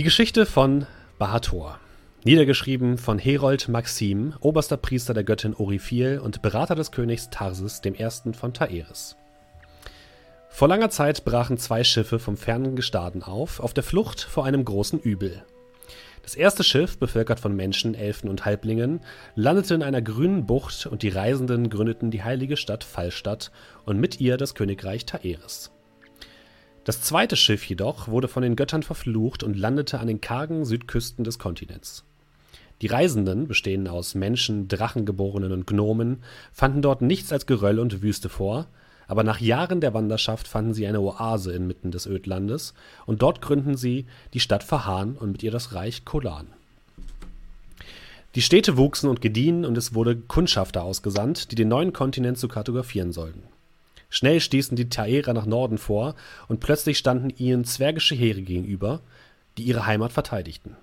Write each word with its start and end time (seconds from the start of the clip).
Die 0.00 0.04
Geschichte 0.04 0.46
von 0.46 0.86
Bahator. 1.18 1.78
Niedergeschrieben 2.24 2.96
von 2.96 3.18
Herold 3.18 3.68
Maxim, 3.68 4.32
oberster 4.40 4.78
Priester 4.78 5.12
der 5.12 5.24
Göttin 5.24 5.52
Oriphil 5.54 6.18
und 6.20 6.40
Berater 6.40 6.74
des 6.74 6.90
Königs 6.90 7.28
Tarsis 7.28 7.82
I. 7.84 8.32
von 8.32 8.54
Taeris. 8.54 9.16
Vor 10.48 10.68
langer 10.68 10.88
Zeit 10.88 11.26
brachen 11.26 11.58
zwei 11.58 11.84
Schiffe 11.84 12.18
vom 12.18 12.38
fernen 12.38 12.76
Gestaden 12.76 13.22
auf, 13.22 13.60
auf 13.60 13.74
der 13.74 13.84
Flucht 13.84 14.22
vor 14.22 14.46
einem 14.46 14.64
großen 14.64 14.98
Übel. 14.98 15.44
Das 16.22 16.34
erste 16.34 16.64
Schiff, 16.64 16.96
bevölkert 16.96 17.38
von 17.38 17.54
Menschen, 17.54 17.94
Elfen 17.94 18.30
und 18.30 18.46
Halblingen, 18.46 19.00
landete 19.34 19.74
in 19.74 19.82
einer 19.82 20.00
grünen 20.00 20.46
Bucht 20.46 20.86
und 20.86 21.02
die 21.02 21.10
Reisenden 21.10 21.68
gründeten 21.68 22.10
die 22.10 22.22
heilige 22.22 22.56
Stadt 22.56 22.84
Fallstadt 22.84 23.50
und 23.84 24.00
mit 24.00 24.18
ihr 24.18 24.38
das 24.38 24.54
Königreich 24.54 25.04
Taeris. 25.04 25.70
Das 26.90 27.02
zweite 27.02 27.36
Schiff 27.36 27.64
jedoch 27.66 28.08
wurde 28.08 28.26
von 28.26 28.42
den 28.42 28.56
Göttern 28.56 28.82
verflucht 28.82 29.44
und 29.44 29.56
landete 29.56 30.00
an 30.00 30.08
den 30.08 30.20
kargen 30.20 30.64
Südküsten 30.64 31.22
des 31.22 31.38
Kontinents. 31.38 32.02
Die 32.82 32.88
Reisenden, 32.88 33.46
bestehend 33.46 33.88
aus 33.88 34.16
Menschen, 34.16 34.66
Drachengeborenen 34.66 35.52
und 35.52 35.68
Gnomen, 35.68 36.24
fanden 36.52 36.82
dort 36.82 37.00
nichts 37.00 37.32
als 37.32 37.46
Geröll 37.46 37.78
und 37.78 38.02
Wüste 38.02 38.28
vor, 38.28 38.66
aber 39.06 39.22
nach 39.22 39.38
Jahren 39.38 39.80
der 39.80 39.94
Wanderschaft 39.94 40.48
fanden 40.48 40.74
sie 40.74 40.84
eine 40.84 41.00
Oase 41.00 41.52
inmitten 41.52 41.92
des 41.92 42.06
Ödlandes, 42.06 42.74
und 43.06 43.22
dort 43.22 43.40
gründen 43.40 43.76
sie 43.76 44.06
die 44.34 44.40
Stadt 44.40 44.64
Fahan 44.64 45.16
und 45.16 45.30
mit 45.30 45.44
ihr 45.44 45.52
das 45.52 45.72
Reich 45.72 46.04
Kolan. 46.04 46.48
Die 48.34 48.42
Städte 48.42 48.76
wuchsen 48.76 49.08
und 49.08 49.20
gediehen, 49.20 49.64
und 49.64 49.78
es 49.78 49.94
wurde 49.94 50.16
Kundschafter 50.16 50.82
ausgesandt, 50.82 51.52
die 51.52 51.54
den 51.54 51.68
neuen 51.68 51.92
Kontinent 51.92 52.38
zu 52.38 52.48
kartografieren 52.48 53.12
sollten. 53.12 53.44
Schnell 54.10 54.40
stießen 54.40 54.76
die 54.76 54.88
Taerer 54.88 55.32
nach 55.32 55.46
Norden 55.46 55.78
vor, 55.78 56.16
und 56.48 56.60
plötzlich 56.60 56.98
standen 56.98 57.30
ihnen 57.30 57.64
zwergische 57.64 58.14
Heere 58.14 58.42
gegenüber, 58.42 59.00
die 59.56 59.62
ihre 59.62 59.86
Heimat 59.86 60.12
verteidigten. 60.12 60.76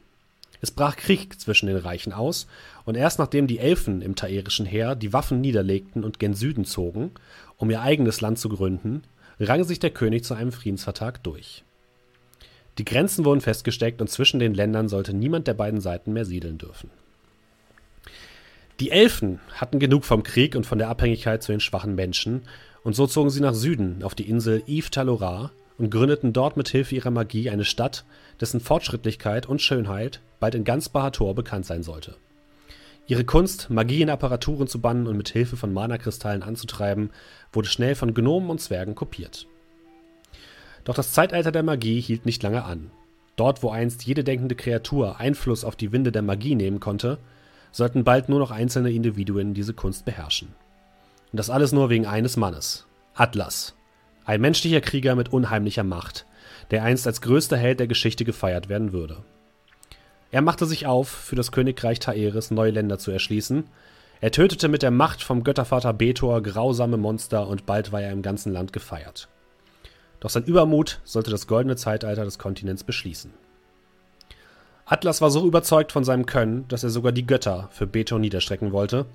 Es 0.60 0.72
brach 0.72 0.96
Krieg 0.96 1.40
zwischen 1.40 1.68
den 1.68 1.78
Reichen 1.78 2.14
aus, 2.14 2.48
und 2.86 2.96
erst 2.96 3.20
nachdem 3.20 3.46
die 3.46 3.60
Elfen 3.60 4.02
im 4.02 4.16
taerischen 4.16 4.66
Heer 4.66 4.96
die 4.96 5.14
Waffen 5.14 5.42
niederlegten 5.42 6.04
und 6.04 6.20
gen 6.20 6.34
Süden 6.34 6.66
zogen, 6.66 7.12
um 7.58 7.70
ihr 7.70 7.82
eigenes 7.82 8.22
Land 8.22 8.40
zu 8.40 8.50
gründen, 8.50 9.04
rang 9.40 9.64
sich 9.64 9.80
der 9.80 9.92
König 9.92 10.24
zu 10.24 10.34
einem 10.34 10.52
Friedensvertrag 10.52 11.22
durch. 11.24 11.64
Die 12.78 12.86
Grenzen 12.86 13.26
wurden 13.26 13.42
festgesteckt 13.42 14.02
und 14.02 14.10
zwischen 14.10 14.40
den 14.40 14.54
Ländern 14.54 14.88
sollte 14.88 15.14
niemand 15.14 15.48
der 15.48 15.54
beiden 15.56 15.82
Seiten 15.82 16.14
mehr 16.14 16.26
siedeln 16.26 16.58
dürfen. 16.58 16.90
Die 18.80 18.92
Elfen 18.92 19.40
hatten 19.54 19.80
genug 19.80 20.06
vom 20.06 20.22
Krieg 20.22 20.56
und 20.56 20.66
von 20.66 20.78
der 20.78 20.90
Abhängigkeit 20.90 21.42
zu 21.42 21.52
den 21.52 21.60
schwachen 21.60 21.96
Menschen, 21.96 22.44
und 22.88 22.94
so 22.94 23.06
zogen 23.06 23.30
sie 23.30 23.42
nach 23.42 23.54
Süden 23.54 24.02
auf 24.02 24.16
die 24.16 24.30
Insel 24.30 24.64
Yves 24.66 24.92
Talora 24.92 25.52
und 25.78 25.92
gründeten 25.92 26.32
dort 26.32 26.56
mit 26.56 26.70
Hilfe 26.70 26.96
ihrer 26.96 27.12
Magie 27.12 27.50
eine 27.50 27.66
Stadt, 27.66 28.06
dessen 28.40 28.62
Fortschrittlichkeit 28.62 29.46
und 29.46 29.62
Schönheit 29.62 30.22
bald 30.40 30.56
in 30.56 30.64
ganz 30.64 30.88
Bahator 30.88 31.36
bekannt 31.36 31.66
sein 31.66 31.84
sollte. 31.84 32.16
Ihre 33.06 33.26
Kunst, 33.26 33.70
Magie 33.70 34.02
in 34.02 34.10
Apparaturen 34.10 34.68
zu 34.68 34.80
bannen 34.80 35.06
und 35.06 35.18
mit 35.18 35.28
Hilfe 35.28 35.58
von 35.58 35.74
Mana-Kristallen 35.74 36.44
anzutreiben, 36.44 37.10
wurde 37.52 37.68
schnell 37.68 37.94
von 37.94 38.14
Gnomen 38.14 38.50
und 38.50 38.62
Zwergen 38.62 38.96
kopiert. 38.96 39.48
Doch 40.86 40.96
das 40.96 41.12
Zeitalter 41.12 41.52
der 41.52 41.64
Magie 41.64 42.00
hielt 42.00 42.26
nicht 42.26 42.42
lange 42.42 42.64
an. 42.64 42.90
Dort, 43.36 43.64
wo 43.64 43.70
einst 43.70 44.06
jede 44.06 44.24
denkende 44.24 44.56
Kreatur 44.56 45.20
Einfluss 45.20 45.66
auf 45.66 45.76
die 45.76 45.92
Winde 45.92 46.14
der 46.14 46.22
Magie 46.22 46.56
nehmen 46.56 46.80
konnte, 46.80 47.18
sollten 47.74 48.06
bald 48.06 48.30
nur 48.30 48.40
noch 48.40 48.52
einzelne 48.52 48.94
Individuen 48.94 49.54
diese 49.54 49.74
Kunst 49.74 50.06
beherrschen. 50.06 50.56
Und 51.32 51.38
das 51.38 51.50
alles 51.50 51.72
nur 51.72 51.90
wegen 51.90 52.06
eines 52.06 52.38
Mannes, 52.38 52.88
Atlas, 53.14 53.76
ein 54.26 54.42
menschlicher 54.42 54.82
Krieger 54.82 55.16
mit 55.16 55.32
unheimlicher 55.32 55.84
Macht, 55.84 56.26
der 56.72 56.84
einst 56.84 57.08
als 57.08 57.22
größter 57.22 57.58
Held 57.58 57.80
der 57.80 57.88
Geschichte 57.88 58.26
gefeiert 58.26 58.70
werden 58.70 58.92
würde. 58.94 59.24
Er 60.32 60.42
machte 60.42 60.66
sich 60.66 60.86
auf, 60.86 61.08
für 61.08 61.36
das 61.36 61.52
Königreich 61.52 62.00
Taeris 62.00 62.52
neue 62.52 62.72
Länder 62.72 63.00
zu 63.00 63.12
erschließen. 63.12 63.66
Er 64.20 64.32
tötete 64.32 64.68
mit 64.68 64.82
der 64.82 64.92
Macht 64.92 65.24
vom 65.24 65.44
Göttervater 65.44 65.94
Betor 65.94 66.42
grausame 66.44 66.98
Monster 66.98 67.48
und 67.48 67.66
bald 67.66 67.92
war 67.92 68.02
er 68.02 68.12
im 68.12 68.22
ganzen 68.22 68.52
Land 68.52 68.74
gefeiert. 68.74 69.30
Doch 70.20 70.30
sein 70.30 70.44
Übermut 70.44 71.00
sollte 71.04 71.32
das 71.32 71.48
goldene 71.48 71.76
Zeitalter 71.76 72.26
des 72.26 72.40
Kontinents 72.40 72.84
beschließen. 72.84 73.34
Atlas 74.86 75.22
war 75.22 75.30
so 75.30 75.46
überzeugt 75.46 75.92
von 75.92 76.04
seinem 76.04 76.26
Können, 76.26 76.68
dass 76.70 76.84
er 76.84 76.90
sogar 76.90 77.12
die 77.12 77.28
Götter 77.28 77.70
für 77.72 77.88
Betor 77.88 78.20
niederstrecken 78.20 78.72
wollte. 78.72 79.06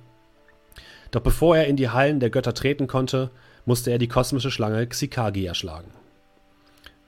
Doch 1.12 1.20
bevor 1.20 1.56
er 1.56 1.66
in 1.66 1.76
die 1.76 1.90
Hallen 1.90 2.18
der 2.18 2.30
Götter 2.30 2.54
treten 2.54 2.88
konnte, 2.88 3.30
musste 3.64 3.90
er 3.90 3.98
die 3.98 4.08
kosmische 4.08 4.50
Schlange 4.50 4.84
Xikagi 4.86 5.44
erschlagen. 5.44 5.90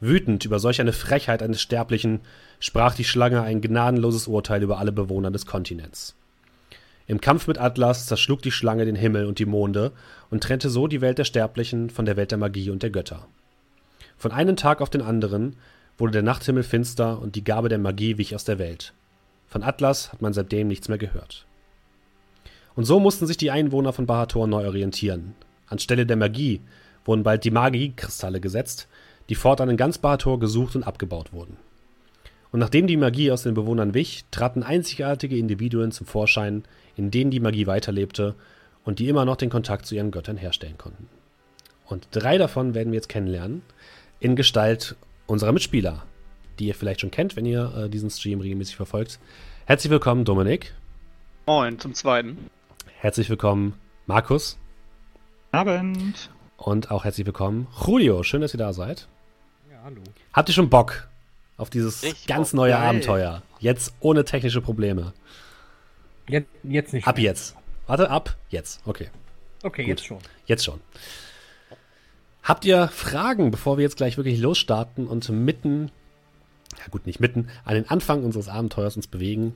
Wütend 0.00 0.44
über 0.44 0.58
solch 0.58 0.80
eine 0.80 0.92
Frechheit 0.92 1.42
eines 1.42 1.62
Sterblichen 1.62 2.20
sprach 2.60 2.94
die 2.94 3.04
Schlange 3.04 3.42
ein 3.42 3.60
gnadenloses 3.60 4.28
Urteil 4.28 4.62
über 4.62 4.78
alle 4.78 4.92
Bewohner 4.92 5.30
des 5.30 5.46
Kontinents. 5.46 6.14
Im 7.06 7.20
Kampf 7.20 7.46
mit 7.46 7.58
Atlas 7.58 8.06
zerschlug 8.06 8.42
die 8.42 8.50
Schlange 8.50 8.84
den 8.84 8.96
Himmel 8.96 9.26
und 9.26 9.38
die 9.38 9.46
Monde 9.46 9.92
und 10.30 10.42
trennte 10.42 10.70
so 10.70 10.86
die 10.86 11.00
Welt 11.00 11.18
der 11.18 11.24
Sterblichen 11.24 11.90
von 11.90 12.04
der 12.04 12.16
Welt 12.16 12.30
der 12.30 12.38
Magie 12.38 12.70
und 12.70 12.82
der 12.82 12.90
Götter. 12.90 13.26
Von 14.16 14.32
einem 14.32 14.56
Tag 14.56 14.80
auf 14.80 14.90
den 14.90 15.02
anderen 15.02 15.56
wurde 15.96 16.12
der 16.12 16.22
Nachthimmel 16.22 16.62
finster 16.62 17.20
und 17.20 17.36
die 17.36 17.44
Gabe 17.44 17.68
der 17.68 17.78
Magie 17.78 18.18
wich 18.18 18.34
aus 18.34 18.44
der 18.44 18.58
Welt. 18.58 18.92
Von 19.46 19.62
Atlas 19.62 20.12
hat 20.12 20.22
man 20.22 20.32
seitdem 20.32 20.68
nichts 20.68 20.88
mehr 20.88 20.98
gehört. 20.98 21.46
Und 22.76 22.84
so 22.84 22.98
mussten 22.98 23.26
sich 23.26 23.36
die 23.36 23.50
Einwohner 23.50 23.92
von 23.92 24.06
Bahator 24.06 24.46
neu 24.46 24.66
orientieren. 24.66 25.34
Anstelle 25.68 26.06
der 26.06 26.16
Magie 26.16 26.60
wurden 27.04 27.22
bald 27.22 27.44
die 27.44 27.50
Magiekristalle 27.50 28.40
gesetzt, 28.40 28.88
die 29.28 29.34
fortan 29.34 29.70
in 29.70 29.76
ganz 29.76 29.98
Bahator 29.98 30.40
gesucht 30.40 30.76
und 30.76 30.84
abgebaut 30.84 31.32
wurden. 31.32 31.56
Und 32.52 32.60
nachdem 32.60 32.86
die 32.86 32.96
Magie 32.96 33.30
aus 33.32 33.42
den 33.42 33.54
Bewohnern 33.54 33.94
wich, 33.94 34.24
traten 34.30 34.62
einzigartige 34.62 35.36
Individuen 35.36 35.92
zum 35.92 36.06
Vorschein, 36.06 36.64
in 36.96 37.10
denen 37.10 37.30
die 37.30 37.40
Magie 37.40 37.66
weiterlebte 37.66 38.34
und 38.84 38.98
die 38.98 39.08
immer 39.08 39.24
noch 39.24 39.36
den 39.36 39.50
Kontakt 39.50 39.86
zu 39.86 39.94
ihren 39.94 40.10
Göttern 40.10 40.36
herstellen 40.36 40.78
konnten. 40.78 41.08
Und 41.86 42.06
drei 42.12 42.38
davon 42.38 42.74
werden 42.74 42.92
wir 42.92 42.98
jetzt 42.98 43.08
kennenlernen, 43.08 43.62
in 44.20 44.36
Gestalt 44.36 44.96
unserer 45.26 45.52
Mitspieler, 45.52 46.04
die 46.58 46.68
ihr 46.68 46.74
vielleicht 46.74 47.00
schon 47.00 47.10
kennt, 47.10 47.36
wenn 47.36 47.46
ihr 47.46 47.72
äh, 47.76 47.88
diesen 47.88 48.10
Stream 48.10 48.40
regelmäßig 48.40 48.76
verfolgt. 48.76 49.18
Herzlich 49.66 49.90
willkommen, 49.90 50.24
Dominik. 50.24 50.74
Moin, 51.46 51.78
zum 51.78 51.94
Zweiten. 51.94 52.38
Herzlich 53.04 53.28
willkommen, 53.28 53.74
Markus. 54.06 54.56
Abend. 55.52 56.30
Und 56.56 56.90
auch 56.90 57.04
herzlich 57.04 57.26
willkommen, 57.26 57.66
Julio. 57.86 58.22
Schön, 58.22 58.40
dass 58.40 58.54
ihr 58.54 58.58
da 58.58 58.72
seid. 58.72 59.08
Ja, 59.70 59.76
hallo. 59.84 60.00
Habt 60.32 60.48
ihr 60.48 60.54
schon 60.54 60.70
Bock 60.70 61.06
auf 61.58 61.68
dieses 61.68 62.02
Ich 62.02 62.26
ganz 62.26 62.54
neue 62.54 62.72
geil. 62.72 62.80
Abenteuer? 62.80 63.42
Jetzt 63.58 63.92
ohne 64.00 64.24
technische 64.24 64.62
Probleme. 64.62 65.12
Jetzt, 66.30 66.48
jetzt 66.62 66.94
nicht. 66.94 67.06
Ab 67.06 67.16
mehr. 67.16 67.24
jetzt. 67.24 67.54
Warte, 67.86 68.08
ab 68.08 68.38
jetzt. 68.48 68.80
Okay, 68.86 69.10
Okay, 69.62 69.82
Gut. 69.82 69.88
jetzt 69.90 70.06
schon. 70.06 70.18
jetzt 70.46 70.64
schon. 70.64 70.80
Habt 72.42 72.64
ihr 72.64 72.88
Fragen, 72.88 73.50
bevor 73.50 73.76
wir 73.76 73.82
jetzt 73.82 73.98
gleich 73.98 74.16
wirklich 74.16 74.40
losstarten 74.40 75.06
und 75.08 75.28
mitten, 75.28 75.90
ja 76.78 76.84
gut, 76.90 77.04
nicht 77.04 77.20
mitten, 77.20 77.50
an 77.66 77.74
den 77.74 77.86
Anfang 77.90 78.24
unseres 78.24 78.48
Abenteuers 78.48 78.96
uns 78.96 79.08
bewegen? 79.08 79.52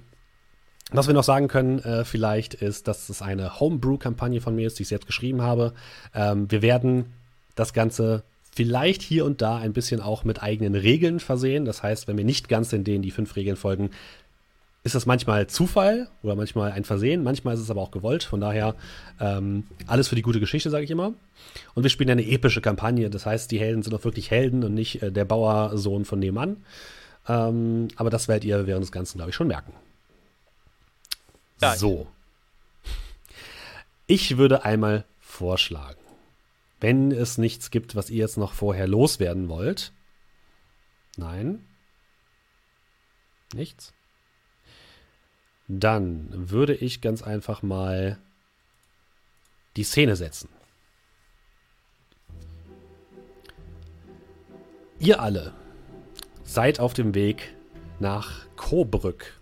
Was 0.91 1.07
wir 1.07 1.15
noch 1.15 1.25
sagen 1.25 1.49
können, 1.49 1.81
äh, 1.81 2.05
vielleicht 2.05 2.55
ist, 2.55 2.89
dass 2.89 3.09
es 3.11 3.21
eine 3.21 3.61
Homebrew-Kampagne 3.61 4.41
von 4.41 4.55
mir 4.55 4.67
ist, 4.67 4.79
die 4.79 4.85
ich 4.85 4.89
selbst 4.89 5.07
geschrieben 5.07 5.43
habe. 5.43 5.75
Ähm, 6.15 6.51
wir 6.51 6.63
werden 6.63 7.07
das 7.55 7.75
Ganze 7.75 8.23
vielleicht 8.55 9.03
hier 9.03 9.25
und 9.25 9.43
da 9.43 9.59
ein 9.59 9.73
bisschen 9.73 10.01
auch 10.01 10.25
mit 10.25 10.43
eigenen 10.43 10.75
Regeln 10.75 11.21
versehen. 11.21 11.65
Das 11.65 11.83
heißt, 11.83 12.09
wenn 12.09 12.17
wir 12.17 12.25
nicht 12.25 12.49
ganz 12.49 12.73
in 12.73 12.85
denen 12.85 13.03
die 13.03 13.11
fünf 13.11 13.37
Regeln 13.37 13.57
folgen, 13.57 13.91
ist 14.83 14.95
das 14.95 15.05
manchmal 15.05 15.47
Zufall 15.49 16.09
oder 16.23 16.35
manchmal 16.35 16.73
ein 16.73 16.85
Versehen, 16.85 17.23
manchmal 17.23 17.55
ist 17.55 17.61
es 17.61 17.71
aber 17.71 17.83
auch 17.83 17.91
gewollt. 17.91 18.25
Von 18.25 18.41
daher 18.41 18.75
ähm, 19.21 19.65
alles 19.87 20.09
für 20.09 20.17
die 20.17 20.23
gute 20.23 20.41
Geschichte, 20.41 20.71
sage 20.71 20.85
ich 20.85 20.91
immer. 20.91 21.13
Und 21.75 21.83
wir 21.83 21.91
spielen 21.91 22.11
eine 22.11 22.27
epische 22.27 22.63
Kampagne. 22.63 23.11
Das 23.11 23.27
heißt, 23.27 23.51
die 23.51 23.61
Helden 23.61 23.83
sind 23.83 23.95
auch 23.95 24.05
wirklich 24.05 24.31
Helden 24.31 24.65
und 24.65 24.73
nicht 24.73 25.03
äh, 25.03 25.13
der 25.13 25.27
Bauersohn 25.27 26.07
von 26.07 26.19
nebenan. 26.19 26.57
Ähm, 27.29 27.89
aber 27.97 28.09
das 28.09 28.29
werdet 28.29 28.45
ihr 28.45 28.67
während 28.67 28.83
des 28.83 28.93
Ganzen, 28.93 29.19
glaube 29.19 29.31
ich, 29.31 29.37
schon 29.37 29.49
merken. 29.49 29.73
Ja, 31.61 31.77
so. 31.77 32.07
Ich 34.07 34.39
würde 34.39 34.65
einmal 34.65 35.05
vorschlagen, 35.21 36.01
wenn 36.81 37.11
es 37.13 37.39
nichts 37.39 37.71
gibt, 37.71 37.95
was 37.97 38.11
ihr 38.11 38.19
jetzt 38.19 38.39
noch 38.39 38.53
vorher 38.53 38.87
loswerden 38.87 39.49
wollt. 39.49 39.93
Nein. 41.17 41.67
Nichts. 43.53 43.93
Dann 45.67 46.51
würde 46.51 46.75
ich 46.75 47.01
ganz 47.01 47.23
einfach 47.23 47.63
mal 47.63 48.19
die 49.77 49.85
Szene 49.85 50.17
setzen. 50.17 50.49
Ihr 54.99 55.21
alle 55.21 55.53
seid 56.43 56.81
auf 56.81 56.95
dem 56.95 57.15
Weg 57.15 57.55
nach 58.01 58.47
Coburg. 58.57 59.38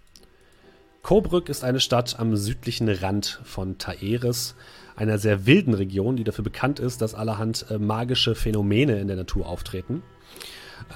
Coburg 1.07 1.49
ist 1.49 1.63
eine 1.63 1.79
Stadt 1.79 2.19
am 2.19 2.35
südlichen 2.35 2.89
Rand 2.89 3.41
von 3.45 3.79
Taeris, 3.79 4.57
einer 4.97 5.19
sehr 5.19 5.47
wilden 5.47 5.73
Region, 5.73 6.17
die 6.17 6.25
dafür 6.25 6.43
bekannt 6.43 6.81
ist, 6.81 7.01
dass 7.01 7.15
allerhand 7.15 7.67
äh, 7.71 7.79
magische 7.79 8.35
Phänomene 8.35 8.99
in 8.99 9.07
der 9.07 9.17
Natur 9.17 9.47
auftreten. 9.47 10.03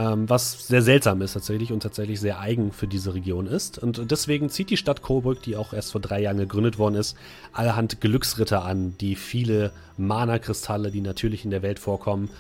ähm, 0.01 0.29
was 0.29 0.67
sehr 0.67 0.83
seltsam 0.83 1.23
ist 1.23 1.35
tatsächlich 1.35 1.73
und 1.73 1.85
tatsächlich 1.85 2.19
sehr 2.19 2.41
eigen 2.41 2.73
für 2.73 2.89
diese 2.89 3.15
Region 3.15 3.47
ist. 3.47 3.79
Und 3.79 4.11
deswegen 4.11 4.51
zieht 4.51 4.71
die 4.71 4.77
Stadt 4.77 5.01
Coburg, 5.01 5.43
die 5.43 5.55
auch 5.55 5.73
erst 5.73 5.93
vor 5.93 6.01
drei 6.01 6.21
Jahren 6.23 6.39
gegründet 6.39 6.77
worden 6.77 6.97
ist, 6.97 7.17
allerhand 7.53 8.01
Glücksritter 8.01 8.65
an, 8.65 8.97
die 8.99 9.15
viele 9.15 9.71
Mana-Kristalle, 9.97 10.91
die 10.91 11.03
natürlich 11.03 11.45
in 11.45 11.53
der 11.53 11.63
Welt 11.63 11.79
vorkommen, 11.79 12.31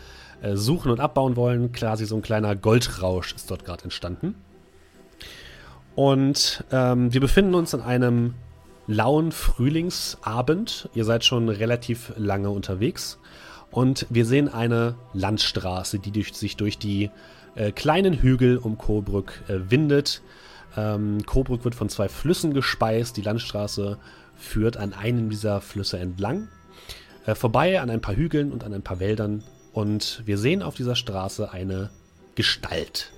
äh, 0.43 0.57
suchen 0.57 0.91
und 0.91 0.99
abbauen 0.99 1.37
wollen. 1.37 1.71
Quasi 1.71 2.05
so 2.05 2.17
ein 2.17 2.23
kleiner 2.23 2.57
Goldrausch 2.57 3.33
ist 3.33 3.49
dort 3.49 3.65
gerade 3.65 3.85
entstanden. 3.85 4.35
Und 5.95 6.65
ähm, 6.71 7.13
wir 7.13 7.21
befinden 7.21 7.55
uns 7.55 7.75
an 7.75 7.83
einem 7.83 8.35
lauen 8.87 9.33
Frühlingsabend. 9.33 10.89
Ihr 10.95 11.05
seid 11.05 11.25
schon 11.25 11.49
relativ 11.49 12.13
lange 12.17 12.51
unterwegs. 12.51 13.19
Und 13.71 14.07
wir 14.11 14.27
sehen 14.27 14.49
eine 14.49 14.97
Landstraße, 15.13 15.99
die 15.99 16.11
durch, 16.11 16.35
sich 16.35 16.57
durch 16.57 16.79
die 16.79 17.11
äh, 17.55 17.73
kleinen 17.73 18.15
Hügel 18.15 18.59
um 18.59 18.79
Coburg 18.79 19.33
äh, 19.49 19.71
windet. 19.71 20.23
Ähm, 20.77 21.25
Coburg 21.27 21.65
wird 21.65 21.75
von 21.75 21.89
zwei 21.89 22.09
Flüssen 22.09 22.53
gespeist. 22.53 23.17
Die 23.17 23.23
Landstraße 23.23 23.99
führt 24.37 24.77
an 24.77 24.93
einem 24.93 25.31
dieser 25.31 25.61
Flüsse 25.61 25.99
entlang. 25.99 26.49
Äh, 27.27 27.35
vorbei 27.35 27.81
an 27.81 27.91
ein 27.91 28.01
paar 28.01 28.17
Hügeln 28.17 28.53
und 28.53 28.65
an 28.65 28.73
ein 28.73 28.83
paar 28.83 28.99
Wäldern. 28.99 29.45
Und 29.73 30.23
wir 30.27 30.39
sehen 30.39 30.63
auf 30.63 30.75
dieser 30.75 30.97
Straße 30.97 31.53
eine 31.53 31.91
Gestalt. 32.35 33.13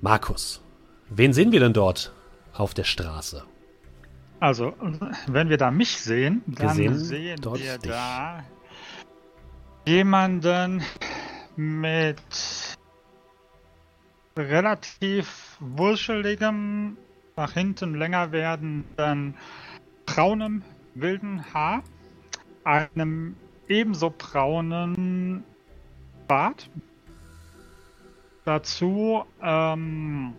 Markus, 0.00 0.60
wen 1.10 1.32
sehen 1.32 1.52
wir 1.52 1.60
denn 1.60 1.72
dort 1.72 2.12
auf 2.54 2.74
der 2.74 2.84
Straße? 2.84 3.44
Also, 4.38 4.72
wenn 5.26 5.50
wir 5.50 5.58
da 5.58 5.70
mich 5.70 6.00
sehen, 6.00 6.42
dann 6.46 6.74
sehen 6.74 6.98
sehen, 6.98 7.38
dort 7.42 7.60
wir 7.60 7.78
dich. 7.78 7.90
da 7.90 8.42
jemanden 9.84 10.82
mit 11.56 12.16
relativ 14.36 15.56
wuscheligem, 15.60 16.96
nach 17.36 17.52
hinten 17.52 17.94
länger 17.94 18.32
werdenden, 18.32 19.34
braunem, 20.06 20.62
wilden 20.94 21.44
Haar, 21.52 21.82
einem 22.64 23.36
ebenso 23.68 24.12
braunen 24.16 25.44
Bart. 26.28 26.70
Dazu 28.44 29.24
ähm, 29.42 30.34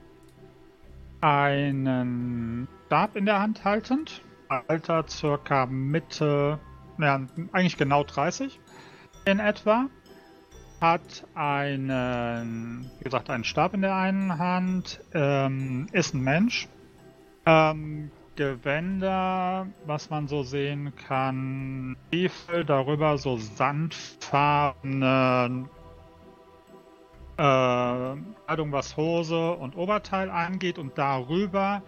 einen 1.21 2.67
Stab 2.87 3.15
in 3.15 3.25
der 3.25 3.39
Hand 3.39 3.63
haltend. 3.63 4.21
Alter 4.67 5.05
circa 5.07 5.65
Mitte, 5.65 6.59
ja, 6.97 7.21
eigentlich 7.53 7.77
genau 7.77 8.03
30 8.03 8.59
in 9.25 9.39
etwa. 9.39 9.85
Hat 10.81 11.25
einen, 11.35 12.89
wie 12.97 13.03
gesagt, 13.03 13.29
einen 13.29 13.43
Stab 13.43 13.73
in 13.73 13.81
der 13.81 13.95
einen 13.95 14.39
Hand. 14.39 14.99
Ähm, 15.13 15.87
ist 15.91 16.13
ein 16.13 16.21
Mensch. 16.21 16.67
Ähm, 17.45 18.11
Gewänder, 18.35 19.67
was 19.85 20.09
man 20.09 20.27
so 20.27 20.43
sehen 20.43 20.93
kann. 20.95 21.95
Stiefel, 22.07 22.65
darüber 22.65 23.17
so 23.17 23.37
sandfarbene 23.37 25.69
Kleidung, 27.41 28.71
was 28.71 28.97
Hose 28.97 29.51
und 29.51 29.75
Oberteil 29.75 30.29
angeht. 30.29 30.77
Und 30.77 30.97
darüber 30.97 31.81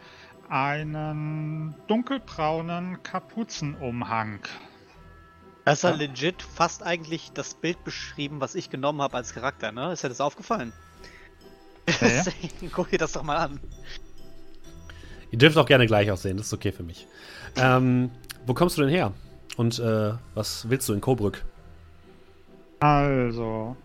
einen 0.49 1.75
dunkelbraunen 1.87 3.01
Kapuzenumhang. 3.03 4.39
Das 5.65 5.79
ist 5.79 5.83
ja 5.83 5.91
Ja. 5.91 5.95
legit 5.95 6.41
fast 6.41 6.83
eigentlich 6.83 7.31
das 7.33 7.53
Bild 7.53 7.83
beschrieben, 7.83 8.41
was 8.41 8.53
ich 8.55 8.69
genommen 8.69 9.01
habe 9.01 9.15
als 9.17 9.33
Charakter, 9.33 9.71
ne? 9.71 9.93
Ist 9.93 10.03
dir 10.03 10.09
das 10.09 10.19
aufgefallen? 10.21 10.73
Ja. 12.01 12.23
Guck 12.73 12.89
dir 12.89 12.97
das 12.97 13.13
doch 13.13 13.23
mal 13.23 13.37
an. 13.37 13.59
Ihr 15.31 15.37
dürft 15.39 15.57
auch 15.57 15.65
gerne 15.65 15.85
gleich 15.87 16.11
aussehen, 16.11 16.37
das 16.37 16.47
ist 16.47 16.53
okay 16.53 16.71
für 16.71 16.83
mich. 16.83 17.07
Ähm, 17.55 18.11
wo 18.45 18.53
kommst 18.53 18.77
du 18.77 18.81
denn 18.81 18.89
her? 18.89 19.13
Und 19.57 19.79
äh, 19.79 20.13
was 20.33 20.69
willst 20.69 20.89
du 20.89 20.93
in 20.93 21.01
Coburg? 21.01 21.43
Also. 22.79 23.75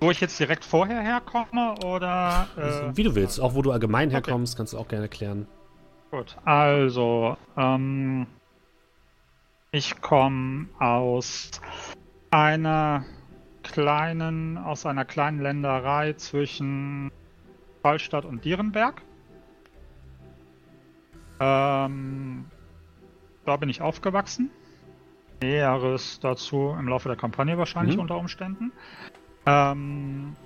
Wo 0.00 0.10
ich 0.10 0.20
jetzt 0.20 0.38
direkt 0.38 0.64
vorher 0.64 1.00
herkomme 1.00 1.74
oder. 1.84 2.46
Äh, 2.56 2.96
Wie 2.96 3.02
du 3.02 3.14
willst. 3.14 3.40
Auch 3.40 3.54
wo 3.54 3.62
du 3.62 3.72
allgemein 3.72 4.08
okay. 4.08 4.14
herkommst, 4.14 4.56
kannst 4.56 4.72
du 4.72 4.78
auch 4.78 4.88
gerne 4.88 5.04
erklären. 5.04 5.46
Gut, 6.10 6.36
also. 6.44 7.36
Ähm, 7.56 8.26
ich 9.72 10.00
komme 10.00 10.68
aus 10.78 11.60
einer 12.30 13.04
kleinen, 13.62 14.56
aus 14.56 14.86
einer 14.86 15.04
kleinen 15.04 15.40
Länderei 15.40 16.14
zwischen 16.14 17.10
Fallstadt 17.82 18.24
und 18.24 18.44
Dierenberg. 18.44 19.02
Ähm, 21.40 22.46
da 23.44 23.56
bin 23.56 23.68
ich 23.68 23.82
aufgewachsen. 23.82 24.50
Näheres 25.42 26.18
dazu 26.20 26.74
im 26.78 26.88
Laufe 26.88 27.08
der 27.08 27.16
Kampagne 27.16 27.58
wahrscheinlich 27.58 27.96
Mhm. 27.96 28.02
unter 28.02 28.16
Umständen. 28.16 28.72
Ähm, 29.48 30.36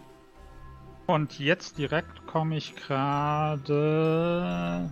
und 1.06 1.38
jetzt 1.40 1.78
direkt 1.78 2.26
komme 2.26 2.56
ich 2.56 2.76
gerade 2.76 4.88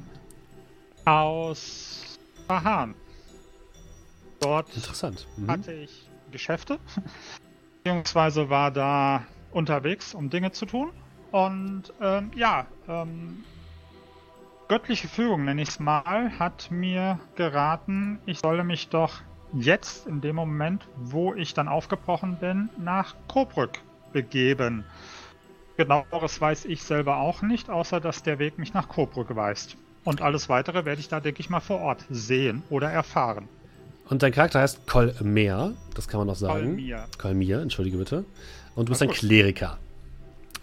aus 1.04 2.18
Verhahn. 2.46 2.94
Dort 4.40 4.74
Interessant. 4.74 5.28
Mhm. 5.36 5.50
hatte 5.50 5.72
ich 5.72 6.08
Geschäfte, 6.32 6.80
beziehungsweise 7.84 8.50
war 8.50 8.72
da 8.72 9.24
unterwegs, 9.52 10.14
um 10.14 10.30
Dinge 10.30 10.52
zu 10.52 10.66
tun. 10.66 10.90
Und 11.30 11.92
ähm, 12.00 12.32
ja, 12.34 12.66
ähm, 12.88 13.44
göttliche 14.66 15.06
Fügung, 15.06 15.44
nenne 15.44 15.62
ich 15.62 15.68
es 15.68 15.78
mal, 15.78 16.36
hat 16.38 16.72
mir 16.72 17.20
geraten, 17.36 18.18
ich 18.26 18.40
solle 18.40 18.64
mich 18.64 18.88
doch 18.88 19.20
jetzt, 19.52 20.08
in 20.08 20.20
dem 20.20 20.34
Moment, 20.36 20.86
wo 20.96 21.34
ich 21.34 21.54
dann 21.54 21.68
aufgebrochen 21.68 22.36
bin, 22.40 22.68
nach 22.78 23.14
Coburg 23.28 23.78
begeben. 24.12 24.84
Genaueres 25.76 26.40
weiß 26.40 26.66
ich 26.66 26.82
selber 26.82 27.16
auch 27.16 27.42
nicht, 27.42 27.70
außer 27.70 28.00
dass 28.00 28.22
der 28.22 28.38
Weg 28.38 28.58
mich 28.58 28.74
nach 28.74 28.88
Coburg 28.88 29.34
weist. 29.34 29.76
Und 30.04 30.22
alles 30.22 30.48
weitere 30.48 30.84
werde 30.84 31.00
ich 31.00 31.08
da, 31.08 31.20
denke 31.20 31.40
ich 31.40 31.50
mal, 31.50 31.60
vor 31.60 31.80
Ort 31.80 32.04
sehen 32.10 32.62
oder 32.70 32.90
erfahren. 32.90 33.48
Und 34.08 34.22
dein 34.22 34.32
Charakter 34.32 34.60
heißt 34.60 34.86
Kolmer, 34.86 35.72
das 35.94 36.08
kann 36.08 36.18
man 36.18 36.26
noch 36.26 36.36
sagen. 36.36 36.64
Kolmir. 36.64 37.04
Kolmir, 37.16 37.60
entschuldige 37.60 37.96
bitte. 37.96 38.24
Und 38.74 38.88
du 38.88 38.90
bist 38.90 39.02
ein. 39.02 39.10
Kleriker. 39.10 39.78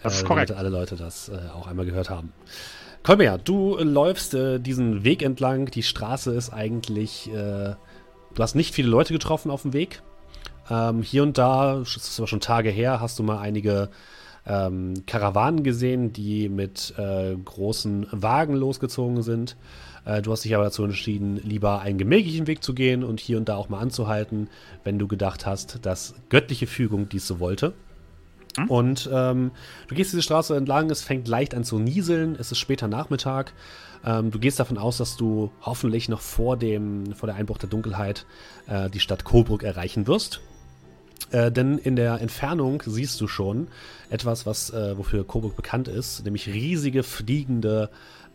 Das 0.02 0.14
ist 0.16 0.22
äh, 0.22 0.26
korrekt. 0.26 0.50
Damit 0.50 0.60
alle 0.60 0.68
Leute 0.68 0.96
das 0.96 1.28
äh, 1.28 1.38
auch 1.54 1.66
einmal 1.66 1.86
gehört 1.86 2.10
haben. 2.10 2.32
Kolmir, 3.02 3.38
du 3.38 3.76
äh, 3.76 3.84
läufst 3.84 4.34
diesen 4.34 5.02
Weg 5.02 5.22
entlang. 5.22 5.66
Die 5.66 5.82
Straße 5.82 6.34
ist 6.34 6.50
eigentlich. 6.50 7.28
Äh, 7.32 7.32
du 7.32 7.76
hast 8.38 8.54
nicht 8.54 8.74
viele 8.74 8.88
Leute 8.88 9.12
getroffen 9.12 9.50
auf 9.50 9.62
dem 9.62 9.72
Weg. 9.72 10.02
Ähm, 10.70 11.02
hier 11.02 11.22
und 11.22 11.38
da, 11.38 11.78
das 11.78 11.96
ist 11.96 12.18
aber 12.18 12.26
schon 12.26 12.40
Tage 12.40 12.70
her, 12.70 13.00
hast 13.00 13.18
du 13.18 13.22
mal 13.22 13.38
einige 13.38 13.90
ähm, 14.46 15.04
Karawanen 15.06 15.62
gesehen, 15.62 16.12
die 16.12 16.48
mit 16.48 16.94
äh, 16.96 17.36
großen 17.36 18.06
Wagen 18.10 18.54
losgezogen 18.54 19.22
sind. 19.22 19.56
Äh, 20.04 20.22
du 20.22 20.32
hast 20.32 20.44
dich 20.44 20.54
aber 20.54 20.64
dazu 20.64 20.84
entschieden, 20.84 21.36
lieber 21.36 21.80
einen 21.80 21.98
gemächlichen 21.98 22.46
Weg 22.46 22.62
zu 22.62 22.74
gehen 22.74 23.04
und 23.04 23.20
hier 23.20 23.36
und 23.36 23.48
da 23.48 23.56
auch 23.56 23.68
mal 23.68 23.80
anzuhalten, 23.80 24.48
wenn 24.84 24.98
du 24.98 25.06
gedacht 25.06 25.46
hast, 25.46 25.84
dass 25.84 26.14
göttliche 26.30 26.66
Fügung 26.66 27.08
dies 27.08 27.26
so 27.26 27.40
wollte. 27.40 27.74
Und 28.66 29.08
ähm, 29.12 29.52
du 29.86 29.94
gehst 29.94 30.12
diese 30.12 30.22
Straße 30.22 30.56
entlang, 30.56 30.90
es 30.90 31.02
fängt 31.02 31.28
leicht 31.28 31.54
an 31.54 31.62
zu 31.62 31.78
nieseln, 31.78 32.34
es 32.40 32.50
ist 32.50 32.58
später 32.58 32.88
Nachmittag. 32.88 33.52
Ähm, 34.04 34.32
du 34.32 34.40
gehst 34.40 34.58
davon 34.58 34.78
aus, 34.78 34.96
dass 34.96 35.16
du 35.16 35.52
hoffentlich 35.60 36.08
noch 36.08 36.20
vor, 36.20 36.56
dem, 36.56 37.12
vor 37.14 37.28
der 37.28 37.36
Einbruch 37.36 37.58
der 37.58 37.68
Dunkelheit 37.68 38.26
äh, 38.66 38.90
die 38.90 39.00
Stadt 39.00 39.24
Coburg 39.24 39.62
erreichen 39.62 40.06
wirst. 40.08 40.40
Äh, 41.30 41.52
denn 41.52 41.78
in 41.78 41.96
der 41.96 42.20
Entfernung 42.20 42.82
siehst 42.84 43.20
du 43.20 43.28
schon 43.28 43.68
etwas, 44.10 44.46
was 44.46 44.70
äh, 44.70 44.96
wofür 44.96 45.26
Coburg 45.26 45.56
bekannt 45.56 45.88
ist, 45.88 46.24
nämlich 46.24 46.46
riesige 46.46 47.02
fliegende 47.02 47.90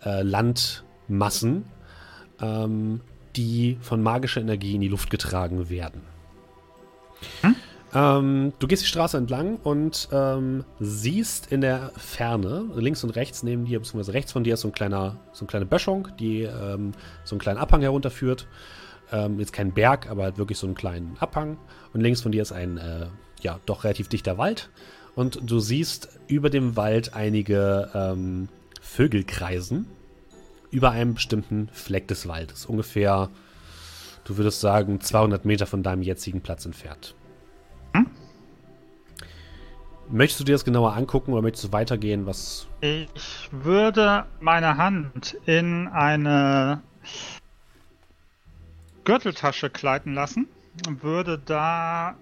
äh, 0.05 0.21
Landmassen, 0.21 1.65
ähm, 2.41 3.01
die 3.35 3.77
von 3.81 4.01
magischer 4.01 4.41
Energie 4.41 4.75
in 4.75 4.81
die 4.81 4.87
Luft 4.89 5.09
getragen 5.09 5.69
werden. 5.69 6.01
Ähm, 7.95 8.53
du 8.57 8.67
gehst 8.67 8.83
die 8.83 8.87
Straße 8.87 9.17
entlang 9.17 9.57
und 9.57 10.09
ähm, 10.11 10.63
siehst 10.79 11.51
in 11.51 11.61
der 11.61 11.91
Ferne, 11.95 12.65
links 12.75 13.03
und 13.03 13.11
rechts 13.11 13.43
neben 13.43 13.65
dir, 13.65 13.79
beziehungsweise 13.79 14.13
rechts 14.13 14.31
von 14.31 14.43
dir 14.43 14.55
ist 14.55 14.61
so, 14.61 14.69
ein 14.69 14.73
kleiner, 14.73 15.17
so 15.31 15.41
eine 15.41 15.47
kleine 15.49 15.65
Böschung, 15.65 16.07
die 16.19 16.41
ähm, 16.41 16.93
so 17.23 17.35
einen 17.35 17.39
kleinen 17.39 17.59
Abhang 17.59 17.81
herunterführt. 17.81 18.47
Ähm, 19.13 19.39
jetzt 19.39 19.53
kein 19.53 19.71
Berg, 19.71 20.09
aber 20.09 20.23
halt 20.23 20.37
wirklich 20.37 20.57
so 20.57 20.67
einen 20.67 20.75
kleinen 20.75 21.15
Abhang. 21.19 21.57
Und 21.93 22.01
links 22.01 22.21
von 22.21 22.31
dir 22.31 22.41
ist 22.41 22.51
ein, 22.51 22.77
äh, 22.77 23.07
ja, 23.41 23.59
doch 23.65 23.85
relativ 23.85 24.09
dichter 24.09 24.37
Wald. 24.37 24.69
Und 25.15 25.39
du 25.49 25.59
siehst 25.59 26.19
über 26.27 26.49
dem 26.49 26.75
Wald 26.75 27.13
einige 27.13 27.89
ähm, 27.93 28.49
Vögel 28.81 29.23
kreisen. 29.23 29.87
Über 30.71 30.89
einem 30.89 31.13
bestimmten 31.13 31.69
Fleck 31.71 32.07
des 32.07 32.27
Waldes. 32.27 32.65
Ungefähr, 32.65 33.29
du 34.25 34.37
würdest 34.37 34.59
sagen, 34.59 34.99
200 34.99 35.45
Meter 35.45 35.67
von 35.67 35.83
deinem 35.83 36.01
jetzigen 36.01 36.41
Platz 36.41 36.65
entfernt. 36.65 37.15
Möchtest 40.09 40.41
du 40.41 40.43
dir 40.43 40.51
das 40.51 40.65
genauer 40.65 40.93
angucken 40.93 41.33
oder 41.33 41.41
möchtest 41.41 41.65
du 41.65 41.71
weitergehen? 41.71 42.25
Was? 42.25 42.67
Ich 42.81 43.49
würde 43.51 44.25
meine 44.41 44.77
Hand 44.77 45.37
in 45.45 45.87
eine 45.87 46.83
Gürteltasche 49.05 49.69
gleiten 49.69 50.13
lassen, 50.13 50.47
würde 50.85 51.37
da 51.37 52.15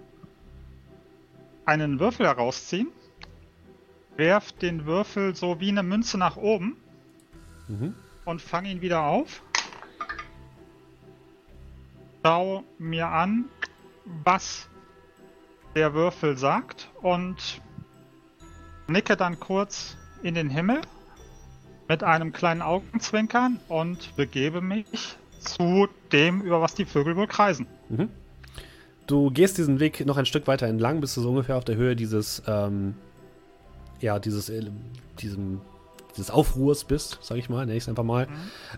einen 1.64 2.00
Würfel 2.00 2.26
herausziehen, 2.26 2.88
werf 4.16 4.52
den 4.52 4.84
Würfel 4.84 5.34
so 5.34 5.60
wie 5.60 5.68
eine 5.68 5.82
Münze 5.82 6.18
nach 6.18 6.36
oben 6.36 6.76
Mhm. 7.68 7.94
und 8.24 8.42
fang 8.42 8.64
ihn 8.64 8.82
wieder 8.82 9.04
auf. 9.04 9.42
Schau 12.24 12.64
mir 12.78 13.08
an, 13.08 13.46
was 14.04 14.68
der 15.74 15.94
Würfel 15.94 16.36
sagt 16.36 16.90
und 17.00 17.60
nicke 18.86 19.16
dann 19.16 19.40
kurz 19.40 19.96
in 20.22 20.34
den 20.34 20.50
Himmel 20.50 20.80
mit 21.88 22.02
einem 22.02 22.32
kleinen 22.32 22.62
Augenzwinkern 22.62 23.58
und 23.68 24.14
begebe 24.16 24.60
mich 24.60 24.86
zu 25.42 25.88
dem, 26.12 26.42
über 26.42 26.60
was 26.60 26.74
die 26.74 26.84
Vögel 26.84 27.16
wohl 27.16 27.26
kreisen. 27.26 27.66
Mhm. 27.88 28.08
Du 29.06 29.30
gehst 29.30 29.58
diesen 29.58 29.80
Weg 29.80 30.04
noch 30.06 30.16
ein 30.16 30.26
Stück 30.26 30.46
weiter 30.46 30.66
entlang, 30.66 31.00
bis 31.00 31.14
du 31.14 31.20
so 31.20 31.30
ungefähr 31.30 31.56
auf 31.56 31.64
der 31.64 31.76
Höhe 31.76 31.96
dieses, 31.96 32.42
ähm, 32.46 32.94
ja, 34.00 34.18
dieses, 34.18 34.48
äh, 34.48 34.62
diesem, 35.20 35.60
dieses 36.12 36.30
Aufruhrs 36.30 36.84
bist, 36.84 37.18
sag 37.20 37.38
ich 37.38 37.48
mal, 37.48 37.66
nenne 37.66 37.76
ich 37.76 37.84
es 37.84 37.88
einfach 37.88 38.04
mal. 38.04 38.28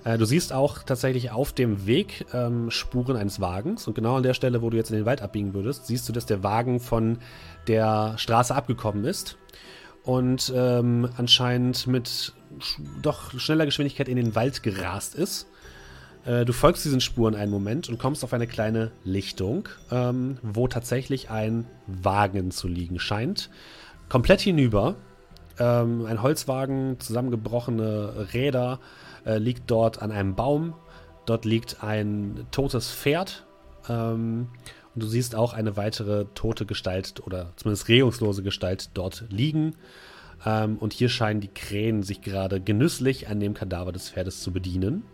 Äh, 0.05 0.19
du 0.19 0.25
siehst 0.25 0.53
auch 0.53 0.83
tatsächlich 0.83 1.31
auf 1.31 1.53
dem 1.53 1.87
Weg 1.87 2.27
ähm, 2.33 2.71
Spuren 2.71 3.17
eines 3.17 3.41
Wagens 3.41 3.87
und 3.87 3.95
genau 3.95 4.17
an 4.17 4.23
der 4.23 4.35
Stelle, 4.35 4.63
wo 4.63 4.71
du 4.71 4.77
jetzt 4.77 4.91
in 4.91 4.97
den 4.97 5.07
Wald 5.07 5.21
abbiegen 5.21 5.53
würdest, 5.53 5.87
siehst 5.87 6.09
du, 6.09 6.13
dass 6.13 6.27
der 6.27 6.43
Wagen 6.43 6.81
von 6.81 7.19
der 7.67 8.17
Straße 8.17 8.55
abgekommen 8.55 9.05
ist 9.05 9.37
und 10.05 10.53
ähm, 10.55 11.09
anscheinend 11.17 11.87
mit 11.87 12.35
sch 12.61 12.79
doch 13.03 13.39
schneller 13.39 13.67
Geschwindigkeit 13.67 14.09
in 14.09 14.17
den 14.17 14.35
Wald 14.35 14.63
gerast 14.63 15.15
ist. 15.15 15.49
Äh, 16.25 16.45
Du 16.45 16.53
folgst 16.53 16.85
diesen 16.85 17.01
Spuren 17.01 17.35
einen 17.35 17.51
Moment 17.51 17.89
und 17.89 17.99
kommst 17.99 18.25
auf 18.25 18.33
eine 18.33 18.47
kleine 18.47 18.91
Lichtung, 19.05 19.69
ähm, 19.91 20.39
wo 20.43 20.69
tatsächlich 20.69 21.31
ein 21.31 21.67
Wagen 21.87 22.51
zu 22.51 22.69
liegen 22.69 22.99
scheint. 22.99 23.51
Komplett 24.09 24.41
hinüber. 24.41 24.97
Ähm, 25.59 26.05
ein 26.07 26.23
Holzwagen, 26.23 26.99
zusammengebrochene 26.99 28.29
Räder, 28.33 28.81
äh, 29.25 29.39
liegt 29.39 29.71
dort 29.71 30.03
an 30.03 30.11
einem 30.11 30.35
Baum. 30.35 30.75
Dort 31.27 31.45
liegt 31.45 31.83
ein 31.83 32.47
totes 32.51 32.91
Pferd. 32.91 33.47
Ähm, 33.89 34.49
und 34.95 35.03
du 35.03 35.07
siehst 35.07 35.35
auch 35.35 35.53
eine 35.53 35.77
weitere 35.77 36.27
tote 36.35 36.67
Gestalt 36.67 37.21
oder 37.27 37.53
zumindest 37.57 37.89
regungslose 37.89 38.43
Gestalt 38.43 38.91
dort 38.95 39.25
liegen. 39.29 39.75
Ähm, 40.47 40.79
und 40.79 40.93
hier 40.93 41.09
scheinen 41.09 41.41
die 41.41 41.49
Krähen 41.49 42.03
sich 42.03 42.21
gerade 42.21 42.61
genüsslich 42.61 43.29
an 43.29 43.41
dem 43.41 43.55
Kadaver 43.55 43.93
des 43.93 44.11
Pferdes 44.11 44.41
zu 44.41 44.53
bedienen. 44.53 45.05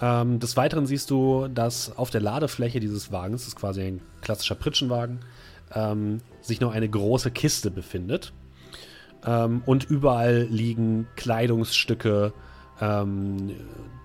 Ähm, 0.00 0.38
des 0.38 0.56
Weiteren 0.56 0.86
siehst 0.86 1.10
du, 1.10 1.48
dass 1.48 1.96
auf 1.96 2.10
der 2.10 2.20
Ladefläche 2.20 2.80
dieses 2.80 3.12
Wagens, 3.12 3.42
das 3.42 3.48
ist 3.48 3.56
quasi 3.56 3.82
ein 3.82 4.00
klassischer 4.22 4.54
Pritschenwagen, 4.54 5.20
ähm, 5.74 6.20
sich 6.40 6.60
noch 6.60 6.72
eine 6.72 6.88
große 6.88 7.30
Kiste 7.30 7.70
befindet. 7.70 8.32
Ähm, 9.24 9.62
und 9.66 9.84
überall 9.84 10.46
liegen 10.50 11.06
Kleidungsstücke, 11.16 12.32
ähm, 12.80 13.50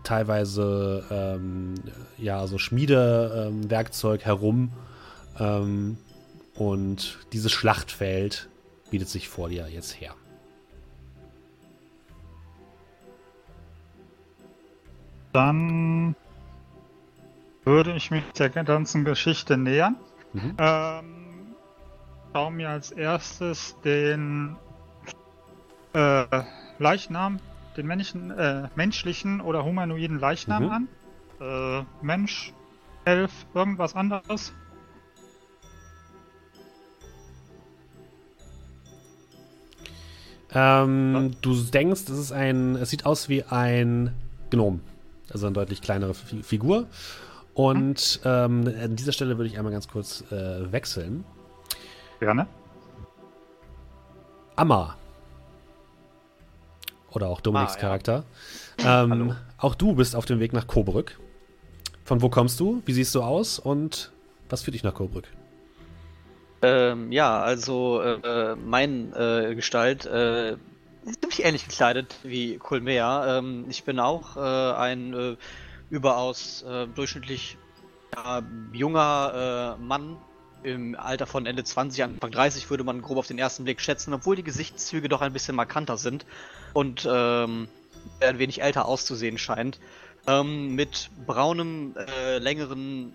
teilweise 0.03 1.03
ähm, 1.09 1.75
ja, 2.17 2.45
so 2.47 2.57
Schmiedewerkzeug 2.57 4.25
herum. 4.25 4.71
Ähm, 5.39 5.97
und 6.55 7.19
dieses 7.33 7.51
Schlachtfeld 7.51 8.49
bietet 8.91 9.09
sich 9.09 9.29
vor 9.29 9.49
dir 9.49 9.67
jetzt 9.69 9.99
her. 9.99 10.13
Dann 15.35 16.15
würde 17.65 17.93
ich 17.93 18.09
mich 18.09 18.23
der 18.37 18.49
ganzen 18.49 19.03
Geschichte 19.03 19.57
nähern. 19.57 19.97
Mhm. 20.31 20.55
Ähm, 20.57 21.55
schau 22.31 22.51
mir 22.51 22.69
als 22.69 22.91
erstes 22.91 23.75
den 23.83 24.55
äh, 25.91 26.23
Leichnam, 26.79 27.39
den 27.75 27.85
männlichen, 27.85 28.31
äh, 28.31 28.69
menschlichen 28.77 29.41
oder 29.41 29.65
humanoiden 29.65 30.19
Leichnam 30.19 30.63
Mhm. 30.63 30.71
an. 30.71 30.87
Äh, 31.41 31.85
Mensch, 32.01 32.53
Elf, 33.03 33.33
irgendwas 33.53 33.93
anderes. 33.93 34.53
Ähm, 40.53 41.35
du 41.41 41.61
denkst, 41.61 42.03
es 42.03 42.17
ist 42.17 42.31
ein, 42.31 42.77
es 42.77 42.89
sieht 42.89 43.05
aus 43.05 43.27
wie 43.27 43.43
ein 43.43 44.15
Gnom. 44.49 44.79
Also 45.35 45.47
eine 45.47 45.53
deutlich 45.53 45.81
kleinere 45.81 46.13
Fi- 46.13 46.43
Figur. 46.43 46.87
Und 47.53 48.21
ähm, 48.23 48.73
an 48.81 48.95
dieser 48.95 49.11
Stelle 49.11 49.37
würde 49.37 49.49
ich 49.49 49.57
einmal 49.57 49.73
ganz 49.73 49.89
kurz 49.89 50.23
äh, 50.31 50.71
wechseln. 50.71 51.25
Gerne. 52.21 52.47
Amma. 54.55 54.95
Oder 57.11 57.27
auch 57.27 57.41
Dominiks 57.41 57.73
Ah, 57.73 57.75
ja. 57.75 57.81
Charakter. 57.81 58.23
Ähm, 58.79 59.35
auch 59.57 59.75
du 59.75 59.93
bist 59.95 60.15
auf 60.15 60.23
dem 60.25 60.39
Weg 60.39 60.53
nach 60.53 60.67
Coburg. 60.67 61.19
Von 62.05 62.21
wo 62.21 62.29
kommst 62.29 62.61
du? 62.61 62.81
Wie 62.85 62.93
siehst 62.93 63.13
du 63.13 63.21
aus? 63.21 63.59
Und 63.59 64.13
was 64.47 64.61
führt 64.61 64.75
dich 64.75 64.83
nach 64.83 64.93
Coburg? 64.93 65.27
Ähm, 66.61 67.11
ja, 67.11 67.41
also 67.41 67.99
äh, 68.01 68.55
mein 68.55 69.11
äh, 69.13 69.53
Gestalt 69.53 70.05
äh, 70.05 70.55
ziemlich 71.13 71.43
ähnlich 71.43 71.67
gekleidet 71.67 72.15
wie 72.23 72.57
Colmea. 72.57 73.37
Ähm, 73.37 73.65
ich 73.69 73.83
bin 73.83 73.99
auch 73.99 74.37
äh, 74.37 74.75
ein 74.75 75.13
äh, 75.13 75.35
überaus 75.89 76.63
äh, 76.63 76.87
durchschnittlich 76.87 77.57
junger 78.71 79.75
äh, 79.77 79.81
Mann 79.83 80.15
im 80.63 80.95
Alter 80.95 81.27
von 81.27 81.45
Ende 81.45 81.63
20, 81.63 82.03
Anfang 82.03 82.31
30 82.31 82.69
würde 82.69 82.83
man 82.83 83.01
grob 83.01 83.17
auf 83.17 83.27
den 83.27 83.37
ersten 83.37 83.65
Blick 83.65 83.81
schätzen, 83.81 84.13
obwohl 84.13 84.35
die 84.35 84.43
Gesichtszüge 84.43 85.09
doch 85.09 85.21
ein 85.21 85.33
bisschen 85.33 85.55
markanter 85.55 85.97
sind 85.97 86.25
und 86.73 87.07
ähm, 87.09 87.67
ein 88.21 88.39
wenig 88.39 88.61
älter 88.61 88.85
auszusehen 88.85 89.37
scheint. 89.37 89.79
Ähm, 90.27 90.73
mit 90.75 91.11
braunem, 91.27 91.95
äh, 91.97 92.39
längeren 92.39 93.13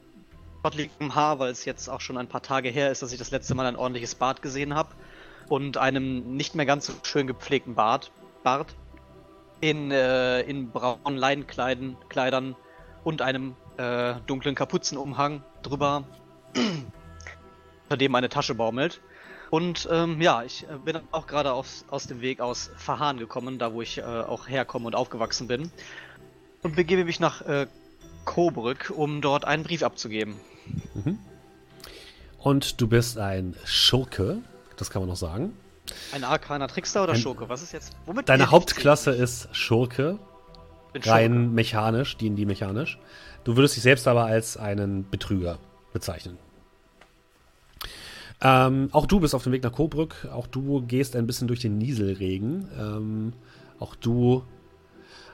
schottligem 0.62 1.14
Haar, 1.14 1.38
weil 1.38 1.50
es 1.50 1.64
jetzt 1.64 1.88
auch 1.88 2.00
schon 2.00 2.18
ein 2.18 2.28
paar 2.28 2.42
Tage 2.42 2.68
her 2.68 2.92
ist, 2.92 3.02
dass 3.02 3.12
ich 3.12 3.18
das 3.18 3.30
letzte 3.30 3.54
Mal 3.54 3.66
ein 3.66 3.76
ordentliches 3.76 4.14
Bart 4.14 4.42
gesehen 4.42 4.74
habe. 4.74 4.90
Und 5.50 5.76
einem 5.76 6.36
nicht 6.36 6.54
mehr 6.54 6.64
ganz 6.64 6.86
so 6.86 6.94
schön 7.02 7.26
gepflegten 7.26 7.74
Bart, 7.74 8.12
Bart 8.42 8.74
in, 9.60 9.90
äh, 9.90 10.40
in 10.42 10.70
braunen 10.70 11.18
Leinenkleidern 11.18 11.96
Kleidern 12.08 12.56
und 13.04 13.20
einem 13.20 13.56
äh, 13.76 14.14
dunklen 14.26 14.54
Kapuzenumhang 14.54 15.42
drüber, 15.62 16.04
unter 16.54 17.96
dem 17.96 18.14
eine 18.14 18.28
Tasche 18.28 18.54
baumelt. 18.54 19.00
Und 19.50 19.88
ähm, 19.90 20.20
ja, 20.20 20.44
ich 20.44 20.64
äh, 20.64 20.78
bin 20.84 21.00
auch 21.10 21.26
gerade 21.26 21.52
aus, 21.52 21.84
aus 21.90 22.06
dem 22.06 22.20
Weg 22.20 22.40
aus 22.40 22.70
Verhahn 22.76 23.18
gekommen, 23.18 23.58
da 23.58 23.72
wo 23.72 23.82
ich 23.82 23.98
äh, 23.98 24.02
auch 24.02 24.48
herkomme 24.48 24.86
und 24.86 24.94
aufgewachsen 24.94 25.48
bin. 25.48 25.72
Und 26.62 26.76
begebe 26.76 27.04
mich 27.04 27.20
nach 27.20 27.42
äh, 27.42 27.66
Coburg, 28.24 28.92
um 28.94 29.20
dort 29.20 29.44
einen 29.44 29.64
Brief 29.64 29.82
abzugeben. 29.82 30.36
Und 32.38 32.80
du 32.80 32.86
bist 32.86 33.18
ein 33.18 33.56
Schurke, 33.64 34.42
das 34.80 34.90
kann 34.90 35.02
man 35.02 35.08
noch 35.08 35.16
sagen. 35.16 35.52
Ein 36.12 36.24
arkaner 36.24 36.68
Trickster 36.68 37.02
oder 37.04 37.12
Ein- 37.14 37.18
Schurke? 37.20 37.48
Was 37.48 37.62
ist 37.62 37.72
jetzt? 37.72 37.92
Womit 38.06 38.28
Deine 38.28 38.50
Hauptklasse 38.50 39.10
ist 39.12 39.48
Schurke, 39.54 40.18
bin 40.92 41.02
rein 41.02 41.32
Schurke. 41.32 41.48
mechanisch, 41.54 42.16
D&D 42.16 42.44
mechanisch. 42.46 42.98
Du 43.44 43.56
würdest 43.56 43.76
dich 43.76 43.82
selbst 43.82 44.06
aber 44.08 44.24
als 44.26 44.56
einen 44.56 45.08
Betrüger 45.08 45.58
bezeichnen. 45.92 46.38
Ähm, 48.42 48.88
auch 48.92 49.06
du 49.06 49.20
bist 49.20 49.34
auf 49.34 49.42
dem 49.42 49.52
Weg 49.52 49.62
nach 49.62 49.72
Coburg. 49.72 50.26
Auch 50.32 50.46
du 50.46 50.82
gehst 50.82 51.14
ein 51.16 51.26
bisschen 51.26 51.48
durch 51.48 51.60
den 51.60 51.76
Nieselregen. 51.78 52.68
Ähm, 52.78 53.32
auch 53.78 53.94
du 53.94 54.44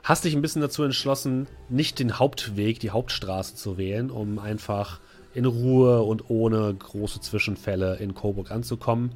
hast 0.03 0.25
dich 0.25 0.35
ein 0.35 0.43
bisschen 0.43 0.63
dazu 0.63 0.83
entschlossen, 0.83 1.47
nicht 1.69 1.99
den 1.99 2.19
Hauptweg, 2.19 2.81
die 2.81 2.91
Hauptstraße 2.91 3.55
zu 3.55 3.77
wählen, 3.77 4.11
um 4.11 4.39
einfach 4.39 5.01
in 5.37 5.45
Ruhe 5.45 6.03
und 6.03 6.31
ohne 6.31 6.75
große 6.75 7.21
Zwischenfälle 7.21 7.97
in 7.97 8.15
Coburg 8.15 8.51
anzukommen. 8.51 9.13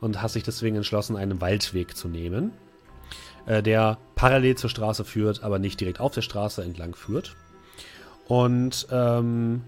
Und 0.00 0.20
hast 0.20 0.34
dich 0.34 0.42
deswegen 0.42 0.76
entschlossen, 0.76 1.16
einen 1.16 1.40
Waldweg 1.40 1.96
zu 1.96 2.08
nehmen, 2.08 2.52
äh, 3.46 3.62
der 3.62 3.98
parallel 4.16 4.56
zur 4.56 4.68
Straße 4.68 5.04
führt, 5.04 5.44
aber 5.44 5.58
nicht 5.58 5.80
direkt 5.80 6.00
auf 6.00 6.12
der 6.12 6.22
Straße 6.22 6.62
entlang 6.62 6.94
führt. 6.94 7.36
Und 8.26 8.88
ähm, 8.90 9.62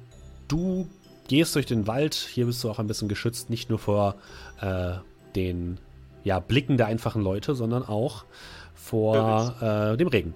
du 0.49 0.88
gehst 1.28 1.54
durch 1.54 1.66
den 1.66 1.87
Wald. 1.87 2.14
Hier 2.14 2.46
bist 2.46 2.62
du 2.64 2.70
auch 2.70 2.78
ein 2.78 2.87
bisschen 2.87 3.08
geschützt, 3.08 3.49
nicht 3.49 3.70
nur 3.70 3.78
vor 3.78 4.16
äh, 4.61 4.94
den 5.34 5.78
ja, 6.25 6.40
Blicken 6.40 6.76
der 6.76 6.87
einfachen 6.87 7.23
Leute, 7.23 7.54
sondern 7.54 7.84
auch 7.84 8.25
vor 8.75 9.54
äh, 9.61 9.96
dem 9.96 10.08
Regen. 10.08 10.34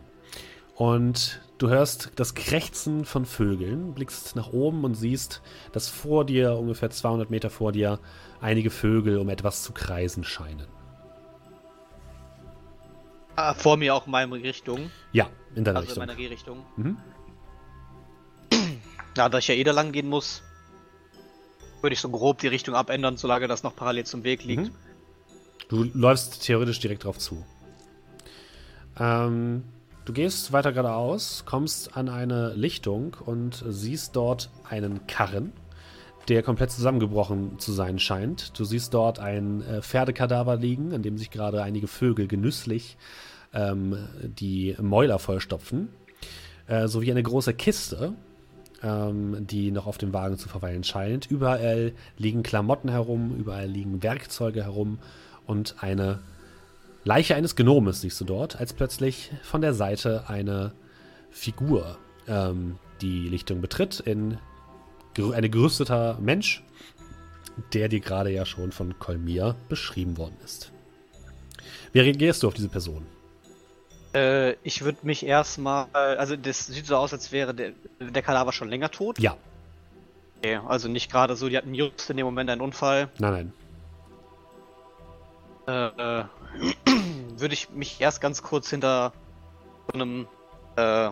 Und 0.77 1.41
du 1.59 1.69
hörst 1.69 2.13
das 2.17 2.35
Krächzen 2.35 3.05
von 3.05 3.27
Vögeln, 3.27 3.95
blickst 3.95 4.37
nach 4.37 4.53
oben 4.53 4.85
und 4.85 4.95
siehst, 4.95 5.43
dass 5.73 5.89
vor 5.89 6.25
dir, 6.25 6.57
ungefähr 6.57 6.91
200 6.91 7.31
Meter 7.31 7.51
vor 7.51 7.73
dir, 7.73 7.99
einige 8.41 8.71
Vögel 8.71 9.19
um 9.19 9.29
etwas 9.29 9.63
zu 9.63 9.73
kreisen 9.73 10.25
scheinen. 10.25 10.69
Ah, 13.37 13.55
vor 13.55 13.77
mir 13.77 13.95
auch 13.95 14.07
in 14.07 14.13
meine 14.13 14.35
Richtung. 14.35 14.91
Ja, 15.13 15.29
in 15.55 15.65
deiner 15.65 15.79
also 15.79 15.89
Richtung. 15.89 16.03
in 16.03 16.09
meiner 16.09 16.19
Gehrichtung. 16.19 16.65
Mhm. 16.77 16.97
Ja, 19.17 19.29
da 19.29 19.39
ich 19.39 19.49
ja 19.49 19.55
eh 19.55 19.65
da 19.65 19.73
lang 19.73 19.93
gehen 19.93 20.09
muss, 20.09 20.43
würde 21.81 21.95
ich 21.95 22.01
so 22.01 22.09
grob 22.09 22.39
die 22.39 22.49
Richtung 22.49 22.75
abändern, 22.75 23.17
solange 23.17 23.49
das 23.49 23.63
noch 23.63 23.75
parallel 23.75 24.07
zum 24.07 24.25
Weg 24.25 24.45
liegt. 24.45 24.65
Mhm. 24.65 24.75
Du 25.69 25.85
läufst 25.85 26.43
theoretisch 26.45 26.81
direkt 26.81 27.05
drauf 27.05 27.19
zu. 27.19 27.45
Ähm, 28.99 29.65
du 30.09 30.15
gehst 30.15 30.55
weiter 30.55 30.73
geradeaus, 30.73 31.45
kommst 31.45 31.95
an 31.95 32.09
eine 32.09 32.55
Lichtung 32.55 33.15
und 33.27 33.63
siehst 33.69 34.17
dort 34.17 34.49
einen 34.65 35.07
Karren, 35.07 35.53
der 36.29 36.43
komplett 36.43 36.71
zusammengebrochen 36.71 37.59
zu 37.59 37.73
sein 37.73 37.99
scheint. 37.99 38.59
Du 38.59 38.65
siehst 38.65 38.95
dort 38.95 39.19
ein 39.19 39.61
äh, 39.61 39.83
Pferdekadaver 39.83 40.57
liegen, 40.57 40.95
an 40.95 41.03
dem 41.03 41.19
sich 41.19 41.31
gerade 41.31 41.63
einige 41.63 41.89
Vögel 41.89 42.27
genüsslich 42.27 42.97
ähm, 43.53 43.99
die 44.23 44.75
Mäuler 44.81 45.19
vollstopfen, 45.19 45.91
äh, 46.69 46.89
sowie 46.89 47.11
eine 47.11 47.23
große 47.23 47.53
Kiste, 47.53 48.15
ähm, 48.83 49.47
die 49.47 49.71
noch 49.71 49.87
auf 49.87 49.99
dem 49.99 50.15
Wagen 50.15 50.39
zu 50.39 50.49
verweilen 50.49 50.85
scheint. 50.85 51.31
Überall 51.31 51.93
liegen 52.17 52.43
Klamotten 52.43 52.89
herum, 52.89 53.37
überall 53.37 53.69
liegen 53.69 54.03
Werkzeuge 54.03 54.65
herum 54.65 55.01
und 55.47 55.77
eine 55.81 56.21
Leiche 57.09 57.35
eines 57.37 57.57
Gnomes 57.57 58.03
siehst 58.03 58.21
du 58.21 58.27
dort, 58.27 58.61
als 58.61 58.75
plötzlich 58.75 59.31
von 59.43 59.63
der 59.63 59.73
Seite 59.73 60.25
eine 60.29 60.73
Figur 61.31 61.97
ähm, 62.27 62.79
die 63.01 63.31
Lichtung 63.31 63.63
betritt, 63.63 63.99
in 64.01 64.37
gerü- 65.17 65.33
ein 65.33 65.51
gerüsteter 65.51 66.19
Mensch, 66.21 66.63
der 67.73 67.89
dir 67.89 68.01
gerade 68.01 68.29
ja 68.31 68.45
schon 68.45 68.73
von 68.73 68.99
Kolmir 68.99 69.57
beschrieben 69.71 70.19
worden 70.19 70.37
ist. 70.45 70.71
Wie 71.93 72.01
reagierst 72.01 72.43
du 72.43 72.49
auf 72.49 72.53
diese 72.53 72.69
Person? 72.69 73.07
Äh, 74.15 74.57
ich 74.63 74.83
würde 74.85 74.99
mich 75.01 75.25
erstmal, 75.25 75.87
also 75.95 76.37
das 76.37 76.67
sieht 76.67 76.85
so 76.85 76.97
aus, 76.97 77.15
als 77.15 77.33
wäre 77.33 77.55
der, 77.55 77.73
der 78.01 78.21
Kadaver 78.21 78.53
schon 78.53 78.69
länger 78.69 78.91
tot. 78.91 79.19
Ja, 79.19 79.35
Okay, 80.41 80.61
also 80.69 80.89
nicht 80.89 81.11
gerade 81.11 81.37
so, 81.37 81.49
die 81.49 81.57
hatten 81.57 81.75
just 81.75 82.11
in 82.11 82.19
dem 82.19 82.27
Moment 82.27 82.51
einen 82.51 82.61
Unfall. 82.61 83.09
nein, 83.19 83.33
nein. 85.67 85.93
Äh, 85.97 86.21
äh, 86.21 86.25
würde 87.37 87.55
ich 87.55 87.71
mich 87.71 88.01
erst 88.01 88.21
ganz 88.21 88.43
kurz 88.43 88.71
hinter 88.71 89.13
so 89.93 90.01
einem 90.01 90.27
äh, 90.77 91.11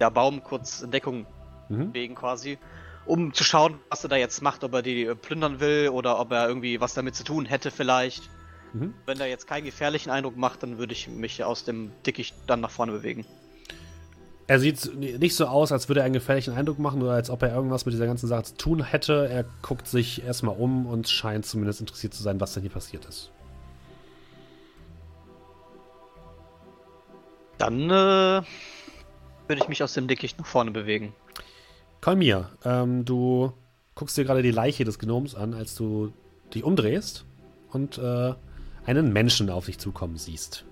ja, 0.00 0.10
Baum 0.10 0.42
kurz 0.42 0.82
in 0.82 0.90
Deckung 0.90 1.26
Mhm. 1.72 1.92
bewegen 1.92 2.14
quasi, 2.14 2.58
um 3.06 3.34
zu 3.34 3.44
schauen, 3.44 3.78
was 3.88 4.04
er 4.04 4.10
da 4.10 4.16
jetzt 4.16 4.42
macht, 4.42 4.62
ob 4.64 4.74
er 4.74 4.82
die 4.82 5.04
äh, 5.04 5.14
plündern 5.14 5.60
will 5.60 5.88
oder 5.88 6.20
ob 6.20 6.32
er 6.32 6.48
irgendwie 6.48 6.80
was 6.80 6.94
damit 6.94 7.16
zu 7.16 7.24
tun 7.24 7.46
hätte 7.46 7.70
vielleicht. 7.70 8.28
Mhm. 8.72 8.94
Wenn 9.06 9.20
er 9.20 9.26
jetzt 9.26 9.46
keinen 9.46 9.64
gefährlichen 9.64 10.10
Eindruck 10.10 10.36
macht, 10.36 10.62
dann 10.62 10.78
würde 10.78 10.92
ich 10.92 11.08
mich 11.08 11.42
aus 11.44 11.64
dem 11.64 11.92
Dickicht 12.06 12.34
dann 12.46 12.60
nach 12.60 12.70
vorne 12.70 12.92
bewegen. 12.92 13.26
Er 14.46 14.58
sieht 14.58 14.94
nicht 14.98 15.36
so 15.36 15.46
aus, 15.46 15.72
als 15.72 15.88
würde 15.88 16.00
er 16.00 16.04
einen 16.04 16.14
gefährlichen 16.14 16.52
Eindruck 16.54 16.78
machen 16.78 17.00
oder 17.00 17.12
als 17.12 17.30
ob 17.30 17.42
er 17.42 17.54
irgendwas 17.54 17.86
mit 17.86 17.94
dieser 17.94 18.06
ganzen 18.06 18.26
Sache 18.26 18.44
zu 18.44 18.56
tun 18.56 18.82
hätte. 18.82 19.28
Er 19.28 19.44
guckt 19.62 19.88
sich 19.88 20.24
erstmal 20.24 20.56
um 20.56 20.86
und 20.86 21.08
scheint 21.08 21.46
zumindest 21.46 21.80
interessiert 21.80 22.12
zu 22.12 22.22
sein, 22.22 22.40
was 22.40 22.52
denn 22.54 22.62
hier 22.62 22.70
passiert 22.70 23.04
ist. 23.06 23.30
Dann 27.58 27.90
äh, 27.90 27.90
würde 29.48 29.62
ich 29.62 29.68
mich 29.68 29.82
aus 29.82 29.94
dem 29.94 30.08
Dickicht 30.08 30.38
nach 30.38 30.46
vorne 30.46 30.70
bewegen. 30.70 31.14
Kolmir, 32.00 32.50
ähm, 32.64 33.04
du 33.04 33.52
guckst 33.94 34.16
dir 34.16 34.24
gerade 34.24 34.42
die 34.42 34.50
Leiche 34.50 34.84
des 34.84 34.98
Gnoms 34.98 35.34
an, 35.34 35.54
als 35.54 35.74
du 35.74 36.12
dich 36.54 36.64
umdrehst 36.64 37.24
und 37.70 37.98
äh, 37.98 38.34
einen 38.86 39.12
Menschen 39.12 39.50
auf 39.50 39.66
dich 39.66 39.78
zukommen 39.78 40.16
siehst. 40.16 40.64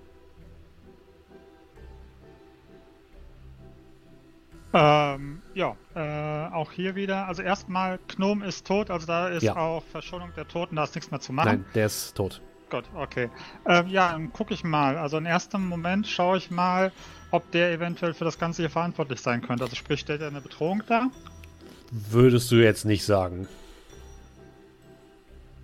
Ähm, 4.73 5.41
ja, 5.53 5.75
äh, 5.95 6.53
auch 6.53 6.71
hier 6.71 6.95
wieder. 6.95 7.27
Also 7.27 7.41
erstmal, 7.41 7.99
Gnome 8.07 8.45
ist 8.45 8.65
tot, 8.65 8.89
also 8.89 9.05
da 9.05 9.27
ist 9.27 9.43
Ja. 9.43 9.57
auch 9.57 9.83
Verschonung 9.91 10.31
der 10.37 10.47
Toten, 10.47 10.77
da 10.77 10.85
ist 10.85 10.95
nichts 10.95 11.11
mehr 11.11 11.19
zu 11.19 11.33
machen. 11.33 11.47
Nein, 11.47 11.65
der 11.75 11.87
ist 11.87 12.15
tot. 12.15 12.41
Gut, 12.71 12.85
okay. 12.95 13.29
Ähm, 13.67 13.87
ja, 13.89 14.13
dann 14.13 14.31
gucke 14.31 14.53
ich 14.53 14.63
mal. 14.63 14.97
Also 14.97 15.17
im 15.17 15.25
ersten 15.25 15.67
Moment 15.67 16.07
schaue 16.07 16.37
ich 16.37 16.49
mal, 16.49 16.93
ob 17.29 17.51
der 17.51 17.73
eventuell 17.73 18.13
für 18.13 18.23
das 18.23 18.39
Ganze 18.39 18.61
hier 18.61 18.69
verantwortlich 18.69 19.19
sein 19.19 19.41
könnte. 19.41 19.65
Also 19.65 19.75
sprich, 19.75 19.99
stellt 19.99 20.21
er 20.21 20.29
eine 20.29 20.39
Bedrohung 20.39 20.81
dar? 20.87 21.11
Würdest 21.91 22.49
du 22.49 22.55
jetzt 22.55 22.85
nicht 22.85 23.03
sagen. 23.03 23.49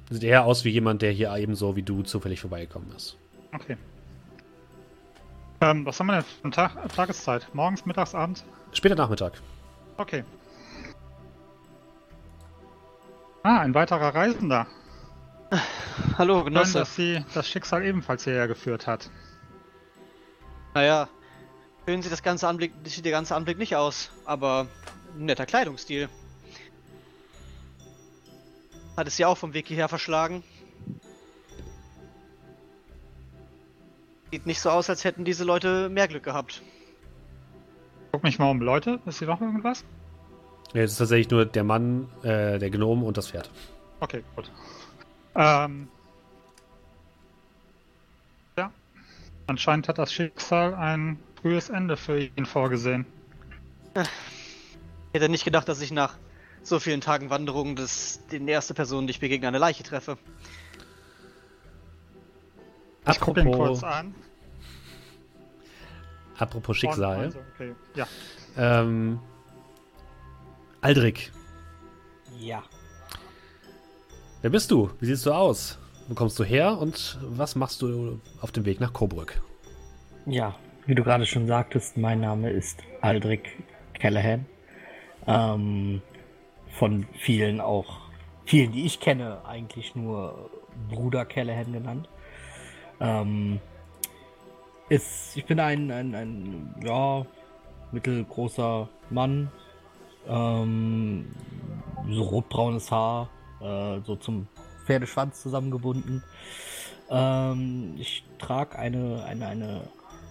Sieht 0.09 0.23
eher 0.23 0.43
aus 0.43 0.65
wie 0.65 0.69
jemand, 0.69 1.01
der 1.01 1.11
hier 1.11 1.33
ebenso 1.33 1.77
wie 1.77 1.81
du 1.83 2.03
zufällig 2.03 2.41
vorbeigekommen 2.41 2.93
ist. 2.95 3.15
Okay. 3.53 3.77
Ähm, 5.61 5.85
was 5.85 5.99
haben 5.99 6.07
wir 6.07 6.13
denn 6.13 6.23
für 6.23 6.43
eine 6.43 6.51
Tag 6.51 6.93
Tageszeit? 6.93 7.47
Morgens, 7.53 7.85
mittags, 7.85 8.13
abends? 8.13 8.43
Später 8.73 8.95
Nachmittag. 8.95 9.41
Okay. 9.95 10.25
Ah, 13.43 13.59
ein 13.59 13.73
weiterer 13.73 14.13
Reisender. 14.13 14.67
Hallo, 16.17 16.37
Schön, 16.37 16.45
Genosse. 16.45 16.79
dass 16.79 16.95
sie 16.95 17.23
das 17.33 17.47
Schicksal 17.47 17.85
ebenfalls 17.85 18.23
hierher 18.23 18.47
geführt 18.47 18.87
hat. 18.87 19.09
Naja, 20.73 21.07
schön 21.85 22.01
sieht 22.01 22.11
das 22.11 22.23
ganze 22.23 22.47
Anblick, 22.47 22.73
sieht 22.83 23.05
der 23.05 23.11
ganze 23.11 23.35
Anblick 23.35 23.57
nicht 23.57 23.75
aus, 23.75 24.11
aber 24.25 24.67
ein 25.17 25.25
netter 25.25 25.45
Kleidungsstil. 25.45 26.09
Hat 28.95 29.07
es 29.07 29.17
ja 29.17 29.27
auch 29.27 29.37
vom 29.37 29.53
Weg 29.53 29.67
hierher 29.67 29.87
verschlagen. 29.87 30.43
Sieht 34.31 34.45
nicht 34.45 34.59
so 34.59 34.69
aus, 34.69 34.89
als 34.89 35.03
hätten 35.03 35.23
diese 35.23 35.45
Leute 35.45 35.87
mehr 35.89 36.07
Glück 36.07 36.23
gehabt. 36.23 36.61
Guck 38.11 38.23
mich 38.23 38.39
mal 38.39 38.49
um, 38.49 38.59
Leute. 38.61 38.99
Ist 39.05 39.19
hier 39.19 39.27
noch 39.27 39.39
irgendwas? 39.39 39.85
Jetzt 40.73 40.93
ist 40.93 40.97
tatsächlich 40.97 41.29
nur 41.29 41.45
der 41.45 41.63
Mann, 41.63 42.09
äh, 42.23 42.59
der 42.59 42.69
Gnome 42.69 43.05
und 43.05 43.15
das 43.15 43.29
Pferd. 43.29 43.49
Okay, 43.99 44.23
gut. 44.35 44.51
Ähm. 45.37 45.87
Ja. 48.57 48.71
Anscheinend 49.45 49.87
hat 49.87 49.99
das 49.99 50.11
Schicksal 50.11 50.73
ein 50.73 51.19
frühes 51.41 51.69
Ende 51.69 51.95
für 51.95 52.19
ihn 52.19 52.45
vorgesehen. 52.45 53.05
Ich 53.95 55.13
hätte 55.13 55.29
nicht 55.29 55.45
gedacht, 55.45 55.69
dass 55.69 55.79
ich 55.81 55.91
nach 55.91 56.17
so 56.63 56.79
vielen 56.79 57.01
Tagen 57.01 57.29
Wanderung 57.29 57.75
das, 57.75 58.19
die 58.31 58.45
erste 58.45 58.73
Person, 58.73 59.07
die 59.07 59.11
ich 59.11 59.19
begegne, 59.19 59.47
eine 59.47 59.59
Leiche 59.59 59.83
treffe. 59.83 60.17
Ich 63.09 63.19
gucke 63.19 63.41
ihn 63.41 63.51
kurz 63.51 63.83
an. 63.83 64.13
apropos 66.37 66.75
Schicksal. 66.75 67.19
Also, 67.19 67.39
okay. 67.53 67.73
Ja. 67.95 68.07
Ähm, 68.57 69.19
Aldrich, 70.81 71.31
Ja. 72.39 72.63
Wer 74.41 74.49
bist 74.49 74.71
du? 74.71 74.89
Wie 74.99 75.05
siehst 75.05 75.25
du 75.25 75.31
aus? 75.31 75.79
Wo 76.07 76.15
kommst 76.15 76.39
du 76.39 76.43
her 76.43 76.77
und 76.77 77.19
was 77.21 77.55
machst 77.55 77.81
du 77.81 78.19
auf 78.41 78.51
dem 78.51 78.65
Weg 78.65 78.79
nach 78.79 78.93
Coburg? 78.93 79.41
Ja, 80.25 80.55
wie 80.85 80.95
du 80.95 81.03
gerade 81.03 81.25
schon 81.25 81.47
sagtest, 81.47 81.97
mein 81.97 82.21
Name 82.21 82.49
ist 82.49 82.79
Aldrich 83.01 83.41
Callahan. 83.93 84.45
Ähm, 85.25 86.01
von 86.69 87.05
vielen 87.19 87.59
auch, 87.59 87.99
vielen, 88.45 88.71
die 88.71 88.85
ich 88.85 88.99
kenne, 88.99 89.45
eigentlich 89.45 89.95
nur 89.95 90.49
Bruder 90.89 91.25
Callahan 91.25 91.73
genannt. 91.73 92.09
Ähm, 92.99 93.59
ist, 94.89 95.35
ich 95.35 95.45
bin 95.45 95.59
ein, 95.59 95.91
ein, 95.91 96.15
ein 96.15 96.75
ja, 96.83 97.25
mittelgroßer 97.91 98.87
Mann. 99.09 99.51
Ähm, 100.27 101.35
so 102.09 102.21
rotbraunes 102.23 102.91
Haar, 102.91 103.29
äh, 103.61 103.99
so 104.01 104.15
zum 104.15 104.47
Pferdeschwanz 104.85 105.41
zusammengebunden. 105.41 106.23
Ähm, 107.09 107.95
ich 107.97 108.23
trage 108.39 108.77
eine, 108.77 109.23
eine, 109.25 109.47
eine, 109.47 109.81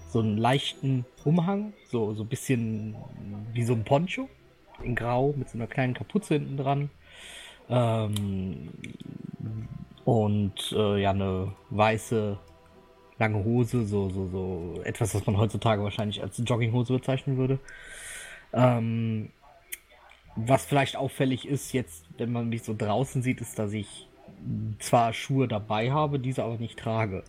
so 0.09 0.21
einen 0.21 0.37
leichten 0.37 1.05
Umhang, 1.25 1.73
so, 1.91 2.15
so 2.15 2.23
ein 2.23 2.29
bisschen 2.29 2.97
wie 3.53 3.65
so 3.65 3.73
ein 3.73 3.85
Poncho 3.85 4.29
in 4.83 4.95
Grau 4.95 5.35
mit 5.37 5.49
so 5.49 5.59
einer 5.59 5.67
kleinen 5.67 5.95
Kapuze 5.95 6.35
hinten 6.35 6.57
dran. 6.57 6.91
Ähm, 7.69 8.69
und 10.05 10.73
äh, 10.73 11.03
ja, 11.03 11.11
eine 11.11 11.53
weiße 11.71 12.39
lange 13.19 13.45
Hose, 13.45 13.87
so, 13.87 14.11
so, 14.11 14.27
so 14.27 14.81
etwas, 14.85 15.15
was 15.15 15.27
man 15.27 15.39
heutzutage 15.39 15.83
wahrscheinlich 15.83 16.23
als 16.23 16.41
Jogginghose 16.45 16.93
bezeichnen 16.93 17.37
würde. 17.39 17.59
Ähm, 18.53 19.31
was 20.37 20.67
vielleicht 20.67 20.97
auffällig 20.97 21.49
ist, 21.49 21.73
jetzt, 21.73 22.05
wenn 22.19 22.31
man 22.31 22.49
mich 22.49 22.63
so 22.63 22.75
draußen 22.77 23.23
sieht, 23.23 23.41
ist, 23.41 23.59
dass 23.59 23.73
ich 23.73 24.07
zwar 24.79 25.13
Schuhe 25.13 25.49
dabei 25.49 25.91
habe, 25.91 26.19
diese 26.19 26.45
aber 26.45 26.59
nicht 26.59 26.79
trage. 26.79 27.25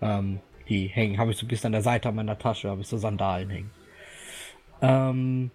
Ähm, 0.00 0.40
die 0.68 0.86
hängen, 0.86 1.18
habe 1.18 1.30
ich 1.30 1.36
so 1.36 1.44
ein 1.44 1.48
bisschen 1.48 1.66
an 1.68 1.72
der 1.72 1.82
Seite 1.82 2.10
meiner 2.10 2.38
Tasche, 2.38 2.70
habe 2.70 2.80
ich 2.80 2.88
so 2.88 2.96
Sandalen 2.96 3.50
hängen. 3.50 3.70
Ähm, 4.80 5.50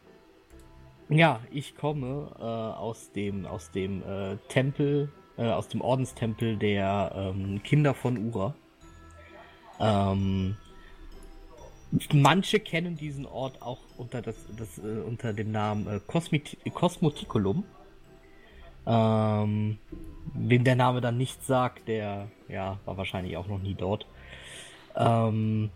ja, 1.09 1.39
ich 1.51 1.75
komme 1.75 2.31
äh, 2.39 2.43
aus 2.43 3.11
dem, 3.11 3.45
aus 3.45 3.71
dem 3.71 4.03
äh, 4.03 4.37
Tempel, 4.49 5.11
äh, 5.37 5.49
aus 5.49 5.67
dem 5.67 5.81
Ordenstempel 5.81 6.57
der 6.57 7.11
ähm, 7.15 7.61
Kinder 7.63 7.93
von 7.93 8.17
Ura. 8.17 8.53
Ähm, 9.79 10.57
Manche 12.13 12.59
kennen 12.59 12.97
diesen 12.97 13.25
Ort 13.25 13.61
auch 13.61 13.79
unter, 13.97 14.21
das, 14.21 14.35
das, 14.57 14.77
äh, 14.77 15.01
unter 15.05 15.33
dem 15.33 15.51
Namen 15.51 15.87
äh, 15.87 15.99
Cosmit. 16.05 16.57
Ähm, 18.85 19.77
wem 20.33 20.63
der 20.63 20.75
Name 20.75 21.01
dann 21.01 21.17
nichts 21.17 21.47
sagt, 21.47 21.87
der 21.87 22.27
ja, 22.47 22.79
war 22.85 22.97
wahrscheinlich 22.97 23.37
auch 23.37 23.47
noch 23.47 23.59
nie 23.59 23.73
dort. 23.73 24.05
Ähm, 24.95 25.69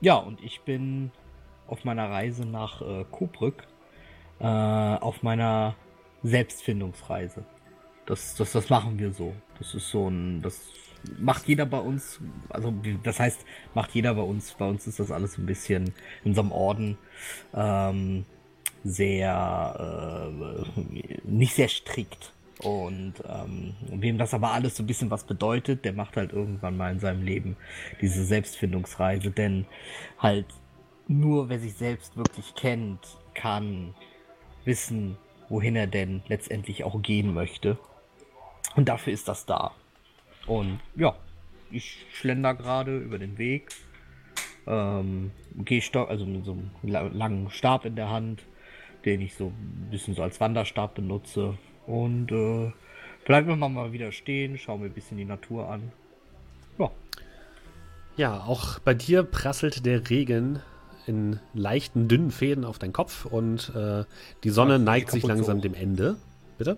ja, 0.00 0.16
und 0.16 0.42
ich 0.42 0.60
bin 0.60 1.10
auf 1.66 1.84
meiner 1.84 2.10
Reise 2.10 2.44
nach 2.44 2.80
äh, 2.82 3.04
Coburg 3.10 3.66
äh, 4.38 4.44
auf 4.44 5.22
meiner 5.22 5.74
Selbstfindungsreise. 6.22 7.44
Das, 8.06 8.36
das, 8.36 8.52
das 8.52 8.68
machen 8.70 8.98
wir 8.98 9.12
so. 9.12 9.34
Das 9.58 9.74
ist 9.74 9.90
so 9.90 10.08
ein, 10.08 10.42
das 10.42 10.60
macht 11.18 11.46
jeder 11.46 11.66
bei 11.66 11.78
uns, 11.78 12.20
also 12.48 12.72
das 13.02 13.20
heißt, 13.20 13.44
macht 13.74 13.92
jeder 13.94 14.14
bei 14.14 14.22
uns, 14.22 14.52
bei 14.54 14.68
uns 14.68 14.86
ist 14.86 15.00
das 15.00 15.10
alles 15.10 15.38
ein 15.38 15.46
bisschen 15.46 15.94
in 16.24 16.30
unserem 16.30 16.52
Orden 16.52 16.98
ähm, 17.54 18.24
sehr, 18.84 20.30
äh, 20.30 20.80
nicht 21.24 21.54
sehr 21.54 21.68
strikt. 21.68 22.32
Und 22.62 23.14
ähm, 23.28 23.74
wem 23.90 24.16
das 24.16 24.32
aber 24.32 24.52
alles 24.52 24.76
so 24.76 24.82
ein 24.82 24.86
bisschen 24.86 25.10
was 25.10 25.24
bedeutet, 25.24 25.84
der 25.84 25.92
macht 25.92 26.16
halt 26.16 26.32
irgendwann 26.32 26.76
mal 26.76 26.90
in 26.90 27.00
seinem 27.00 27.22
Leben 27.22 27.56
diese 28.00 28.24
Selbstfindungsreise, 28.24 29.30
denn 29.30 29.66
halt 30.18 30.46
nur 31.06 31.50
wer 31.50 31.58
sich 31.58 31.74
selbst 31.74 32.16
wirklich 32.16 32.54
kennt, 32.54 33.00
kann 33.34 33.94
wissen, 34.64 35.18
wohin 35.48 35.76
er 35.76 35.86
denn 35.86 36.22
letztendlich 36.28 36.84
auch 36.84 37.00
gehen 37.02 37.34
möchte. 37.34 37.78
Und 38.74 38.88
dafür 38.88 39.12
ist 39.12 39.28
das 39.28 39.46
da. 39.46 39.72
Und 40.46 40.80
ja, 40.94 41.16
ich 41.70 42.06
schlender 42.12 42.54
gerade 42.54 42.98
über 42.98 43.18
den 43.18 43.38
Weg. 43.38 43.70
Ähm, 44.66 45.30
Gehstock, 45.56 46.10
also 46.10 46.26
mit 46.26 46.44
so 46.44 46.52
einem 46.52 47.12
langen 47.12 47.50
Stab 47.50 47.84
in 47.84 47.96
der 47.96 48.10
Hand, 48.10 48.42
den 49.04 49.20
ich 49.20 49.34
so 49.34 49.46
ein 49.46 49.88
bisschen 49.90 50.14
so 50.14 50.22
als 50.22 50.40
Wanderstab 50.40 50.94
benutze. 50.94 51.56
Und 51.86 52.32
äh, 52.32 52.72
bleiben 53.24 53.48
wir 53.48 53.56
mal 53.68 53.92
wieder 53.92 54.12
stehen, 54.12 54.58
schauen 54.58 54.80
wir 54.80 54.90
ein 54.90 54.94
bisschen 54.94 55.18
die 55.18 55.24
Natur 55.24 55.68
an. 55.68 55.92
Ja. 56.78 56.90
Ja, 58.16 58.40
auch 58.40 58.78
bei 58.80 58.94
dir 58.94 59.22
prasselt 59.22 59.86
der 59.86 60.08
Regen 60.10 60.60
in 61.06 61.38
leichten, 61.54 62.08
dünnen 62.08 62.32
Fäden 62.32 62.64
auf 62.64 62.78
deinen 62.78 62.92
Kopf 62.92 63.24
und 63.24 63.72
äh, 63.76 64.04
die 64.42 64.50
Sonne 64.50 64.72
ja, 64.72 64.78
neigt 64.78 65.10
sich 65.12 65.22
langsam 65.22 65.60
dem 65.60 65.74
Ende. 65.74 66.16
Bitte? 66.58 66.76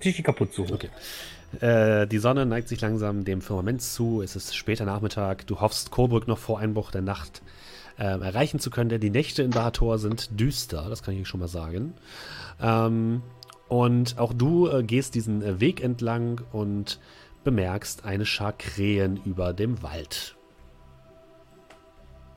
Tisch 0.00 0.22
kaputt 0.22 0.52
zu. 0.52 0.62
Okay. 0.64 0.90
Äh, 1.60 2.06
die 2.06 2.18
Sonne 2.18 2.46
neigt 2.46 2.68
sich 2.68 2.80
langsam 2.80 3.24
dem 3.24 3.40
Firmament 3.40 3.82
zu. 3.82 4.22
Es 4.22 4.36
ist 4.36 4.56
später 4.56 4.84
Nachmittag. 4.84 5.46
Du 5.46 5.60
hoffst, 5.60 5.90
Coburg 5.90 6.28
noch 6.28 6.38
vor 6.38 6.58
Einbruch 6.58 6.90
der 6.90 7.02
Nacht 7.02 7.42
äh, 7.98 8.04
erreichen 8.04 8.58
zu 8.58 8.70
können, 8.70 8.88
denn 8.88 9.00
die 9.00 9.10
Nächte 9.10 9.42
in 9.42 9.50
Bahator 9.50 9.98
sind 9.98 10.38
düster. 10.38 10.86
Das 10.88 11.02
kann 11.02 11.14
ich 11.14 11.28
schon 11.28 11.40
mal 11.40 11.48
sagen. 11.48 11.94
Ähm, 12.60 13.22
und 13.68 14.18
auch 14.18 14.32
du 14.32 14.68
äh, 14.68 14.82
gehst 14.82 15.14
diesen 15.14 15.42
äh, 15.42 15.60
Weg 15.60 15.82
entlang 15.82 16.40
und 16.52 17.00
bemerkst 17.44 18.04
eine 18.04 18.26
Schar 18.26 18.52
Krähen 18.52 19.20
über 19.24 19.52
dem 19.52 19.82
Wald. 19.82 20.36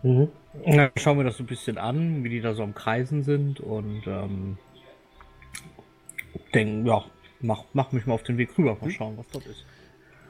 Mhm. 0.04 0.30
Dann 0.66 0.92
schauen 0.96 1.18
wir 1.18 1.24
das 1.24 1.38
so 1.38 1.44
ein 1.44 1.48
bisschen 1.48 1.78
an, 1.78 2.24
wie 2.24 2.30
die 2.30 2.42
da 2.42 2.54
so 2.54 2.64
am 2.64 2.74
Kreisen 2.74 3.24
sind 3.24 3.60
und 3.60 4.04
ähm, 4.08 4.58
denken, 6.54 6.86
ja, 6.86 7.04
mach, 7.42 7.64
mach 7.74 7.92
mich 7.92 8.06
mal 8.06 8.14
auf 8.14 8.24
den 8.24 8.38
Weg 8.38 8.58
rüber, 8.58 8.76
mal 8.76 8.88
hm? 8.88 8.92
schauen, 8.92 9.18
was 9.18 9.28
dort 9.32 9.46
ist. 9.46 9.66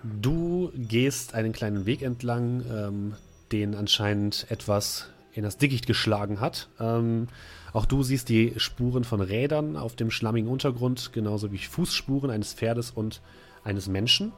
Du 0.04 0.72
gehst 0.76 1.34
einen 1.34 1.54
kleinen 1.54 1.86
Weg 1.86 2.02
entlang, 2.02 2.63
ähm, 2.72 3.15
den 3.52 3.76
anscheinend 3.76 4.46
etwas 4.50 5.10
in 5.34 5.43
das 5.43 5.58
Dickicht 5.58 5.86
geschlagen 5.86 6.39
hat. 6.39 6.70
Ähm, 6.80 7.28
auch 7.74 7.86
du 7.86 8.04
siehst 8.04 8.30
die 8.30 8.54
Spuren 8.58 9.04
von 9.04 9.22
Rädern 9.22 9.76
auf 9.76 9.96
dem 9.96 10.12
schlammigen 10.12 10.50
Untergrund, 10.50 11.13
genauso 11.13 11.52
wie 11.52 11.58
Fußspuren 11.58 12.32
eines 12.32 12.54
Pferdes 12.54 12.91
und 12.91 13.22
eines 13.63 13.88
Menschen. 13.88 14.34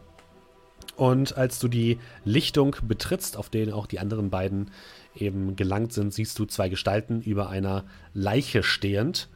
Und 0.95 1.37
als 1.37 1.59
du 1.59 1.67
die 1.69 1.97
Lichtung 2.25 2.75
betrittst, 2.81 3.37
auf 3.37 3.49
denen 3.49 3.71
auch 3.71 3.85
die 3.85 3.99
anderen 3.99 4.29
beiden 4.29 4.71
eben 5.15 5.55
gelangt 5.55 5.93
sind, 5.93 6.13
siehst 6.13 6.37
du 6.39 6.45
zwei 6.45 6.67
Gestalten 6.67 7.21
über 7.21 7.49
einer 7.49 7.85
Leiche 8.13 8.63
stehend 8.63 9.29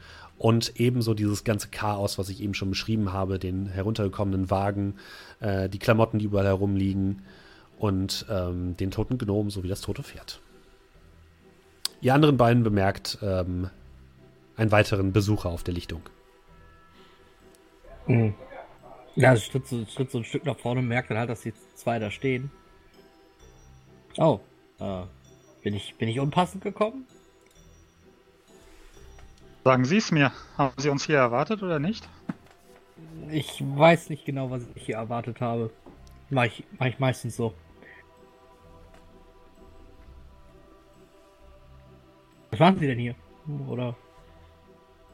und 0.44 0.74
ebenso 0.76 1.14
dieses 1.14 1.46
ganze 1.46 1.70
Chaos, 1.70 2.18
was 2.18 2.28
ich 2.28 2.44
eben 2.44 2.54
schon 2.54 2.70
beschrieben 2.70 3.14
habe, 3.14 3.40
den 3.40 3.66
heruntergekommenen 3.66 4.50
Wagen, 4.52 4.96
äh, 5.40 5.70
die 5.70 5.80
Klamotten, 5.80 6.20
die 6.20 6.26
überall 6.26 6.46
herumliegen 6.46 7.22
und 7.80 8.26
ähm, 8.30 8.76
den 8.76 8.92
toten 8.92 9.18
Gnom 9.18 9.50
sowie 9.50 9.70
das 9.70 9.80
tote 9.80 10.04
Pferd. 10.04 10.42
Ihr 12.02 12.14
anderen 12.14 12.36
beiden 12.36 12.62
bemerkt 12.62 13.20
ähm, 13.22 13.70
einen 14.58 14.72
weiteren 14.74 15.14
Besucher 15.14 15.48
auf 15.48 15.64
der 15.64 15.76
Lichtung. 15.76 16.02
Mhm. 18.08 18.34
Ja, 19.16 19.36
ich 19.36 19.46
schritt 19.46 19.66
so, 19.66 19.86
so 19.86 20.18
ein 20.18 20.26
Stück 20.26 20.44
nach 20.44 20.60
vorne 20.60 20.82
und 20.82 20.90
merkt 20.90 21.10
dann 21.10 21.20
halt, 21.20 21.30
dass 21.30 21.40
die 21.40 21.54
zwei 21.76 22.00
da 22.00 22.12
stehen. 22.12 22.52
Oh, 24.18 24.42
äh, 24.82 25.04
bin 25.62 25.74
ich, 25.74 25.96
bin 25.96 26.10
ich 26.10 26.20
unpassend 26.20 26.66
gekommen? 26.66 27.06
Sagen 29.64 29.86
Sie 29.86 29.98
es 29.98 30.12
mir. 30.12 30.32
Haben 30.58 30.76
Sie 30.78 30.90
uns 30.90 31.06
hier 31.06 31.18
erwartet 31.18 31.64
oder 31.64 31.80
nicht? 31.80 32.08
Ich 33.32 33.64
weiß 33.64 34.10
nicht 34.10 34.26
genau, 34.26 34.52
was 34.52 34.64
ich 34.76 34.86
hier 34.86 34.96
erwartet 34.96 35.40
habe. 35.40 35.72
Mach 36.30 36.44
ich, 36.44 36.64
mach 36.78 36.88
ich 36.88 37.00
meistens 37.00 37.36
so. 37.36 37.54
Was 42.52 42.60
machen 42.60 42.80
Sie 42.80 42.88
denn 42.88 43.00
hier? 43.00 43.16
Oder? 43.68 43.96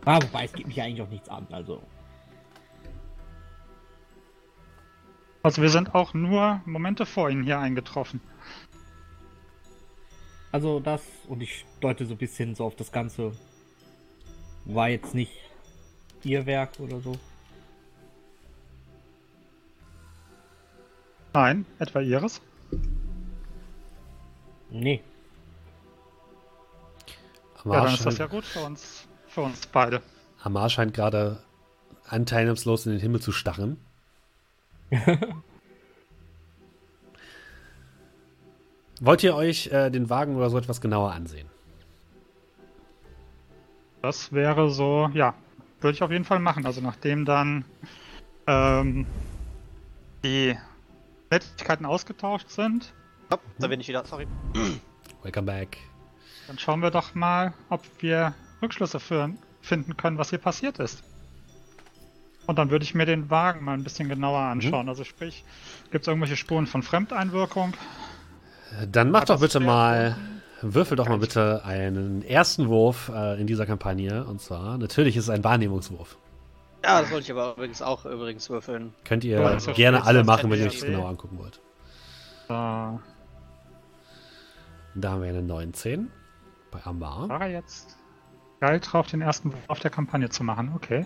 Ah, 0.05 0.19
wobei 0.21 0.45
es 0.45 0.53
geht 0.53 0.67
mich 0.67 0.81
eigentlich 0.81 1.01
auch 1.01 1.09
nichts 1.09 1.29
an, 1.29 1.47
also. 1.51 1.81
Also 5.43 5.61
wir 5.61 5.69
sind 5.69 5.95
auch 5.95 6.13
nur 6.13 6.61
Momente 6.65 7.05
vor 7.05 7.29
Ihnen 7.29 7.43
hier 7.43 7.59
eingetroffen. 7.59 8.19
Also 10.51 10.79
das, 10.79 11.01
und 11.27 11.41
ich 11.41 11.65
deute 11.79 12.05
so 12.05 12.15
ein 12.15 12.17
bisschen 12.17 12.55
so 12.55 12.65
auf 12.65 12.75
das 12.75 12.91
Ganze, 12.91 13.31
war 14.73 14.89
jetzt 14.89 15.13
nicht 15.15 15.31
Ihr 16.23 16.45
Werk 16.45 16.79
oder 16.79 16.99
so. 16.99 17.17
Nein, 21.33 21.65
etwa 21.79 22.01
Ihres? 22.01 22.41
Nee. 24.69 25.01
Amar 27.63 27.77
ja, 27.77 27.83
dann 27.85 27.93
ist 27.93 28.05
das 28.05 28.17
ja 28.17 28.27
gut 28.27 28.45
für 28.45 28.59
uns, 28.59 29.07
für 29.27 29.41
uns 29.41 29.65
beide. 29.67 30.01
Amar 30.41 30.69
scheint 30.69 30.93
gerade 30.93 31.41
anteilnahmslos 32.05 32.85
in 32.85 32.93
den 32.93 33.01
Himmel 33.01 33.21
zu 33.21 33.31
starren. 33.31 33.77
Wollt 39.01 39.23
ihr 39.23 39.33
euch 39.35 39.67
äh, 39.67 39.89
den 39.89 40.09
Wagen 40.09 40.35
oder 40.35 40.49
so 40.49 40.57
etwas 40.57 40.81
genauer 40.81 41.13
ansehen? 41.13 41.47
Das 44.01 44.31
wäre 44.31 44.69
so, 44.69 45.09
ja, 45.13 45.33
würde 45.81 45.95
ich 45.95 46.03
auf 46.03 46.11
jeden 46.11 46.25
Fall 46.25 46.39
machen. 46.39 46.65
Also 46.65 46.81
nachdem 46.81 47.25
dann 47.25 47.65
ähm, 48.47 49.05
die 50.23 50.57
Nettigkeiten 51.29 51.85
ausgetauscht 51.85 52.49
sind. 52.49 52.93
Oh, 53.29 53.37
da 53.59 53.67
bin 53.67 53.79
ich 53.79 53.87
wieder, 53.87 54.05
sorry. 54.05 54.27
Welcome 55.23 55.45
back. 55.45 55.77
Dann 56.47 56.57
schauen 56.57 56.81
wir 56.81 56.89
doch 56.91 57.13
mal, 57.13 57.53
ob 57.69 57.83
wir 57.99 58.33
Rückschlüsse 58.61 58.99
für, 58.99 59.29
finden 59.61 59.95
können, 59.97 60.17
was 60.17 60.29
hier 60.31 60.39
passiert 60.39 60.79
ist. 60.79 61.03
Und 62.47 62.57
dann 62.57 62.71
würde 62.71 62.83
ich 62.83 62.95
mir 62.95 63.05
den 63.05 63.29
Wagen 63.29 63.63
mal 63.63 63.73
ein 63.73 63.83
bisschen 63.83 64.09
genauer 64.09 64.41
mhm. 64.41 64.51
anschauen. 64.53 64.83
Mhm. 64.85 64.89
Also 64.89 65.03
sprich, 65.03 65.43
gibt 65.91 66.03
es 66.03 66.07
irgendwelche 66.07 66.35
Spuren 66.35 66.65
von 66.65 66.81
Fremdeinwirkung? 66.81 67.73
Dann 68.91 69.11
mach 69.11 69.21
Hat 69.21 69.29
doch 69.29 69.39
bitte 69.39 69.59
mal, 69.59 70.15
würfel 70.61 70.97
doch 70.97 71.07
mal 71.07 71.19
bitte 71.19 71.63
einen 71.65 72.23
ersten 72.23 72.67
Wurf 72.67 73.11
äh, 73.13 73.39
in 73.39 73.47
dieser 73.47 73.65
Kampagne. 73.65 74.25
Und 74.25 74.41
zwar, 74.41 74.77
natürlich 74.77 75.15
ist 75.15 75.25
es 75.25 75.29
ein 75.29 75.43
Wahrnehmungswurf. 75.43 76.17
Ja, 76.83 77.01
das 77.01 77.11
wollte 77.11 77.25
ich 77.25 77.31
aber 77.31 77.53
übrigens 77.53 77.81
auch 77.81 78.05
übrigens 78.05 78.49
würfeln. 78.49 78.93
Könnt 79.03 79.23
ihr 79.23 79.39
ja, 79.39 79.73
gerne 79.73 80.05
alle 80.05 80.23
machen, 80.23 80.49
wenn 80.49 80.59
ihr 80.59 80.67
euch 80.67 80.79
das 80.79 80.85
genau 80.85 81.07
angucken 81.07 81.37
wollt. 81.37 81.59
Uh. 82.49 82.99
Da 84.95 85.11
haben 85.11 85.21
wir 85.21 85.29
eine 85.29 85.41
19 85.41 86.09
bei 86.71 86.83
Ambar. 86.83 87.29
War 87.29 87.41
er 87.41 87.51
jetzt 87.51 87.97
geil 88.59 88.79
drauf, 88.79 89.07
den 89.07 89.21
ersten 89.21 89.51
Wurf 89.51 89.61
auf 89.67 89.79
der 89.79 89.91
Kampagne 89.91 90.29
zu 90.29 90.43
machen? 90.43 90.71
Okay. 90.75 91.05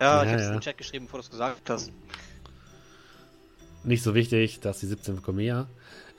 Ja, 0.00 0.22
ja 0.22 0.24
ich 0.24 0.32
hab's 0.32 0.42
ja. 0.42 0.48
in 0.48 0.54
den 0.54 0.60
Chat 0.60 0.78
geschrieben, 0.78 1.04
bevor 1.06 1.20
du 1.20 1.24
es 1.24 1.30
gesagt 1.30 1.70
hast. 1.70 1.92
Nicht 3.84 4.02
so 4.02 4.14
wichtig, 4.14 4.60
dass 4.60 4.80
die 4.80 4.86
17 4.86 5.16
bekommen 5.16 5.38
mehr. 5.38 5.68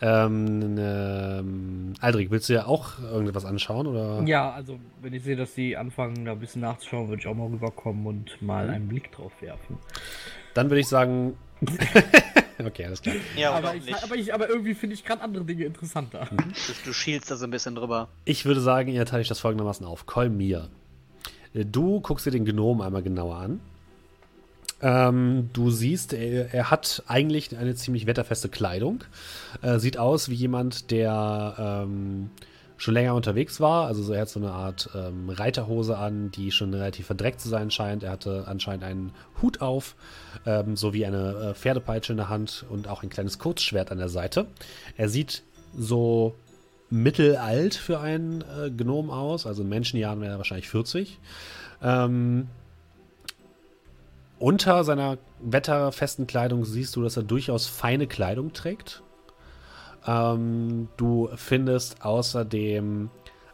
Ähm, 0.02 0.76
ähm, 0.78 1.94
Aldrich, 2.02 2.30
willst 2.30 2.50
du 2.50 2.54
ja 2.54 2.66
auch 2.66 3.00
irgendwas 3.00 3.46
anschauen? 3.46 3.88
Oder? 3.88 4.24
Ja, 4.26 4.52
also 4.52 4.78
wenn 5.02 5.14
ich 5.14 5.24
sehe, 5.24 5.36
dass 5.36 5.56
sie 5.56 5.78
anfangen, 5.78 6.26
da 6.26 6.34
ein 6.34 6.40
bisschen 6.40 6.62
nachzuschauen, 6.62 7.08
würde 7.08 7.22
ich 7.22 7.28
auch 7.28 7.34
mal 7.34 7.48
rüberkommen 7.48 8.06
und 8.06 8.42
mal 8.42 8.68
mhm. 8.68 8.74
einen 8.74 8.88
Blick 8.88 9.12
drauf 9.12 9.32
werfen. 9.42 9.78
Dann 10.54 10.70
würde 10.70 10.82
ich 10.82 10.88
sagen, 10.88 11.38
okay, 12.66 12.86
alles 12.86 13.02
klar. 13.02 13.16
Ja, 13.38 13.52
aber, 13.54 13.76
ich, 13.76 13.86
nicht. 13.86 14.04
aber, 14.04 14.16
ich, 14.16 14.34
aber 14.34 14.50
irgendwie 14.50 14.74
finde 14.74 14.96
ich 14.96 15.06
gerade 15.06 15.22
andere 15.22 15.46
Dinge 15.46 15.64
interessanter. 15.64 16.28
Du, 16.30 16.74
du 16.86 16.94
schielst 16.94 17.32
da 17.32 17.38
so 17.38 17.46
ein 17.46 17.52
bisschen 17.52 17.76
drüber. 17.76 18.10
Ich 18.26 18.46
würde 18.46 18.62
sagen, 18.62 18.92
ihr 18.92 19.06
teilt 19.06 19.22
euch 19.22 19.28
das 19.30 19.40
folgendermaßen 19.40 19.86
auf. 19.86 20.06
Kolmir. 20.06 20.70
Du 21.54 22.02
guckst 22.02 22.26
dir 22.26 22.32
den 22.32 22.44
Gnom 22.44 22.82
einmal 22.82 23.02
genauer 23.02 23.38
an. 23.38 23.62
Ähm, 24.82 25.50
du 25.54 25.72
siehst, 25.72 26.14
er, 26.14 26.54
er 26.54 26.70
hat 26.72 27.04
eigentlich 27.08 27.58
eine 27.58 27.76
ziemlich 27.76 28.08
wetterfeste 28.08 28.50
Kleidung. 28.50 29.04
Äh, 29.62 29.80
sieht 29.80 29.98
aus 29.98 30.30
wie 30.30 30.36
jemand, 30.36 30.92
der 30.92 31.56
ähm, 31.58 32.30
schon 32.78 32.94
länger 32.94 33.16
unterwegs 33.16 33.60
war. 33.60 33.88
Also 33.88 34.04
so, 34.04 34.14
er 34.14 34.22
hat 34.22 34.30
so 34.30 34.40
eine 34.40 34.52
Art 34.52 34.90
ähm, 34.96 35.30
Reiterhose 35.30 35.98
an, 35.98 36.32
die 36.32 36.52
schon 36.52 36.74
relativ 36.74 37.06
verdreckt 37.08 37.40
zu 37.40 37.50
sein 37.50 37.72
scheint. 37.72 38.04
Er 38.04 38.12
hatte 38.12 38.46
anscheinend 38.48 38.84
einen 38.84 39.12
Hut 39.42 39.62
auf, 39.62 39.96
ähm, 40.46 40.76
sowie 40.76 41.06
eine 41.06 41.52
äh, 41.52 41.54
Pferdepeitsche 41.54 42.14
in 42.14 42.18
der 42.18 42.30
Hand 42.30 42.66
und 42.70 42.88
auch 42.88 43.04
ein 43.04 43.10
kleines 43.10 43.40
Kurzschwert 43.40 43.92
an 43.92 43.98
der 43.98 44.10
Seite. 44.10 44.48
Er 44.98 45.10
sieht 45.10 45.44
so 45.78 46.36
mittelalt 46.90 47.76
für 47.76 48.00
einen 48.00 48.42
äh, 48.42 48.70
Gnom 48.72 49.10
aus, 49.10 49.48
also 49.48 49.64
in 49.64 49.70
Menschenjahren 49.70 50.22
wäre 50.22 50.34
er 50.34 50.38
wahrscheinlich 50.38 50.70
40. 50.70 51.20
Ähm, 51.82 52.48
unter 54.40 54.84
seiner 54.84 55.18
wetterfesten 55.40 56.28
Kleidung 56.28 56.66
siehst 56.66 56.96
du, 56.96 57.04
dass 57.04 57.18
er 57.18 57.24
durchaus 57.24 57.68
feine 57.68 58.08
Kleidung 58.08 58.54
trägt. 58.54 59.04
Ähm, 60.06 60.90
du 60.98 61.30
findest 61.36 62.04
außerdem 62.04 63.10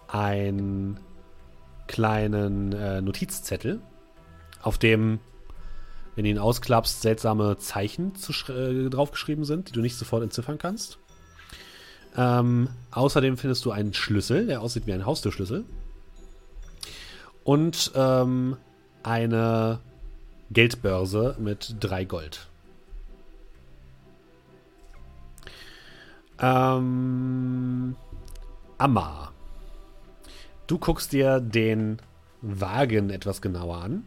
einen 0.08 1.00
kleinen 1.88 2.74
äh, 2.74 3.02
Notizzettel, 3.02 3.82
auf 4.62 4.78
dem, 4.78 5.20
wenn 6.16 6.24
du 6.26 6.30
ihn 6.30 6.40
ausklappst, 6.40 7.02
seltsame 7.02 7.58
Zeichen 7.58 8.14
äh, 8.50 8.90
draufgeschrieben 8.90 9.46
sind, 9.46 9.70
die 9.70 9.74
du 9.74 9.82
nicht 9.82 9.98
sofort 9.98 10.24
entziffern 10.24 10.58
kannst. 10.58 10.98
Ähm, 12.18 12.70
außerdem 12.92 13.38
findest 13.38 13.64
du 13.66 13.72
einen 13.72 13.94
Schlüssel, 13.94 14.48
der 14.48 14.62
aussieht 14.62 14.88
wie 14.88 14.94
ein 14.94 15.06
Haustürschlüssel. 15.06 15.64
Und 17.44 17.92
ähm, 17.96 18.58
eine 19.04 19.80
Geldbörse 20.52 21.36
mit 21.40 21.76
drei 21.80 22.04
Gold. 22.06 22.48
Ähm, 26.40 27.96
Amma. 28.78 29.32
Du 30.68 30.78
guckst 30.78 31.12
dir 31.14 31.40
den 31.40 31.98
Wagen 32.42 33.10
etwas 33.10 33.42
genauer 33.42 33.78
an. 33.78 34.04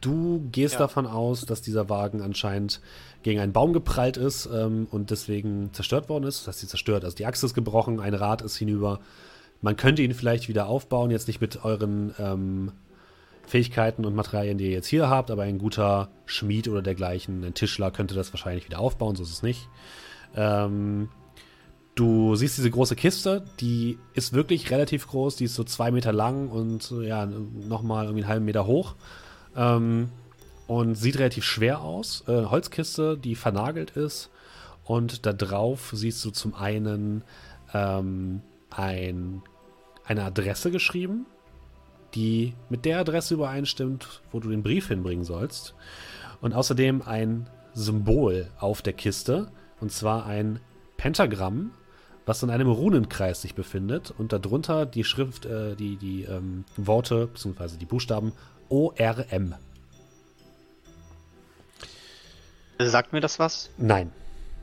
Du 0.00 0.48
gehst 0.50 0.74
Ja. 0.74 0.80
davon 0.80 1.06
aus, 1.06 1.44
dass 1.44 1.60
dieser 1.60 1.90
Wagen 1.90 2.22
anscheinend 2.22 2.80
gegen 3.22 3.40
einen 3.40 3.52
Baum 3.52 3.74
geprallt 3.74 4.16
ist 4.16 4.48
ähm, 4.50 4.86
und 4.90 5.10
deswegen 5.10 5.70
zerstört 5.74 6.08
worden 6.08 6.24
ist. 6.24 6.40
Das 6.40 6.48
heißt, 6.48 6.60
sie 6.60 6.66
zerstört. 6.68 7.04
Also 7.04 7.16
die 7.16 7.26
Achse 7.26 7.44
ist 7.44 7.54
gebrochen, 7.54 8.00
ein 8.00 8.14
Rad 8.14 8.40
ist 8.40 8.56
hinüber. 8.56 9.00
Man 9.60 9.76
könnte 9.76 10.00
ihn 10.02 10.14
vielleicht 10.14 10.48
wieder 10.48 10.66
aufbauen, 10.66 11.10
jetzt 11.10 11.26
nicht 11.26 11.40
mit 11.42 11.64
euren 11.64 12.14
ähm, 12.18 12.72
Fähigkeiten 13.46 14.04
und 14.04 14.14
Materialien, 14.14 14.58
die 14.58 14.66
ihr 14.66 14.70
jetzt 14.70 14.86
hier 14.86 15.08
habt, 15.08 15.30
aber 15.30 15.42
ein 15.42 15.58
guter 15.58 16.08
Schmied 16.26 16.68
oder 16.68 16.82
dergleichen, 16.82 17.44
ein 17.44 17.54
Tischler 17.54 17.90
könnte 17.90 18.14
das 18.14 18.32
wahrscheinlich 18.32 18.66
wieder 18.66 18.78
aufbauen, 18.78 19.16
so 19.16 19.22
ist 19.22 19.32
es 19.32 19.42
nicht. 19.42 19.68
Ähm, 20.34 21.08
du 21.94 22.34
siehst 22.36 22.58
diese 22.58 22.70
große 22.70 22.96
Kiste, 22.96 23.44
die 23.60 23.98
ist 24.14 24.32
wirklich 24.32 24.70
relativ 24.70 25.06
groß, 25.06 25.36
die 25.36 25.44
ist 25.44 25.54
so 25.54 25.64
zwei 25.64 25.90
Meter 25.90 26.12
lang 26.12 26.48
und 26.48 26.90
ja, 27.02 27.26
nochmal 27.26 28.04
irgendwie 28.04 28.22
einen 28.22 28.30
halben 28.30 28.44
Meter 28.44 28.66
hoch. 28.66 28.94
Ähm, 29.56 30.08
und 30.66 30.94
sieht 30.94 31.18
relativ 31.18 31.44
schwer 31.44 31.82
aus. 31.82 32.24
Äh, 32.26 32.46
Holzkiste, 32.46 33.18
die 33.18 33.34
vernagelt 33.34 33.90
ist. 33.90 34.30
Und 34.84 35.26
da 35.26 35.32
drauf 35.32 35.90
siehst 35.94 36.24
du 36.24 36.30
zum 36.30 36.54
einen 36.54 37.22
ähm, 37.72 38.42
ein, 38.70 39.42
eine 40.04 40.24
Adresse 40.24 40.70
geschrieben, 40.70 41.26
die 42.14 42.54
mit 42.68 42.84
der 42.84 43.00
Adresse 43.00 43.34
übereinstimmt, 43.34 44.22
wo 44.30 44.40
du 44.40 44.48
den 44.50 44.62
Brief 44.62 44.88
hinbringen 44.88 45.24
sollst. 45.24 45.74
Und 46.40 46.52
außerdem 46.54 47.02
ein 47.02 47.48
Symbol 47.72 48.48
auf 48.58 48.82
der 48.82 48.92
Kiste, 48.92 49.50
und 49.80 49.90
zwar 49.92 50.26
ein 50.26 50.60
Pentagramm, 50.96 51.72
was 52.26 52.42
in 52.42 52.50
einem 52.50 52.70
Runenkreis 52.70 53.42
sich 53.42 53.54
befindet 53.54 54.14
und 54.16 54.32
darunter 54.32 54.86
die 54.86 55.04
Schrift, 55.04 55.44
äh, 55.44 55.74
die, 55.76 55.96
die 55.96 56.22
ähm, 56.22 56.64
Worte 56.76 57.26
bzw. 57.26 57.76
die 57.78 57.84
Buchstaben 57.86 58.32
ORM. 58.68 59.54
Sagt 62.78 63.12
mir 63.12 63.20
das 63.20 63.38
was? 63.38 63.70
Nein. 63.76 64.10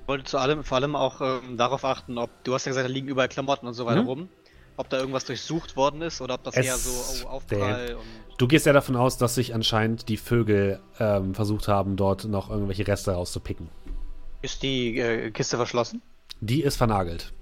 Ich 0.01 0.07
wollte 0.07 0.25
zu 0.25 0.37
allem, 0.37 0.63
vor 0.63 0.77
allem 0.77 0.95
auch 0.95 1.21
ähm, 1.21 1.57
darauf 1.57 1.85
achten, 1.85 2.17
ob, 2.17 2.29
du 2.43 2.53
hast 2.53 2.65
ja 2.65 2.71
gesagt, 2.71 2.87
da 2.87 2.91
liegen 2.91 3.07
überall 3.07 3.29
Klamotten 3.29 3.67
und 3.67 3.73
so 3.73 3.85
weiter 3.85 4.01
Mhm. 4.01 4.07
rum, 4.07 4.29
ob 4.77 4.89
da 4.89 4.97
irgendwas 4.99 5.25
durchsucht 5.25 5.75
worden 5.75 6.01
ist 6.01 6.21
oder 6.21 6.36
ob 6.36 6.43
das 6.43 6.55
Es- 6.55 6.65
eher 6.65 6.77
so 6.77 7.25
oh, 7.25 7.29
Aufprall 7.29 7.95
und... 7.95 8.05
Du 8.38 8.47
gehst 8.47 8.65
ja 8.65 8.73
davon 8.73 8.95
aus, 8.95 9.17
dass 9.17 9.36
sich 9.36 9.53
anscheinend 9.53 10.10
die 10.10 10.17
Vögel 10.17 10.79
ähm, 10.99 11.36
versucht 11.36 11.67
haben, 11.67 11.95
dort 11.95 12.25
noch 12.25 12.49
irgendwelche 12.49 12.88
Reste 12.88 13.12
rauszupicken. 13.12 13.67
Ist 14.41 14.63
die 14.63 14.97
äh, 14.97 15.29
Kiste 15.29 15.57
verschlossen? 15.57 16.01
Die 16.39 16.63
ist 16.63 16.75
vernagelt. 16.77 17.34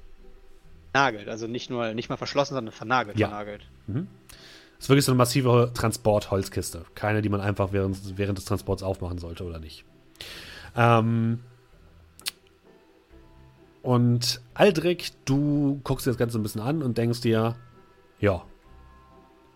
Nagelt, 0.93 1.29
also 1.29 1.47
nicht 1.47 1.69
nur, 1.69 1.93
nicht 1.93 2.09
mal 2.09 2.17
verschlossen, 2.17 2.55
sondern 2.55 2.73
vernagelt, 2.73 3.17
Ja. 3.17 3.29
vernagelt. 3.29 3.65
Das 3.87 3.95
ist 4.79 4.89
wirklich 4.89 5.05
so 5.05 5.11
eine 5.13 5.17
massive 5.17 5.71
Transportholzkiste. 5.73 6.83
Keine, 6.95 7.21
die 7.21 7.29
man 7.29 7.39
einfach 7.39 7.71
während, 7.71 8.17
während 8.17 8.37
des 8.37 8.45
Transports 8.45 8.83
aufmachen 8.83 9.19
sollte 9.19 9.45
oder 9.45 9.59
nicht. 9.59 9.85
Ähm 10.75 11.39
und 13.81 14.41
Aldrich, 14.53 15.13
du 15.25 15.79
guckst 15.83 16.05
dir 16.05 16.11
das 16.11 16.17
Ganze 16.17 16.37
ein 16.39 16.43
bisschen 16.43 16.61
an 16.61 16.81
und 16.83 16.97
denkst 16.97 17.21
dir, 17.21 17.55
ja, 18.19 18.43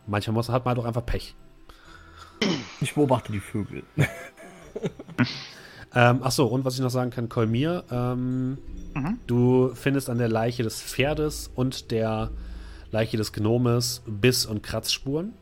manchmal 0.08 0.34
muss, 0.36 0.50
hat 0.50 0.66
man 0.66 0.76
halt 0.76 0.84
auch 0.84 0.88
einfach 0.88 1.06
Pech. 1.06 1.36
Ich 2.82 2.94
beobachte 2.96 3.32
die 3.32 3.40
Vögel. 3.40 3.84
Ähm, 5.96 6.22
ach 6.24 6.32
so, 6.32 6.48
und 6.48 6.66
was 6.66 6.74
ich 6.74 6.80
noch 6.82 6.90
sagen 6.90 7.12
kann, 7.12 7.30
Kolmir, 7.30 7.84
ähm, 7.92 8.58
Mhm. 8.96 9.20
du 9.28 9.76
findest 9.76 10.10
an 10.10 10.18
der 10.18 10.28
Leiche 10.28 10.64
des 10.64 10.82
Pferdes 10.82 11.52
und 11.54 11.92
der 11.92 12.32
Leiche 12.90 13.16
des 13.18 13.32
Gnomes 13.32 14.02
Biss- 14.08 14.48
und 14.48 14.64
Kratzspuren. 14.64 15.34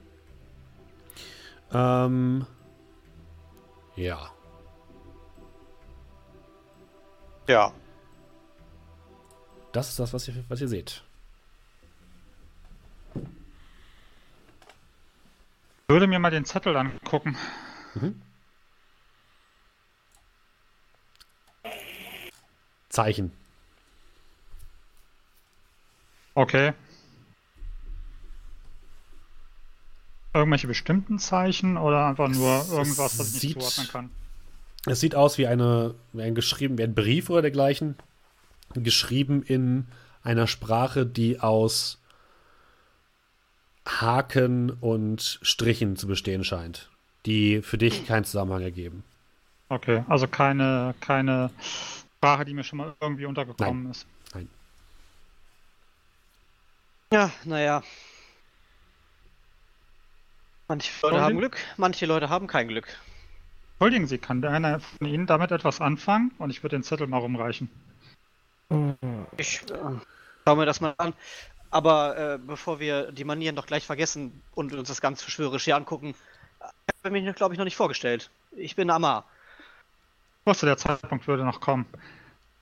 Ähm, 1.73 2.45
ja. 3.95 4.19
Ja. 7.47 7.71
Das 9.71 9.89
ist 9.89 9.99
das, 9.99 10.13
was 10.13 10.27
ihr, 10.27 10.43
was 10.49 10.61
ihr 10.61 10.67
seht. 10.67 11.03
Ich 13.15 13.21
würde 15.93 16.07
mir 16.07 16.19
mal 16.19 16.31
den 16.31 16.45
Zettel 16.45 16.75
angucken. 16.75 17.37
Zeichen. 22.89 23.31
Okay. 26.33 26.73
Irgendwelche 30.33 30.67
bestimmten 30.67 31.19
Zeichen 31.19 31.77
oder 31.77 32.05
einfach 32.07 32.29
nur 32.29 32.65
irgendwas, 32.69 33.19
was 33.19 33.27
ich 33.27 33.33
nicht 33.33 33.41
sieht- 33.41 33.61
zuordnen 33.61 33.87
kann? 33.89 34.09
Es 34.85 34.99
sieht 34.99 35.13
aus 35.13 35.37
wie 35.37 35.45
eine, 35.45 35.93
wie 36.13 36.23
ein 36.23 36.35
geschrieben, 36.35 36.77
wie 36.77 36.83
ein 36.83 36.95
Brief 36.95 37.29
oder 37.29 37.41
dergleichen. 37.41 37.95
Geschrieben 38.75 39.43
in 39.43 39.87
einer 40.23 40.47
Sprache, 40.47 41.05
die 41.05 41.39
aus 41.39 41.99
Haken 43.87 44.69
und 44.69 45.39
Strichen 45.41 45.95
zu 45.95 46.07
bestehen 46.07 46.43
scheint. 46.43 46.89
Die 47.25 47.61
für 47.61 47.77
dich 47.77 48.05
keinen 48.07 48.23
Zusammenhang 48.25 48.61
ergeben. 48.61 49.03
Okay, 49.69 50.03
also 50.07 50.27
keine, 50.27 50.95
keine 50.99 51.49
Sprache, 52.17 52.45
die 52.45 52.53
mir 52.53 52.63
schon 52.63 52.77
mal 52.77 52.95
irgendwie 52.99 53.25
untergekommen 53.25 53.91
ist. 53.91 54.05
Ja, 57.11 57.29
naja. 57.43 57.83
Manche 60.69 60.91
Leute 61.01 61.21
haben 61.21 61.37
Glück, 61.37 61.57
manche 61.75 62.05
Leute 62.05 62.29
haben 62.29 62.47
kein 62.47 62.69
Glück. 62.69 62.87
Entschuldigen 63.73 64.07
Sie, 64.07 64.17
kann 64.17 64.41
der 64.41 64.51
einer 64.51 64.79
von 64.79 65.07
Ihnen 65.07 65.27
damit 65.27 65.51
etwas 65.51 65.81
anfangen? 65.81 66.31
Und 66.37 66.51
ich 66.51 66.63
würde 66.63 66.77
den 66.77 66.83
Zettel 66.83 67.07
mal 67.07 67.17
rumreichen. 67.17 67.69
Ich 69.37 69.61
äh, 69.69 69.77
schau 70.45 70.55
mir 70.55 70.65
das 70.65 70.81
mal 70.81 70.93
an. 70.97 71.13
Aber 71.69 72.17
äh, 72.17 72.37
bevor 72.37 72.79
wir 72.79 73.11
die 73.11 73.23
Manieren 73.23 73.55
doch 73.55 73.65
gleich 73.65 73.85
vergessen 73.85 74.41
und 74.53 74.73
uns 74.73 74.89
das 74.89 74.99
ganz 74.99 75.21
verschwörerisch 75.21 75.63
hier 75.63 75.77
angucken, 75.77 76.15
ich 76.87 77.05
habe 77.05 77.11
mich, 77.11 77.35
glaube 77.35 77.53
ich, 77.53 77.57
noch 77.57 77.65
nicht 77.65 77.77
vorgestellt. 77.77 78.29
Ich 78.51 78.75
bin 78.75 78.89
Amar. 78.89 79.25
Ich 80.41 80.47
wusste, 80.47 80.65
der 80.65 80.77
Zeitpunkt 80.77 81.27
würde 81.27 81.45
noch 81.45 81.61
kommen. 81.61 81.85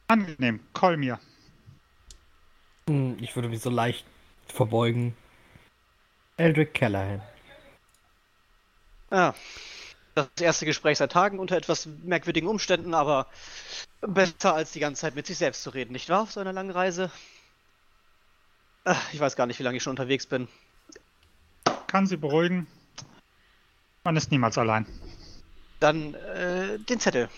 Angenehm, 0.07 0.59
Kolmir. 0.73 1.19
Hm, 2.87 3.17
Ich 3.19 3.35
würde 3.35 3.49
mich 3.49 3.61
so 3.61 3.69
leicht 3.69 4.05
verbeugen. 4.47 5.15
Eldrick 6.37 6.73
Callahan. 6.73 7.21
Ja, 9.11 9.33
das 10.35 10.41
erste 10.41 10.65
Gespräch 10.65 10.97
seit 10.97 11.11
Tagen 11.11 11.39
unter 11.39 11.55
etwas 11.55 11.87
merkwürdigen 12.03 12.47
Umständen, 12.47 12.93
aber 12.93 13.27
besser 14.01 14.53
als 14.53 14.71
die 14.71 14.79
ganze 14.79 15.01
Zeit 15.01 15.15
mit 15.15 15.27
sich 15.27 15.37
selbst 15.37 15.63
zu 15.63 15.69
reden, 15.71 15.91
nicht 15.93 16.09
wahr? 16.09 16.21
Auf 16.21 16.31
so 16.31 16.39
einer 16.39 16.53
langen 16.53 16.71
Reise. 16.71 17.11
Ich 19.13 19.19
weiß 19.19 19.35
gar 19.35 19.45
nicht, 19.45 19.59
wie 19.59 19.63
lange 19.63 19.77
ich 19.77 19.83
schon 19.83 19.91
unterwegs 19.91 20.25
bin. 20.25 20.47
Kann 21.87 22.07
Sie 22.07 22.17
beruhigen. 22.17 22.67
Man 24.03 24.15
ist 24.15 24.31
niemals 24.31 24.57
allein. 24.57 24.85
Dann 25.79 26.13
äh, 26.13 26.79
den 26.79 26.99
Zettel. 26.99 27.29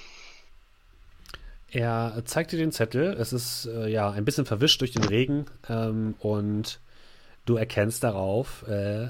Er 1.70 2.22
zeigt 2.26 2.52
dir 2.52 2.58
den 2.58 2.72
Zettel. 2.72 3.14
Es 3.14 3.34
ist 3.34 3.66
äh, 3.66 3.88
ja 3.88 4.12
ein 4.12 4.26
bisschen 4.26 4.46
verwischt 4.46 4.82
durch 4.82 4.92
den 4.92 5.04
Regen 5.04 5.46
ähm, 5.70 6.16
und 6.20 6.80
du 7.46 7.56
erkennst 7.56 8.04
darauf 8.04 8.68
äh, 8.68 9.10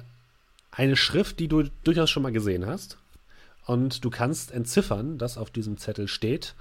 eine 0.72 0.96
Schrift, 0.96 1.40
die 1.40 1.48
du 1.48 1.64
durchaus 1.84 2.10
schon 2.10 2.24
mal 2.24 2.32
gesehen 2.32 2.66
hast. 2.66 2.98
Und 3.66 4.04
du 4.04 4.10
kannst 4.10 4.52
entziffern, 4.52 5.18
dass 5.18 5.38
auf 5.38 5.52
diesem 5.52 5.78
Zettel 5.78 6.08
steht. 6.08 6.56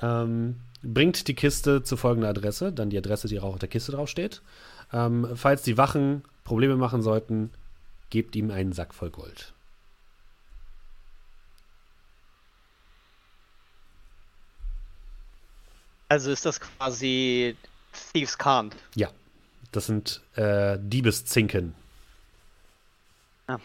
Ähm, 0.00 0.56
bringt 0.82 1.28
die 1.28 1.34
Kiste 1.34 1.82
zu 1.82 1.96
folgender 1.96 2.28
Adresse, 2.28 2.72
dann 2.72 2.90
die 2.90 2.98
Adresse, 2.98 3.28
die 3.28 3.40
auch 3.40 3.54
auf 3.54 3.58
der 3.58 3.68
Kiste 3.68 3.92
drauf 3.92 4.08
steht. 4.08 4.42
Ähm, 4.92 5.28
falls 5.34 5.62
die 5.62 5.76
Wachen 5.76 6.22
Probleme 6.44 6.76
machen 6.76 7.02
sollten, 7.02 7.50
gebt 8.10 8.36
ihm 8.36 8.50
einen 8.50 8.72
Sack 8.72 8.94
voll 8.94 9.10
Gold. 9.10 9.52
Also 16.08 16.30
ist 16.30 16.46
das 16.46 16.60
quasi 16.60 17.56
Thieves 18.12 18.38
Can't. 18.38 18.72
Ja, 18.94 19.10
das 19.72 19.86
sind 19.86 20.20
äh, 20.36 20.78
Diebeszinken. 20.80 21.74
Ja. 23.48 23.58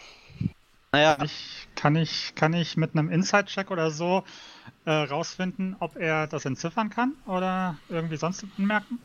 Naja. 0.92 1.18
Ich, 1.24 1.68
kann, 1.76 1.96
ich, 1.96 2.36
kann 2.36 2.54
ich 2.54 2.76
mit 2.76 2.96
einem 2.96 3.10
Inside-Check 3.10 3.72
oder 3.72 3.92
so 3.92 4.24
äh, 4.86 4.92
rausfinden, 4.92 5.76
ob 5.80 5.96
er 5.96 6.28
das 6.28 6.46
entziffern 6.46 6.90
kann 6.90 7.14
oder 7.28 7.78
irgendwie 7.90 8.18
sonst 8.18 8.46
merken? 8.58 9.00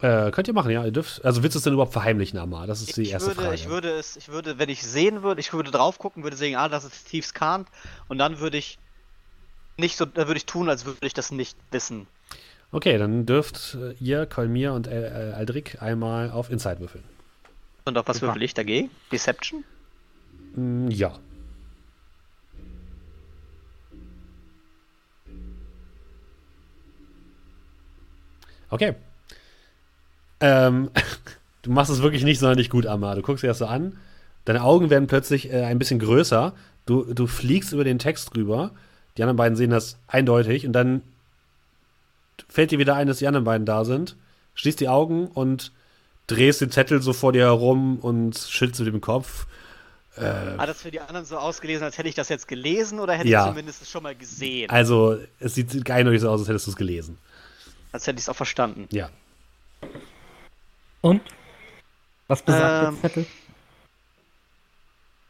Äh, 0.00 0.30
könnt 0.30 0.46
ihr 0.48 0.54
machen, 0.54 0.70
ja. 0.70 0.84
Ihr 0.84 0.90
dürft, 0.90 1.24
also 1.24 1.42
willst 1.42 1.54
du 1.54 1.58
es 1.58 1.64
denn 1.64 1.72
überhaupt 1.72 1.94
verheimlichen, 1.94 2.38
Amar? 2.38 2.66
Das 2.66 2.82
ist 2.82 2.96
die 2.96 3.02
ich 3.02 3.12
erste 3.12 3.30
würde, 3.30 3.42
Frage. 3.42 3.54
Ich 3.54 3.68
würde 3.68 3.90
es, 3.92 4.16
ich 4.16 4.28
würde, 4.28 4.58
wenn 4.58 4.68
ich 4.68 4.82
sehen 4.82 5.22
würde, 5.22 5.40
ich 5.40 5.52
würde 5.54 5.70
drauf 5.70 5.98
gucken, 5.98 6.22
würde 6.22 6.36
sehen, 6.36 6.56
ah, 6.56 6.68
das 6.68 6.84
ist 6.84 7.08
Thieves 7.08 7.34
Can't 7.34 7.66
und 8.08 8.18
dann 8.18 8.40
würde 8.40 8.58
ich 8.58 8.78
nicht 9.78 9.96
so, 9.96 10.04
da 10.04 10.26
würde 10.26 10.36
ich 10.36 10.46
tun, 10.46 10.68
als 10.68 10.84
würde 10.84 11.06
ich 11.06 11.14
das 11.14 11.30
nicht 11.30 11.56
wissen. 11.70 12.06
Okay, 12.72 12.98
dann 12.98 13.24
dürft 13.24 13.78
äh, 13.80 13.92
ihr, 14.00 14.26
Kolmir 14.26 14.74
und 14.74 14.88
Aldric 14.88 15.80
einmal 15.80 16.30
auf 16.30 16.50
Inside 16.50 16.80
würfeln. 16.80 17.04
Und 17.86 17.96
auf 17.96 18.06
was 18.06 18.20
würfel 18.20 18.42
ich 18.42 18.52
dagegen? 18.52 18.90
Deception? 19.10 19.64
Mm, 20.56 20.88
ja. 20.90 21.12
Okay. 28.70 28.94
Ähm, 30.40 30.90
du 31.62 31.70
machst 31.70 31.90
es 31.90 32.02
wirklich 32.02 32.24
nicht 32.24 32.40
sonderlich 32.40 32.70
gut, 32.70 32.86
Amar. 32.86 33.14
Du 33.14 33.22
guckst 33.22 33.44
dir 33.44 33.48
das 33.48 33.58
so 33.58 33.66
an. 33.66 33.96
Deine 34.44 34.62
Augen 34.62 34.90
werden 34.90 35.06
plötzlich 35.06 35.52
äh, 35.52 35.64
ein 35.64 35.78
bisschen 35.78 35.98
größer. 35.98 36.54
Du, 36.86 37.04
du 37.14 37.26
fliegst 37.26 37.72
über 37.72 37.84
den 37.84 37.98
Text 37.98 38.36
rüber. 38.36 38.72
Die 39.16 39.22
anderen 39.22 39.36
beiden 39.36 39.56
sehen 39.56 39.70
das 39.70 39.98
eindeutig. 40.06 40.66
Und 40.66 40.72
dann 40.72 41.02
fällt 42.48 42.72
dir 42.72 42.78
wieder 42.78 42.96
ein, 42.96 43.06
dass 43.06 43.18
die 43.18 43.26
anderen 43.26 43.44
beiden 43.44 43.64
da 43.64 43.84
sind. 43.84 44.16
Schließt 44.54 44.80
die 44.80 44.88
Augen 44.88 45.28
und 45.28 45.72
drehst 46.26 46.60
den 46.60 46.70
Zettel 46.70 47.00
so 47.00 47.12
vor 47.12 47.32
dir 47.32 47.44
herum 47.44 47.98
und 48.00 48.36
schüttelst 48.36 48.80
mit 48.80 48.92
dem 48.92 49.00
Kopf. 49.00 49.46
Äh, 50.16 50.58
Hat 50.58 50.68
das 50.68 50.80
für 50.82 50.90
die 50.90 51.00
anderen 51.00 51.26
so 51.26 51.36
ausgelesen, 51.38 51.82
als 51.84 51.98
hätte 51.98 52.08
ich 52.08 52.14
das 52.14 52.28
jetzt 52.28 52.46
gelesen 52.46 53.00
oder 53.00 53.14
hätte 53.14 53.28
Ja. 53.28 53.44
ich 53.44 53.50
zumindest 53.50 53.88
schon 53.90 54.02
mal 54.02 54.14
gesehen? 54.14 54.70
Also, 54.70 55.18
es 55.40 55.54
sieht 55.54 55.90
eindeutig 55.90 56.20
so 56.20 56.30
aus, 56.30 56.40
als 56.40 56.48
hättest 56.48 56.66
du 56.66 56.70
es 56.70 56.76
gelesen. 56.76 57.18
Als 57.92 58.06
hätte 58.06 58.18
ich 58.18 58.24
es 58.24 58.28
auch 58.28 58.36
verstanden. 58.36 58.86
Ja. 58.92 59.10
Und? 61.00 61.20
Was 62.28 62.42
besagt 62.42 62.88
Ähm, 62.88 62.98
der 63.02 63.10
Zettel? 63.10 63.26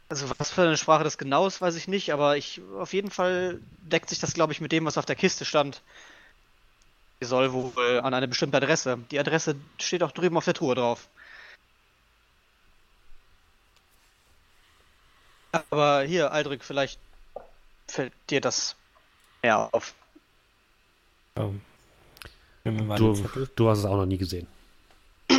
Also 0.07 0.27
was 0.37 0.51
für 0.51 0.61
eine 0.61 0.77
Sprache 0.77 1.03
das 1.03 1.17
genau 1.17 1.47
ist, 1.47 1.61
weiß 1.61 1.75
ich 1.75 1.87
nicht, 1.87 2.13
aber 2.13 2.37
ich 2.37 2.61
auf 2.79 2.93
jeden 2.93 3.09
Fall 3.09 3.59
deckt 3.81 4.09
sich 4.09 4.19
das, 4.19 4.33
glaube 4.33 4.53
ich, 4.53 4.61
mit 4.61 4.71
dem, 4.71 4.85
was 4.85 4.99
auf 4.99 5.05
der 5.05 5.15
Kiste 5.15 5.45
stand. 5.45 5.81
Die 7.19 7.25
soll 7.25 7.51
wohl 7.53 8.01
an 8.01 8.13
eine 8.13 8.27
bestimmte 8.27 8.57
Adresse. 8.57 8.99
Die 9.09 9.19
Adresse 9.19 9.55
steht 9.79 10.03
auch 10.03 10.11
drüben 10.11 10.37
auf 10.37 10.45
der 10.45 10.53
Truhe 10.53 10.75
drauf. 10.75 11.07
Aber 15.69 16.03
hier, 16.03 16.31
Aldrich, 16.31 16.63
vielleicht 16.63 16.99
fällt 17.87 18.13
dir 18.29 18.41
das 18.41 18.75
mehr 19.43 19.69
auf. 19.71 19.93
Den 22.65 22.87
Du, 22.95 23.13
du 23.55 23.69
hast 23.69 23.79
es 23.79 23.85
auch 23.85 23.97
noch 23.97 24.05
nie 24.05 24.17
gesehen. 24.17 24.47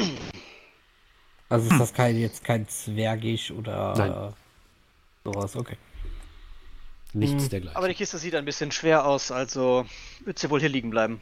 Also 1.48 1.70
ist 1.70 1.79
das 1.79 1.94
kein, 1.94 2.16
jetzt 2.18 2.42
kein 2.42 2.68
Zwergisch 2.68 3.52
oder 3.52 3.94
Nein. 3.96 4.35
sowas, 5.24 5.55
okay. 5.55 5.76
Nichts 7.12 7.44
Hm. 7.44 7.50
dergleichen. 7.50 7.76
Aber 7.76 7.87
die 7.87 7.94
Kiste 7.94 8.18
sieht 8.18 8.35
ein 8.35 8.44
bisschen 8.44 8.72
schwer 8.72 9.07
aus, 9.07 9.31
also 9.31 9.87
wird 10.24 10.40
sie 10.40 10.50
wohl 10.50 10.59
hier 10.59 10.68
liegen 10.68 10.90
bleiben. 10.90 11.20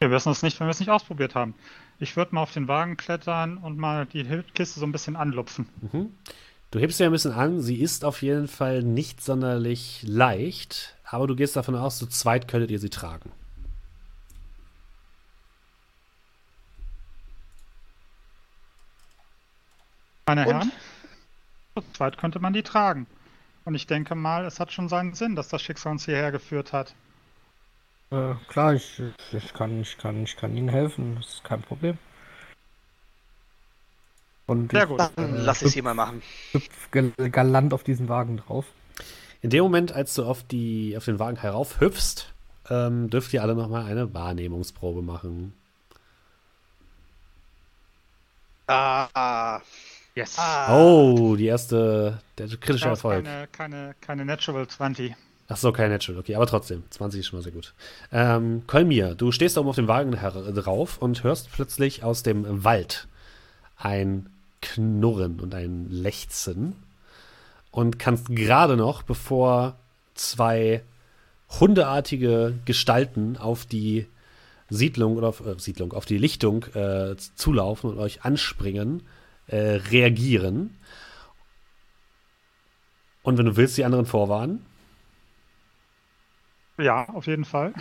Wir 0.00 0.10
wissen 0.10 0.32
es 0.32 0.42
nicht, 0.42 0.58
wenn 0.58 0.66
wir 0.66 0.72
es 0.72 0.80
nicht 0.80 0.90
ausprobiert 0.90 1.36
haben. 1.36 1.54
Ich 2.00 2.16
würde 2.16 2.34
mal 2.34 2.42
auf 2.42 2.52
den 2.52 2.66
Wagen 2.68 2.96
klettern 2.96 3.56
und 3.58 3.78
mal 3.78 4.06
die 4.06 4.24
Kiste 4.54 4.80
so 4.80 4.86
ein 4.86 4.92
bisschen 4.92 5.14
anlupfen. 5.16 5.68
Mhm. 5.80 6.12
Du 6.70 6.78
hebst 6.78 6.98
sie 6.98 7.04
ein 7.04 7.12
bisschen 7.12 7.32
an. 7.32 7.60
Sie 7.60 7.80
ist 7.80 8.04
auf 8.04 8.20
jeden 8.20 8.46
Fall 8.46 8.82
nicht 8.82 9.22
sonderlich 9.22 10.02
leicht, 10.06 10.96
aber 11.04 11.26
du 11.26 11.34
gehst 11.34 11.56
davon 11.56 11.74
aus, 11.74 11.98
zu 11.98 12.06
zweit 12.06 12.46
könntet 12.46 12.70
ihr 12.70 12.78
sie 12.78 12.90
tragen. 12.90 13.32
Meine 20.26 20.42
Und? 20.42 20.54
Herren, 20.54 20.72
zu 21.74 21.84
zweit 21.94 22.18
könnte 22.18 22.38
man 22.38 22.52
die 22.52 22.62
tragen. 22.62 23.06
Und 23.64 23.74
ich 23.74 23.86
denke 23.86 24.14
mal, 24.14 24.44
es 24.44 24.60
hat 24.60 24.72
schon 24.72 24.90
seinen 24.90 25.14
Sinn, 25.14 25.36
dass 25.36 25.48
das 25.48 25.62
Schicksal 25.62 25.92
uns 25.92 26.04
hierher 26.04 26.32
geführt 26.32 26.74
hat. 26.74 26.94
Äh, 28.10 28.34
klar, 28.48 28.74
ich, 28.74 29.00
ich, 29.00 29.34
ich, 29.34 29.54
kann, 29.54 29.80
ich, 29.80 29.96
kann, 29.96 30.22
ich 30.22 30.36
kann 30.36 30.56
Ihnen 30.56 30.68
helfen, 30.68 31.16
das 31.16 31.34
ist 31.34 31.44
kein 31.44 31.62
Problem. 31.62 31.98
Und 34.48 34.72
Sehr 34.72 34.86
gut. 34.86 34.98
Dann 35.14 35.36
lass 35.44 35.62
ich 35.62 35.70
sie 35.72 35.82
mal 35.82 35.94
machen. 35.94 36.22
hüpf 36.52 36.90
gal- 36.90 37.12
galant 37.30 37.72
auf 37.74 37.84
diesen 37.84 38.08
Wagen 38.08 38.38
drauf. 38.38 38.64
In 39.42 39.50
dem 39.50 39.62
Moment, 39.62 39.92
als 39.92 40.14
du 40.14 40.24
auf, 40.24 40.42
die, 40.42 40.96
auf 40.96 41.04
den 41.04 41.18
Wagen 41.20 41.36
heraufhüpfst, 41.36 42.32
ähm, 42.70 43.08
dürft 43.10 43.32
ihr 43.34 43.42
alle 43.42 43.54
nochmal 43.54 43.84
eine 43.84 44.12
Wahrnehmungsprobe 44.14 45.02
machen. 45.02 45.52
Ah, 48.66 49.60
Yes. 50.14 50.34
ah. 50.38 50.76
Oh, 50.76 51.36
die 51.36 51.46
erste, 51.46 52.18
der 52.38 52.46
kritische 52.48 52.88
Das 52.88 52.98
ist 52.98 53.04
Erfolg. 53.04 53.24
keine, 53.24 53.46
keine, 53.52 53.94
keine 54.00 54.24
Natural 54.24 54.66
20. 54.66 55.14
Ach 55.50 55.56
so, 55.56 55.72
kein 55.72 55.90
Natural, 55.90 56.20
okay, 56.20 56.34
aber 56.34 56.46
trotzdem, 56.46 56.82
20 56.90 57.20
ist 57.20 57.26
schon 57.28 57.38
mal 57.38 57.42
sehr 57.42 57.52
gut. 57.52 57.72
Ähm, 58.12 58.64
Kolmir, 58.66 59.14
du 59.14 59.30
stehst 59.32 59.56
da 59.56 59.60
oben 59.60 59.70
auf 59.70 59.76
dem 59.76 59.88
Wagen 59.88 60.12
drauf 60.12 60.98
und 60.98 61.22
hörst 61.22 61.52
plötzlich 61.52 62.02
aus 62.02 62.22
dem 62.22 62.64
Wald 62.64 63.06
ein 63.76 64.28
Knurren 64.60 65.40
und 65.40 65.54
ein 65.54 65.88
Lechzen 65.90 66.76
und 67.70 67.98
kannst 67.98 68.28
gerade 68.28 68.76
noch, 68.76 69.02
bevor 69.02 69.76
zwei 70.14 70.82
hundeartige 71.60 72.58
Gestalten 72.64 73.36
auf 73.36 73.66
die 73.66 74.06
Siedlung 74.68 75.16
oder 75.16 75.28
auf, 75.28 75.44
äh, 75.44 75.58
Siedlung, 75.58 75.92
auf 75.92 76.04
die 76.04 76.18
Lichtung 76.18 76.64
äh, 76.74 77.16
zulaufen 77.16 77.90
und 77.90 77.98
euch 77.98 78.24
anspringen, 78.24 79.02
äh, 79.46 79.56
reagieren. 79.90 80.76
Und 83.22 83.38
wenn 83.38 83.46
du 83.46 83.56
willst, 83.56 83.78
die 83.78 83.84
anderen 83.84 84.06
vorwarnen. 84.06 84.64
Ja, 86.78 87.08
auf 87.08 87.26
jeden 87.26 87.44
Fall. 87.44 87.74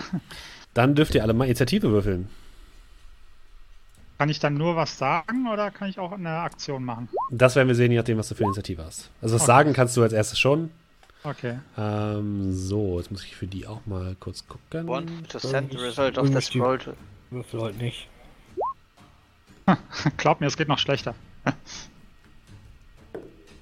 Dann 0.73 0.95
dürft 0.95 1.13
ihr 1.15 1.23
alle 1.23 1.33
mal 1.33 1.45
Initiative 1.45 1.89
würfeln. 1.91 2.29
Kann 4.17 4.29
ich 4.29 4.39
dann 4.39 4.55
nur 4.55 4.75
was 4.75 4.97
sagen 4.97 5.47
oder 5.47 5.69
kann 5.69 5.89
ich 5.89 5.99
auch 5.99 6.11
eine 6.11 6.39
Aktion 6.39 6.83
machen? 6.83 7.07
Das 7.31 7.55
werden 7.55 7.67
wir 7.67 7.75
sehen, 7.75 7.91
je 7.91 7.97
nachdem, 7.97 8.17
was 8.17 8.29
du 8.29 8.35
für 8.35 8.43
Initiative 8.43 8.83
hast. 8.83 9.11
Also 9.21 9.35
das 9.35 9.43
Okay. 9.43 9.47
Sagen 9.47 9.73
kannst 9.73 9.95
du 9.95 10.01
als 10.01 10.13
erstes 10.13 10.39
schon. 10.39 10.71
Okay. 11.23 11.59
Ähm, 11.77 12.51
so, 12.53 12.97
jetzt 12.97 13.11
muss 13.11 13.23
ich 13.23 13.35
für 13.35 13.47
die 13.47 13.67
auch 13.67 13.85
mal 13.85 14.15
kurz 14.19 14.47
gucken. 14.47 14.87
Want 14.87 15.29
to 15.29 15.39
send 15.39 15.71
the 15.71 15.77
result 15.77 16.17
of 16.17 16.31
this 16.31 16.55
roll 16.55 16.77
to... 16.79 16.93
Würfel 17.29 17.59
heute 17.59 17.77
nicht. 17.77 18.07
Glaub 20.17 20.39
mir, 20.39 20.47
es 20.47 20.57
geht 20.57 20.69
noch 20.69 20.79
schlechter. 20.79 21.13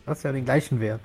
Das 0.05 0.19
ist 0.19 0.23
ja 0.23 0.31
den 0.31 0.45
gleichen 0.45 0.79
Wert. 0.79 1.01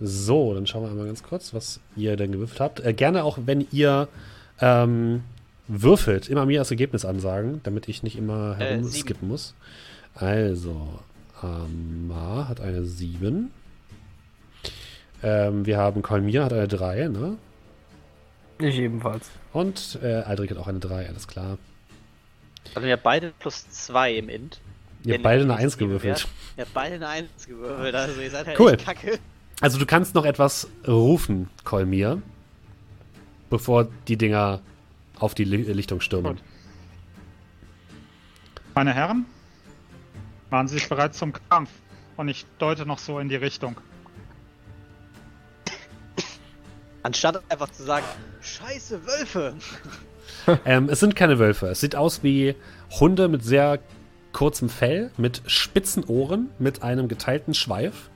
So, 0.00 0.54
dann 0.54 0.66
schauen 0.66 0.82
wir 0.82 0.90
einmal 0.90 1.06
ganz 1.06 1.22
kurz, 1.22 1.54
was 1.54 1.80
ihr 1.94 2.16
denn 2.16 2.32
gewürfelt 2.32 2.60
habt. 2.60 2.80
Äh, 2.80 2.94
gerne 2.94 3.22
auch, 3.22 3.38
wenn 3.44 3.66
ihr 3.70 4.08
ähm, 4.60 5.22
würfelt, 5.68 6.28
immer 6.28 6.46
mir 6.46 6.58
das 6.60 6.70
Ergebnis 6.70 7.04
ansagen, 7.04 7.60
damit 7.62 7.88
ich 7.88 8.02
nicht 8.02 8.16
immer 8.16 8.56
Äh, 8.58 8.64
herum 8.64 8.84
sieben. 8.84 9.06
skippen 9.06 9.28
muss. 9.28 9.54
Also, 10.14 11.00
Amar 11.40 12.48
hat 12.48 12.60
eine 12.60 12.84
7. 12.84 13.50
Ähm, 15.22 15.66
wir 15.66 15.78
haben 15.78 16.02
Kolmir 16.02 16.44
hat 16.44 16.52
eine 16.52 16.68
3, 16.68 17.08
ne? 17.08 17.36
Ich 18.58 18.78
ebenfalls. 18.78 19.30
Und 19.52 19.98
äh, 20.02 20.16
Aldrich 20.22 20.50
hat 20.50 20.58
auch 20.58 20.68
eine 20.68 20.78
3, 20.80 21.08
alles 21.08 21.26
klar. 21.26 21.58
Also 22.74 22.86
wir 22.86 22.92
beide 23.04 23.32
plus 23.38 23.68
2 23.70 24.14
im 24.14 24.28
Int. 24.28 24.60
Ihr 25.04 25.14
habt 25.14 25.22
beide 25.22 25.42
eine 25.42 25.52
nicht 25.54 25.62
1 25.62 25.78
gewürfelt. 25.78 26.28
Ihr 26.56 26.64
habt 26.64 26.74
beide 26.74 26.94
eine 26.96 27.08
1 27.08 27.46
gewürfelt, 27.46 27.94
also 27.94 28.20
ihr 28.20 28.30
seid 28.30 28.46
halt 28.46 28.58
Cool. 28.60 28.72
echt 28.74 28.84
kacke. 28.84 29.18
Also 29.60 29.78
du 29.78 29.86
kannst 29.86 30.14
noch 30.14 30.24
etwas 30.24 30.68
rufen, 30.86 31.48
Kolmir, 31.64 32.22
bevor 33.50 33.88
die 34.08 34.16
Dinger 34.16 34.60
auf 35.18 35.34
die 35.34 35.44
Li 35.44 35.62
Lichtung 35.72 36.00
stürmen. 36.00 36.36
Gut. 36.36 36.44
Meine 38.74 38.92
Herren, 38.92 39.26
machen 40.50 40.68
Sie 40.68 40.74
sich 40.74 40.88
bereit 40.88 41.14
zum 41.14 41.32
Kampf. 41.48 41.70
Und 42.16 42.28
ich 42.28 42.46
deute 42.58 42.86
noch 42.86 42.98
so 42.98 43.18
in 43.18 43.28
die 43.28 43.36
Richtung. 43.36 43.76
Anstatt 47.02 47.42
einfach 47.48 47.70
zu 47.70 47.82
sagen, 47.82 48.06
scheiße 48.40 49.06
Wölfe. 49.06 49.54
Ähm, 50.66 50.88
es 50.90 51.00
sind 51.00 51.16
keine 51.16 51.38
Wölfe. 51.38 51.68
Es 51.68 51.80
sieht 51.80 51.96
aus 51.96 52.22
wie 52.22 52.54
Hunde 52.98 53.28
mit 53.28 53.42
sehr 53.42 53.78
kurzem 54.32 54.68
Fell, 54.68 55.10
mit 55.16 55.42
spitzen 55.46 56.04
Ohren, 56.04 56.50
mit 56.58 56.82
einem 56.82 57.08
geteilten 57.08 57.54
Schweif 57.54 58.10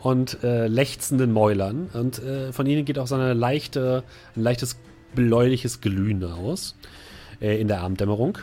und 0.00 0.42
äh, 0.42 0.66
lechzenden 0.66 1.32
Mäulern. 1.32 1.88
Und 1.92 2.18
äh, 2.18 2.52
von 2.52 2.66
ihnen 2.66 2.84
geht 2.84 2.98
auch 2.98 3.06
so 3.06 3.14
eine 3.14 3.32
leichte, 3.32 4.04
ein 4.36 4.42
leichtes 4.42 4.76
bläuliches 5.14 5.80
Glühen 5.80 6.24
aus 6.24 6.74
äh, 7.40 7.60
in 7.60 7.68
der 7.68 7.80
Abenddämmerung. 7.80 8.38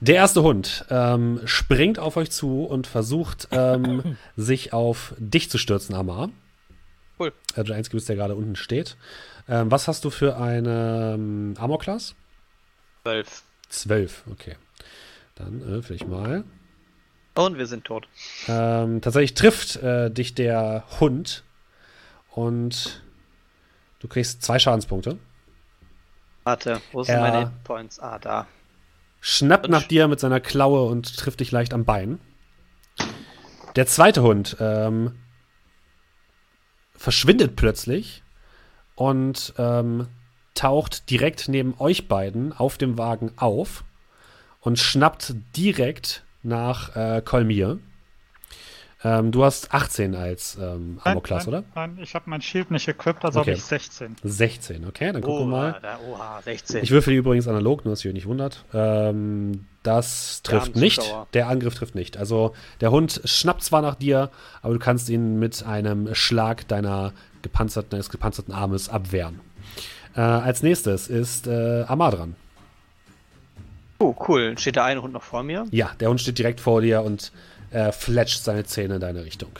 Der 0.00 0.16
erste 0.16 0.42
Hund 0.42 0.84
ähm, 0.90 1.40
springt 1.44 1.98
auf 1.98 2.16
euch 2.16 2.30
zu 2.30 2.64
und 2.64 2.86
versucht, 2.86 3.48
ähm, 3.50 4.16
sich 4.36 4.72
auf 4.72 5.14
dich 5.18 5.50
zu 5.50 5.58
stürzen, 5.58 5.94
Amar. 5.94 6.30
Cool. 7.18 7.32
Also 7.54 7.68
der 7.68 7.76
einzige 7.76 7.96
bist, 7.96 8.08
der 8.08 8.16
gerade 8.16 8.34
unten 8.34 8.56
steht. 8.56 8.96
Ähm, 9.48 9.70
was 9.70 9.88
hast 9.88 10.04
du 10.04 10.10
für 10.10 10.36
eine 10.36 11.14
ähm, 11.14 11.54
Armor-Class? 11.58 12.14
Wölf. 13.04 13.42
Zwölf, 13.68 14.24
okay. 14.30 14.56
Dann 15.34 15.62
öffne 15.62 15.96
ich 15.96 16.06
mal. 16.06 16.44
Und 17.34 17.58
wir 17.58 17.66
sind 17.66 17.84
tot. 17.84 18.06
Ähm, 18.46 19.00
tatsächlich 19.00 19.34
trifft 19.34 19.76
äh, 19.76 20.10
dich 20.10 20.34
der 20.34 20.84
Hund 21.00 21.42
und 22.30 23.02
du 23.98 24.08
kriegst 24.08 24.42
zwei 24.42 24.58
Schadenspunkte. 24.58 25.18
Warte, 26.44 26.80
wo 26.92 27.02
sind 27.02 27.14
Ja. 27.16 27.20
meine 27.20 27.38
Hitpoints? 27.50 27.98
Ah, 28.00 28.18
da. 28.18 28.46
Schnappt 29.20 29.66
Und 29.66 29.70
nach 29.72 29.82
dir 29.84 30.06
mit 30.08 30.20
seiner 30.20 30.40
Klaue 30.40 30.84
und 30.84 31.16
trifft 31.16 31.40
dich 31.40 31.50
leicht 31.50 31.72
am 31.72 31.84
Bein. 31.84 32.20
Der 33.76 33.86
zweite 33.86 34.22
Hund 34.22 34.56
ähm, 34.60 35.16
verschwindet 36.94 37.56
plötzlich 37.56 38.22
und 38.94 39.54
ähm, 39.58 40.08
taucht 40.54 41.10
direkt 41.10 41.48
neben 41.48 41.74
euch 41.78 42.06
beiden 42.06 42.52
auf 42.52 42.78
dem 42.78 42.98
Wagen 42.98 43.32
auf 43.36 43.84
und 44.60 44.78
schnappt 44.78 45.34
direkt 45.56 46.24
nach 46.42 46.94
äh, 46.94 47.22
Kolmir. 47.24 47.78
Ähm, 49.06 49.32
du 49.32 49.44
hast 49.44 49.74
18 49.74 50.14
als 50.14 50.56
ähm, 50.58 50.98
Armor-Class, 51.04 51.46
nein, 51.46 51.54
oder? 51.54 51.64
Nein, 51.74 51.98
ich 52.00 52.14
habe 52.14 52.24
mein 52.30 52.40
Shield 52.40 52.70
nicht 52.70 52.88
equipped, 52.88 53.22
also 53.24 53.40
Okay. 53.40 53.50
habe 53.50 53.58
ich 53.58 53.64
16. 53.64 54.16
16, 54.24 54.86
okay, 54.88 55.12
dann 55.12 55.20
gucken 55.20 55.40
wir 55.50 55.56
mal. 55.56 55.78
da, 55.82 55.98
oha, 56.10 56.40
16. 56.42 56.82
Ich 56.82 56.90
würfel 56.90 57.12
die 57.12 57.18
übrigens 57.18 57.46
analog, 57.46 57.84
nur 57.84 57.92
dass 57.92 58.02
ihr 58.04 58.08
euch 58.10 58.14
nicht 58.14 58.26
wundert. 58.26 58.64
Ähm, 58.72 59.66
das 59.82 60.40
trifft 60.42 60.74
nicht. 60.76 61.02
Der 61.34 61.48
Angriff 61.48 61.74
trifft 61.74 61.94
nicht. 61.94 62.16
Also 62.16 62.54
der 62.80 62.90
Hund 62.90 63.20
schnappt 63.24 63.62
zwar 63.62 63.82
nach 63.82 63.94
dir, 63.96 64.30
aber 64.62 64.72
du 64.72 64.78
kannst 64.80 65.10
ihn 65.10 65.38
mit 65.38 65.62
einem 65.66 66.14
Schlag 66.14 66.66
deiner 66.68 67.12
gepanzerten, 67.42 67.90
deines 67.90 68.08
gepanzerten 68.08 68.54
Armes 68.54 68.88
abwehren. 68.88 69.40
Äh, 70.16 70.20
als 70.20 70.62
nächstes 70.62 71.08
ist 71.08 71.46
äh, 71.46 71.82
Amar 71.88 72.12
dran. 72.12 72.36
oh, 73.98 74.14
cool. 74.28 74.56
Steht 74.56 74.76
der 74.76 74.84
eine 74.84 75.02
Hund 75.02 75.12
noch 75.12 75.22
vor 75.22 75.42
mir? 75.42 75.66
Ja, 75.72 75.90
der 76.00 76.08
Hund 76.08 76.20
steht 76.22 76.38
direkt 76.38 76.60
vor 76.60 76.80
dir 76.80 77.02
und 77.02 77.32
äh, 77.70 77.92
fletscht 77.92 78.42
seine 78.42 78.64
Zähne 78.64 78.96
in 78.96 79.00
deine 79.00 79.24
Richtung. 79.24 79.58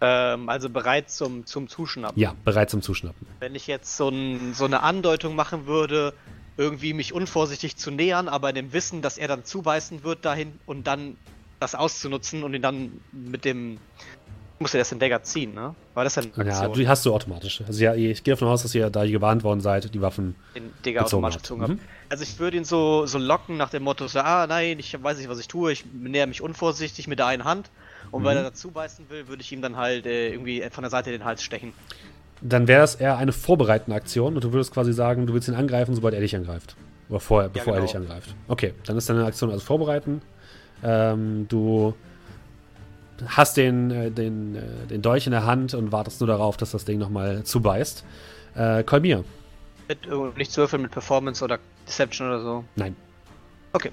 Ähm, 0.00 0.48
also 0.48 0.68
bereit 0.68 1.10
zum, 1.10 1.46
zum 1.46 1.68
Zuschnappen. 1.68 2.20
Ja, 2.20 2.34
bereit 2.44 2.68
zum 2.68 2.82
Zuschnappen. 2.82 3.26
Wenn 3.40 3.54
ich 3.54 3.66
jetzt 3.66 3.96
so, 3.96 4.08
ein, 4.08 4.52
so 4.52 4.66
eine 4.66 4.82
Andeutung 4.82 5.34
machen 5.34 5.66
würde, 5.66 6.12
irgendwie 6.56 6.92
mich 6.92 7.12
unvorsichtig 7.12 7.76
zu 7.76 7.90
nähern, 7.90 8.28
aber 8.28 8.50
in 8.50 8.54
dem 8.54 8.72
Wissen, 8.72 9.02
dass 9.02 9.18
er 9.18 9.28
dann 9.28 9.44
zubeißen 9.44 10.04
wird 10.04 10.24
dahin 10.24 10.58
und 10.66 10.86
dann 10.86 11.16
das 11.58 11.74
auszunutzen 11.74 12.42
und 12.42 12.54
ihn 12.54 12.62
dann 12.62 13.00
mit 13.12 13.44
dem. 13.44 13.78
Muss 14.60 14.72
er 14.72 14.78
das 14.78 14.90
den 14.90 15.00
Dagger 15.00 15.22
ziehen, 15.22 15.52
ne? 15.52 15.74
War 15.94 16.04
das 16.04 16.14
dann 16.14 16.30
Ja, 16.36 16.68
die 16.68 16.86
hast 16.86 17.04
du 17.04 17.12
automatisch. 17.12 17.62
Also 17.66 17.82
ja, 17.82 17.94
ich 17.94 18.22
gehe 18.22 18.34
davon 18.34 18.48
aus, 18.48 18.62
dass 18.62 18.74
ihr, 18.74 18.88
da 18.88 19.04
gewarnt 19.04 19.42
worden 19.42 19.60
seid, 19.60 19.92
die 19.92 20.00
Waffen 20.00 20.36
den 20.54 20.70
Dagger 20.84 21.04
automatisch 21.04 21.38
gezogen 21.38 21.62
habt? 21.62 21.72
Mhm. 21.72 21.80
Also 22.08 22.22
ich 22.22 22.38
würde 22.38 22.56
ihn 22.56 22.64
so, 22.64 23.06
so 23.06 23.18
locken 23.18 23.56
nach 23.56 23.70
dem 23.70 23.82
Motto, 23.82 24.06
so, 24.06 24.20
ah 24.20 24.46
nein, 24.46 24.78
ich 24.78 25.02
weiß 25.02 25.18
nicht, 25.18 25.28
was 25.28 25.40
ich 25.40 25.48
tue, 25.48 25.72
ich 25.72 25.84
näher 25.92 26.28
mich 26.28 26.40
unvorsichtig 26.40 27.08
mit 27.08 27.18
der 27.18 27.26
einen 27.26 27.44
Hand 27.44 27.70
und 28.12 28.22
Mhm. 28.22 28.26
weil 28.26 28.36
er 28.36 28.42
dazu 28.44 28.70
beißen 28.70 29.10
will, 29.10 29.26
würde 29.26 29.42
ich 29.42 29.50
ihm 29.50 29.60
dann 29.60 29.76
halt 29.76 30.06
äh, 30.06 30.30
irgendwie 30.30 30.62
von 30.70 30.82
der 30.82 30.90
Seite 30.90 31.10
den 31.10 31.24
Hals 31.24 31.42
stechen. 31.42 31.72
Dann 32.40 32.68
wäre 32.68 32.84
es 32.84 32.94
eher 32.94 33.16
eine 33.16 33.32
vorbereitende 33.32 33.96
Aktion 33.96 34.34
und 34.36 34.44
du 34.44 34.52
würdest 34.52 34.72
quasi 34.72 34.92
sagen, 34.92 35.26
du 35.26 35.34
willst 35.34 35.48
ihn 35.48 35.54
angreifen, 35.54 35.94
sobald 35.94 36.14
er 36.14 36.20
dich 36.20 36.36
angreift. 36.36 36.76
Oder 37.08 37.20
vorher, 37.20 37.48
bevor 37.48 37.74
er 37.74 37.80
genau. 37.80 37.86
dich 37.86 37.96
angreift. 37.96 38.34
Okay, 38.48 38.74
dann 38.86 38.96
ist 38.96 39.08
deine 39.08 39.24
Aktion 39.24 39.50
also 39.50 39.64
vorbereiten. 39.64 40.22
Ähm, 40.82 41.46
du 41.48 41.94
hast 43.28 43.56
den, 43.56 43.90
äh, 43.90 44.10
den, 44.10 44.56
äh, 44.56 44.86
den 44.88 45.02
Dolch 45.02 45.26
in 45.26 45.32
der 45.32 45.44
Hand 45.46 45.74
und 45.74 45.92
wartest 45.92 46.20
nur 46.20 46.28
darauf, 46.28 46.56
dass 46.56 46.70
das 46.72 46.84
Ding 46.84 46.98
nochmal 46.98 47.44
zubeißt. 47.44 48.04
Äh, 48.54 48.82
Kolmir. 48.84 49.24
Mit, 49.88 50.06
äh, 50.06 50.38
nicht 50.38 50.56
würfeln 50.56 50.82
mit 50.82 50.90
Performance 50.92 51.44
oder 51.44 51.58
Deception 51.86 52.28
oder 52.28 52.40
so. 52.40 52.64
Nein. 52.76 52.96
Okay. 53.72 53.90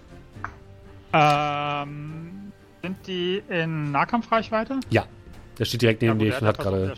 Ähm, 1.14 2.52
sind 2.82 2.98
die 3.08 3.42
in 3.50 3.92
Nahkampfreichweite? 3.92 4.80
Ja. 4.90 5.06
Der 5.60 5.66
steht 5.66 5.82
direkt 5.82 6.02
neben 6.02 6.20
Ja, 6.20 6.26
dir 6.26 6.34
er 6.34 6.42
und 6.42 6.48
hat 6.48 6.58
gerade 6.58 6.94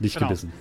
dich 0.00 0.14
genau. 0.14 0.28
gebissen. 0.28 0.52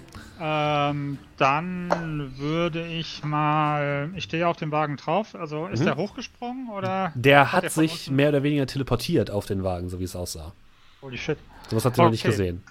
Ähm, 0.43 1.18
dann 1.38 2.34
würde 2.38 2.86
ich 2.88 3.24
mal. 3.24 4.09
Ich 4.16 4.24
stehe 4.26 4.47
auf 4.47 4.57
dem 4.57 4.72
Wagen 4.72 4.97
drauf. 4.97 5.36
Also 5.36 5.68
ist 5.68 5.82
Mhm. 5.82 5.86
der 5.86 5.95
hochgesprungen 5.97 6.70
oder? 6.70 7.12
Der 7.16 7.51
Hat 7.51 7.57
hat 7.57 7.64
er 7.66 7.70
von 7.70 7.88
sich 7.88 8.09
mehr 8.12 8.30
oder 8.30 8.43
weniger 8.43 8.66
teleportiert 8.66 9.30
auf 9.32 9.45
den 9.45 9.64
Wagen, 9.64 9.89
so 9.89 9.99
wie 9.99 10.03
es 10.03 10.16
aussah. 10.16 10.51
Holy 11.02 11.18
shit. 11.18 11.38
Sowas 11.70 11.86
hat 11.86 11.95
sie 11.95 12.02
noch 12.02 12.12
nicht 12.12 12.22
Okay. 12.26 12.32
gesehen. 12.32 12.64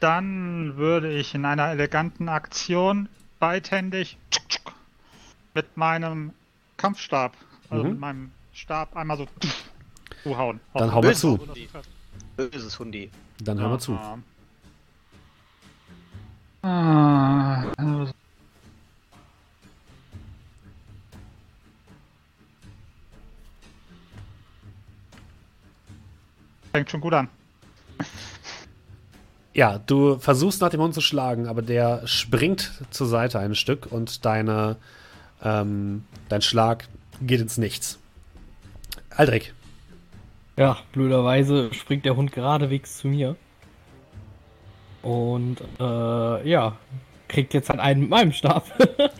Dann 0.00 0.76
würde 0.76 1.12
ich 1.12 1.34
in 1.34 1.44
einer 1.44 1.68
eleganten 1.68 2.28
Aktion 2.28 3.08
beidhändig 3.38 4.16
mit 5.54 5.76
meinem 5.76 6.32
Kampfstab, 6.76 7.36
also 7.68 7.84
Mhm. 7.84 7.90
mit 7.90 8.00
meinem 8.00 8.30
Stab 8.54 8.96
einmal 8.96 9.16
so 9.18 9.26
zuhauen. 10.22 10.60
Dann 10.74 10.90
hau 10.92 10.96
mal 11.02 11.08
Böse 11.08 11.20
zu. 11.20 11.48
Böses 12.36 12.78
Hundi. 12.78 13.10
Dann 13.40 13.58
hör 13.58 13.68
mal 13.68 13.78
zu. 13.78 13.98
Ah, 16.62 17.64
also- 17.76 18.12
Fängt 26.72 26.90
schon 26.90 27.00
gut 27.00 27.14
an. 27.14 27.28
Ja, 29.52 29.78
du 29.78 30.18
versuchst 30.18 30.60
nach 30.60 30.70
dem 30.70 30.80
Hund 30.80 30.94
zu 30.94 31.00
schlagen, 31.00 31.46
aber 31.48 31.60
der 31.62 32.06
springt 32.06 32.70
zur 32.90 33.06
Seite 33.08 33.38
ein 33.40 33.54
Stück 33.54 33.88
und 33.90 34.24
deine, 34.24 34.76
ähm, 35.42 36.04
dein 36.28 36.40
Schlag 36.42 36.88
geht 37.20 37.40
ins 37.40 37.58
Nichts. 37.58 37.98
Aldrich, 39.10 39.52
Ja, 40.56 40.78
blöderweise 40.92 41.74
springt 41.74 42.04
der 42.04 42.16
Hund 42.16 42.32
geradewegs 42.32 42.98
zu 42.98 43.08
mir. 43.08 43.36
Und 45.02 45.56
äh, 45.80 46.48
ja, 46.48 46.76
kriegt 47.28 47.52
jetzt 47.54 47.70
halt 47.70 47.80
einen 47.80 48.02
mit 48.02 48.10
meinem 48.10 48.32
Stab. 48.32 48.64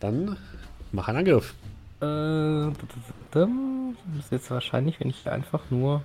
dann 0.00 0.36
mach 0.92 1.08
einen 1.08 1.18
Angriff. 1.18 1.54
äh, 2.02 2.70
das 3.32 3.48
ist 4.18 4.32
jetzt 4.32 4.50
wahrscheinlich, 4.50 4.98
wenn 5.00 5.10
ich 5.10 5.28
einfach 5.28 5.62
nur. 5.70 6.02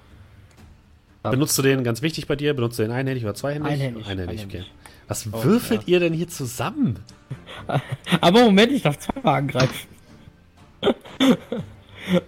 Benutzt 1.24 1.58
du 1.58 1.64
den, 1.64 1.84
ganz 1.84 2.04
wichtig 2.04 2.28
bei 2.28 2.36
dir, 2.36 2.54
benutzt 2.54 2.78
du 2.78 2.84
den 2.84 2.92
einhändig 2.92 3.24
oder 3.24 3.34
zweihändig? 3.34 3.72
Einhändig, 3.74 4.06
Einhändig, 4.08 4.42
einhändig. 4.42 4.62
okay. 4.62 4.72
Was 5.08 5.28
Oh, 5.32 5.44
würfelt 5.44 5.82
ja. 5.84 5.88
ihr 5.96 6.00
denn 6.02 6.14
hier 6.14 6.28
zusammen? 6.28 7.00
Aber 8.22 8.44
Moment, 8.44 8.72
ich 8.72 8.84
darf 8.84 9.00
zwei 9.00 9.24
Wagen 9.24 9.48
greifen. 9.48 9.88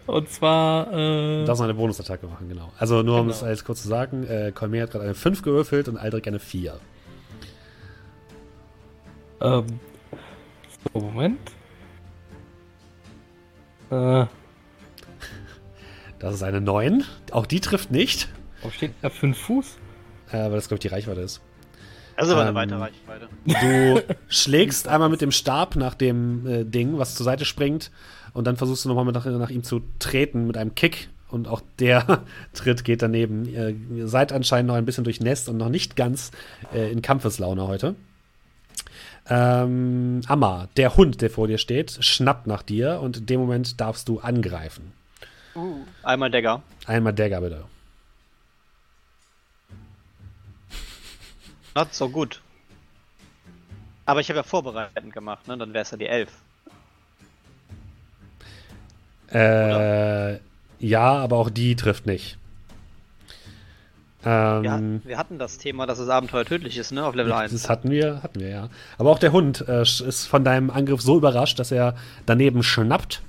Und 0.07 0.29
zwar. 0.29 0.91
Äh, 0.91 1.41
Du 1.41 1.45
darfst 1.45 1.59
noch 1.61 1.65
eine 1.69 1.75
Bonusattacke 1.75 2.25
machen, 2.25 2.49
genau. 2.49 2.71
Also 2.79 3.03
nur 3.03 3.19
um 3.19 3.27
Genau. 3.27 3.35
es 3.37 3.43
als 3.43 3.63
kurz 3.63 3.83
zu 3.83 3.87
sagen, 3.87 4.23
äh, 4.25 4.51
Kolmer 4.51 4.81
hat 4.81 4.91
gerade 4.91 5.05
eine 5.05 5.13
5 5.13 5.43
gewürfelt 5.43 5.87
und 5.87 5.97
Aldrich 5.97 6.25
eine 6.27 6.39
4. 6.39 6.79
Ähm, 9.41 9.65
so, 10.91 10.99
Moment. 10.99 11.39
Äh, 13.91 14.25
Das 16.19 16.33
ist 16.33 16.43
eine 16.43 16.61
9. 16.61 17.03
Auch 17.31 17.45
die 17.45 17.59
trifft 17.59 17.91
nicht. 17.91 18.29
Wo 18.61 18.69
steht 18.69 18.91
da 19.01 19.09
5 19.09 19.37
Fuß? 19.37 19.77
Äh, 20.29 20.33
weil 20.33 20.51
das, 20.51 20.67
glaube 20.67 20.77
ich, 20.77 20.81
die 20.81 20.87
Reichweite 20.87 21.21
ist. 21.21 21.41
Also 22.15 22.35
war 22.35 22.41
eine 22.41 22.49
Ähm, 22.49 22.55
weitere 22.55 22.79
Reichweite. 22.79 23.27
Du 23.45 24.15
schlägst 24.27 24.87
einmal 24.87 25.09
mit 25.09 25.21
dem 25.21 25.31
Stab 25.31 25.75
nach 25.75 25.93
dem 25.93 26.47
äh, 26.47 26.63
Ding, 26.65 26.97
was 26.97 27.15
zur 27.15 27.23
Seite 27.23 27.45
springt, 27.45 27.91
und 28.33 28.45
dann 28.45 28.57
versuchst 28.57 28.85
du 28.85 28.89
nochmal 28.89 29.05
nach, 29.05 29.25
nach 29.25 29.49
ihm 29.49 29.63
zu 29.63 29.81
treten 29.99 30.47
mit 30.47 30.57
einem 30.57 30.75
Kick. 30.75 31.09
Und 31.29 31.47
auch 31.47 31.61
der 31.79 32.23
Tritt 32.53 32.83
geht 32.85 33.01
daneben. 33.01 33.45
Ihr 33.45 34.07
seid 34.07 34.31
anscheinend 34.31 34.69
noch 34.69 34.75
ein 34.75 34.85
bisschen 34.85 35.03
durchnässt 35.03 35.49
und 35.49 35.57
noch 35.57 35.69
nicht 35.69 35.95
ganz 35.95 36.31
äh, 36.73 36.91
in 36.91 37.01
Kampfeslaune 37.01 37.67
heute. 37.67 37.95
Ähm, 39.29 40.21
Amma, 40.27 40.69
der 40.77 40.95
Hund, 40.95 41.21
der 41.21 41.29
vor 41.29 41.47
dir 41.47 41.57
steht, 41.57 41.97
schnappt 41.99 42.47
nach 42.47 42.61
dir 42.61 43.01
und 43.01 43.17
in 43.17 43.25
dem 43.25 43.39
Moment 43.41 43.81
darfst 43.81 44.07
du 44.07 44.19
angreifen. 44.19 44.93
Einmal 46.03 46.29
Dagger. 46.31 46.61
Einmal 46.85 47.13
Dagger 47.13 47.41
bitte. 47.41 47.63
Not 51.75 51.93
so 51.93 52.09
gut. 52.09 52.41
Aber 54.05 54.19
ich 54.21 54.29
habe 54.29 54.37
ja 54.37 54.43
vorbereitend 54.43 55.13
gemacht, 55.13 55.47
ne? 55.47 55.57
Dann 55.57 55.73
wäre 55.73 55.81
es 55.83 55.91
ja 55.91 55.97
die 55.97 56.07
11. 56.07 56.29
Äh, 59.33 60.39
ja, 60.79 61.11
aber 61.17 61.37
auch 61.37 61.49
die 61.49 61.75
trifft 61.75 62.05
nicht. 62.05 62.37
Ähm, 64.25 64.63
Wir, 64.63 64.71
hatten- 64.71 65.01
wir 65.05 65.17
hatten 65.17 65.39
das 65.39 65.57
Thema, 65.57 65.85
dass 65.85 65.97
das 65.99 66.09
Abenteuer 66.09 66.45
tödlich 66.45 66.77
ist, 66.77 66.91
ne? 66.91 67.05
Auf 67.05 67.15
Level 67.15 67.33
1. 67.33 67.51
Das 67.51 67.69
hatten 67.69 67.91
wir, 67.91 68.23
hatten 68.23 68.39
wir, 68.39 68.49
ja. 68.49 68.69
Aber 68.97 69.11
auch 69.11 69.19
der 69.19 69.31
Hund 69.33 69.67
äh, 69.67 69.81
ist 69.81 70.25
von 70.27 70.43
deinem 70.43 70.69
Angriff 70.69 71.01
so 71.01 71.17
überrascht, 71.17 71.59
dass 71.59 71.71
er 71.71 71.95
daneben 72.25 72.63
schnappt 72.63 73.21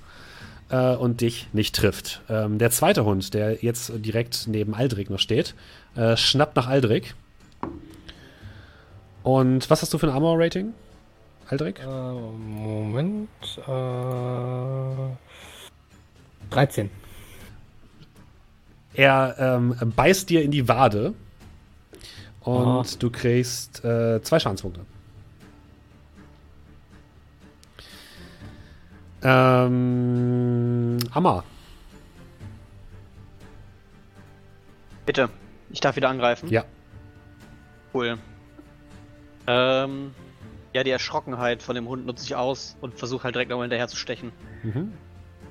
äh, 0.70 0.94
und 0.94 1.20
dich 1.20 1.48
nicht 1.52 1.74
trifft. 1.74 2.22
Ähm, 2.28 2.58
der 2.58 2.70
zweite 2.70 3.04
Hund, 3.04 3.34
der 3.34 3.62
jetzt 3.64 3.92
direkt 3.96 4.46
neben 4.48 4.74
Aldrich 4.74 5.10
noch 5.10 5.18
steht, 5.18 5.54
äh, 5.96 6.16
schnappt 6.16 6.56
nach 6.56 6.66
Aldrich. 6.68 7.14
Und 9.22 9.68
was 9.70 9.82
hast 9.82 9.92
du 9.92 9.98
für 9.98 10.06
ein 10.06 10.12
Armor-Rating, 10.14 10.72
Aldrich? 11.48 11.76
Äh, 11.80 11.86
Moment. 11.86 13.28
Äh, 13.66 15.16
13. 16.50 16.90
Er 18.94 19.36
ähm, 19.38 19.74
beißt 19.94 20.28
dir 20.30 20.42
in 20.42 20.50
die 20.50 20.66
Wade 20.66 21.14
und 22.40 22.66
Ah. 22.66 22.84
du 22.98 23.10
kriegst 23.10 23.84
äh, 23.84 24.20
zwei 24.22 24.38
Schadenspunkte. 24.40 24.80
Ähm, 29.22 30.98
Amma. 31.12 31.44
Bitte. 35.06 35.30
Ich 35.70 35.80
darf 35.80 35.96
wieder 35.96 36.08
angreifen. 36.08 36.48
Ja. 36.48 36.64
Cool. 37.92 38.18
Ähm, 39.46 40.14
ja, 40.74 40.84
die 40.84 40.90
Erschrockenheit 40.90 41.62
von 41.62 41.74
dem 41.74 41.88
Hund 41.88 42.06
nutze 42.06 42.24
ich 42.24 42.36
aus 42.36 42.76
und 42.80 42.98
versuche 42.98 43.24
halt 43.24 43.34
direkt 43.34 43.50
nochmal 43.50 43.64
hinterher 43.64 43.88
zu 43.88 43.96
stechen. 43.96 44.32
Mhm. 44.62 44.92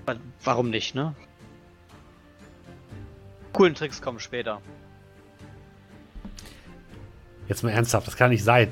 Weil- 0.06 0.20
Warum 0.44 0.70
nicht, 0.70 0.96
ne? 0.96 1.16
Coolen 3.54 3.74
Tricks 3.76 4.02
kommen 4.02 4.20
später. 4.20 4.62
Jetzt 7.48 7.64
mal 7.64 7.72
ernsthaft, 7.72 8.06
das 8.08 8.16
kann 8.16 8.30
nicht 8.30 8.44
sein. 8.44 8.72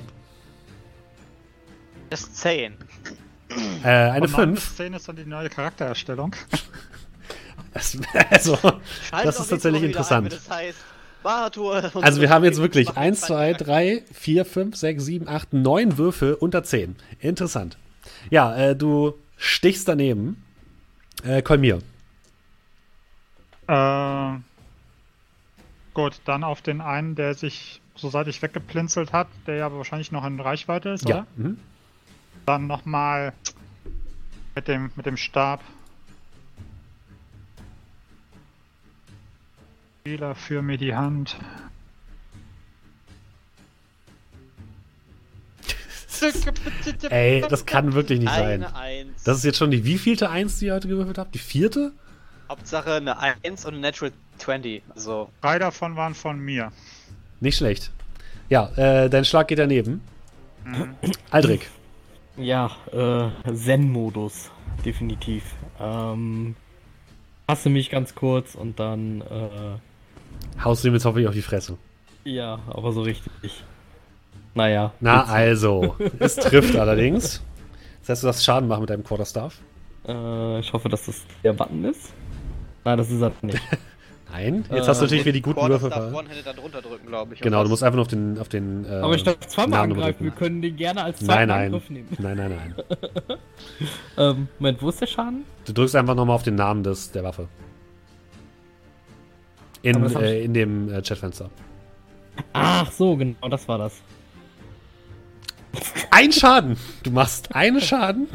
Das 2.09 2.21
ist 2.21 2.37
10. 2.37 2.77
Äh, 3.83 3.87
eine 3.87 4.25
Und 4.25 4.31
neun 4.31 4.47
5. 4.49 4.53
bis 4.55 4.75
10 4.77 4.93
ist 4.93 5.07
dann 5.07 5.15
die 5.15 5.25
neue 5.25 5.49
Charaktererstellung. 5.49 6.35
Das, 7.73 7.97
also, 8.29 8.55
Schalt 8.55 9.25
Das 9.25 9.37
ist 9.37 9.49
tatsächlich 9.49 9.83
interessant. 9.83 10.27
Ein, 10.27 10.29
das 10.29 10.49
heißt, 10.49 10.77
also 12.01 12.21
wir 12.21 12.29
haben 12.29 12.45
jetzt 12.45 12.59
wirklich 12.61 12.87
machen 12.87 12.99
1, 12.99 13.19
zwei 13.21 13.53
2, 13.53 13.63
3, 13.65 14.03
4, 14.13 14.45
5, 14.45 14.75
6, 14.77 15.03
7, 15.03 15.27
8, 15.27 15.53
9 15.53 15.97
Würfe 15.97 16.37
unter 16.37 16.63
10. 16.63 16.95
Interessant. 17.19 17.77
Ja, 18.29 18.55
äh, 18.55 18.75
du 18.77 19.15
stichst 19.35 19.89
daneben. 19.89 20.41
Äh, 21.23 21.41
Kolmir. 21.41 21.79
Äh, 23.67 24.33
gut, 25.93 26.21
dann 26.25 26.43
auf 26.43 26.61
den 26.61 26.79
einen, 26.79 27.15
der 27.15 27.33
sich 27.33 27.81
so 27.95 28.09
seitlich 28.09 28.41
weggeplinzelt 28.41 29.11
hat, 29.11 29.27
der 29.47 29.55
ja 29.55 29.73
wahrscheinlich 29.73 30.11
noch 30.11 30.25
in 30.25 30.39
Reichweite 30.39 30.89
ist, 30.89 31.09
Ja. 31.09 31.15
oder? 31.15 31.27
Mhm. 31.35 31.59
Dann 32.45 32.67
nochmal 32.67 33.33
mit 34.53 34.67
dem, 34.67 34.91
mit 34.95 35.05
dem 35.05 35.17
Stab. 35.17 35.61
Spieler 40.01 40.35
für 40.35 40.61
mir 40.61 40.77
die 40.77 40.95
Hand. 40.95 41.35
Ey, 47.09 47.43
das 47.49 47.65
kann 47.65 47.93
wirklich 47.93 48.19
nicht 48.19 48.31
sein. 48.31 48.63
Eine 48.63 48.75
Eins. 48.75 49.23
Das 49.23 49.37
ist 49.37 49.43
jetzt 49.43 49.57
schon 49.57 49.71
die 49.71 49.83
wievielte 49.83 50.29
Eins, 50.29 50.59
die 50.59 50.67
ihr 50.67 50.73
heute 50.73 50.87
gewürfelt 50.87 51.17
habt? 51.17 51.33
Die 51.35 51.39
vierte? 51.39 51.91
Hauptsache 52.47 52.93
eine 52.93 53.17
1 53.19 53.65
und 53.65 53.73
eine 53.73 53.81
Natural 53.81 54.13
20. 54.37 54.83
Also, 54.95 55.29
Drei 55.41 55.59
davon 55.59 55.95
waren 55.95 56.13
von 56.13 56.39
mir. 56.39 56.71
Nicht 57.39 57.57
schlecht. 57.57 57.91
Ja, 58.49 58.69
äh, 58.75 59.09
dein 59.09 59.25
Schlag 59.25 59.47
geht 59.47 59.59
daneben. 59.59 60.01
Aldrich. 61.31 61.61
Ja, 62.37 62.71
äh, 62.91 63.53
Zen-Modus. 63.53 64.51
Definitiv. 64.83 65.43
Ähm, 65.79 66.55
hasse 67.47 67.69
mich 67.69 67.89
ganz 67.89 68.15
kurz 68.15 68.55
und 68.55 68.79
dann, 68.79 69.21
äh, 69.21 70.61
Haust 70.63 70.83
du 70.83 70.89
ihm 70.89 70.93
jetzt 70.93 71.05
hoffentlich 71.05 71.27
auf 71.27 71.33
die 71.33 71.41
Fresse. 71.41 71.77
ja, 72.23 72.59
aber 72.67 72.91
so 72.91 73.01
richtig. 73.01 73.63
Naja. 74.53 74.93
Na 74.99 75.21
jetzt, 75.21 75.29
also, 75.29 75.95
es 76.19 76.35
trifft 76.35 76.75
allerdings. 76.75 77.41
Das 78.01 78.09
heißt, 78.09 78.23
du 78.23 78.27
darfst 78.27 78.43
Schaden 78.43 78.67
machen 78.69 78.81
mit 78.81 78.89
deinem 78.89 79.03
Quarterstaff. 79.03 79.59
Äh, 80.07 80.59
ich 80.59 80.71
hoffe, 80.73 80.89
dass 80.89 81.05
das 81.05 81.23
der 81.43 81.53
Button 81.53 81.85
ist. 81.85 82.13
Nein, 82.83 82.97
das 82.97 83.09
ist 83.09 83.21
er 83.21 83.31
nicht. 83.41 83.59
Nein, 84.31 84.65
jetzt 84.69 84.85
Äh, 84.85 84.89
hast 84.89 84.99
du 84.99 85.05
natürlich 85.05 85.25
wieder 85.25 85.33
die 85.33 85.41
guten 85.41 85.61
Würfe. 85.69 85.89
Genau, 87.41 87.63
du 87.63 87.69
musst 87.69 87.83
einfach 87.83 87.95
nur 87.95 88.01
auf 88.01 88.07
den. 88.07 88.39
Auf 88.39 88.49
den 88.49 88.85
äh, 88.85 88.95
Aber 88.95 89.15
ich 89.15 89.23
darf 89.23 89.39
zweimal 89.47 89.79
Namen 89.81 89.93
angreifen. 89.93 90.23
Wir 90.23 90.31
können 90.31 90.61
den 90.61 90.75
gerne 90.75 91.03
als 91.03 91.21
Nein, 91.21 91.27
zweiten 91.27 91.49
nein. 91.49 91.65
Angriff 91.65 91.89
nehmen. 91.89 92.07
Nein, 92.17 92.37
nein, 92.37 92.51
nein. 92.75 93.37
Ähm, 94.17 94.47
Moment, 94.59 94.81
wo 94.81 94.89
ist 94.89 95.01
der 95.01 95.07
Schaden? 95.07 95.43
Du 95.65 95.73
drückst 95.73 95.95
einfach 95.95 96.15
nochmal 96.15 96.35
auf 96.35 96.43
den 96.43 96.55
Namen 96.55 96.83
des, 96.83 97.11
der 97.11 97.23
Waffe. 97.23 97.49
In, 99.81 100.03
äh, 100.15 100.41
in 100.41 100.53
dem 100.53 100.89
äh, 100.91 101.01
Chatfenster. 101.01 101.49
Ach 102.53 102.89
so, 102.91 103.15
genau, 103.17 103.49
das 103.49 103.67
war 103.67 103.77
das. 103.77 104.01
Ein 106.11 106.31
Schaden! 106.31 106.77
Du 107.03 107.11
machst 107.11 107.53
einen 107.53 107.81
Schaden. 107.81 108.27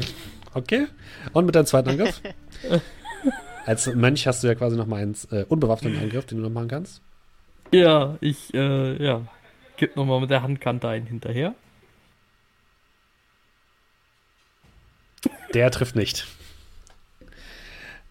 Okay. 0.53 0.87
Und 1.33 1.45
mit 1.45 1.55
deinem 1.55 1.65
zweiten 1.65 1.89
Angriff. 1.89 2.21
Als 3.65 3.87
Mönch 3.93 4.27
hast 4.27 4.43
du 4.43 4.47
ja 4.47 4.55
quasi 4.55 4.75
nochmal 4.77 5.01
einen 5.03 5.15
äh, 5.31 5.43
unbewaffneten 5.43 5.99
Angriff, 6.01 6.25
den 6.25 6.37
du 6.39 6.43
noch 6.45 6.49
machen 6.51 6.67
kannst. 6.67 7.01
Ja, 7.71 8.17
ich, 8.21 8.53
äh, 8.53 9.03
ja. 9.03 9.21
Gib 9.77 9.95
nochmal 9.95 10.19
mit 10.19 10.29
der 10.29 10.43
Handkante 10.43 10.87
einen 10.87 11.05
hinterher. 11.05 11.55
Der 15.53 15.71
trifft 15.71 15.95
nicht. 15.95 16.27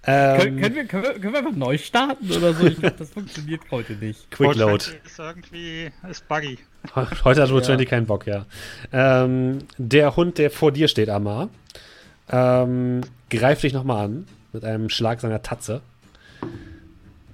Können, 0.02 0.50
Ähm, 0.50 0.60
können, 0.60 0.74
wir, 0.74 0.84
können, 0.86 1.02
wir, 1.02 1.12
können 1.20 1.32
wir 1.34 1.38
einfach 1.40 1.56
neu 1.56 1.76
starten 1.76 2.30
oder 2.30 2.54
so? 2.54 2.66
Ich 2.66 2.78
glaube, 2.78 2.96
das 2.96 3.10
funktioniert 3.10 3.60
heute 3.70 3.92
nicht. 3.94 4.30
Quick 4.30 4.54
Load. 4.54 4.84
Ist 5.04 5.18
irgendwie, 5.18 5.90
ist 6.08 6.26
buggy. 6.26 6.58
Heute 7.24 7.42
hat 7.42 7.50
Roll 7.50 7.60
Ja. 7.60 7.66
20 7.66 7.86
keinen 7.88 8.06
Bock, 8.06 8.26
ja. 8.26 8.46
Ähm, 8.92 9.58
der 9.76 10.16
Hund, 10.16 10.38
der 10.38 10.50
vor 10.50 10.72
dir 10.72 10.88
steht, 10.88 11.10
Amar, 11.10 11.50
ähm, 12.30 13.02
greift 13.28 13.62
dich 13.62 13.74
nochmal 13.74 14.06
an 14.06 14.26
mit 14.52 14.64
einem 14.64 14.88
Schlag 14.88 15.20
seiner 15.20 15.42
Tatze. 15.42 15.80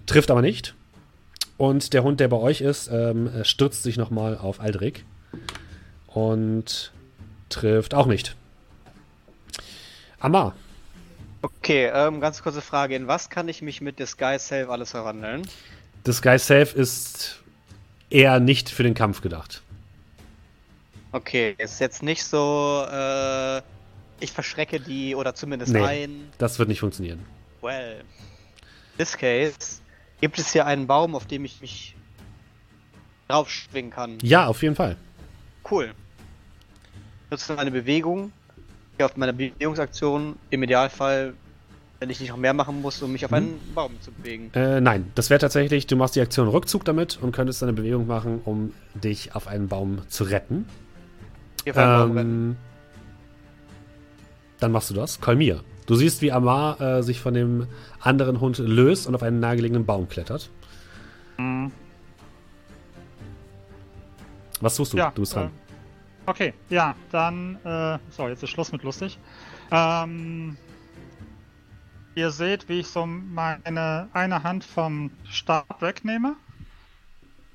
Trifft 0.06 0.30
aber 0.30 0.42
nicht. 0.42 0.74
Und 1.56 1.92
der 1.92 2.02
Hund, 2.02 2.20
der 2.20 2.28
bei 2.28 2.36
euch 2.36 2.60
ist, 2.60 2.88
ähm, 2.92 3.28
äh, 3.28 3.44
stürzt 3.44 3.82
sich 3.82 3.96
nochmal 3.96 4.36
auf 4.36 4.60
Aldrich. 4.60 5.04
Und 6.06 6.92
trifft 7.48 7.94
auch 7.94 8.06
nicht. 8.06 8.36
Amar, 10.18 10.54
Okay, 11.42 11.90
ähm, 11.92 12.20
ganz 12.20 12.42
kurze 12.42 12.60
Frage. 12.60 12.96
In 12.96 13.06
was 13.06 13.30
kann 13.30 13.48
ich 13.48 13.62
mich 13.62 13.80
mit 13.80 14.00
Disguise 14.00 14.44
Self 14.44 14.68
alles 14.68 14.90
verwandeln? 14.90 15.46
das 16.02 16.22
Guy 16.22 16.38
Safe 16.38 16.76
ist 16.76 17.40
eher 18.10 18.38
nicht 18.40 18.68
für 18.68 18.82
den 18.82 18.94
Kampf 18.94 19.20
gedacht. 19.20 19.62
Okay, 21.12 21.54
ist 21.58 21.80
jetzt 21.80 22.02
nicht 22.02 22.24
so, 22.24 22.84
äh, 22.90 23.62
ich 24.20 24.32
verschrecke 24.32 24.80
die 24.80 25.14
oder 25.14 25.34
zumindest 25.34 25.72
Nee. 25.72 25.82
ein. 25.82 26.28
Das 26.38 26.58
wird 26.58 26.68
nicht 26.68 26.80
funktionieren. 26.80 27.24
Well, 27.62 28.00
in 28.00 28.98
this 28.98 29.16
case 29.16 29.54
gibt 30.20 30.38
es 30.38 30.52
hier 30.52 30.66
einen 30.66 30.86
Baum, 30.86 31.14
auf 31.14 31.26
dem 31.26 31.44
ich 31.44 31.60
mich 31.60 31.94
draufschwingen 33.28 33.90
kann. 33.90 34.18
Ja, 34.22 34.46
auf 34.46 34.62
jeden 34.62 34.76
Fall. 34.76 34.96
Cool. 35.68 35.92
Ich 37.24 37.30
nutze 37.30 37.58
eine 37.58 37.70
Bewegung, 37.70 38.32
auf 39.00 39.16
meiner 39.16 39.32
Bewegungsaktion 39.32 40.36
im 40.50 40.62
Idealfall 40.62 41.34
Wenn 41.98 42.10
ich 42.10 42.20
nicht 42.20 42.28
noch 42.28 42.36
mehr 42.36 42.52
machen 42.52 42.82
muss, 42.82 43.02
um 43.02 43.12
mich 43.12 43.24
auf 43.24 43.32
einen 43.32 43.58
Baum 43.74 43.98
zu 44.02 44.12
bewegen. 44.12 44.50
Äh, 44.54 44.82
nein, 44.82 45.10
das 45.14 45.30
wäre 45.30 45.40
tatsächlich, 45.40 45.86
du 45.86 45.96
machst 45.96 46.14
die 46.14 46.20
Aktion 46.20 46.46
Rückzug 46.46 46.84
damit 46.84 47.18
und 47.22 47.32
könntest 47.32 47.62
eine 47.62 47.72
Bewegung 47.72 48.06
machen, 48.06 48.42
um 48.44 48.74
dich 48.94 49.34
auf 49.34 49.48
einen 49.48 49.68
Baum 49.68 50.02
zu 50.08 50.24
retten. 50.24 50.66
Hier 51.64 51.72
auf 51.72 51.78
einen 51.78 51.98
Baum 52.08 52.16
rennen. 52.16 52.56
Dann 54.60 54.72
machst 54.72 54.90
du 54.90 54.94
das. 54.94 55.20
Kolmir. 55.20 55.62
Du 55.86 55.94
siehst, 55.94 56.20
wie 56.22 56.32
Amar 56.32 56.80
äh, 56.80 57.02
sich 57.02 57.20
von 57.20 57.34
dem 57.34 57.68
anderen 58.00 58.40
Hund 58.40 58.58
löst 58.58 59.06
und 59.06 59.14
auf 59.14 59.22
einen 59.22 59.38
nahegelegenen 59.40 59.86
Baum 59.86 60.08
klettert. 60.08 60.50
Mhm. 61.38 61.70
Was 64.60 64.76
tust 64.76 64.92
du? 64.92 64.96
Ja, 64.96 65.12
du 65.14 65.22
bist 65.22 65.34
dran. 65.34 65.46
äh, 65.46 65.50
Okay, 66.28 66.54
ja, 66.70 66.96
dann. 67.12 67.56
Äh, 67.64 67.98
so, 68.10 68.26
jetzt 68.28 68.42
ist 68.42 68.50
Schluss 68.50 68.72
mit 68.72 68.82
lustig. 68.82 69.16
Ähm, 69.70 70.56
ihr 72.16 72.30
seht, 72.32 72.68
wie 72.68 72.80
ich 72.80 72.88
so 72.88 73.06
meine 73.06 74.08
eine 74.12 74.42
Hand 74.42 74.64
vom 74.64 75.12
Stab 75.30 75.80
wegnehme 75.80 76.34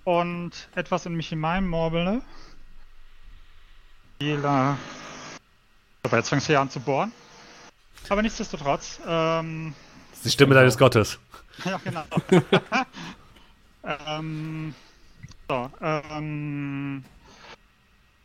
und 0.06 0.70
etwas 0.74 1.06
in 1.06 1.16
mich 1.16 1.28
hineinmorbele. 1.30 2.22
Spieler. 4.16 4.78
Aber 6.04 6.18
jetzt 6.18 6.30
fängst 6.30 6.50
du 6.50 6.54
ja 6.54 6.62
an 6.62 6.70
zu 6.70 6.80
bohren. 6.80 7.12
Aber 8.10 8.22
nichtsdestotrotz, 8.22 9.00
ähm, 9.08 9.74
die 10.24 10.30
Stimme 10.30 10.56
deines 10.56 10.78
Gottes. 10.78 11.20
ja, 11.66 11.80
genau. 11.84 12.04
ähm, 14.08 14.74
so, 15.48 15.70
ähm, 15.82 17.04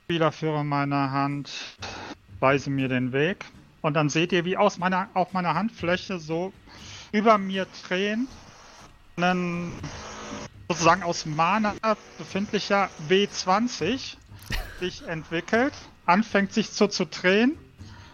Spielerführer 0.05 0.65
meiner 0.65 1.11
Hand, 1.11 1.51
weise 2.41 2.71
mir 2.71 2.89
den 2.89 3.13
Weg. 3.13 3.45
Und 3.83 3.95
dann 3.95 4.09
seht 4.09 4.33
ihr, 4.33 4.45
wie 4.45 4.57
aus 4.57 4.79
meiner, 4.79 5.09
auf 5.15 5.33
meiner 5.33 5.55
Handfläche 5.55 6.19
so 6.19 6.53
über 7.13 7.39
mir 7.39 7.67
drehen, 7.87 8.29
ein 9.17 9.73
sozusagen 10.69 11.03
aus 11.03 11.27
Mana 11.27 11.75
befindlicher 12.19 12.91
W20 13.09 14.17
sich 14.81 15.07
entwickelt, 15.07 15.73
anfängt 16.07 16.53
sich 16.53 16.71
so 16.71 16.87
zu 16.87 17.07
drehen 17.07 17.57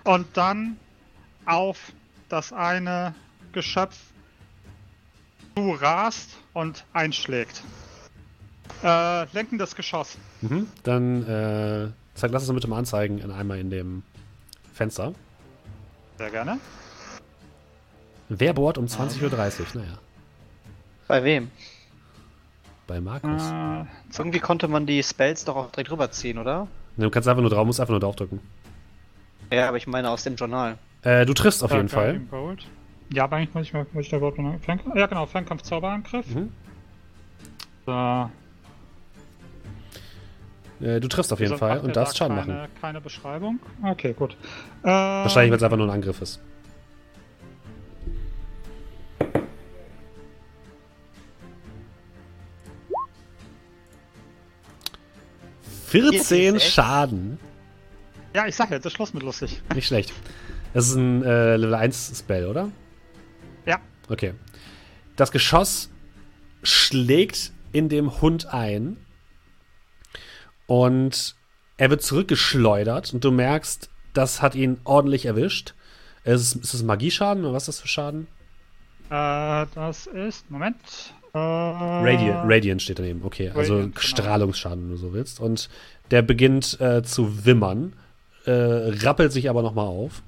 und 0.05 0.27
dann 0.37 0.77
auf 1.47 1.93
das 2.29 2.53
eine 2.53 3.15
Geschöpf 3.53 3.97
zu 5.57 5.71
rast 5.73 6.31
und 6.55 6.85
einschlägt. 6.93 7.63
Äh, 8.83 9.25
lenkendes 9.33 9.77
Geschoss. 9.77 10.17
Mhm. 10.41 10.67
Dann 10.83 11.23
äh, 11.27 11.89
zeig, 12.15 12.33
lass 12.33 12.43
es 12.45 12.49
uns 12.49 12.57
bitte 12.57 12.69
mal 12.69 12.79
anzeigen, 12.79 13.19
in 13.19 13.31
einmal 13.31 13.59
in 13.59 13.71
dem 13.71 14.03
Fenster. 14.73 15.13
Sehr 16.19 16.31
gerne. 16.31 16.59
Wer 18.29 18.55
bohrt 18.55 18.79
um 18.79 18.87
20.30 18.87 19.23
Uhr? 19.25 19.67
Naja, 19.75 19.99
Bei 21.07 21.23
wem? 21.23 21.51
bei 22.87 23.01
Markus. 23.01 23.43
Äh, 23.43 23.85
Irgendwie 24.19 24.41
konnte 24.41 24.69
man 24.69 24.87
die 24.87 25.03
Spells 25.03 25.45
doch 25.45 25.57
auch 25.57 25.71
direkt 25.71 25.91
rüberziehen, 25.91 26.39
oder? 26.39 26.67
Du 26.97 27.09
kannst 27.11 27.29
einfach 27.29 27.41
nur 27.41 27.51
drauf, 27.51 27.65
musst 27.65 27.81
einfach 27.81 27.93
nur 27.93 28.01
draufdrücken. 28.01 28.41
Ja, 29.53 29.69
aber 29.69 29.77
ich 29.77 29.87
meine 29.87 30.09
aus 30.09 30.25
dem 30.25 30.37
Journal. 30.37 30.79
Äh, 31.03 31.27
du 31.27 31.35
triffst 31.35 31.63
auf 31.63 31.71
jeden 31.73 31.89
Guardian 31.89 32.27
Fall. 32.27 32.41
Bolt. 32.41 32.67
Ja, 33.13 33.25
aber 33.25 33.37
eigentlich 33.37 33.53
muss 33.55 33.67
ich, 33.67 33.73
mal, 33.75 33.87
muss 33.93 34.05
ich 34.05 34.11
da 34.11 34.17
überhaupt 34.17 34.39
noch 34.39 34.59
Fernkampf. 34.61 34.97
Ja, 34.97 35.07
genau, 35.07 35.27
Fernkampf 35.27 35.63
Zauberangriff. 35.63 36.27
Mhm. 36.35 36.51
So, 37.85 38.31
Äh, 40.81 41.01
du 41.01 41.09
triffst 41.09 41.33
auf 41.33 41.41
jeden 41.41 41.59
Fall 41.59 41.81
und 41.81 41.95
darfst 41.95 42.15
da 42.15 42.25
Schaden 42.25 42.37
keine, 42.39 42.53
machen. 42.55 42.69
Keine 42.81 43.01
Beschreibung. 43.01 43.61
Okay, 43.85 44.15
gut. 44.15 44.37
Äh, 44.83 44.87
Wahrscheinlich, 44.89 45.51
weil 45.51 45.59
es 45.59 45.63
einfach 45.63 45.77
nur 45.77 45.87
ein 45.87 45.93
Angriff 45.93 46.23
ist. 46.23 46.41
Vierzehn? 55.87 56.59
Schaden. 56.59 57.39
Ja, 58.35 58.47
ich 58.47 58.57
sag 58.57 58.71
jetzt, 58.71 58.87
ist 58.87 58.93
Schluss 58.93 59.13
mit 59.13 59.23
lustig. 59.23 59.61
Nicht 59.75 59.87
schlecht. 59.87 60.13
Das 60.73 60.89
ist 60.89 60.95
ein 60.95 61.23
äh, 61.23 61.57
Level 61.57 61.75
1 61.75 62.19
Spell, 62.19 62.47
oder? 62.47 62.71
Ja. 63.67 63.79
Okay. 64.09 64.35
Das 65.17 65.31
Geschoss 65.33 65.91
schlägt 66.63 67.53
in 67.73 67.89
dem 67.89 68.21
Hund 68.23 68.47
ein 68.47 68.97
und 70.67 71.37
er 71.77 71.91
wird 71.91 72.03
zurückgeschleudert 72.03 73.13
und 73.13 73.25
du 73.25 73.31
merkst, 73.31 73.91
das 74.15 74.41
hat 74.41 74.55
ihn 74.55 74.81
ordentlich 74.85 75.27
erwischt. 75.27 75.75
Ist, 76.25 76.57
ist 76.57 76.75
es 76.75 76.83
Magieschaden 76.83 77.45
oder 77.45 77.55
was 77.55 77.65
ist 77.65 77.69
das 77.69 77.81
für 77.81 77.89
Schaden? 77.89 78.29
Äh, 79.11 79.67
das 79.75 80.07
ist, 80.07 80.51
Moment. 80.51 80.77
Äh, 81.35 81.39
Radiant, 81.39 82.51
Radiant 82.51 82.83
steht 82.83 82.99
daneben. 82.99 83.23
Okay, 83.25 83.51
also 83.51 83.75
Radiant, 83.75 83.95
genau. 83.97 84.07
Strahlungsschaden, 84.07 84.85
wenn 84.85 84.91
du 84.91 84.97
so 84.97 85.13
willst. 85.13 85.41
Und 85.41 85.69
der 86.11 86.23
beginnt 86.23 86.81
äh, 86.81 87.03
zu 87.03 87.45
wimmern, 87.45 87.95
äh, 88.47 88.51
rappelt 89.05 89.33
sich 89.33 89.49
aber 89.51 89.63
nochmal 89.63 89.87
auf. 89.87 90.23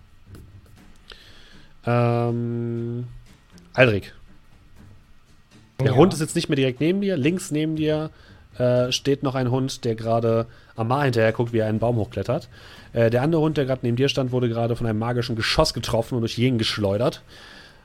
Ähm, 1.87 3.07
Aldrich. 3.73 4.13
Der 5.81 5.89
Ja. 5.89 5.95
Hund 5.97 6.15
ist 6.15 6.21
jetzt 6.21 6.35
nicht 6.37 6.49
mehr 6.49 6.57
direkt 6.57 6.81
neben 6.81 7.01
dir. 7.01 7.17
Links 7.17 7.51
neben 7.51 7.77
dir 7.77 8.11
äh, 8.59 8.93
steht 8.93 9.23
noch 9.23 9.35
ein 9.35 9.51
Hund, 9.51 9.85
der 9.85 9.95
gerade 9.97 10.47
Amar 10.77 11.05
hinterher 11.05 11.33
guckt, 11.33 11.53
wie 11.53 11.59
er 11.59 11.67
einen 11.67 11.81
Baum 11.81 11.97
hochklettert. 11.97 12.49
Äh, 12.93 13.11
der 13.11 13.23
andere 13.23 13.43
Hund, 13.43 13.57
der 13.57 13.65
gerade 13.65 13.81
neben 13.83 13.97
dir 13.97 14.09
stand, 14.09 14.31
wurde 14.33 14.49
gerade 14.49 14.77
von 14.77 14.87
einem 14.87 14.99
magischen 14.99 15.35
Geschoss 15.37 15.75
getroffen 15.75 16.15
und 16.15 16.21
durch 16.21 16.39
jeden 16.39 16.59
geschleudert. 16.59 17.23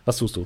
Was 0.06 0.18
tust 0.18 0.36
du? 0.36 0.46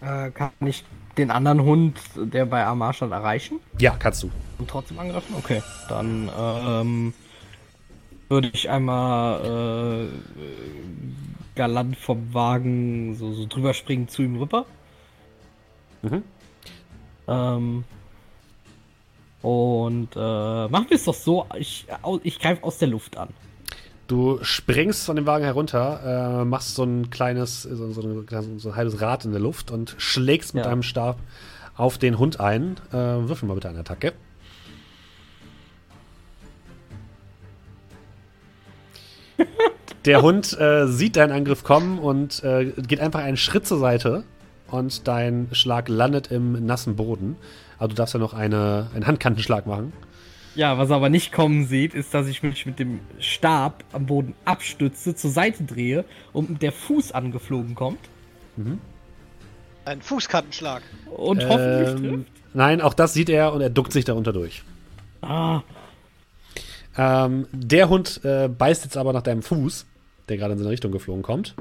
Äh, 0.00 0.30
kann 0.30 0.50
ich 0.64 0.84
den 1.18 1.30
anderen 1.30 1.62
Hund, 1.62 1.98
der 2.16 2.46
bei 2.46 2.64
Amar 2.64 2.94
stand, 2.94 3.12
erreichen 3.12 3.60
Ja, 3.78 3.94
kannst 3.98 4.22
du. 4.22 4.30
und 4.58 4.70
trotzdem 4.70 4.98
angreifen? 4.98 5.34
Okay, 5.36 5.62
dann 5.88 6.30
ähm, 6.36 7.12
würde 8.28 8.50
ich 8.52 8.68
einmal 8.70 10.06
äh, 10.06 10.08
galant 11.54 11.96
vom 11.96 12.32
Wagen 12.34 13.14
so, 13.16 13.32
so 13.32 13.46
drüber 13.46 13.74
springen 13.74 14.08
zu 14.08 14.22
ihm 14.22 14.36
rüber. 14.36 14.66
Mhm. 16.02 16.22
Ähm, 17.26 17.84
und 19.42 20.08
äh, 20.16 20.68
machen 20.68 20.86
wir 20.88 20.96
es 20.96 21.04
doch 21.04 21.14
so, 21.14 21.46
ich, 21.56 21.86
ich 22.22 22.38
greife 22.38 22.62
aus 22.64 22.78
der 22.78 22.88
Luft 22.88 23.16
an. 23.16 23.28
Du 24.08 24.38
springst 24.42 25.04
von 25.04 25.16
dem 25.16 25.26
Wagen 25.26 25.44
herunter, 25.44 26.40
äh, 26.40 26.44
machst 26.44 26.74
so 26.76 26.82
ein 26.82 27.10
kleines, 27.10 27.62
so, 27.62 27.92
so, 27.92 28.00
ein- 28.00 28.58
so 28.58 28.70
ein 28.70 28.76
halbes 28.76 29.00
Rad 29.00 29.24
in 29.26 29.32
der 29.32 29.40
Luft 29.40 29.70
und 29.70 29.94
schlägst 29.98 30.54
mit 30.54 30.64
Ja. 30.64 30.70
deinem 30.70 30.82
Stab 30.82 31.18
auf 31.76 31.98
den 31.98 32.18
Hund 32.18 32.40
ein. 32.40 32.76
Äh, 32.90 32.96
würfel 32.96 33.46
mal 33.48 33.54
bitte 33.54 33.68
eine 33.68 33.80
Attacke. 33.80 34.14
Der 40.04 40.22
Hund 40.22 40.58
äh, 40.58 40.86
sieht 40.86 41.16
deinen 41.16 41.32
Angriff 41.32 41.64
kommen 41.64 41.98
und 41.98 42.42
äh, 42.44 42.66
geht 42.86 43.00
einfach 43.00 43.20
einen 43.20 43.36
Schritt 43.36 43.66
zur 43.66 43.78
Seite 43.78 44.24
und 44.70 45.06
dein 45.08 45.48
Schlag 45.52 45.88
landet 45.88 46.30
im 46.30 46.64
nassen 46.66 46.96
Boden. 46.96 47.36
Aber 47.78 47.88
du 47.88 47.94
darfst 47.94 48.14
ja 48.14 48.20
noch 48.20 48.32
eine, 48.34 48.88
einen 48.94 49.06
Handkantenschlag 49.06 49.66
machen. 49.66 49.92
Ja, 50.54 50.76
was 50.78 50.90
er 50.90 50.96
aber 50.96 51.08
nicht 51.08 51.32
kommen 51.32 51.66
sieht, 51.66 51.94
ist, 51.94 52.14
dass 52.14 52.26
ich 52.26 52.42
mich 52.42 52.66
mit 52.66 52.78
dem 52.78 53.00
Stab 53.20 53.84
am 53.92 54.06
Boden 54.06 54.34
abstütze, 54.44 55.14
zur 55.14 55.30
Seite 55.30 55.62
drehe 55.64 56.04
und 56.32 56.62
der 56.62 56.72
Fuß 56.72 57.12
angeflogen 57.12 57.74
kommt 57.74 58.00
Ein 59.84 60.02
Fußkantenschlag. 60.02 60.82
und 61.16 61.46
hoffentlich 61.48 61.88
Ähm, 61.90 62.02
trifft. 62.24 62.32
nein, 62.54 62.80
auch 62.80 62.94
das 62.94 63.14
sieht 63.14 63.28
er 63.28 63.52
und 63.52 63.60
er 63.60 63.70
duckt 63.70 63.92
sich 63.92 64.04
darunter 64.04 64.32
durch. 64.32 64.62
Ah, 65.22 65.62
Ähm, 66.98 67.46
der 67.52 67.88
Hund 67.88 68.20
äh, 68.24 68.48
beißt 68.48 68.84
jetzt 68.84 68.96
aber 68.96 69.12
nach 69.12 69.22
deinem 69.22 69.42
Fuß, 69.42 69.86
der 70.28 70.36
gerade 70.36 70.52
in 70.52 70.58
seine 70.58 70.70
Richtung 70.70 70.90
geflogen 70.90 71.22
kommt. 71.22 71.54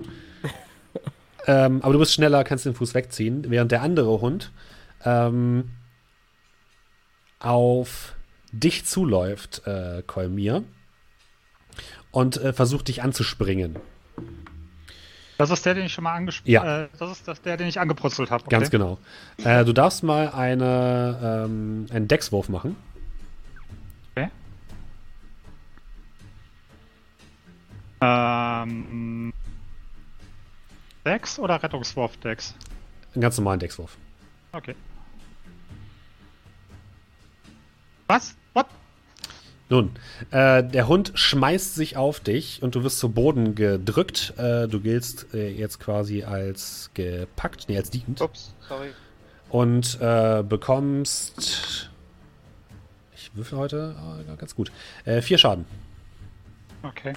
ähm, 1.48 1.82
aber 1.84 1.94
du 1.94 2.00
bist 2.00 2.14
schneller, 2.14 2.44
kannst 2.44 2.66
den 2.66 2.74
Fuß 2.74 2.96
wegziehen, 2.96 3.46
während 3.50 3.72
der 3.72 3.84
andere 3.84 4.20
Hund 4.20 4.52
ähm, 5.06 5.70
auf 7.40 8.16
dich 8.52 8.86
zuläuft, 8.86 9.62
äh, 9.68 10.02
Kolmir, 10.08 10.64
und 12.10 12.38
äh, 12.38 12.52
versucht 12.52 12.88
dich 12.88 13.04
anzuspringen. 13.04 13.76
Das 15.38 15.52
ist 15.52 15.64
der, 15.68 15.76
den 15.76 15.86
ich 15.86 15.94
schon 15.94 16.04
mal 16.04 16.16
angesprochen 16.16 16.52
Ja. 16.52 16.84
Äh, 16.86 16.88
das 16.98 17.12
ist 17.12 17.28
das, 17.28 17.42
der, 17.44 17.58
den 17.58 17.68
ich 17.68 17.80
angebrutzelt 17.80 18.32
habe. 18.32 18.46
Ganz 18.50 18.72
genau. 18.72 18.98
Äh, 19.44 19.66
du 19.66 19.74
darfst 19.74 20.02
mal 20.02 20.30
eine, 20.30 21.46
ähm, 21.46 21.86
einen 21.92 22.08
Deckswurf 22.08 22.50
machen. 22.50 22.76
Ähm, 28.02 29.34
Dex 31.06 31.40
oder 31.40 31.62
Rettungswurf 31.62 32.18
Dex? 32.18 32.54
Einen 33.14 33.22
ganz 33.22 33.38
normalen 33.38 33.60
Deckswurf. 33.60 33.98
Okay. 34.52 34.76
Was? 38.08 38.36
What? 38.54 38.68
Nun, 39.70 39.92
äh, 40.32 40.64
der 40.64 40.88
Hund 40.88 41.12
schmeißt 41.16 41.76
sich 41.76 41.98
auf 41.98 42.22
dich 42.22 42.64
und 42.64 42.76
du 42.76 42.84
wirst 42.84 43.00
zu 43.00 43.10
Boden 43.10 43.54
gedrückt. 43.56 44.34
Äh, 44.38 44.68
du 44.68 44.80
giltst 44.80 45.34
äh, 45.34 45.50
jetzt 45.50 45.80
quasi 45.80 46.24
als 46.24 46.92
gepackt, 46.94 47.68
nee, 47.68 47.78
als 47.78 47.92
liegend. 47.92 48.22
Ups, 48.22 48.54
sorry. 48.68 48.90
Und 49.50 50.00
äh, 50.00 50.44
bekommst. 50.44 51.90
Ich 53.16 53.36
würfel 53.36 53.58
heute 53.58 53.96
ah, 53.98 54.36
ganz 54.36 54.56
gut. 54.56 54.72
Äh, 55.04 55.22
vier 55.22 55.38
Schaden. 55.38 55.66
Okay. 56.84 57.14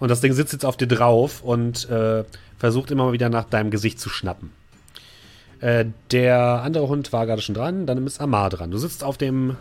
Und 0.00 0.08
das 0.08 0.20
Ding 0.20 0.32
sitzt 0.32 0.52
jetzt 0.52 0.64
auf 0.64 0.76
dir 0.76 0.88
drauf 0.88 1.42
und 1.42 1.88
äh, 1.88 2.24
versucht 2.58 2.90
immer 2.90 3.04
mal 3.04 3.12
wieder 3.12 3.28
nach 3.28 3.44
deinem 3.44 3.70
Gesicht 3.70 4.00
zu 4.00 4.08
schnappen. 4.08 4.50
Äh, 5.60 5.84
der 6.10 6.62
andere 6.64 6.88
Hund 6.88 7.12
war 7.12 7.26
gerade 7.26 7.42
schon 7.42 7.54
dran, 7.54 7.86
dann 7.86 8.04
ist 8.06 8.20
Amar 8.20 8.50
dran. 8.50 8.70
Du 8.70 8.78
sitzt 8.78 9.04
auf 9.04 9.18
dem. 9.18 9.56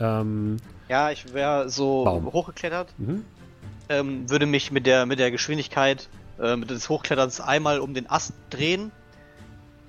Ähm, 0.00 0.56
Ja, 0.88 1.10
ich 1.10 1.34
wäre 1.34 1.68
so 1.68 2.04
Baum. 2.04 2.32
hochgeklettert, 2.32 2.94
mhm. 2.98 3.24
ähm, 3.88 4.30
würde 4.30 4.46
mich 4.46 4.70
mit 4.70 4.86
der, 4.86 5.06
mit 5.06 5.18
der 5.18 5.30
Geschwindigkeit 5.32 6.08
äh, 6.40 6.54
mit 6.56 6.70
des 6.70 6.88
Hochkletterns 6.88 7.40
einmal 7.40 7.80
um 7.80 7.92
den 7.94 8.08
Ast 8.08 8.32
drehen 8.48 8.92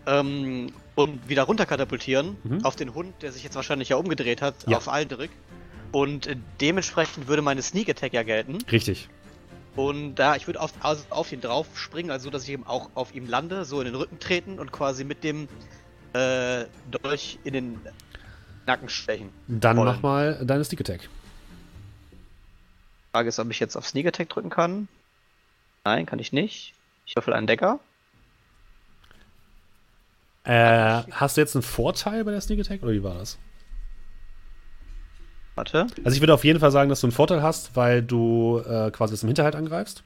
ähm, 0.07 0.71
und 0.95 1.29
wieder 1.29 1.43
runterkatapultieren 1.43 2.37
Mhm. 2.43 2.65
auf 2.65 2.75
den 2.75 2.93
Hund, 2.93 3.13
der 3.21 3.31
sich 3.31 3.43
jetzt 3.43 3.55
wahrscheinlich 3.55 3.89
ja 3.89 3.97
umgedreht 3.97 4.41
hat, 4.41 4.55
Ja. 4.67 4.77
auf 4.77 4.89
Aldrich. 4.89 5.29
Und 5.91 6.25
äh, 6.27 6.35
dementsprechend 6.59 7.27
würde 7.27 7.41
meine 7.41 7.61
Sneak 7.61 7.89
Attack 7.89 8.13
ja 8.13 8.23
gelten. 8.23 8.57
Richtig. 8.71 9.09
Und 9.76 10.15
da 10.15 10.36
ich 10.36 10.47
würde 10.47 10.59
auf, 10.59 10.74
also 10.82 11.03
auf 11.09 11.32
ihn 11.32 11.41
drauf 11.41 11.67
springen, 11.76 12.11
also 12.11 12.30
dass 12.30 12.43
ich 12.43 12.49
eben 12.49 12.65
auch 12.65 12.89
auf 12.93 13.15
ihm 13.15 13.28
lande, 13.28 13.63
so 13.65 13.80
in 13.80 13.86
den 13.86 13.95
Rücken 13.95 14.19
treten 14.19 14.59
und 14.59 14.72
quasi 14.72 15.03
mit 15.03 15.24
dem 15.24 15.47
äh, 16.13 16.65
Dolch 16.89 17.39
in 17.43 17.53
den 17.53 17.82
Nacken 18.65 18.89
stechen. 18.89 19.30
Dann 19.47 19.78
Wollen. 19.78 19.88
nochmal 19.88 20.39
deine 20.45 20.63
Sneak 20.63 20.82
Attack. 20.82 21.09
Frage 23.13 23.30
ist, 23.30 23.39
ob 23.39 23.49
ich 23.49 23.59
jetzt 23.59 23.76
auf 23.76 23.88
Sneak 23.88 24.07
Attack 24.07 24.30
drücken 24.30 24.49
kann. 24.49 24.88
Nein, 25.84 26.05
kann 26.05 26.19
ich 26.19 26.34
nicht. 26.34 26.74
Ich 27.05 27.15
würfel 27.15 27.34
einen 27.34 27.47
Decker. 27.47 27.80
Äh, 30.43 31.03
hast 31.11 31.38
du 31.38 31.41
jetzt 31.41 31.55
einen 31.55 31.63
Vorteil 31.63 32.24
bei 32.24 32.32
der 32.32 32.41
Sneak 32.41 32.59
Attack 32.59 32.84
oder 32.84 32.91
wie 32.91 33.03
war 33.03 33.15
das? 33.15 33.38
Warte. 35.55 35.87
Also 36.03 36.15
ich 36.15 36.21
würde 36.21 36.33
auf 36.33 36.43
jeden 36.45 36.59
Fall 36.59 36.71
sagen, 36.71 36.89
dass 36.89 37.01
du 37.01 37.07
einen 37.07 37.11
Vorteil 37.11 37.41
hast, 37.41 37.75
weil 37.75 38.01
du 38.01 38.61
äh, 38.65 38.89
quasi 38.91 39.13
aus 39.13 39.19
dem 39.19 39.27
Hinterhalt 39.27 39.55
angreifst. 39.55 40.03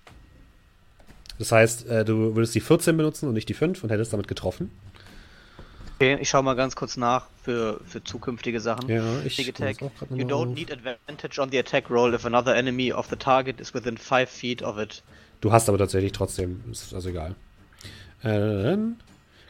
Das 1.37 1.51
heißt, 1.51 1.87
äh, 1.87 2.05
du 2.05 2.35
würdest 2.35 2.55
die 2.55 2.61
14 2.61 2.95
benutzen 2.97 3.27
und 3.27 3.33
nicht 3.33 3.49
die 3.49 3.53
5 3.53 3.83
und 3.83 3.89
hättest 3.89 4.13
damit 4.13 4.27
getroffen. 4.27 4.71
Okay, 5.95 6.17
ich 6.19 6.29
schau 6.29 6.41
mal 6.41 6.55
ganz 6.55 6.75
kurz 6.75 6.97
nach 6.97 7.27
für, 7.41 7.79
für 7.85 8.03
zukünftige 8.03 8.59
Sachen. 8.59 8.89
Ja, 8.89 9.03
ich 9.23 9.47
Attack. 9.47 9.81
You 10.09 10.25
don't 10.25 10.53
need 10.53 10.69
advantage 10.71 11.39
on 11.39 11.49
the 11.51 11.59
attack 11.59 11.89
roll 11.89 12.13
if 12.13 12.25
another 12.25 12.53
enemy 12.53 12.91
of 12.91 13.07
the 13.09 13.15
target 13.15 13.61
is 13.61 13.73
within 13.73 13.97
5 13.97 14.29
feet 14.29 14.61
of 14.61 14.77
it. 14.77 15.03
Du 15.39 15.53
hast 15.53 15.69
aber 15.69 15.77
tatsächlich 15.77 16.11
trotzdem, 16.11 16.63
ist 16.69 16.93
also 16.93 17.09
egal. 17.09 17.35
Äh, 18.23 18.75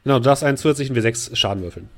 genau, 0.04 0.20
du 0.20 0.20
darfst 0.20 0.44
einen 0.44 0.58
zusätzlichen 0.58 0.96
W6 0.96 1.36
Schaden 1.36 1.64
würfeln. 1.64 1.90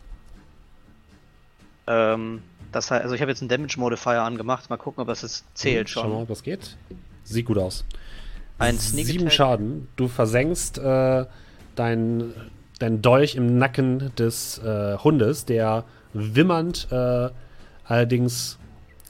Ähm, 1.87 2.41
das 2.72 2.91
heißt, 2.91 3.03
also 3.03 3.15
ich 3.15 3.22
habe 3.22 3.32
jetzt 3.32 3.41
einen 3.41 3.49
Damage 3.49 3.80
Modifier 3.80 4.22
angemacht. 4.24 4.70
Mal 4.70 4.78
gucken, 4.78 5.01
ob 5.01 5.07
das 5.07 5.22
jetzt 5.22 5.45
zählt 5.53 5.89
Schau 5.89 6.03
mal, 6.03 6.09
schon. 6.09 6.22
ob 6.24 6.28
das 6.28 6.43
geht. 6.43 6.78
Sieht 7.24 7.45
gut 7.45 7.57
aus. 7.57 7.86
Ein 8.59 8.80
Sneak 8.80 9.05
Sieben 9.05 9.24
Attack. 9.26 9.34
Schaden. 9.34 9.88
Du 9.95 10.07
versenkst 10.07 10.78
äh, 10.80 11.26
dein, 11.76 12.34
dein 12.80 13.01
Dolch 13.01 13.36
im 13.36 13.57
Nacken 13.57 14.11
des 14.18 14.57
äh, 14.59 14.97
Hundes, 14.97 15.45
der 15.45 15.86
wimmernd 16.13 16.88
äh, 16.91 17.30
allerdings 17.84 18.57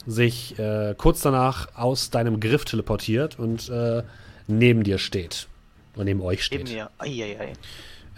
sich 0.05 0.57
äh, 0.59 0.95
kurz 0.97 1.21
danach 1.21 1.75
aus 1.75 2.09
deinem 2.09 2.39
Griff 2.39 2.65
teleportiert 2.65 3.39
und 3.39 3.69
äh, 3.69 4.03
neben 4.47 4.83
dir 4.83 4.97
steht. 4.97 5.47
Und 5.95 6.05
neben 6.05 6.21
euch 6.21 6.49
Neben 6.51 6.65
steht. 6.67 6.77
mir. 6.77 6.89
Eieiei. 6.97 7.53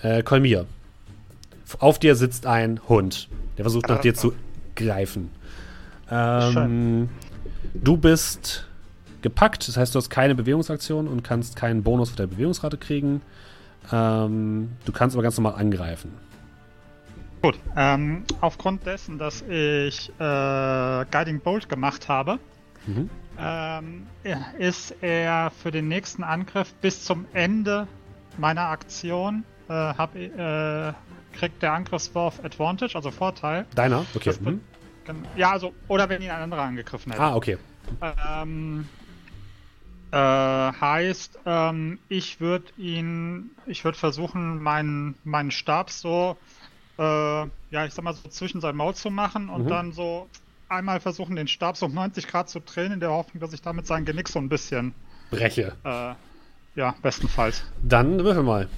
Äh, 0.02 0.24
Kolmir. 0.24 0.66
F- 1.66 1.78
Auf 1.80 1.98
dir 2.00 2.16
sitzt 2.16 2.46
ein 2.46 2.80
Hund, 2.90 3.28
der 3.58 3.66
versucht 3.66 3.88
nach 3.88 4.02
dir 4.02 4.14
zu 4.14 4.34
greifen. 4.80 5.30
Ähm, 6.10 7.10
du 7.76 7.98
bist 7.98 8.66
gepackt, 9.22 9.68
das 9.68 9.78
heißt, 9.78 9.94
du 9.94 10.00
hast 10.00 10.10
keine 10.10 10.34
Bewegungsaktion 10.34 11.08
und 11.08 11.24
kannst 11.24 11.56
keinen 11.56 11.84
Bonus 11.84 12.10
auf 12.10 12.16
der 12.16 12.28
Bewegungsrate 12.28 12.78
kriegen. 12.78 13.22
Ähm, 13.92 14.70
du 14.86 14.92
kannst 14.92 15.16
aber 15.16 15.24
ganz 15.24 15.38
normal 15.38 15.60
angreifen. 15.60 16.12
Gut, 17.42 17.58
ähm, 17.78 18.24
aufgrund 18.42 18.86
dessen, 18.86 19.18
dass 19.18 19.42
ich 19.44 20.10
äh, 20.20 21.06
Guiding 21.12 21.40
Bolt 21.42 21.70
gemacht 21.70 22.10
habe, 22.10 22.40
Mhm. 22.88 23.10
ähm, 23.38 24.08
ist 24.58 24.96
er 25.02 25.52
für 25.52 25.70
den 25.72 25.88
nächsten 25.90 26.24
Angriff 26.24 26.74
bis 26.82 27.04
zum 27.04 27.26
Ende 27.34 27.88
meiner 28.38 28.68
Aktion, 28.70 29.44
äh, 29.70 29.74
hab, 29.74 30.16
äh, 30.16 30.94
kriegt 31.34 31.62
der 31.62 31.74
Angriffswurf 31.74 32.44
Advantage, 32.44 32.96
also 32.96 33.12
Vorteil. 33.12 33.66
Deiner? 33.76 34.06
Okay. 34.16 34.30
Das 34.32 34.44
wird- 34.44 34.56
Mhm. 34.56 34.62
Gen- 35.10 35.28
Ja, 35.36 35.52
also, 35.52 35.74
oder 35.88 36.08
wenn 36.08 36.22
ihn 36.22 36.30
ein 36.30 36.44
anderer 36.44 36.62
angegriffen 36.62 37.12
hätte. 37.12 37.24
Ah, 37.24 37.36
okay. 37.36 37.58
Ähm, 38.02 38.88
äh, 40.12 40.18
heißt, 40.18 41.40
ähm, 41.46 41.98
ich 42.10 42.40
würde 42.40 42.72
ihn, 42.78 43.50
ich 43.66 43.84
würde 43.84 43.98
versuchen, 43.98 44.62
meinen, 44.62 45.16
meinen 45.24 45.50
Stab 45.50 45.90
so, 45.90 46.38
äh, 47.00 47.02
ja, 47.04 47.86
ich 47.86 47.94
sag 47.94 48.04
mal 48.04 48.14
so 48.14 48.30
zwischen 48.30 48.62
sein 48.62 48.76
Maul 48.76 48.94
zu 48.94 49.10
machen 49.10 49.50
und 49.50 49.64
Mhm. 49.66 49.70
dann 49.70 49.92
so 49.94 50.30
einmal 50.68 51.00
versuchen, 51.00 51.36
den 51.36 51.48
Stab 51.48 51.76
so 51.76 51.88
um 51.88 51.94
90 51.96 52.28
Grad 52.28 52.48
zu 52.50 52.60
drehen, 52.60 52.92
in 52.92 53.00
der 53.00 53.10
Hoffnung, 53.10 53.42
dass 53.42 53.54
ich 53.54 53.62
damit 53.64 53.88
sein 53.88 54.06
Genick 54.06 54.30
so 54.30 54.38
ein 54.38 54.50
bisschen, 54.50 54.94
Breche. 55.32 55.76
äh, 55.84 56.14
ja, 56.76 56.96
bestenfalls. 57.02 57.64
Dann 57.82 58.24
würfel 58.24 58.44
mal. 58.44 58.70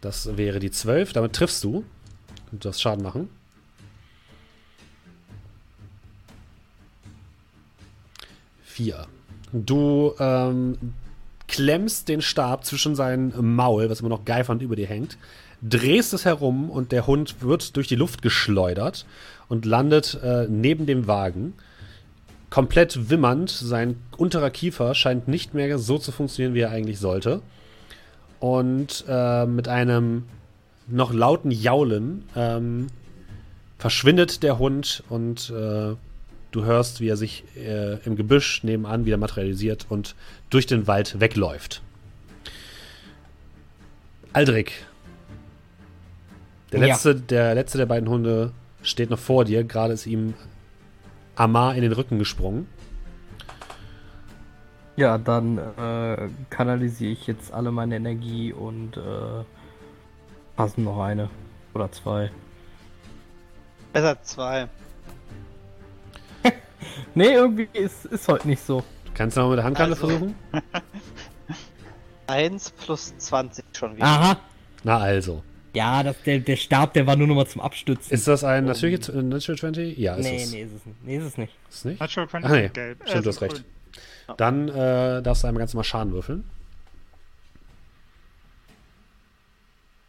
Das 0.00 0.36
wäre 0.36 0.58
die 0.58 0.70
12. 0.70 1.12
Damit 1.12 1.32
triffst 1.32 1.62
du. 1.64 1.84
Und 2.52 2.64
du 2.64 2.68
darfst 2.68 2.80
Schaden 2.80 3.02
machen. 3.02 3.28
Vier. 8.62 9.06
Du 9.52 10.14
ähm, 10.18 10.76
klemmst 11.48 12.08
den 12.08 12.20
Stab 12.20 12.64
zwischen 12.64 12.94
sein 12.94 13.32
Maul, 13.40 13.88
was 13.88 14.00
immer 14.00 14.08
noch 14.08 14.24
geifernd 14.24 14.62
über 14.62 14.76
dir 14.76 14.86
hängt, 14.86 15.16
drehst 15.62 16.12
es 16.12 16.24
herum 16.24 16.70
und 16.70 16.92
der 16.92 17.06
Hund 17.06 17.40
wird 17.40 17.76
durch 17.76 17.88
die 17.88 17.96
Luft 17.96 18.22
geschleudert 18.22 19.06
und 19.48 19.64
landet 19.64 20.18
äh, 20.22 20.46
neben 20.48 20.86
dem 20.86 21.06
Wagen. 21.06 21.54
Komplett 22.50 23.10
wimmernd, 23.10 23.50
sein 23.50 23.96
unterer 24.16 24.50
Kiefer 24.50 24.94
scheint 24.94 25.28
nicht 25.28 25.54
mehr 25.54 25.78
so 25.78 25.98
zu 25.98 26.12
funktionieren, 26.12 26.54
wie 26.54 26.60
er 26.60 26.70
eigentlich 26.70 26.98
sollte. 26.98 27.42
Und 28.40 29.04
äh, 29.08 29.46
mit 29.46 29.68
einem 29.68 30.24
noch 30.88 31.12
lauten 31.12 31.50
Jaulen 31.50 32.24
ähm, 32.36 32.88
verschwindet 33.78 34.42
der 34.42 34.58
Hund 34.58 35.02
und 35.08 35.50
äh, 35.50 35.94
du 36.50 36.64
hörst, 36.64 37.00
wie 37.00 37.08
er 37.08 37.16
sich 37.16 37.44
äh, 37.56 37.98
im 38.04 38.16
Gebüsch 38.16 38.62
nebenan 38.62 39.04
wieder 39.04 39.16
materialisiert 39.16 39.86
und 39.88 40.14
durch 40.50 40.66
den 40.66 40.86
Wald 40.86 41.20
wegläuft. 41.20 41.82
Aldrich. 44.32 44.72
Der 46.72 46.80
Ja. 46.80 46.86
letzte, 46.88 47.14
der 47.14 47.54
letzte 47.54 47.78
der 47.78 47.86
beiden 47.86 48.08
Hunde 48.08 48.52
steht 48.82 49.10
noch 49.10 49.18
vor 49.18 49.44
dir. 49.44 49.64
Gerade 49.64 49.94
ist 49.94 50.06
ihm 50.06 50.34
Amar 51.34 51.74
in 51.74 51.82
den 51.82 51.92
Rücken 51.92 52.18
gesprungen. 52.18 52.66
Ja, 54.96 55.18
dann 55.18 55.58
äh, 55.58 56.28
kanalisiere 56.48 57.12
ich 57.12 57.26
jetzt 57.26 57.52
alle 57.52 57.70
meine 57.70 57.96
Energie 57.96 58.52
und 58.52 58.96
äh, 58.96 59.44
passen 60.56 60.84
noch 60.84 61.00
eine 61.02 61.28
oder 61.74 61.92
zwei. 61.92 62.30
Besser 63.92 64.22
zwei. 64.22 64.68
Nee, 67.14 67.32
irgendwie 67.32 67.68
ist, 67.72 68.06
ist 68.06 68.28
heute 68.28 68.48
nicht 68.48 68.62
so. 68.62 68.82
Kannst 69.14 69.36
du 69.36 69.40
noch 69.40 69.48
mit 69.50 69.58
der 69.58 69.64
Handkante 69.64 69.94
Also. 69.94 70.08
versuchen? 70.08 70.34
1 72.26 72.70
plus 72.72 73.16
20 73.18 73.64
schon 73.72 73.96
wieder. 73.96 74.06
Aha. 74.06 74.36
Na 74.84 74.98
also. 74.98 75.42
Ja, 75.74 76.02
das, 76.02 76.16
der, 76.22 76.38
der 76.40 76.56
Stab, 76.56 76.94
der 76.94 77.06
war 77.06 77.16
nur 77.16 77.26
noch 77.26 77.34
mal 77.34 77.46
zum 77.46 77.60
Abstützen. 77.60 78.12
Ist 78.12 78.26
das 78.28 78.44
ein 78.44 78.64
äh, 78.64 78.68
Natural 78.68 79.56
20? 79.58 79.98
Ja, 79.98 80.14
ist 80.14 80.24
nee, 80.24 80.36
es. 80.42 80.52
nee, 80.52 80.62
ist 80.62 80.72
es 80.72 80.86
nicht. 80.86 81.04
Nee, 81.04 81.16
ist 81.18 81.24
es 81.24 81.38
nicht. 81.38 81.52
Ist 81.68 81.76
es 81.76 81.84
nicht? 81.84 82.00
Natural 82.00 82.28
20 82.28 82.50
Ach 82.50 82.54
nee, 82.54 82.68
gelb. 82.68 83.02
stimmt, 83.06 83.24
du 83.24 83.28
hast 83.28 83.38
sind 83.38 83.52
recht. 83.52 83.64
Dann 84.36 84.68
äh, 84.68 85.22
darfst 85.22 85.42
du 85.42 85.48
einmal 85.48 85.60
ganz 85.60 85.72
normal 85.74 85.84
Schaden 85.84 86.12
würfeln. 86.12 86.44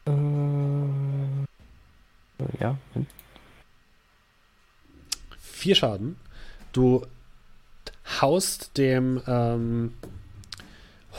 Äh, 0.07 0.11
ja. 2.59 2.77
Vier 5.39 5.75
Schaden. 5.75 6.17
Du 6.71 7.05
haust 8.21 8.77
dem 8.77 9.21
ähm, 9.27 9.93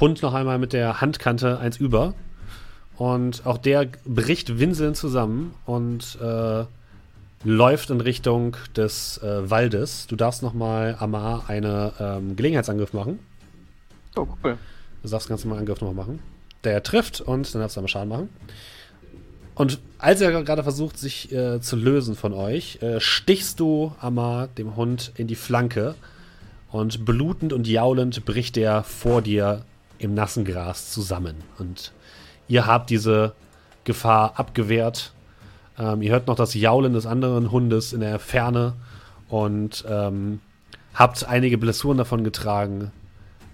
Hund 0.01 0.22
noch 0.22 0.34
einmal 0.34 0.59
mit 0.59 0.72
der 0.72 1.01
Handkante 1.01 1.59
eins 1.59 1.76
über 1.76 2.14
Und 2.96 3.46
auch 3.46 3.59
der 3.59 3.86
bricht 4.05 4.59
winselnd 4.59 4.96
zusammen 4.96 5.55
und 5.66 6.18
äh, 6.20 6.64
läuft 7.45 7.91
in 7.91 8.01
Richtung 8.01 8.57
des 8.76 9.18
äh, 9.18 9.49
Waldes. 9.51 10.07
Du 10.07 10.16
darfst 10.16 10.43
nochmal 10.43 10.97
Amar 10.99 11.49
einen 11.49 11.93
ähm, 12.01 12.36
Gelegenheitsangriff 12.36 12.93
machen. 12.93 13.18
Oh, 14.16 14.26
cool. 14.43 14.59
Du 15.03 15.09
darfst 15.09 15.28
ganz 15.28 15.45
normal 15.45 15.61
Angriff 15.61 15.80
nochmal 15.80 16.07
machen. 16.07 16.20
Der 16.64 16.82
trifft 16.82 17.20
und 17.20 17.55
dann 17.55 17.61
darfst 17.62 17.76
du 17.76 17.80
einmal 17.80 17.89
Schaden 17.89 18.09
machen. 18.09 18.28
Und 19.55 19.80
als 19.99 20.20
er 20.20 20.43
gerade 20.45 20.62
versucht, 20.62 20.99
sich 20.99 21.32
äh, 21.32 21.61
zu 21.61 21.76
lösen 21.76 22.14
von 22.14 22.32
euch, 22.32 22.80
äh, 22.80 23.01
stichst 23.01 23.59
du 23.59 23.93
Amar, 24.01 24.47
dem 24.47 24.76
Hund, 24.76 25.12
in 25.16 25.26
die 25.26 25.34
Flanke. 25.34 25.95
Und 26.70 27.05
blutend 27.05 27.53
und 27.53 27.66
jaulend 27.66 28.24
bricht 28.24 28.57
er 28.57 28.84
vor 28.84 29.22
dir 29.22 29.64
im 29.99 30.14
nassen 30.14 30.45
Gras 30.45 30.91
zusammen. 30.91 31.36
Und 31.59 31.93
ihr 32.47 32.66
habt 32.66 32.91
diese 32.91 33.32
Gefahr 33.84 34.39
abgewehrt. 34.39 35.12
Ähm, 35.79 36.03
ihr 36.03 36.11
hört 36.12 36.26
noch 36.26 36.37
das 36.37 36.55
Jaulen 36.55 36.93
des 36.93 37.07
anderen 37.07 37.51
Hundes 37.51 37.93
in 37.93 38.01
der 38.01 38.18
Ferne 38.18 38.74
und 39.29 39.85
ähm, 39.89 40.41
habt 40.95 41.24
einige 41.24 41.59
Blessuren 41.59 41.99
davon 41.99 42.24
getragen. 42.24 42.91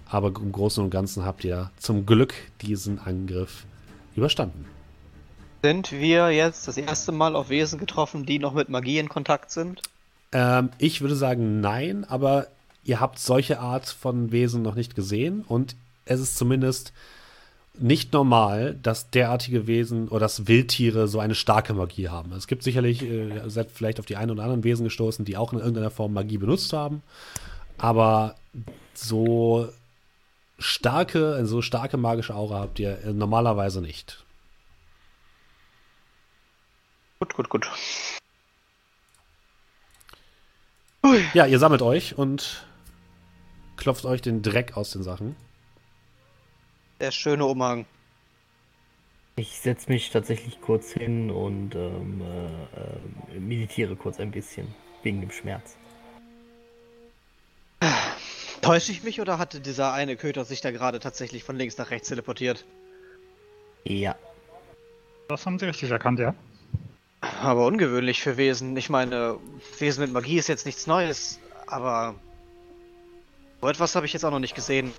Aber 0.09 0.27
im 0.27 0.51
Großen 0.51 0.83
und 0.83 0.89
Ganzen 0.89 1.25
habt 1.25 1.43
ihr 1.43 1.71
zum 1.77 2.05
Glück 2.05 2.33
diesen 2.61 2.99
Angriff 2.99 3.65
überstanden. 4.15 4.65
Sind 5.63 5.91
wir 5.91 6.29
jetzt 6.29 6.67
das 6.67 6.77
erste 6.77 7.11
Mal 7.11 7.35
auf 7.35 7.49
Wesen 7.49 7.79
getroffen, 7.79 8.25
die 8.25 8.39
noch 8.39 8.53
mit 8.53 8.69
Magie 8.69 8.99
in 8.99 9.09
Kontakt 9.09 9.51
sind? 9.51 9.81
Ähm, 10.31 10.69
ich 10.77 11.01
würde 11.01 11.15
sagen 11.15 11.59
nein, 11.59 12.05
aber 12.07 12.47
ihr 12.83 12.99
habt 12.99 13.19
solche 13.19 13.59
Art 13.59 13.87
von 13.87 14.31
Wesen 14.31 14.61
noch 14.61 14.75
nicht 14.75 14.95
gesehen 14.95 15.43
und 15.47 15.75
es 16.05 16.19
ist 16.19 16.37
zumindest 16.37 16.93
nicht 17.79 18.13
normal, 18.13 18.77
dass 18.81 19.09
derartige 19.09 19.67
Wesen 19.67 20.07
oder 20.07 20.21
dass 20.21 20.47
Wildtiere 20.47 21.07
so 21.07 21.19
eine 21.19 21.35
starke 21.35 21.73
Magie 21.73 22.09
haben. 22.09 22.31
Es 22.33 22.47
gibt 22.47 22.63
sicherlich, 22.63 23.01
äh, 23.01 23.29
ihr 23.29 23.49
seid 23.49 23.71
vielleicht 23.71 23.99
auf 23.99 24.05
die 24.05 24.15
einen 24.15 24.31
oder 24.31 24.43
anderen 24.43 24.63
Wesen 24.63 24.83
gestoßen, 24.83 25.25
die 25.25 25.37
auch 25.37 25.53
in 25.53 25.59
irgendeiner 25.59 25.91
Form 25.91 26.13
Magie 26.13 26.37
benutzt 26.37 26.73
haben, 26.73 27.03
aber 27.77 28.35
so 28.93 29.69
starke, 30.57 31.35
eine 31.35 31.47
so 31.47 31.61
starke 31.61 31.97
magische 31.97 32.35
Aura 32.35 32.59
habt 32.59 32.79
ihr 32.79 33.03
äh, 33.03 33.13
normalerweise 33.13 33.81
nicht. 33.81 34.23
Gut, 37.19 37.33
gut, 37.33 37.49
gut. 37.49 37.69
Ja, 41.33 41.45
ihr 41.45 41.59
sammelt 41.59 41.81
euch 41.81 42.17
und 42.17 42.65
klopft 43.77 44.05
euch 44.05 44.21
den 44.21 44.41
Dreck 44.41 44.75
aus 44.75 44.91
den 44.91 45.03
Sachen. 45.03 45.35
Der 46.99 47.11
schöne 47.11 47.45
Umhang. 47.45 47.85
Ich 49.37 49.59
setze 49.59 49.91
mich 49.91 50.11
tatsächlich 50.11 50.61
kurz 50.61 50.91
hin 50.91 51.29
und 51.29 51.75
ähm, 51.75 52.21
äh, 52.21 53.35
äh, 53.35 53.39
meditiere 53.39 53.95
kurz 53.97 54.19
ein 54.19 54.31
bisschen 54.31 54.73
wegen 55.03 55.19
dem 55.19 55.31
Schmerz. 55.31 55.75
Täusche 58.61 58.91
ich 58.91 59.03
mich 59.03 59.19
oder 59.21 59.37
hatte 59.37 59.59
dieser 59.59 59.93
eine 59.93 60.15
Köter 60.15 60.45
sich 60.45 60.61
da 60.61 60.71
gerade 60.71 60.99
tatsächlich 60.99 61.43
von 61.43 61.57
links 61.57 61.77
nach 61.77 61.91
rechts 61.91 62.07
teleportiert? 62.07 62.65
Ja, 63.83 64.15
Das 65.27 65.45
haben 65.45 65.59
sie 65.59 65.65
richtig 65.65 65.91
erkannt, 65.91 66.19
ja. 66.19 66.33
Aber 67.41 67.65
ungewöhnlich 67.65 68.21
für 68.23 68.37
Wesen. 68.37 68.75
Ich 68.77 68.89
meine, 68.89 69.37
Wesen 69.79 70.01
mit 70.01 70.13
Magie 70.13 70.37
ist 70.37 70.47
jetzt 70.47 70.65
nichts 70.65 70.87
Neues, 70.87 71.39
aber 71.67 72.15
so 73.61 73.67
etwas 73.67 73.95
habe 73.95 74.05
ich 74.05 74.13
jetzt 74.13 74.23
auch 74.23 74.31
noch 74.31 74.39
nicht 74.39 74.55
gesehen. 74.55 74.93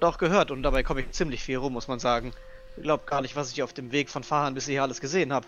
Doch 0.00 0.18
gehört 0.18 0.50
und 0.50 0.62
dabei 0.62 0.82
komme 0.82 1.00
ich 1.00 1.10
ziemlich 1.10 1.42
viel 1.42 1.56
rum, 1.56 1.72
muss 1.72 1.88
man 1.88 1.98
sagen. 1.98 2.32
Ich 2.76 2.82
glaube 2.82 3.04
gar 3.06 3.20
nicht, 3.20 3.34
was 3.34 3.50
ich 3.50 3.62
auf 3.62 3.72
dem 3.72 3.90
Weg 3.90 4.08
von 4.10 4.22
Fahan 4.22 4.54
bis 4.54 4.66
hierher 4.66 4.82
alles 4.82 5.00
gesehen 5.00 5.32
habe. 5.32 5.46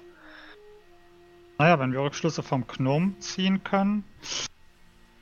Naja, 1.59 1.79
wenn 1.79 1.93
wir 1.93 2.01
Rückschlüsse 2.01 2.43
vom 2.43 2.67
Gnom 2.67 3.21
ziehen 3.21 3.63
können, 3.63 4.03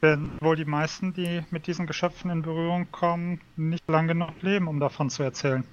werden 0.01 0.39
wohl 0.41 0.57
die 0.57 0.65
meisten, 0.65 1.13
die 1.13 1.45
mit 1.51 1.67
diesen 1.67 1.87
Geschöpfen 1.87 2.31
in 2.31 2.43
Berührung 2.43 2.91
kommen, 2.93 3.41
nicht 3.57 3.83
lange 3.89 4.15
genug 4.15 4.41
leben, 4.41 4.69
um 4.69 4.81
davon 4.81 5.11
zu 5.11 5.23
erzählen. 5.23 5.65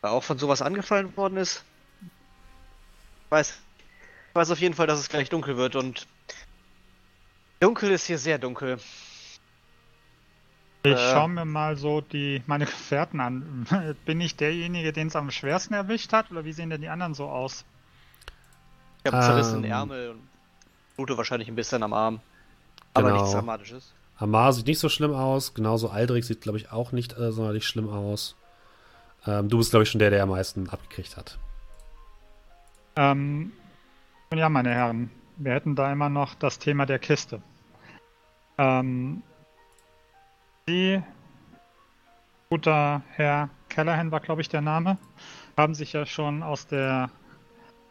Auch 0.00 0.22
von 0.22 0.38
sowas 0.38 0.62
angefallen 0.62 1.14
worden 1.16 1.38
ist. 1.38 1.64
Ich 2.00 3.30
weiß, 3.30 3.58
ich 4.28 4.34
weiß 4.34 4.50
auf 4.52 4.60
jeden 4.60 4.74
Fall, 4.74 4.86
dass 4.86 5.00
es 5.00 5.08
gleich 5.08 5.28
dunkel 5.28 5.56
wird 5.56 5.74
und 5.74 6.06
dunkel 7.60 7.90
ist 7.90 8.06
hier 8.06 8.18
sehr 8.18 8.38
dunkel. 8.38 8.78
Ich 10.84 10.92
Äh. 10.92 11.12
schaue 11.12 11.28
mir 11.28 11.44
mal 11.44 11.76
so 11.76 12.00
die 12.00 12.42
meine 12.46 12.64
Gefährten 12.66 13.20
an. 13.20 13.66
Bin 14.04 14.20
ich 14.20 14.36
derjenige, 14.36 14.92
den 14.92 15.08
es 15.08 15.16
am 15.16 15.30
schwersten 15.30 15.74
erwischt 15.74 16.12
hat, 16.12 16.30
oder 16.30 16.44
wie 16.44 16.52
sehen 16.52 16.70
denn 16.70 16.80
die 16.80 16.88
anderen 16.88 17.14
so 17.14 17.28
aus? 17.28 17.64
Ich 19.04 19.12
habe 19.12 19.24
zerrissene 19.24 19.66
Ähm. 19.66 19.72
Ärmel 19.72 20.10
und 20.10 20.20
blute 20.96 21.16
wahrscheinlich 21.16 21.48
ein 21.48 21.56
bisschen 21.56 21.82
am 21.82 21.92
Arm. 21.92 22.20
Aber 22.94 23.08
Genau. 23.08 23.20
nichts 23.20 23.32
Dramatisches. 23.32 23.92
Amar 24.18 24.52
sieht 24.52 24.66
nicht 24.66 24.80
so 24.80 24.88
schlimm 24.88 25.14
aus, 25.14 25.54
genauso 25.54 25.90
Aldrich 25.90 26.26
sieht, 26.26 26.40
glaube 26.40 26.58
ich, 26.58 26.72
auch 26.72 26.90
nicht 26.90 27.16
äh, 27.18 27.30
sonderlich 27.30 27.66
schlimm 27.66 27.88
aus. 27.88 28.34
Ähm, 29.26 29.48
du 29.48 29.58
bist, 29.58 29.70
glaube 29.70 29.84
ich, 29.84 29.90
schon 29.90 30.00
der, 30.00 30.10
der 30.10 30.22
am 30.24 30.30
meisten 30.30 30.68
abgekriegt 30.68 31.16
hat. 31.16 31.38
Ähm, 32.96 33.52
ja, 34.34 34.48
meine 34.48 34.70
Herren, 34.70 35.10
wir 35.36 35.52
hätten 35.52 35.76
da 35.76 35.92
immer 35.92 36.08
noch 36.08 36.34
das 36.34 36.58
Thema 36.58 36.84
der 36.86 36.98
Kiste. 36.98 37.40
Ähm, 38.58 39.22
Sie, 40.68 41.02
guter 42.50 43.00
Herr 43.12 43.48
Callahan 43.70 44.10
war, 44.10 44.20
glaube 44.20 44.42
ich, 44.42 44.50
der 44.50 44.60
Name, 44.60 44.98
haben 45.56 45.74
sich 45.74 45.94
ja 45.94 46.04
schon 46.04 46.42
aus 46.42 46.66
der 46.66 47.08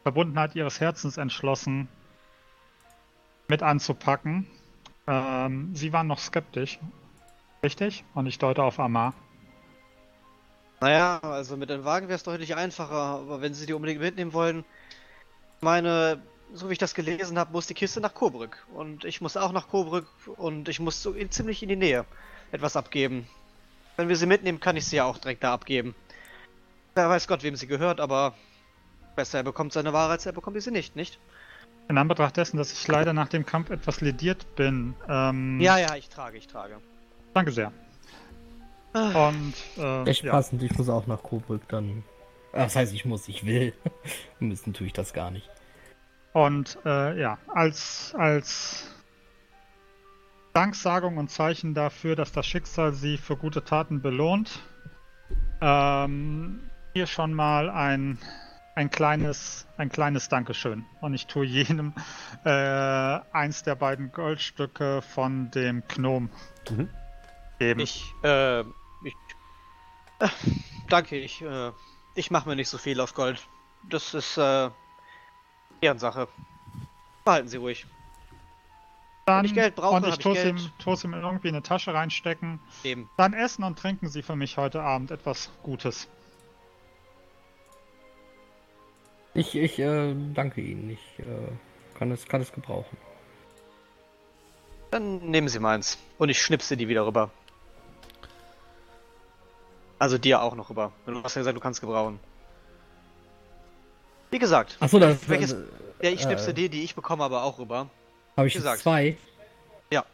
Verbundenheit 0.03 0.53
Ihres 0.53 0.79
Herzens 0.79 1.17
entschlossen, 1.17 1.87
mit 3.47 3.63
anzupacken. 3.63 4.45
Ähm, 5.07 5.73
Sie 5.73 5.91
waren 5.91 6.05
noch 6.05 6.19
skeptisch, 6.19 6.77
richtig? 7.63 8.03
Und 8.13 8.27
ich 8.27 8.37
deute 8.37 8.61
auf 8.61 8.79
Amar. 8.79 9.15
Naja, 10.79 11.17
also 11.23 11.57
mit 11.57 11.71
dem 11.71 11.83
Wagen 11.83 12.09
wäre 12.09 12.17
es 12.17 12.23
deutlich 12.23 12.55
einfacher, 12.55 12.93
aber 12.93 13.41
wenn 13.41 13.55
Sie 13.55 13.65
die 13.65 13.73
unbedingt 13.73 14.01
mitnehmen 14.01 14.33
wollen, 14.33 14.63
meine, 15.61 16.21
so 16.53 16.69
wie 16.69 16.73
ich 16.73 16.77
das 16.77 16.93
gelesen 16.93 17.39
habe, 17.39 17.53
muss 17.53 17.65
die 17.65 17.73
Kiste 17.73 18.01
nach 18.01 18.13
Coburg. 18.13 18.67
Und 18.71 19.03
ich 19.03 19.19
muss 19.19 19.35
auch 19.35 19.51
nach 19.51 19.67
Coburg 19.67 20.05
und 20.35 20.69
ich 20.69 20.79
muss 20.79 21.01
so 21.01 21.13
in, 21.13 21.31
ziemlich 21.31 21.63
in 21.63 21.69
die 21.69 21.75
Nähe 21.75 22.05
etwas 22.51 22.75
abgeben. 22.75 23.27
Wenn 23.95 24.09
wir 24.09 24.15
sie 24.15 24.25
mitnehmen, 24.25 24.59
kann 24.59 24.77
ich 24.77 24.85
sie 24.85 24.97
ja 24.97 25.05
auch 25.05 25.17
direkt 25.17 25.43
da 25.43 25.53
abgeben. 25.53 25.95
Wer 26.95 27.09
weiß 27.09 27.27
Gott, 27.27 27.43
wem 27.43 27.55
sie 27.55 27.67
gehört, 27.67 27.99
aber 27.99 28.33
besser 29.15 29.39
er 29.39 29.43
bekommt 29.43 29.73
seine 29.73 29.93
Ware, 29.93 30.11
als 30.11 30.25
er 30.25 30.31
bekommt 30.33 30.61
sie 30.61 30.71
nicht, 30.71 30.95
nicht? 30.95 31.19
In 31.89 31.97
Anbetracht 31.97 32.37
dessen, 32.37 32.57
dass 32.57 32.71
ich 32.71 32.87
leider 32.87 33.13
nach 33.13 33.29
dem 33.29 33.45
Kampf 33.45 33.69
etwas 33.69 34.01
lediert 34.01 34.55
bin. 34.55 34.93
Ähm, 35.07 35.59
Ja, 35.61 35.77
ja, 35.77 35.95
ich 35.95 36.09
trage, 36.09 36.37
ich 36.37 36.47
trage. 36.47 36.79
Danke 37.33 37.51
sehr. 37.51 37.71
Ah, 38.93 39.29
Und 39.29 39.53
äh, 39.77 40.03
echt 40.09 40.23
ja, 40.23 40.31
passend. 40.31 40.61
Ich 40.63 40.77
muss 40.77 40.89
auch 40.89 41.07
nach 41.07 41.21
Coburg 41.23 41.61
dann. 41.69 42.03
Das 42.51 42.75
heißt, 42.75 42.93
ich 42.93 43.05
muss, 43.05 43.27
ich 43.27 43.45
will. 43.45 43.73
Müssen 44.39 44.73
tue 44.73 44.87
ich 44.87 44.93
das 44.93 45.13
gar 45.13 45.31
nicht. 45.31 45.49
und 46.33 46.77
äh, 46.85 47.19
ja, 47.19 47.37
als 47.53 48.13
als 48.17 48.89
Danksagung 50.57 51.17
und 51.17 51.29
Zeichen 51.29 51.75
dafür, 51.75 52.15
dass 52.15 52.31
das 52.31 52.47
Schicksal 52.47 52.91
sie 52.91 53.19
für 53.19 53.37
gute 53.37 53.63
Taten 53.63 54.01
belohnt, 54.01 54.63
ähm, 55.61 56.67
hier 56.93 57.05
schon 57.05 57.31
mal 57.31 57.69
ein 57.69 58.17
ein 58.73 58.89
kleines 58.89 59.67
ein 59.77 59.89
kleines 59.89 60.29
Dankeschön. 60.29 60.83
Und 60.99 61.13
ich 61.13 61.27
tue 61.27 61.45
jedem 61.45 61.93
äh, 62.43 62.49
eins 62.49 63.61
der 63.61 63.75
beiden 63.75 64.11
Goldstücke 64.11 65.03
von 65.03 65.51
dem 65.51 65.83
Gnom 65.87 66.31
Mhm. 66.71 66.89
geben. 67.59 67.79
ich, 67.79 68.11
äh, 68.23 68.61
ich. 68.61 69.15
Äh, 70.17 70.27
danke, 70.89 71.17
ich, 71.19 71.39
äh, 71.43 71.71
ich 72.15 72.31
mache 72.31 72.49
mir 72.49 72.55
nicht 72.55 72.69
so 72.69 72.79
viel 72.79 72.99
auf 72.99 73.13
Gold. 73.13 73.47
Das 73.87 74.15
ist, 74.15 74.39
äh, 74.39 74.71
Ehrensache. 75.81 76.27
Behalten 77.23 77.47
Sie 77.47 77.57
ruhig. 77.57 77.85
Dann, 79.27 79.43
ich 79.43 79.53
Geld 79.53 79.75
brauche, 79.75 79.97
und 79.97 80.07
ich 80.07 80.19
tue 80.19 80.31
es 80.37 80.41
Geld. 80.41 80.57
ihm, 81.05 81.11
ihm 81.11 81.13
irgendwie 81.13 81.49
in 81.49 81.55
eine 81.55 81.61
Tasche 81.61 81.93
reinstecken. 81.93 82.61
Eben. 82.85 83.09
Dann 83.17 83.33
essen 83.33 83.65
und 83.65 83.77
trinken 83.77 84.07
Sie 84.07 84.21
für 84.21 84.37
mich 84.37 84.55
heute 84.55 84.81
Abend 84.81 85.11
etwas 85.11 85.51
Gutes. 85.63 86.07
Ich, 89.33 89.53
ich 89.53 89.79
äh, 89.79 90.15
danke 90.33 90.61
Ihnen. 90.61 90.91
Ich 90.91 91.19
äh, 91.19 91.25
kann, 91.99 92.09
es, 92.11 92.25
kann 92.25 92.39
es 92.39 92.53
gebrauchen. 92.53 92.95
Dann 94.91 95.17
nehmen 95.29 95.49
Sie 95.49 95.59
meins. 95.59 95.97
Und 96.17 96.29
ich 96.29 96.41
schnipse 96.41 96.77
die 96.77 96.87
wieder 96.87 97.05
rüber. 97.05 97.29
Also 99.99 100.17
dir 100.17 100.41
auch 100.41 100.55
noch 100.55 100.69
rüber. 100.69 100.93
Du 101.05 101.21
hast 101.21 101.35
ja 101.35 101.41
gesagt, 101.41 101.57
du 101.57 101.61
kannst 101.61 101.81
gebrauchen. 101.81 102.17
Wie 104.31 104.39
gesagt, 104.39 104.77
Achso, 104.79 104.99
das 104.99 105.27
Welches- 105.27 105.51
äh, 105.51 105.65
ja, 106.01 106.11
ich 106.11 106.21
schnipse 106.21 106.51
äh, 106.51 106.53
die, 106.53 106.69
die 106.69 106.83
ich 106.85 106.95
bekomme, 106.95 107.25
aber 107.25 107.43
auch 107.43 107.59
rüber. 107.59 107.89
Habe 108.37 108.47
ich 108.47 108.53
gesagt. 108.53 108.79
zwei. 108.79 109.17
Ja. 109.91 110.05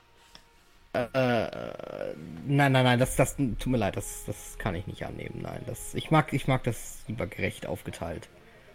Äh, 0.93 2.13
nein, 2.45 2.71
nein, 2.71 2.83
nein, 2.83 2.99
das, 2.99 3.15
das 3.15 3.35
tut 3.35 3.67
mir 3.67 3.77
leid, 3.77 3.95
das, 3.95 4.23
das 4.25 4.57
kann 4.57 4.75
ich 4.75 4.87
nicht 4.87 5.05
annehmen. 5.05 5.41
Nein, 5.41 5.61
das, 5.65 5.93
ich 5.95 6.11
mag, 6.11 6.33
ich 6.33 6.47
mag 6.47 6.63
das 6.63 7.03
lieber 7.07 7.27
gerecht 7.27 7.65
aufgeteilt. 7.65 8.29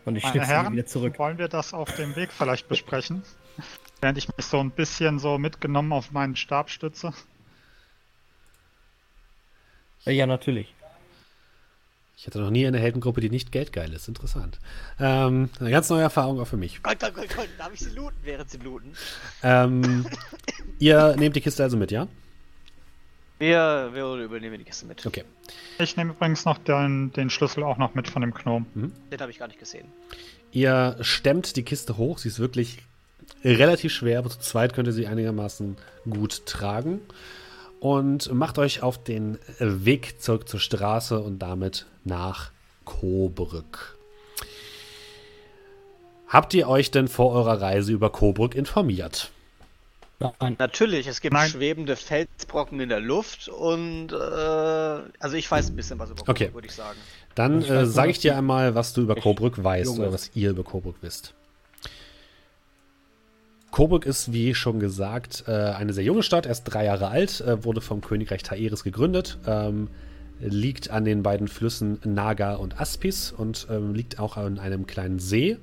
Und 0.04 0.16
ich 0.16 0.22
Meine 0.24 0.46
Herren, 0.46 0.72
wieder 0.72 0.86
zurück. 0.86 1.18
wollen 1.18 1.38
wir 1.38 1.48
das 1.48 1.74
auf 1.74 1.94
dem 1.96 2.16
Weg 2.16 2.32
vielleicht 2.32 2.68
besprechen? 2.68 3.22
Während 4.00 4.16
ich 4.18 4.28
mich 4.36 4.46
so 4.46 4.58
ein 4.60 4.70
bisschen 4.70 5.18
so 5.18 5.38
mitgenommen 5.38 5.92
auf 5.92 6.12
meinen 6.12 6.36
Stab 6.36 6.70
stütze. 6.70 7.12
Äh, 10.06 10.12
Ja, 10.12 10.26
natürlich. 10.26 10.74
Ich 12.20 12.26
hatte 12.26 12.40
noch 12.40 12.50
nie 12.50 12.66
eine 12.66 12.80
Heldengruppe, 12.80 13.20
die 13.20 13.30
nicht 13.30 13.52
geldgeil 13.52 13.92
ist. 13.92 14.08
Interessant. 14.08 14.58
Ähm, 14.98 15.50
eine 15.60 15.70
ganz 15.70 15.88
neue 15.88 16.02
Erfahrung 16.02 16.40
auch 16.40 16.48
für 16.48 16.56
mich. 16.56 16.82
Gott, 16.82 16.98
Gott, 16.98 17.14
Gott, 17.14 17.28
Gott, 17.36 17.48
darf 17.56 17.72
ich 17.72 17.78
sie 17.78 17.90
looten, 17.90 18.16
während 18.24 18.50
sie 18.50 18.58
looten? 18.58 18.92
Ähm, 19.44 20.04
ihr 20.80 21.14
nehmt 21.16 21.36
die 21.36 21.40
Kiste 21.40 21.62
also 21.62 21.76
mit, 21.76 21.92
ja? 21.92 22.08
Wir, 23.38 23.90
wir 23.92 24.14
übernehmen 24.16 24.58
die 24.58 24.64
Kiste 24.64 24.86
mit. 24.86 25.06
Okay. 25.06 25.22
Ich 25.78 25.96
nehme 25.96 26.10
übrigens 26.10 26.44
noch 26.44 26.58
den, 26.58 27.12
den 27.12 27.30
Schlüssel 27.30 27.62
auch 27.62 27.78
noch 27.78 27.94
mit 27.94 28.08
von 28.08 28.22
dem 28.22 28.34
Gnom. 28.34 28.66
Den 28.74 29.20
habe 29.20 29.30
ich 29.30 29.38
gar 29.38 29.46
nicht 29.46 29.60
gesehen. 29.60 29.86
Ihr 30.50 30.96
stemmt 31.00 31.54
die 31.54 31.62
Kiste 31.62 31.98
hoch. 31.98 32.18
Sie 32.18 32.26
ist 32.26 32.40
wirklich 32.40 32.78
relativ 33.44 33.92
schwer, 33.92 34.18
aber 34.18 34.30
zu 34.30 34.40
zweit 34.40 34.74
könnt 34.74 34.88
ihr 34.88 34.92
sie 34.92 35.06
einigermaßen 35.06 35.76
gut 36.10 36.46
tragen. 36.46 37.00
Und 37.80 38.32
macht 38.32 38.58
euch 38.58 38.82
auf 38.82 39.02
den 39.02 39.38
Weg 39.58 40.20
zurück 40.20 40.48
zur 40.48 40.60
Straße 40.60 41.20
und 41.20 41.38
damit 41.38 41.86
nach 42.04 42.50
Coburg. 42.84 43.96
Habt 46.26 46.54
ihr 46.54 46.68
euch 46.68 46.90
denn 46.90 47.08
vor 47.08 47.32
eurer 47.32 47.60
Reise 47.60 47.92
über 47.92 48.10
Coburg 48.10 48.54
informiert? 48.54 49.30
Nein. 50.20 50.56
Natürlich, 50.58 51.06
es 51.06 51.20
gibt 51.20 51.32
Nein. 51.32 51.48
schwebende 51.48 51.94
Felsbrocken 51.94 52.80
in 52.80 52.88
der 52.88 52.98
Luft 53.00 53.48
und 53.48 54.12
äh, 54.12 54.16
also 54.16 55.36
ich 55.36 55.48
weiß 55.48 55.70
ein 55.70 55.76
bisschen 55.76 55.98
was 56.00 56.10
über 56.10 56.22
Okay. 56.22 56.46
Coburg, 56.46 56.54
würde 56.54 56.66
ich 56.66 56.74
sagen. 56.74 56.98
Dann 57.36 57.62
äh, 57.62 57.86
sage 57.86 58.10
ich 58.10 58.18
dir 58.18 58.36
einmal, 58.36 58.74
was 58.74 58.92
du 58.92 59.02
über 59.02 59.14
Coburg 59.14 59.62
weißt 59.62 59.86
jung 59.86 60.00
oder 60.00 60.12
was 60.12 60.32
ihr 60.34 60.50
über 60.50 60.64
Coburg 60.64 60.96
wisst. 61.02 61.34
Coburg 63.70 64.06
ist, 64.06 64.32
wie 64.32 64.54
schon 64.54 64.80
gesagt, 64.80 65.44
äh, 65.46 65.52
eine 65.52 65.92
sehr 65.92 66.04
junge 66.04 66.22
Stadt, 66.22 66.46
erst 66.46 66.72
drei 66.72 66.84
Jahre 66.84 67.08
alt, 67.08 67.40
äh, 67.40 67.64
wurde 67.64 67.80
vom 67.80 68.00
Königreich 68.00 68.42
Taeris 68.42 68.82
gegründet, 68.82 69.38
ähm, 69.46 69.88
liegt 70.40 70.90
an 70.90 71.04
den 71.04 71.22
beiden 71.22 71.48
Flüssen 71.48 71.98
Naga 72.04 72.54
und 72.54 72.80
Aspis 72.80 73.32
und 73.32 73.66
ähm, 73.70 73.94
liegt 73.94 74.18
auch 74.18 74.36
an 74.36 74.58
einem 74.58 74.86
kleinen 74.86 75.18
See. 75.18 75.58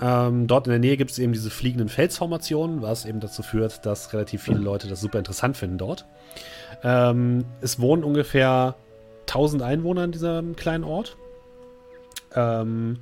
Ähm, 0.00 0.46
dort 0.46 0.66
in 0.66 0.70
der 0.70 0.78
Nähe 0.78 0.96
gibt 0.96 1.10
es 1.10 1.18
eben 1.18 1.32
diese 1.32 1.50
fliegenden 1.50 1.88
Felsformationen, 1.88 2.82
was 2.82 3.04
eben 3.04 3.20
dazu 3.20 3.42
führt, 3.42 3.84
dass 3.84 4.12
relativ 4.12 4.42
viele 4.42 4.58
Leute 4.58 4.88
das 4.88 5.00
super 5.00 5.18
interessant 5.18 5.56
finden 5.56 5.78
dort. 5.78 6.06
Es 6.80 7.80
wohnen 7.80 8.04
ungefähr 8.04 8.76
1000 9.22 9.62
Einwohner 9.62 10.04
in 10.04 10.12
diesem 10.12 10.54
kleinen 10.54 10.84
Ort. 10.84 11.16
Ähm, 12.36 12.98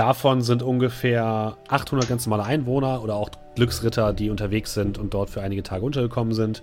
davon 0.00 0.40
sind 0.40 0.62
ungefähr 0.62 1.58
800 1.68 2.08
ganz 2.08 2.26
normale 2.26 2.48
Einwohner 2.48 3.02
oder 3.02 3.16
auch 3.16 3.28
Glücksritter, 3.54 4.14
die 4.14 4.30
unterwegs 4.30 4.72
sind 4.72 4.96
und 4.96 5.12
dort 5.12 5.28
für 5.28 5.42
einige 5.42 5.62
Tage 5.62 5.84
untergekommen 5.84 6.32
sind. 6.32 6.62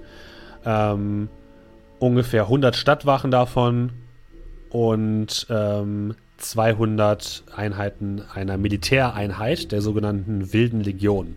Ähm, 0.66 1.30
ungefähr 2.00 2.44
100 2.44 2.76
Stadtwachen 2.76 3.30
davon 3.30 3.92
und 4.72 5.46
ähm, 5.52 6.16
200 6.38 7.44
Einheiten 7.56 8.24
einer 8.34 8.58
Militäreinheit, 8.58 9.72
der 9.72 9.82
sogenannten 9.82 10.52
Wilden 10.52 10.82
Legion. 10.82 11.36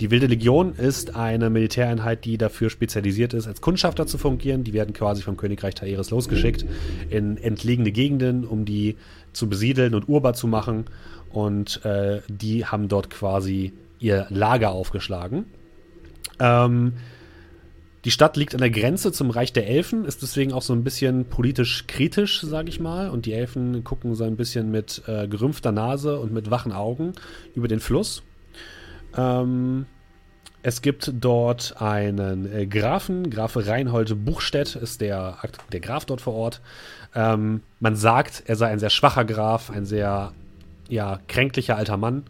Die 0.00 0.10
Wilde 0.10 0.26
Legion 0.26 0.74
ist 0.74 1.16
eine 1.16 1.50
Militäreinheit, 1.50 2.24
die 2.24 2.38
dafür 2.38 2.70
spezialisiert 2.70 3.34
ist, 3.34 3.46
als 3.48 3.60
Kundschafter 3.60 4.06
zu 4.06 4.16
fungieren. 4.16 4.64
Die 4.64 4.72
werden 4.72 4.94
quasi 4.94 5.22
vom 5.22 5.36
Königreich 5.36 5.74
Taeris 5.74 6.10
losgeschickt 6.10 6.64
in 7.10 7.36
entlegene 7.36 7.90
Gegenden, 7.90 8.46
um 8.46 8.64
die 8.64 8.96
zu 9.38 9.48
besiedeln 9.48 9.94
und 9.94 10.08
urbar 10.08 10.34
zu 10.34 10.46
machen. 10.46 10.86
Und 11.30 11.84
äh, 11.84 12.20
die 12.28 12.66
haben 12.66 12.88
dort 12.88 13.10
quasi 13.10 13.72
ihr 13.98 14.26
Lager 14.30 14.70
aufgeschlagen. 14.70 15.46
Ähm, 16.38 16.94
die 18.04 18.10
Stadt 18.10 18.36
liegt 18.36 18.54
an 18.54 18.60
der 18.60 18.70
Grenze 18.70 19.12
zum 19.12 19.30
Reich 19.30 19.52
der 19.52 19.66
Elfen, 19.66 20.04
ist 20.04 20.22
deswegen 20.22 20.52
auch 20.52 20.62
so 20.62 20.72
ein 20.72 20.84
bisschen 20.84 21.24
politisch 21.26 21.86
kritisch, 21.86 22.40
sage 22.42 22.68
ich 22.68 22.80
mal. 22.80 23.10
Und 23.10 23.26
die 23.26 23.32
Elfen 23.32 23.82
gucken 23.84 24.14
so 24.14 24.24
ein 24.24 24.36
bisschen 24.36 24.70
mit 24.70 25.02
äh, 25.06 25.26
gerümpfter 25.26 25.72
Nase 25.72 26.18
und 26.18 26.32
mit 26.32 26.50
wachen 26.50 26.72
Augen 26.72 27.12
über 27.54 27.68
den 27.68 27.80
Fluss. 27.80 28.22
Ähm, 29.16 29.86
es 30.62 30.82
gibt 30.82 31.12
dort 31.14 31.80
einen 31.80 32.50
äh, 32.52 32.66
Grafen, 32.66 33.30
Grafe 33.30 33.66
Reinhold 33.66 34.24
Buchstedt 34.24 34.76
ist 34.76 35.00
der, 35.00 35.38
der 35.72 35.80
Graf 35.80 36.04
dort 36.04 36.20
vor 36.20 36.34
Ort. 36.34 36.60
Ähm, 37.14 37.62
man 37.80 37.96
sagt, 37.96 38.44
er 38.46 38.56
sei 38.56 38.68
ein 38.68 38.78
sehr 38.78 38.90
schwacher 38.90 39.24
Graf, 39.24 39.70
ein 39.70 39.86
sehr 39.86 40.32
ja, 40.88 41.20
kränklicher 41.28 41.76
alter 41.76 41.96
Mann, 41.96 42.24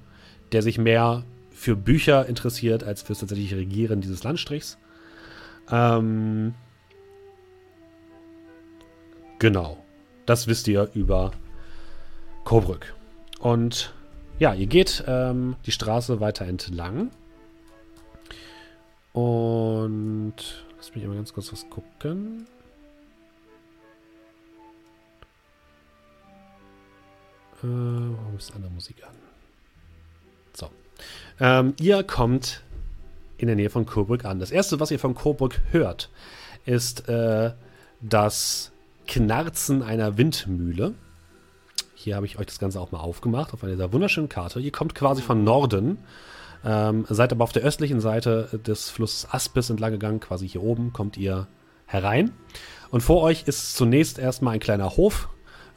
der 0.53 0.63
sich 0.63 0.79
mehr 0.79 1.25
für 1.51 1.77
Bücher 1.77 2.27
interessiert 2.27 2.85
als 2.85 3.03
fürs 3.03 3.21
tatsächliche 3.21 3.57
Regieren 3.57 4.01
dieses 4.01 4.23
Landstrichs. 4.23 4.79
Ähm, 5.71 6.55
genau. 9.39 9.79
Das 10.27 10.47
wisst 10.47 10.69
ihr 10.69 10.91
über 10.95 11.33
Coburg. 12.45 12.95
Und 13.41 13.95
ja, 14.39 14.55
ihr 14.55 14.67
geht 14.67 15.05
ähm, 15.07 15.57
die 15.67 15.73
Straße 15.73 16.21
weiter 16.21 16.45
entlang. 16.45 17.11
Und 19.13 20.35
lass 20.77 20.95
mich 20.95 21.07
mal 21.07 21.17
ganz 21.17 21.33
kurz 21.33 21.53
was 21.53 21.69
gucken. 21.71 22.47
Äh, 27.63 27.67
warum 27.67 28.37
ist 28.37 28.55
andere 28.55 28.71
Musik 28.71 28.97
an? 29.05 29.15
So. 30.55 30.71
Ähm, 31.41 31.75
ihr 31.81 32.03
kommt 32.03 32.63
in 33.39 33.47
der 33.47 33.57
Nähe 33.57 33.71
von 33.71 33.87
Coburg 33.87 34.25
an. 34.25 34.39
Das 34.39 34.51
erste, 34.51 34.81
was 34.81 34.91
ihr 34.91 34.99
von 34.99 35.15
Coburg 35.15 35.61
hört, 35.71 36.11
ist 36.67 37.09
äh, 37.09 37.53
das 38.01 38.73
Knarzen 39.07 39.83
einer 39.83 40.19
Windmühle. 40.19 40.95
Hier 41.95 42.15
habe 42.15 42.27
ich 42.27 42.39
euch 42.39 42.47
das 42.47 42.59
Ganze 42.59 42.81
auch 42.81 42.93
mal 42.93 43.01
aufgemacht 43.01 43.53
auf 43.53 43.65
einer 43.65 43.93
wunderschönen 43.93 44.29
Karte. 44.29 44.61
Ihr 44.61 44.71
kommt 44.71 44.95
quasi 44.95 45.23
von 45.23 45.43
Norden, 45.43 45.99
ähm, 46.65 47.07
seid 47.09 47.33
aber 47.33 47.45
auf 47.45 47.53
der 47.53 47.63
östlichen 47.63 48.01
Seite 48.01 48.61
des 48.67 48.91
Flusses 48.91 49.29
Aspis 49.33 49.71
entlang 49.71 49.93
gegangen, 49.93 50.21
quasi 50.21 50.49
hier 50.49 50.63
oben 50.63 50.93
kommt 50.93 51.17
ihr 51.17 51.49
herein. 51.87 52.33
Und 52.91 53.03
vor 53.03 53.23
euch 53.23 53.45
ist 53.47 53.77
zunächst 53.77 54.19
erstmal 54.19 54.55
ein 54.55 54.61
kleiner 54.61 54.97
Hof. 54.97 55.29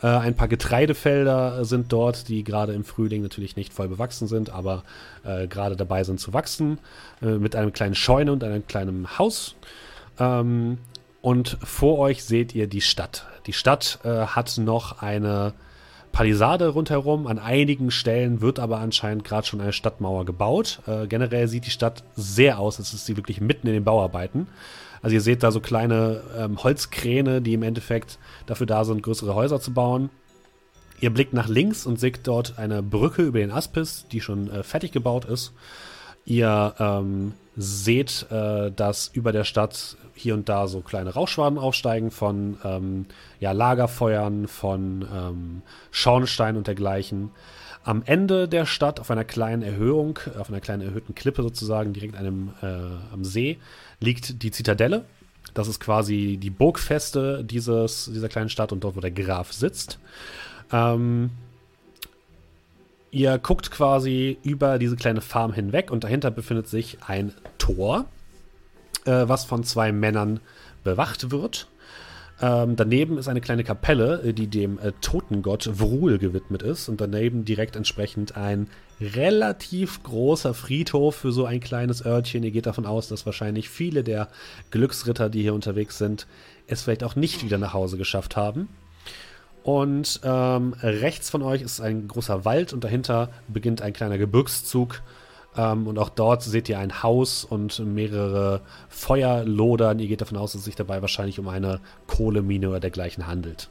Äh, 0.02 0.08
ein 0.08 0.36
paar 0.36 0.48
Getreidefelder 0.48 1.64
sind 1.66 1.92
dort, 1.92 2.28
die 2.28 2.44
gerade 2.44 2.74
im 2.74 2.84
Frühling 2.84 3.22
natürlich 3.22 3.56
nicht 3.56 3.74
voll 3.74 3.88
bewachsen 3.88 4.28
sind, 4.28 4.50
aber 4.50 4.84
äh, 5.24 5.48
gerade 5.48 5.76
dabei 5.76 6.04
sind 6.04 6.20
zu 6.20 6.34
wachsen. 6.34 6.80
Äh, 7.22 7.38
mit 7.38 7.56
einem 7.56 7.74
kleinen 7.74 7.96
Scheune 7.96 8.32
und 8.32 8.44
einem 8.44 8.66
kleinen 8.68 9.18
Haus. 9.18 9.56
Ähm, 10.20 10.78
und 11.22 11.58
vor 11.64 12.00
euch 12.00 12.24
seht 12.24 12.56
ihr 12.56 12.68
die 12.68 12.82
Stadt. 12.82 13.28
Die 13.46 13.54
Stadt 13.54 14.00
äh, 14.04 14.10
hat 14.10 14.58
noch 14.58 15.02
eine 15.02 15.54
Palisade 16.12 16.70
rundherum. 16.70 17.28
An 17.28 17.40
einigen 17.40 17.92
Stellen 17.92 18.42
wird 18.42 18.60
aber 18.60 18.80
anscheinend 18.80 19.24
gerade 19.24 19.48
schon 19.48 19.62
eine 19.62 19.74
Stadtmauer 19.74 20.26
gebaut. 20.26 20.80
Äh, 20.88 21.08
generell 21.08 21.48
sieht 21.48 21.66
die 21.66 21.72
Stadt 21.72 22.04
sehr 22.16 22.60
aus, 22.60 22.80
als 22.80 22.94
ist 22.94 23.06
sie 23.06 23.18
wirklich 23.18 23.40
mitten 23.40 23.68
in 23.68 23.74
den 23.74 23.84
Bauarbeiten. 23.84 24.48
Also 25.02 25.16
ihr 25.16 25.22
seht 25.22 25.44
da 25.44 25.52
so 25.52 25.60
kleine 25.60 26.22
ähm, 26.38 26.64
Holzkräne, 26.64 27.42
die 27.42 27.54
im 27.54 27.64
Endeffekt 27.64 28.20
dafür 28.46 28.68
da 28.68 28.84
sind, 28.86 29.02
größere 29.04 29.36
Häuser 29.36 29.60
zu 29.60 29.74
bauen. 29.74 30.10
Ihr 31.00 31.10
blickt 31.10 31.34
nach 31.34 31.48
links 31.48 31.86
und 31.86 32.00
seht 32.00 32.28
dort 32.28 32.60
eine 32.60 32.84
Brücke 32.84 33.24
über 33.24 33.40
den 33.40 33.52
Aspis, 33.52 34.06
die 34.12 34.22
schon 34.22 34.52
äh, 34.52 34.64
fertig 34.64 34.92
gebaut 34.92 35.26
ist. 35.26 35.54
Ihr 36.26 36.76
ähm, 36.78 37.34
seht, 37.58 38.28
äh, 38.30 38.72
dass 38.72 39.10
über 39.14 39.32
der 39.32 39.44
Stadt 39.44 39.98
hier 40.14 40.36
und 40.36 40.48
da 40.48 40.68
so 40.68 40.82
kleine 40.82 41.14
Rauchschwaden 41.14 41.58
aufsteigen 41.58 42.12
von 42.12 42.58
ähm, 42.64 43.06
ja, 43.40 43.52
Lagerfeuern, 43.52 44.48
von 44.48 45.08
ähm, 45.12 45.62
Schornstein 45.90 46.58
und 46.58 46.68
dergleichen. 46.68 47.32
Am 47.84 48.04
Ende 48.06 48.48
der 48.48 48.68
Stadt, 48.68 49.00
auf 49.00 49.10
einer 49.10 49.24
kleinen 49.24 49.64
Erhöhung, 49.64 50.20
auf 50.38 50.50
einer 50.50 50.62
kleinen 50.62 50.84
erhöhten 50.84 51.16
Klippe 51.16 51.42
sozusagen, 51.42 51.94
direkt 51.94 52.16
einem, 52.16 52.54
äh, 52.62 52.68
am 53.12 53.24
See, 53.24 53.58
liegt 54.02 54.44
die 54.44 54.52
Zitadelle. 54.52 55.06
Das 55.54 55.70
ist 55.70 55.80
quasi 55.80 56.38
die 56.42 56.50
Burgfeste 56.50 57.44
dieses, 57.44 58.10
dieser 58.14 58.30
kleinen 58.30 58.50
Stadt 58.50 58.74
und 58.74 58.84
dort, 58.84 58.98
wo 58.98 59.00
der 59.00 59.12
Graf 59.12 59.54
sitzt. 59.54 60.00
Ähm, 60.72 61.32
Ihr 63.12 63.38
guckt 63.40 63.72
quasi 63.72 64.38
über 64.42 64.80
diese 64.80 64.96
kleine 64.96 65.20
Farm 65.20 65.52
hinweg 65.52 65.92
und 65.92 66.06
dahinter 66.06 66.32
befindet 66.32 66.70
sich 66.70 66.98
ein 67.06 67.34
Tor, 67.58 68.06
äh, 69.06 69.28
was 69.28 69.44
von 69.44 69.66
zwei 69.66 69.92
Männern 69.92 70.40
bewacht 70.86 71.30
wird. 71.30 71.68
Ähm, 72.42 72.76
daneben 72.76 73.20
ist 73.20 73.28
eine 73.28 73.40
kleine 73.40 73.64
Kapelle, 73.64 74.22
äh, 74.24 74.34
die 74.34 74.48
dem 74.48 74.80
äh, 74.80 74.94
Totengott 75.02 75.70
Vrul 75.72 76.18
gewidmet 76.18 76.64
ist. 76.64 76.90
Und 76.90 77.00
daneben 77.00 77.46
direkt 77.46 77.76
entsprechend 77.76 78.36
ein 78.36 78.68
relativ 79.00 80.02
großer 80.02 80.54
Friedhof 80.56 81.16
für 81.16 81.32
so 81.32 81.46
ein 81.46 81.60
kleines 81.60 82.04
Örtchen. 82.04 82.44
Ihr 82.44 82.52
geht 82.52 82.66
davon 82.66 82.88
aus, 82.88 83.08
dass 83.08 83.26
wahrscheinlich 83.26 83.70
viele 83.70 84.04
der 84.04 84.28
Glücksritter, 84.72 85.30
die 85.30 85.44
hier 85.44 85.54
unterwegs 85.54 86.00
sind, 86.00 86.26
es 86.66 86.82
vielleicht 86.82 87.04
auch 87.04 87.16
nicht 87.16 87.44
wieder 87.44 87.60
nach 87.60 87.74
Hause 87.74 87.98
geschafft 87.98 88.36
haben. 88.36 88.70
Und 89.64 90.22
ähm, 90.24 90.74
rechts 90.82 91.30
von 91.30 91.44
euch 91.44 91.62
ist 91.62 91.80
ein 91.80 92.08
großer 92.08 92.46
Wald 92.46 92.74
und 92.74 92.84
dahinter 92.84 93.30
beginnt 93.48 93.84
ein 93.84 93.94
kleiner 93.94 94.18
Gebirgszug. 94.18 95.02
Ähm, 95.58 95.88
und 95.88 96.00
auch 96.00 96.10
dort 96.10 96.44
seht 96.44 96.70
ihr 96.70 96.80
ein 96.80 97.04
Haus 97.04 97.44
und 97.44 97.80
mehrere 97.80 98.62
Feuerlodern. 98.90 100.00
Ihr 100.00 100.08
geht 100.08 100.22
davon 100.22 100.38
aus, 100.38 100.54
dass 100.54 100.60
es 100.60 100.66
sich 100.66 100.76
dabei 100.76 101.02
wahrscheinlich 101.02 101.40
um 101.40 101.48
eine 101.48 101.80
Kohlemine 102.08 102.70
oder 102.70 102.80
dergleichen 102.80 103.28
handelt. 103.28 103.70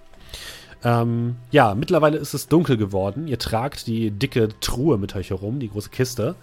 Ähm, 0.83 1.37
ja, 1.51 1.75
mittlerweile 1.75 2.19
ist 2.19 2.35
es 2.35 2.49
dunkel 2.49 2.77
geworden. 2.77 3.29
Ihr 3.29 3.39
tragt 3.39 3.87
die 3.87 4.11
dicke 4.11 4.49
Truhe 4.61 4.99
mit 4.99 5.15
euch 5.15 5.31
herum, 5.31 5.59
die 5.61 5.71
große 5.71 5.91
Kiste. 5.91 6.35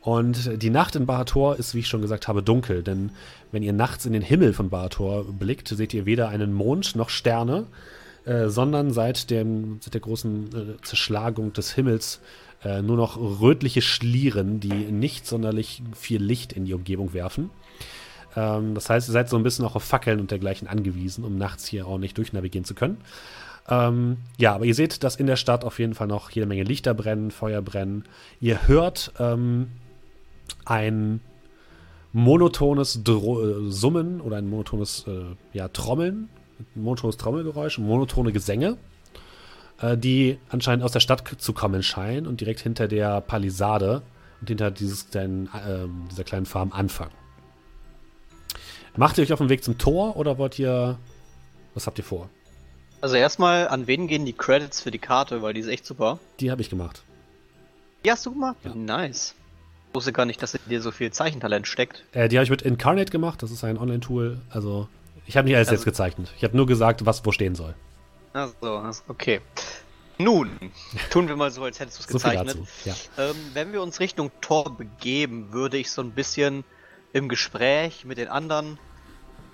Und 0.00 0.60
die 0.60 0.70
Nacht 0.70 0.96
in 0.96 1.06
Bahator 1.06 1.56
ist, 1.56 1.74
wie 1.74 1.80
ich 1.80 1.88
schon 1.88 2.02
gesagt 2.02 2.26
habe, 2.26 2.42
dunkel. 2.42 2.82
Denn 2.82 3.10
wenn 3.52 3.62
ihr 3.62 3.72
nachts 3.72 4.04
in 4.04 4.12
den 4.12 4.22
Himmel 4.22 4.52
von 4.52 4.68
Bahator 4.68 5.24
blickt, 5.24 5.68
seht 5.68 5.94
ihr 5.94 6.06
weder 6.06 6.28
einen 6.28 6.52
Mond 6.52 6.96
noch 6.96 7.08
Sterne. 7.08 7.66
Äh, 8.24 8.50
sondern 8.50 8.92
seit, 8.92 9.30
dem, 9.30 9.78
seit 9.80 9.94
der 9.94 10.00
großen 10.00 10.46
äh, 10.78 10.82
Zerschlagung 10.82 11.52
des 11.54 11.72
Himmels 11.72 12.20
äh, 12.64 12.82
nur 12.82 12.96
noch 12.96 13.16
rötliche 13.16 13.82
Schlieren, 13.82 14.60
die 14.60 14.68
nicht 14.72 15.26
sonderlich 15.26 15.82
viel 15.94 16.22
Licht 16.22 16.52
in 16.52 16.64
die 16.64 16.74
Umgebung 16.74 17.12
werfen. 17.12 17.50
Ähm, 18.36 18.74
das 18.74 18.88
heißt, 18.90 19.08
ihr 19.08 19.12
seid 19.12 19.28
so 19.28 19.36
ein 19.36 19.42
bisschen 19.42 19.64
auch 19.64 19.76
auf 19.76 19.84
Fackeln 19.84 20.20
und 20.20 20.30
dergleichen 20.30 20.68
angewiesen, 20.68 21.24
um 21.24 21.36
nachts 21.36 21.66
hier 21.66 21.86
auch 21.86 21.98
nicht 21.98 22.18
durchnavigieren 22.18 22.64
zu 22.64 22.74
können. 22.74 22.98
Ähm, 23.68 24.18
ja, 24.38 24.54
aber 24.54 24.64
ihr 24.64 24.74
seht, 24.74 25.04
dass 25.04 25.16
in 25.16 25.26
der 25.26 25.36
Stadt 25.36 25.64
auf 25.64 25.78
jeden 25.78 25.94
Fall 25.94 26.08
noch 26.08 26.30
jede 26.30 26.46
Menge 26.46 26.64
Lichter 26.64 26.94
brennen, 26.94 27.30
Feuer 27.30 27.62
brennen. 27.62 28.04
Ihr 28.40 28.66
hört 28.66 29.12
ähm, 29.18 29.68
ein 30.64 31.20
monotones 32.12 33.04
Dro 33.04 33.70
Summen 33.70 34.20
oder 34.20 34.36
ein 34.36 34.50
monotones 34.50 35.06
äh, 35.06 35.34
ja, 35.52 35.68
Trommeln 35.68 36.28
monotones 36.74 37.16
Trommelgeräusch, 37.16 37.78
monotone 37.78 38.32
Gesänge, 38.32 38.70
äh, 38.70 38.91
die 39.96 40.38
anscheinend 40.48 40.84
aus 40.84 40.92
der 40.92 41.00
Stadt 41.00 41.24
zu 41.38 41.52
kommen 41.52 41.82
scheinen 41.82 42.26
und 42.26 42.40
direkt 42.40 42.60
hinter 42.60 42.88
der 42.88 43.20
Palisade 43.20 44.02
und 44.40 44.48
hinter 44.48 44.70
dieses 44.70 45.10
kleinen, 45.10 45.46
äh, 45.46 46.10
dieser 46.10 46.24
kleinen 46.24 46.46
Farm 46.46 46.72
anfangen. 46.72 47.12
Macht 48.96 49.18
ihr 49.18 49.24
euch 49.24 49.32
auf 49.32 49.38
den 49.38 49.48
Weg 49.48 49.64
zum 49.64 49.78
Tor 49.78 50.16
oder 50.16 50.38
wollt 50.38 50.58
ihr. 50.58 50.98
Was 51.74 51.86
habt 51.86 51.98
ihr 51.98 52.04
vor? 52.04 52.28
Also 53.00 53.16
erstmal, 53.16 53.66
an 53.68 53.86
wen 53.86 54.06
gehen 54.06 54.26
die 54.26 54.34
Credits 54.34 54.80
für 54.80 54.90
die 54.90 54.98
Karte, 54.98 55.42
weil 55.42 55.54
die 55.54 55.60
ist 55.60 55.66
echt 55.66 55.86
super. 55.86 56.18
Die 56.38 56.50
habe 56.50 56.60
ich 56.60 56.68
gemacht. 56.68 57.02
Die 58.04 58.10
hast 58.10 58.26
du 58.26 58.32
gemacht? 58.32 58.56
Ja. 58.64 58.74
Nice. 58.74 59.34
Ich 59.88 59.94
wusste 59.94 60.12
gar 60.12 60.26
nicht, 60.26 60.42
dass 60.42 60.54
in 60.54 60.60
dir 60.68 60.82
so 60.82 60.90
viel 60.90 61.10
Zeichentalent 61.10 61.66
steckt. 61.66 62.04
Äh, 62.12 62.28
die 62.28 62.36
habe 62.36 62.44
ich 62.44 62.50
mit 62.50 62.62
Incarnate 62.62 63.10
gemacht, 63.10 63.42
das 63.42 63.50
ist 63.50 63.64
ein 63.64 63.78
Online-Tool. 63.78 64.40
Also 64.50 64.88
ich 65.26 65.36
habe 65.36 65.46
nicht 65.46 65.56
alles 65.56 65.68
also, 65.68 65.78
jetzt 65.78 65.84
gezeichnet. 65.84 66.32
Ich 66.36 66.44
habe 66.44 66.56
nur 66.56 66.66
gesagt, 66.66 67.06
was 67.06 67.24
wo 67.24 67.32
stehen 67.32 67.54
soll. 67.54 67.74
Achso, 68.32 69.02
okay. 69.08 69.40
Nun, 70.18 70.50
tun 71.10 71.28
wir 71.28 71.36
mal 71.36 71.50
so, 71.50 71.64
als 71.64 71.80
hättest 71.80 71.98
du 71.98 72.02
es 72.02 72.08
so 72.08 72.14
gezeichnet. 72.14 72.58
Ja. 72.84 72.94
Ähm, 73.18 73.36
wenn 73.54 73.72
wir 73.72 73.82
uns 73.82 74.00
Richtung 74.00 74.30
Tor 74.40 74.76
begeben, 74.76 75.52
würde 75.52 75.78
ich 75.78 75.90
so 75.90 76.02
ein 76.02 76.12
bisschen 76.12 76.64
im 77.12 77.28
Gespräch 77.28 78.04
mit 78.04 78.18
den 78.18 78.28
anderen 78.28 78.78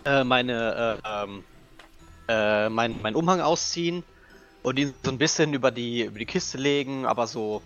äh, 0.05 0.25
meine, 0.25 1.01
äh, 1.05 1.25
ähm, 1.25 1.45
äh, 2.29 2.69
mein, 2.69 3.01
mein 3.03 3.15
Umhang 3.15 3.41
ausziehen 3.41 4.05
und 4.63 4.79
ihn 4.79 4.95
so 5.03 5.11
ein 5.11 5.19
bisschen 5.19 5.55
über 5.55 5.71
die, 5.71 6.03
über 6.03 6.19
die 6.19 6.27
Kiste 6.27 6.59
legen, 6.59 7.07
aber 7.07 7.27
so 7.27 7.63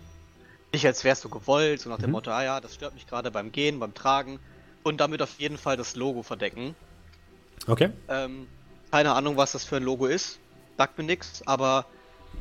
nicht 0.71 0.85
als 0.85 1.03
wärst 1.03 1.23
du 1.23 1.29
gewollt, 1.29 1.81
so 1.81 1.89
nach 1.89 1.97
dem 1.97 2.07
mhm. 2.07 2.13
Motto, 2.13 2.31
ah 2.31 2.43
ja, 2.43 2.59
das 2.59 2.73
stört 2.73 2.95
mich 2.95 3.05
gerade 3.05 3.29
beim 3.29 3.51
Gehen, 3.51 3.79
beim 3.79 3.93
Tragen 3.93 4.39
und 4.81 4.99
damit 4.99 5.21
auf 5.21 5.39
jeden 5.39 5.57
Fall 5.57 5.77
das 5.77 5.95
Logo 5.95 6.23
verdecken. 6.23 6.75
Okay. 7.67 7.91
Ähm, 8.07 8.47
keine 8.91 9.13
Ahnung, 9.13 9.37
was 9.37 9.51
das 9.51 9.63
für 9.63 9.77
ein 9.77 9.83
Logo 9.83 10.07
ist. 10.07 10.39
Sagt 10.77 10.97
mir 10.97 11.03
nichts, 11.03 11.45
aber 11.45 11.85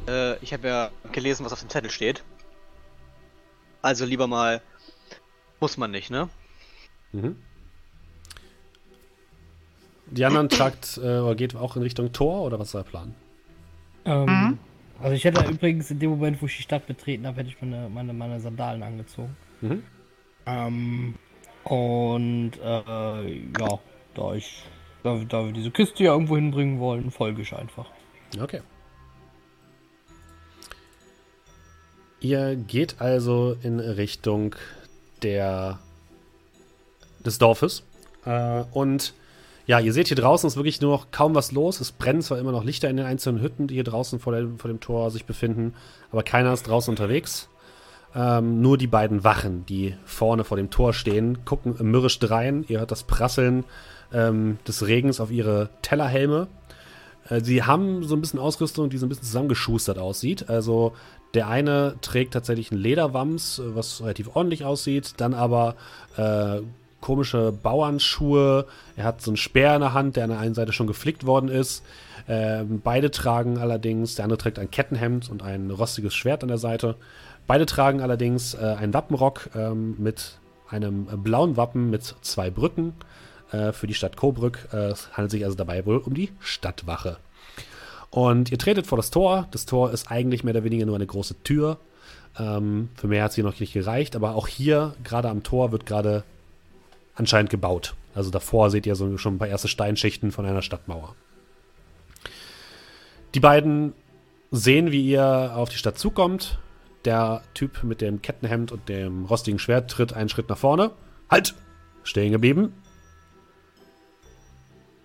äh, 0.09 0.37
ich 0.39 0.53
habe 0.53 0.69
ja 0.69 0.91
gelesen, 1.13 1.45
was 1.45 1.53
auf 1.53 1.61
dem 1.61 1.69
Zettel 1.69 1.91
steht. 1.91 2.23
Also 3.83 4.05
lieber 4.05 4.27
mal. 4.27 4.63
Muss 5.61 5.77
man 5.77 5.91
nicht, 5.91 6.11
ne? 6.11 6.29
Mhm. 7.13 7.37
Die 10.07 10.25
anderen 10.25 10.49
tragt 10.49 10.97
äh, 11.03 11.19
oder 11.19 11.35
geht 11.35 11.55
auch 11.55 11.77
in 11.77 11.83
Richtung 11.83 12.13
Tor 12.13 12.43
oder 12.43 12.59
was 12.59 12.69
ist 12.69 12.75
der 12.75 12.83
Plan? 12.83 13.15
Ähm, 14.05 14.25
mhm. 14.25 14.59
Also 15.01 15.15
ich 15.15 15.25
hätte 15.25 15.45
übrigens 15.49 15.91
in 15.91 15.99
dem 15.99 16.11
Moment, 16.11 16.41
wo 16.41 16.47
ich 16.47 16.57
die 16.57 16.63
Stadt 16.63 16.87
betreten 16.87 17.27
habe, 17.27 17.39
hätte 17.39 17.51
ich 17.51 17.61
meine, 17.61 17.89
meine, 17.89 18.13
meine 18.13 18.41
Sandalen 18.41 18.83
angezogen. 18.83 19.37
Mhm. 19.61 19.83
Ähm, 20.47 21.15
und 21.65 22.53
äh, 22.61 23.39
ja, 23.59 23.79
da 24.15 24.35
ich 24.35 24.65
da, 25.03 25.17
da 25.29 25.45
wir 25.45 25.53
diese 25.53 25.71
Kiste 25.71 26.05
ja 26.05 26.13
irgendwo 26.13 26.37
hinbringen 26.37 26.79
wollen, 26.79 27.11
folge 27.11 27.43
ich 27.43 27.55
einfach. 27.55 27.87
Okay. 28.41 28.61
Ihr 32.21 32.55
geht 32.55 33.01
also 33.01 33.57
in 33.63 33.81
Richtung 33.81 34.55
der, 35.23 35.81
des 37.25 37.39
Dorfes. 37.39 37.83
Äh, 38.25 38.65
und 38.73 39.13
ja, 39.67 39.79
ihr 39.81 39.93
seht 39.93 40.09
hier 40.09 40.17
draußen 40.17 40.47
ist 40.47 40.57
wirklich 40.57 40.81
nur 40.81 40.93
noch 40.93 41.11
kaum 41.11 41.35
was 41.35 41.53
los. 41.53 41.81
Es 41.81 41.93
brennen 41.93 42.23
zwar 42.23 42.39
immer 42.39 42.53
noch 42.53 42.65
Lichter 42.65 42.89
in 42.91 42.97
den 42.97 43.07
einzelnen 43.07 43.43
Hütten, 43.43 43.67
die 43.67 43.75
hier 43.75 43.85
draußen 43.85 44.19
vor, 44.19 44.33
der, 44.33 44.49
vor 44.59 44.69
dem 44.69 44.81
Tor 44.81 45.11
sich 45.11 45.25
befinden, 45.25 45.75
aber 46.11 46.23
keiner 46.23 46.53
ist 46.53 46.69
draußen 46.69 46.91
unterwegs. 46.91 47.49
Ähm, 48.15 48.61
nur 48.61 48.77
die 48.77 48.89
beiden 48.89 49.25
Wachen, 49.25 49.65
die 49.67 49.95
vorne 50.05 50.45
vor 50.45 50.57
dem 50.57 50.71
Tor 50.71 50.93
stehen, 50.93 51.45
gucken 51.45 51.75
mürrisch 51.81 52.19
drein. 52.19 52.65
Ihr 52.69 52.81
hört 52.81 52.91
das 52.91 53.05
Prasseln 53.05 53.65
ähm, 54.13 54.59
des 54.67 54.87
Regens 54.87 55.21
auf 55.21 55.31
ihre 55.31 55.71
Tellerhelme. 55.81 56.49
Äh, 57.29 57.41
sie 57.41 57.63
haben 57.63 58.05
so 58.05 58.15
ein 58.15 58.21
bisschen 58.21 58.41
Ausrüstung, 58.41 58.91
die 58.91 58.99
so 58.99 59.07
ein 59.07 59.09
bisschen 59.09 59.25
zusammengeschustert 59.25 59.99
aussieht. 59.99 60.49
Also 60.49 60.93
der 61.35 61.49
eine 61.49 61.95
trägt 62.03 62.35
tatsächlich 62.35 62.73
einen 62.73 62.81
Lederwams, 62.81 63.61
was 63.65 64.03
relativ 64.03 64.37
ordentlich 64.37 64.65
aussieht, 64.65 65.15
dann 65.17 65.35
aber 65.35 65.77
äh, 66.17 66.61
komische 67.01 67.53
Bauernschuhe. 67.53 68.67
Er 68.97 69.05
hat 69.05 69.23
so 69.23 69.31
einen 69.31 69.37
Speer 69.37 69.75
in 69.75 69.81
der 69.81 69.95
Hand, 69.95 70.17
der 70.17 70.25
an 70.25 70.31
der 70.31 70.39
einen 70.39 70.55
Seite 70.55 70.73
schon 70.73 70.87
geflickt 70.87 71.27
worden 71.27 71.49
ist. 71.49 71.83
Ähm, 72.29 72.81
beide 72.83 73.11
tragen 73.11 73.59
allerdings, 73.59 74.15
der 74.15 74.25
andere 74.25 74.39
trägt 74.39 74.59
ein 74.59 74.71
Kettenhemd 74.71 75.31
und 75.31 75.43
ein 75.43 75.71
rostiges 75.71 76.15
Schwert 76.15 76.43
an 76.43 76.49
der 76.49 76.59
Seite. 76.59 76.97
Beide 77.47 77.67
tragen 77.67 78.01
allerdings 78.01 78.55
äh, 78.55 78.59
einen 78.59 78.95
Wappenrock 78.95 79.51
ähm, 79.57 79.97
mit 79.99 80.39
einem 80.69 81.07
blauen 81.23 81.57
Wappen 81.57 81.91
mit 81.91 82.15
zwei 82.23 82.51
Brücken 82.51 82.95
äh, 83.53 83.73
für 83.73 83.87
die 83.87 83.95
Stadt 83.95 84.17
Coburg. 84.17 84.69
Äh, 84.73 84.89
es 84.89 85.09
handelt 85.13 85.31
sich 85.31 85.45
also 85.45 85.57
dabei 85.57 85.85
wohl 85.87 85.99
um 85.99 86.15
die 86.15 86.31
Stadtwache. 86.41 87.19
Und 88.11 88.51
ihr 88.51 88.59
tretet 88.59 88.87
vor 88.87 88.97
das 88.97 89.11
Tor. 89.11 89.49
Das 89.53 89.65
Tor 89.65 89.91
ist 89.91 90.11
eigentlich 90.11 90.45
mehr 90.45 90.55
oder 90.55 90.65
weniger 90.65 90.87
nur 90.87 90.97
eine 90.97 91.07
große 91.07 91.43
Tür. 91.45 91.79
Ähm, 92.39 92.91
für 92.95 93.07
mehr 93.07 93.25
hat 93.25 93.31
es 93.31 93.35
hier 93.37 93.45
noch 93.45 93.59
nicht 93.59 93.73
gereicht, 93.73 94.17
aber 94.17 94.35
auch 94.35 94.49
hier, 94.49 94.95
gerade 95.05 95.29
am 95.29 95.43
Tor, 95.43 95.73
wird 95.73 95.87
gerade 95.87 96.25
anscheinend 97.15 97.51
gebaut. 97.51 97.95
Also 98.15 98.31
davor 98.31 98.71
seht 98.71 98.87
ihr 98.87 98.95
so 98.95 99.17
schon 99.19 99.37
ein 99.37 99.39
paar 99.39 99.49
erste 99.49 99.69
Steinschichten 99.69 100.33
von 100.33 100.45
einer 100.45 100.63
Stadtmauer. 100.63 101.15
Die 103.35 103.41
beiden 103.41 103.95
sehen, 104.51 104.93
wie 104.93 105.07
ihr 105.07 105.53
auf 105.55 105.71
die 105.71 105.77
Stadt 105.77 105.99
zukommt. 105.99 106.59
Der 107.05 107.43
Typ 107.55 107.83
mit 107.83 108.01
dem 108.01 108.23
Kettenhemd 108.23 108.71
und 108.71 108.89
dem 108.89 109.25
rostigen 109.25 109.59
Schwert 109.59 109.91
tritt 109.91 110.13
einen 110.13 110.29
Schritt 110.29 110.49
nach 110.49 110.59
vorne. 110.59 110.91
Halt! 111.31 111.55
Stehen 112.05 112.33
geblieben. 112.33 112.75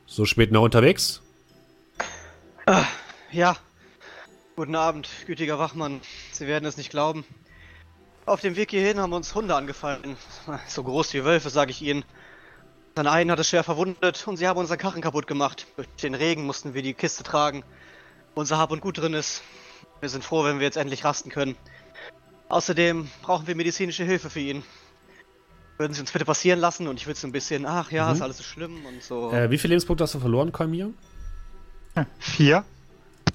So 0.09 0.23
spät 0.23 0.53
noch 0.53 0.61
unterwegs? 0.61 1.21
Ah, 2.65 2.85
ja. 3.29 3.57
Guten 4.55 4.75
Abend, 4.75 5.09
gütiger 5.27 5.59
Wachmann. 5.59 5.99
Sie 6.31 6.47
werden 6.47 6.63
es 6.65 6.77
nicht 6.77 6.89
glauben. 6.89 7.25
Auf 8.25 8.39
dem 8.39 8.55
Weg 8.55 8.71
hierhin 8.71 8.99
haben 8.99 9.11
uns 9.11 9.35
Hunde 9.35 9.53
angefallen. 9.53 10.15
So 10.67 10.83
groß 10.83 11.13
wie 11.13 11.25
Wölfe, 11.25 11.49
sage 11.49 11.71
ich 11.71 11.81
Ihnen. 11.81 12.05
Dann 12.95 13.05
einen 13.05 13.29
hat 13.29 13.39
es 13.39 13.49
schwer 13.49 13.65
verwundet 13.65 14.25
und 14.27 14.37
sie 14.37 14.47
haben 14.47 14.57
unseren 14.57 14.77
Karren 14.77 15.01
kaputt 15.01 15.27
gemacht. 15.27 15.67
Durch 15.75 15.87
den 16.01 16.15
Regen 16.15 16.45
mussten 16.45 16.73
wir 16.73 16.81
die 16.81 16.93
Kiste 16.93 17.23
tragen. 17.23 17.63
Unser 18.33 18.57
Hab 18.57 18.71
und 18.71 18.79
Gut 18.79 18.97
drin 18.97 19.13
ist. 19.13 19.43
Wir 19.99 20.09
sind 20.09 20.23
froh, 20.23 20.45
wenn 20.45 20.59
wir 20.59 20.65
jetzt 20.65 20.77
endlich 20.77 21.03
rasten 21.03 21.29
können. 21.29 21.55
Außerdem 22.47 23.09
brauchen 23.21 23.45
wir 23.45 23.55
medizinische 23.55 24.05
Hilfe 24.05 24.29
für 24.29 24.39
ihn 24.39 24.63
würden 25.77 25.93
Sie 25.93 26.01
uns 26.01 26.11
bitte 26.11 26.25
passieren 26.25 26.59
lassen 26.59 26.87
und 26.87 26.99
ich 26.99 27.07
würde 27.07 27.19
so 27.19 27.27
ein 27.27 27.31
bisschen, 27.31 27.65
ach 27.65 27.91
ja, 27.91 28.07
mhm. 28.07 28.15
ist 28.15 28.21
alles 28.21 28.37
so 28.37 28.43
schlimm 28.43 28.85
und 28.85 29.03
so. 29.03 29.31
Äh, 29.31 29.49
wie 29.51 29.57
viele 29.57 29.73
Lebenspunkte 29.73 30.03
hast 30.03 30.15
du 30.15 30.19
verloren, 30.19 30.51
Kalmir? 30.51 30.91
Vier. 32.19 32.63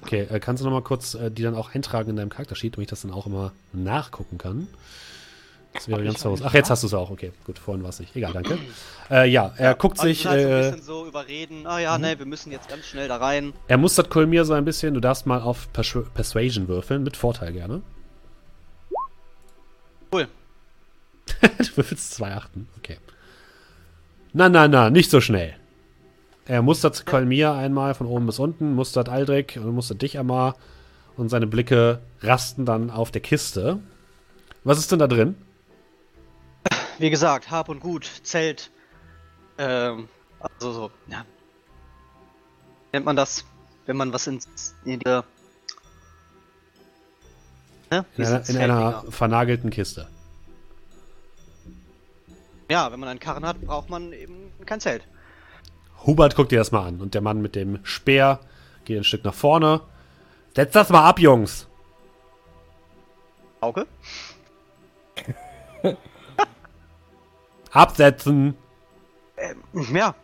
Okay, 0.01 0.27
äh, 0.29 0.39
kannst 0.39 0.61
du 0.61 0.65
nochmal 0.65 0.81
kurz 0.81 1.15
äh, 1.15 1.31
die 1.31 1.43
dann 1.43 1.55
auch 1.55 1.73
eintragen 1.73 2.09
in 2.11 2.15
deinem 2.15 2.29
Charaktersheet, 2.29 2.75
damit 2.75 2.87
ich 2.87 2.89
das 2.89 3.01
dann 3.01 3.11
auch 3.11 3.25
immer 3.25 3.51
nachgucken 3.71 4.37
kann? 4.37 4.67
Das 5.73 5.87
wäre 5.87 6.03
ganz 6.03 6.23
los. 6.23 6.41
Ach, 6.43 6.53
jetzt 6.53 6.69
hast 6.69 6.83
du 6.83 6.87
es 6.87 6.93
auch. 6.93 7.09
Okay, 7.09 7.31
gut, 7.45 7.57
vorhin 7.57 7.81
war 7.81 7.89
es 7.89 7.99
nicht. 7.99 8.15
Egal, 8.15 8.31
danke. 8.33 8.59
Äh, 9.09 9.27
ja, 9.29 9.53
er 9.57 9.71
ja, 9.71 9.73
guckt 9.73 9.97
sich. 9.97 10.27
Halt 10.27 10.41
so 10.41 10.47
ein 10.47 10.53
äh, 10.53 10.61
bisschen 10.61 10.83
so 10.83 11.07
überreden. 11.07 11.65
Ah 11.65 11.79
ja, 11.79 11.97
mhm. 11.97 12.03
ne, 12.03 12.19
wir 12.19 12.27
müssen 12.27 12.51
jetzt 12.51 12.69
ganz 12.69 12.85
schnell 12.85 13.07
da 13.07 13.17
rein. 13.17 13.53
Er 13.67 13.77
mustert 13.77 14.11
Kolmir 14.11 14.45
so 14.45 14.53
ein 14.53 14.65
bisschen. 14.65 14.93
Du 14.93 14.99
darfst 14.99 15.25
mal 15.25 15.41
auf 15.41 15.73
Persu 15.73 16.03
Persuasion 16.13 16.67
würfeln. 16.67 17.03
Mit 17.03 17.17
Vorteil 17.17 17.53
gerne. 17.53 17.81
Cool. 20.11 20.27
du 21.57 21.77
würfelst 21.77 22.13
zwei 22.13 22.33
Achten. 22.33 22.67
Okay. 22.77 22.97
Na, 24.33 24.49
na, 24.49 24.67
na, 24.67 24.89
nicht 24.89 25.11
so 25.11 25.21
schnell. 25.21 25.55
Er 26.45 26.61
mustert 26.61 27.05
Kolmir 27.05 27.53
einmal 27.53 27.93
von 27.93 28.07
oben 28.07 28.25
bis 28.25 28.39
unten, 28.39 28.73
mustert 28.73 29.09
Aldrich 29.09 29.57
und 29.57 29.73
mustert 29.73 30.01
dich 30.01 30.17
einmal. 30.17 30.55
Und 31.15 31.29
seine 31.29 31.47
Blicke 31.47 32.01
rasten 32.21 32.65
dann 32.65 32.89
auf 32.89 33.11
der 33.11 33.21
Kiste. 33.21 33.79
Was 34.63 34.79
ist 34.79 34.91
denn 34.91 34.99
da 34.99 35.07
drin? 35.07 35.35
Wie 36.97 37.09
gesagt, 37.09 37.51
Hab 37.51 37.69
und 37.69 37.79
Gut, 37.79 38.09
Zelt. 38.23 38.71
Ähm, 39.57 40.07
also 40.39 40.71
so, 40.71 40.91
ja. 41.07 41.25
Nennt 42.91 43.05
man 43.05 43.15
das, 43.15 43.45
wenn 43.85 43.97
man 43.97 44.11
was 44.11 44.27
ins, 44.27 44.75
in 44.85 44.99
die, 44.99 45.05
ne? 45.07 45.23
in, 48.17 48.25
einer, 48.25 48.49
in 48.49 48.57
einer 48.57 49.03
vernagelten 49.09 49.69
Kiste. 49.69 50.07
Ja, 52.73 52.91
wenn 52.91 52.99
man 52.99 53.07
einen 53.07 53.19
Karren 53.19 53.45
hat, 53.45 53.61
braucht 53.61 53.91
man 53.91 54.13
eben 54.13 54.51
kein 54.65 54.79
Zelt. 54.79 55.07
Hubert 56.07 56.35
guckt 56.35 56.51
dir 56.51 56.57
das 56.57 56.71
mal 56.71 56.87
an 56.87 57.01
und 57.01 57.13
der 57.13 57.21
Mann 57.21 57.39
mit 57.39 57.53
dem 57.53 57.77
Speer 57.83 58.39
geht 58.83 58.97
ein 58.97 59.03
Stück 59.03 59.23
nach 59.23 59.35
vorne. 59.35 59.81
Setz 60.55 60.73
das 60.73 60.89
mal 60.89 61.07
ab, 61.07 61.19
Jungs. 61.19 61.67
Auge? 63.61 63.85
Absetzen. 67.71 68.55
Ähm, 69.37 69.95
ja. 69.95 70.15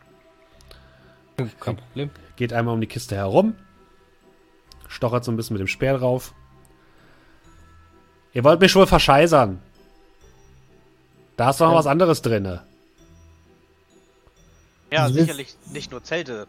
Kein 1.60 1.78
Problem. 1.78 2.10
Geht 2.36 2.52
einmal 2.52 2.74
um 2.74 2.82
die 2.82 2.88
Kiste 2.88 3.16
herum. 3.16 3.58
Stochert 4.88 5.24
so 5.24 5.32
ein 5.32 5.38
bisschen 5.38 5.54
mit 5.54 5.62
dem 5.62 5.68
Speer 5.68 6.00
drauf. 6.00 6.34
Ihr 8.34 8.44
wollt 8.44 8.60
mich 8.60 8.76
wohl 8.76 8.88
verscheißern. 8.88 9.62
Da 11.40 11.52
ist 11.52 11.62
doch 11.62 11.70
noch 11.70 11.76
was 11.76 11.88
anderes 11.88 12.22
drin. 12.22 12.60
Ja, 14.92 15.08
Sie 15.08 15.22
sicherlich 15.22 15.56
nicht 15.72 15.90
nur 15.90 16.04
Zelte. 16.04 16.48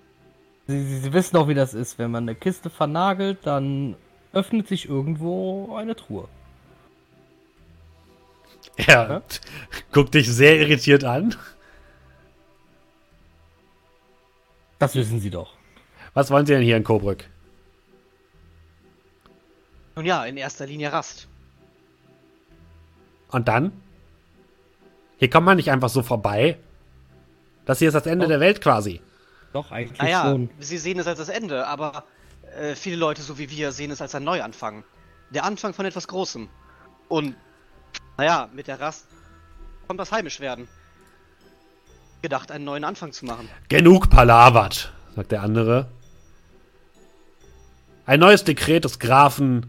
Sie, 0.67 0.85
Sie, 0.85 0.99
Sie 0.99 1.12
wissen 1.12 1.37
auch, 1.37 1.47
wie 1.47 1.55
das 1.55 1.75
ist. 1.75 1.97
Wenn 2.01 2.11
man 2.11 2.25
eine 2.25 2.35
Kiste 2.35 2.71
vernagelt, 2.71 3.39
dann 3.45 3.95
öffnet 4.33 4.67
sich 4.67 4.89
irgendwo 4.89 5.77
eine 5.77 5.95
Truhe. 5.95 6.27
Er 8.75 8.87
ja? 9.11 9.23
guckt 9.93 10.15
dich 10.15 10.29
sehr 10.29 10.59
irritiert 10.59 11.05
an. 11.05 11.37
Das 14.81 14.97
wissen 14.97 15.21
Sie 15.21 15.31
doch. 15.31 15.55
Was 16.15 16.33
wollen 16.33 16.47
Sie 16.47 16.53
denn 16.53 16.65
hier 16.65 16.77
in 16.77 16.83
Coburg? 16.83 17.31
Nun 19.95 20.05
ja, 20.05 20.25
in 20.25 20.37
erster 20.37 20.67
Linie 20.67 20.93
Rast. 20.93 21.29
Und 23.29 23.47
dann? 23.47 23.71
Hier 25.21 25.29
kommt 25.29 25.45
man 25.45 25.59
nicht 25.59 25.71
einfach 25.71 25.91
so 25.91 26.03
vorbei. 26.03 26.57
Das 27.67 27.79
hier 27.79 27.89
ist 27.89 27.95
das 27.95 28.07
Ende 28.07 28.25
doch. 28.25 28.31
der 28.31 28.41
Welt 28.41 28.63
quasi. 28.63 29.03
Doch, 29.53 29.71
eigentlich 29.71 30.01
naja, 30.01 30.23
schon. 30.23 30.49
Sie 30.59 30.79
sehen 30.79 30.99
es 30.99 31.07
als 31.07 31.19
das 31.19 31.29
Ende, 31.29 31.67
aber 31.67 32.05
äh, 32.59 32.75
viele 32.75 32.97
Leute, 32.97 33.21
so 33.21 33.39
wie 33.39 33.51
wir, 33.51 33.71
sehen 33.73 33.91
es 33.91 34.01
als 34.01 34.15
ein 34.15 34.25
Neuanfang. 34.25 34.83
Der 35.29 35.45
Anfang 35.45 35.75
von 35.75 35.85
etwas 35.85 36.09
Großem. 36.09 36.49
Und, 37.09 37.37
naja, 38.17 38.49
mit 38.55 38.67
der 38.67 38.81
Rast 38.81 39.07
kommt 39.87 40.01
das 40.01 40.11
heimisch 40.11 40.41
werden. 40.41 40.69
Gedacht, 42.23 42.51
einen 42.51 42.65
neuen 42.65 42.85
Anfang 42.85 43.13
zu 43.13 43.27
machen. 43.27 43.47
Genug 43.69 44.09
palavert, 44.09 44.91
sagt 45.17 45.33
der 45.33 45.43
andere. 45.43 45.89
Ein 48.07 48.21
neues 48.21 48.43
Dekret 48.45 48.85
des 48.85 48.99
Grafen 48.99 49.67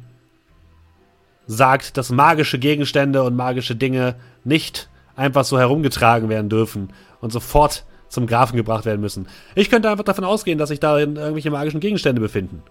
sagt, 1.45 1.97
dass 1.97 2.09
magische 2.09 2.57
Gegenstände 2.57 3.23
und 3.23 3.35
magische 3.35 3.75
Dinge 3.75 4.15
nicht 4.45 4.87
einfach 5.21 5.45
so 5.45 5.57
herumgetragen 5.57 6.27
werden 6.29 6.49
dürfen 6.49 6.91
und 7.21 7.31
sofort 7.31 7.85
zum 8.09 8.27
Grafen 8.27 8.57
gebracht 8.57 8.85
werden 8.85 8.99
müssen. 8.99 9.27
Ich 9.55 9.69
könnte 9.69 9.89
einfach 9.89 10.03
davon 10.03 10.25
ausgehen, 10.25 10.57
dass 10.57 10.69
sich 10.69 10.79
darin 10.79 11.15
irgendwelche 11.15 11.51
magischen 11.51 11.79
Gegenstände 11.79 12.19
befinden. 12.19 12.61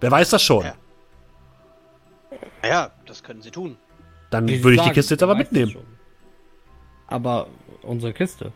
Wer 0.00 0.10
weiß 0.10 0.30
das 0.30 0.42
schon? 0.42 0.64
Ja, 0.64 0.74
ja 2.64 2.90
das 3.06 3.22
können 3.22 3.42
sie 3.42 3.50
tun. 3.50 3.76
Dann 4.30 4.48
Wie 4.48 4.62
würde 4.62 4.74
ich 4.74 4.80
sagen, 4.80 4.90
die 4.90 4.94
Kiste 4.94 5.14
jetzt 5.14 5.22
aber 5.22 5.34
mitnehmen. 5.34 5.76
Aber 7.06 7.46
unsere 7.82 8.12
Kiste. 8.12 8.52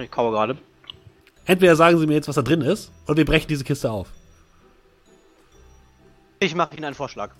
Ich 0.00 0.10
kaue 0.10 0.30
gerade. 0.32 0.58
Entweder 1.46 1.76
sagen 1.76 1.98
sie 1.98 2.06
mir 2.06 2.14
jetzt, 2.14 2.28
was 2.28 2.34
da 2.34 2.42
drin 2.42 2.60
ist, 2.60 2.92
oder 3.06 3.16
wir 3.16 3.24
brechen 3.24 3.48
diese 3.48 3.64
Kiste 3.64 3.90
auf. 3.90 4.08
Ich 6.40 6.54
mache 6.54 6.76
Ihnen 6.76 6.84
einen 6.84 6.94
Vorschlag. 6.94 7.32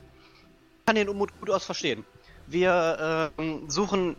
Ich 0.79 0.87
kann 0.87 0.97
den 0.97 1.09
Unmut 1.11 1.39
gut 1.39 1.51
aus 1.51 1.65
verstehen. 1.65 2.05
Wir 2.51 3.33
äh, 3.39 3.43
suchen 3.69 4.17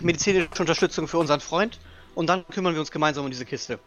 medizinische 0.00 0.48
Unterstützung 0.60 1.08
für 1.08 1.18
unseren 1.18 1.40
Freund 1.40 1.80
und 2.14 2.26
dann 2.28 2.46
kümmern 2.48 2.74
wir 2.74 2.80
uns 2.80 2.90
gemeinsam 2.90 3.24
um 3.24 3.30
diese 3.30 3.44
Kiste. 3.44 3.78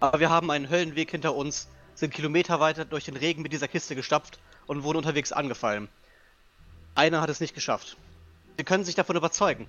Aber 0.00 0.20
wir 0.20 0.30
haben 0.30 0.50
einen 0.50 0.70
Höllenweg 0.70 1.10
hinter 1.10 1.34
uns, 1.34 1.68
sind 1.94 2.12
Kilometer 2.12 2.60
weiter 2.60 2.84
durch 2.84 3.04
den 3.04 3.16
Regen 3.16 3.42
mit 3.42 3.52
dieser 3.52 3.68
Kiste 3.68 3.94
gestapft 3.94 4.38
und 4.66 4.82
wurden 4.82 4.98
unterwegs 4.98 5.32
angefallen. 5.32 5.88
Einer 6.94 7.20
hat 7.20 7.30
es 7.30 7.40
nicht 7.40 7.54
geschafft. 7.54 7.96
Sie 8.56 8.64
können 8.64 8.84
sich 8.84 8.94
davon 8.94 9.16
überzeugen. 9.16 9.66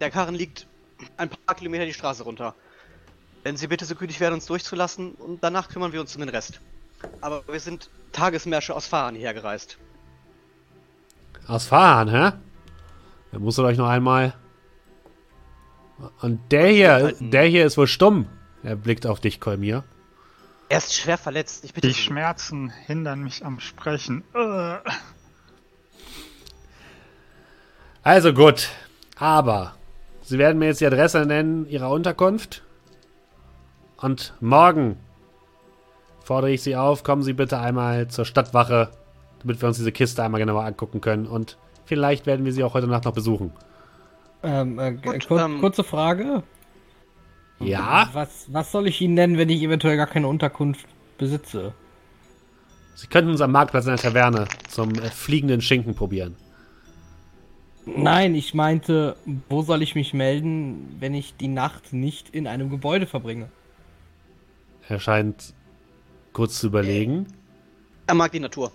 Der 0.00 0.10
Karren 0.10 0.34
liegt 0.34 0.66
ein 1.16 1.28
paar 1.28 1.54
Kilometer 1.54 1.86
die 1.86 1.94
Straße 1.94 2.22
runter. 2.22 2.54
Wenn 3.42 3.56
Sie 3.56 3.68
bitte 3.68 3.84
so 3.84 3.94
gütig 3.94 4.20
wären, 4.20 4.34
uns 4.34 4.46
durchzulassen 4.46 5.12
und 5.12 5.42
danach 5.42 5.68
kümmern 5.68 5.92
wir 5.92 6.00
uns 6.00 6.14
um 6.14 6.20
den 6.20 6.28
Rest. 6.28 6.60
Aber 7.20 7.42
wir 7.48 7.60
sind 7.60 7.88
Tagesmärsche 8.12 8.74
aus 8.74 8.86
Fahren 8.86 9.14
hierher 9.14 9.34
gereist. 9.34 9.78
Aus 11.46 11.66
Fahren, 11.66 12.08
hä? 12.10 12.32
Dann 13.32 13.42
musst 13.42 13.58
du 13.58 13.64
euch 13.64 13.78
noch 13.78 13.88
einmal. 13.88 14.34
Und 16.20 16.40
der 16.50 16.68
hier, 16.68 17.14
der 17.20 17.44
hier 17.44 17.66
ist 17.66 17.76
wohl 17.76 17.86
stumm. 17.86 18.26
Er 18.62 18.76
blickt 18.76 19.06
auf 19.06 19.20
dich, 19.20 19.40
Kolmir. 19.40 19.84
Er 20.68 20.78
ist 20.78 20.94
schwer 20.94 21.18
verletzt. 21.18 21.64
Ich 21.64 21.74
bitte 21.74 21.88
Die 21.88 21.94
Schmerzen 21.94 22.70
hindern 22.70 23.22
mich 23.22 23.44
am 23.44 23.60
Sprechen. 23.60 24.24
Also 28.02 28.32
gut. 28.32 28.68
Aber 29.16 29.74
Sie 30.22 30.38
werden 30.38 30.58
mir 30.58 30.66
jetzt 30.66 30.80
die 30.80 30.86
Adresse 30.86 31.26
nennen 31.26 31.68
Ihrer 31.68 31.90
Unterkunft. 31.90 32.62
Und 33.96 34.32
morgen 34.40 34.96
fordere 36.24 36.52
ich 36.52 36.62
Sie 36.62 36.76
auf, 36.76 37.02
kommen 37.02 37.22
Sie 37.22 37.32
bitte 37.32 37.58
einmal 37.58 38.08
zur 38.08 38.24
Stadtwache, 38.24 38.90
damit 39.40 39.60
wir 39.60 39.68
uns 39.68 39.76
diese 39.76 39.92
Kiste 39.92 40.22
einmal 40.22 40.40
genauer 40.40 40.64
angucken 40.64 41.00
können. 41.00 41.26
Und 41.26 41.58
vielleicht 41.90 42.24
werden 42.24 42.44
wir 42.46 42.52
Sie 42.52 42.62
auch 42.62 42.72
heute 42.72 42.86
Nacht 42.86 43.04
noch 43.04 43.12
besuchen. 43.12 43.50
Ähm, 44.44 44.78
äh, 44.78 44.92
Gut, 44.92 45.26
kur 45.26 45.40
ähm, 45.40 45.60
kurze 45.60 45.82
Frage. 45.82 46.44
Ja? 47.58 48.08
Was, 48.12 48.46
was 48.48 48.70
soll 48.70 48.86
ich 48.86 49.00
Ihnen 49.00 49.14
nennen, 49.14 49.38
wenn 49.38 49.48
ich 49.48 49.60
eventuell 49.60 49.96
gar 49.96 50.06
keine 50.06 50.28
Unterkunft 50.28 50.86
besitze? 51.18 51.74
Sie 52.94 53.08
könnten 53.08 53.30
uns 53.30 53.40
am 53.40 53.50
Marktplatz 53.50 53.86
in 53.86 53.90
der 53.90 53.98
Taverne 53.98 54.46
zum 54.68 54.94
äh, 54.94 55.10
fliegenden 55.10 55.60
Schinken 55.60 55.96
probieren. 55.96 56.36
Nein, 57.86 58.36
ich 58.36 58.54
meinte, 58.54 59.16
wo 59.48 59.62
soll 59.62 59.82
ich 59.82 59.96
mich 59.96 60.14
melden, 60.14 60.96
wenn 61.00 61.12
ich 61.12 61.34
die 61.36 61.48
Nacht 61.48 61.92
nicht 61.92 62.30
in 62.30 62.46
einem 62.46 62.70
Gebäude 62.70 63.06
verbringe? 63.06 63.48
Er 64.88 65.00
scheint 65.00 65.54
kurz 66.32 66.60
zu 66.60 66.68
überlegen. 66.68 67.26
Er 68.06 68.14
mag 68.14 68.30
die 68.30 68.40
Natur. 68.40 68.70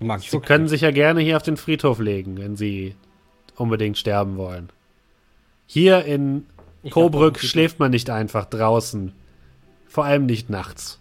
Mag 0.00 0.20
Sie 0.20 0.38
können 0.40 0.68
sich 0.68 0.82
ja 0.82 0.90
gerne 0.90 1.20
hier 1.20 1.36
auf 1.36 1.42
den 1.42 1.56
Friedhof 1.56 1.98
legen, 1.98 2.38
wenn 2.38 2.56
Sie 2.56 2.94
unbedingt 3.56 3.98
sterben 3.98 4.36
wollen. 4.36 4.70
Hier 5.66 6.04
in 6.04 6.46
ich 6.82 6.92
Coburg 6.92 7.40
schläft 7.40 7.78
man 7.78 7.90
nicht 7.90 8.08
einfach 8.10 8.44
draußen. 8.44 9.12
Vor 9.86 10.04
allem 10.04 10.26
nicht 10.26 10.50
nachts. 10.50 11.00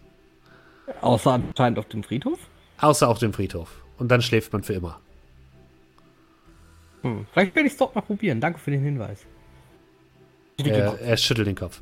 Außer 1.01 1.33
anscheinend 1.33 1.77
auf 1.77 1.87
dem 1.87 2.03
Friedhof? 2.03 2.39
Außer 2.79 3.07
auf 3.07 3.19
dem 3.19 3.33
Friedhof. 3.33 3.83
Und 3.97 4.09
dann 4.09 4.21
schläft 4.21 4.53
man 4.53 4.63
für 4.63 4.73
immer. 4.73 4.99
Hm. 7.01 7.27
Vielleicht 7.31 7.55
werde 7.55 7.67
ich 7.67 7.73
es 7.73 7.77
doch 7.77 7.93
mal 7.93 8.01
probieren. 8.01 8.41
Danke 8.41 8.59
für 8.59 8.71
den 8.71 8.81
Hinweis. 8.81 9.25
Er, 10.57 10.99
er 10.99 11.17
schüttelt 11.17 11.47
den 11.47 11.55
Kopf. 11.55 11.81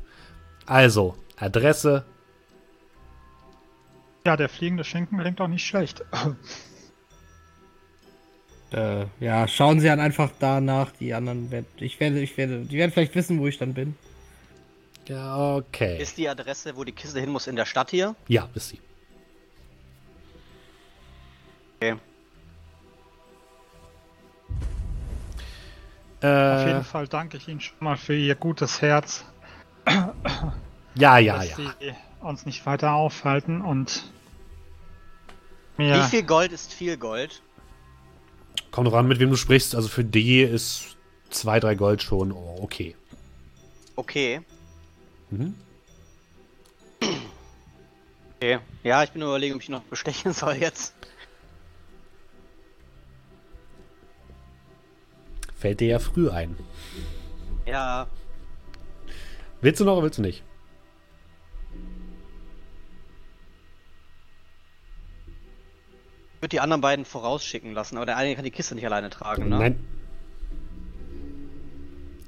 Also, 0.66 1.16
Adresse. 1.36 2.04
Ja, 4.26 4.36
der 4.36 4.48
fliegende 4.48 4.84
Schinken 4.84 5.18
klingt 5.18 5.40
auch 5.40 5.48
nicht 5.48 5.66
schlecht 5.66 6.04
äh, 8.72 9.06
ja, 9.20 9.46
schauen 9.46 9.80
Sie 9.80 9.86
dann 9.86 10.00
einfach 10.00 10.30
danach. 10.38 10.90
Die 10.98 11.14
anderen 11.14 11.50
werden, 11.50 11.66
ich 11.78 11.98
werde, 12.00 12.20
ich 12.20 12.36
werde, 12.36 12.60
die 12.60 12.76
werden 12.76 12.90
vielleicht 12.90 13.14
wissen, 13.14 13.38
wo 13.40 13.46
ich 13.46 13.58
dann 13.58 13.74
bin. 13.74 13.96
Ja, 15.06 15.56
okay. 15.56 16.00
Ist 16.00 16.16
die 16.18 16.28
Adresse, 16.28 16.76
wo 16.76 16.82
die 16.82 16.92
Kiste 16.92 17.20
hin 17.20 17.30
muss, 17.30 17.46
in 17.46 17.56
der 17.56 17.66
Stadt 17.66 17.90
hier? 17.90 18.16
Ja, 18.26 18.48
ist 18.54 18.70
sie. 18.70 18.80
Okay. 21.76 21.96
Äh, 26.22 26.26
Auf 26.26 26.66
jeden 26.66 26.84
Fall 26.84 27.06
danke 27.06 27.36
ich 27.36 27.46
Ihnen 27.46 27.60
schon 27.60 27.76
mal 27.80 27.96
für 27.96 28.16
Ihr 28.16 28.34
gutes 28.34 28.82
Herz. 28.82 29.24
ja, 30.94 31.18
ja, 31.18 31.36
dass 31.36 31.50
ja. 31.50 31.56
Sie 31.56 31.94
uns 32.20 32.46
nicht 32.46 32.66
weiter 32.66 32.92
aufhalten 32.92 33.60
und. 33.60 34.10
Wie 35.76 36.02
viel 36.04 36.22
Gold 36.22 36.52
ist 36.52 36.72
viel 36.72 36.96
Gold? 36.96 37.42
Kommt 38.76 38.88
drauf 38.88 38.98
an, 38.98 39.08
mit 39.08 39.20
wem 39.20 39.30
du 39.30 39.36
sprichst. 39.36 39.74
Also 39.74 39.88
für 39.88 40.04
die 40.04 40.42
ist 40.42 40.98
zwei, 41.30 41.60
drei 41.60 41.74
Gold 41.74 42.02
schon 42.02 42.30
oh, 42.30 42.58
okay. 42.60 42.94
Okay. 43.96 44.42
Mhm. 45.30 45.54
Okay. 48.36 48.58
Ja, 48.84 49.02
ich 49.02 49.12
bin 49.12 49.22
überlegen, 49.22 49.54
ob 49.54 49.62
ich 49.62 49.70
noch 49.70 49.80
bestechen 49.84 50.34
soll 50.34 50.56
jetzt. 50.56 50.92
Fällt 55.58 55.80
dir 55.80 55.88
ja 55.88 55.98
früh 55.98 56.28
ein. 56.28 56.54
Ja, 57.64 58.06
Willst 59.62 59.80
du 59.80 59.86
noch 59.86 59.94
oder 59.94 60.02
willst 60.02 60.18
du 60.18 60.22
nicht? 60.22 60.42
Ich 66.36 66.42
würde 66.42 66.50
die 66.50 66.60
anderen 66.60 66.82
beiden 66.82 67.06
vorausschicken 67.06 67.72
lassen, 67.72 67.96
aber 67.96 68.04
der 68.04 68.18
eine 68.18 68.34
kann 68.34 68.44
die 68.44 68.50
Kiste 68.50 68.74
nicht 68.74 68.84
alleine 68.84 69.08
tragen, 69.08 69.48
ne? 69.48 69.58
Nein. 69.58 69.80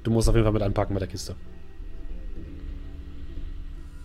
Du 0.03 0.11
musst 0.11 0.29
auf 0.31 0.35
jeden 0.35 0.47
Fall 0.47 0.55
mit 0.55 0.63
anpacken 0.63 0.95
bei 0.95 1.01
der 1.01 1.09
Kiste. 1.09 1.37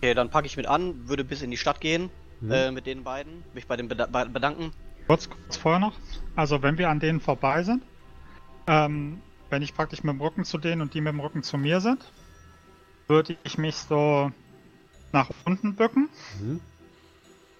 Okay, 0.02 0.12
dann 0.12 0.28
packe 0.28 0.46
ich 0.46 0.58
mit 0.58 0.66
an, 0.66 1.08
würde 1.08 1.24
bis 1.24 1.40
in 1.40 1.50
die 1.50 1.56
Stadt 1.56 1.80
gehen, 1.80 2.10
Mhm. 2.40 2.52
äh, 2.52 2.70
mit 2.70 2.84
den 2.84 3.02
beiden, 3.02 3.42
mich 3.54 3.66
bei 3.66 3.76
den 3.78 3.88
beda 3.88 4.04
bei- 4.06 4.26
bedanken. 4.26 4.72
kurz, 5.06 5.30
kurz 5.30 5.56
vorher 5.56 5.80
noch, 5.80 5.94
also 6.36 6.60
wenn 6.62 6.76
wir 6.76 6.90
an 6.90 7.00
denen 7.00 7.20
vorbei 7.20 7.62
sind, 7.62 7.82
ähm, 8.66 9.22
wenn 9.48 9.62
ich 9.62 9.74
praktisch 9.74 10.02
mit 10.02 10.12
dem 10.12 10.20
Rücken 10.20 10.44
zu 10.44 10.58
denen 10.58 10.82
und 10.82 10.92
die 10.92 11.00
mit 11.00 11.14
dem 11.14 11.20
Rücken 11.20 11.42
zu 11.42 11.56
mir 11.56 11.80
sind, 11.80 12.12
würde 13.08 13.38
ich 13.44 13.56
mich 13.56 13.76
so 13.76 14.30
nach 15.12 15.30
unten 15.46 15.76
bücken. 15.76 16.10
Mhm. 16.40 16.60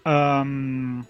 Ähm, 0.04 1.06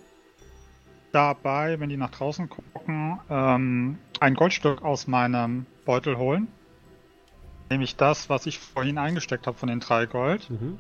dabei, 1.15 1.79
wenn 1.81 1.89
die 1.89 1.97
nach 1.97 2.11
draußen 2.11 2.49
gucken, 2.49 3.21
ähm, 3.31 3.99
ein 4.21 4.35
Goldstück 4.35 4.83
aus 4.83 5.07
meinem 5.07 5.67
Beutel 5.85 6.19
holen. 6.19 6.49
Nämlich 7.71 7.97
das, 7.97 8.29
was 8.29 8.47
ich 8.47 8.59
vorhin 8.59 8.99
eingesteckt 8.99 9.47
habe 9.47 9.57
von 9.57 9.69
den 9.69 9.81
drei 9.81 10.07
Gold. 10.07 10.51
Mhm. 10.51 10.79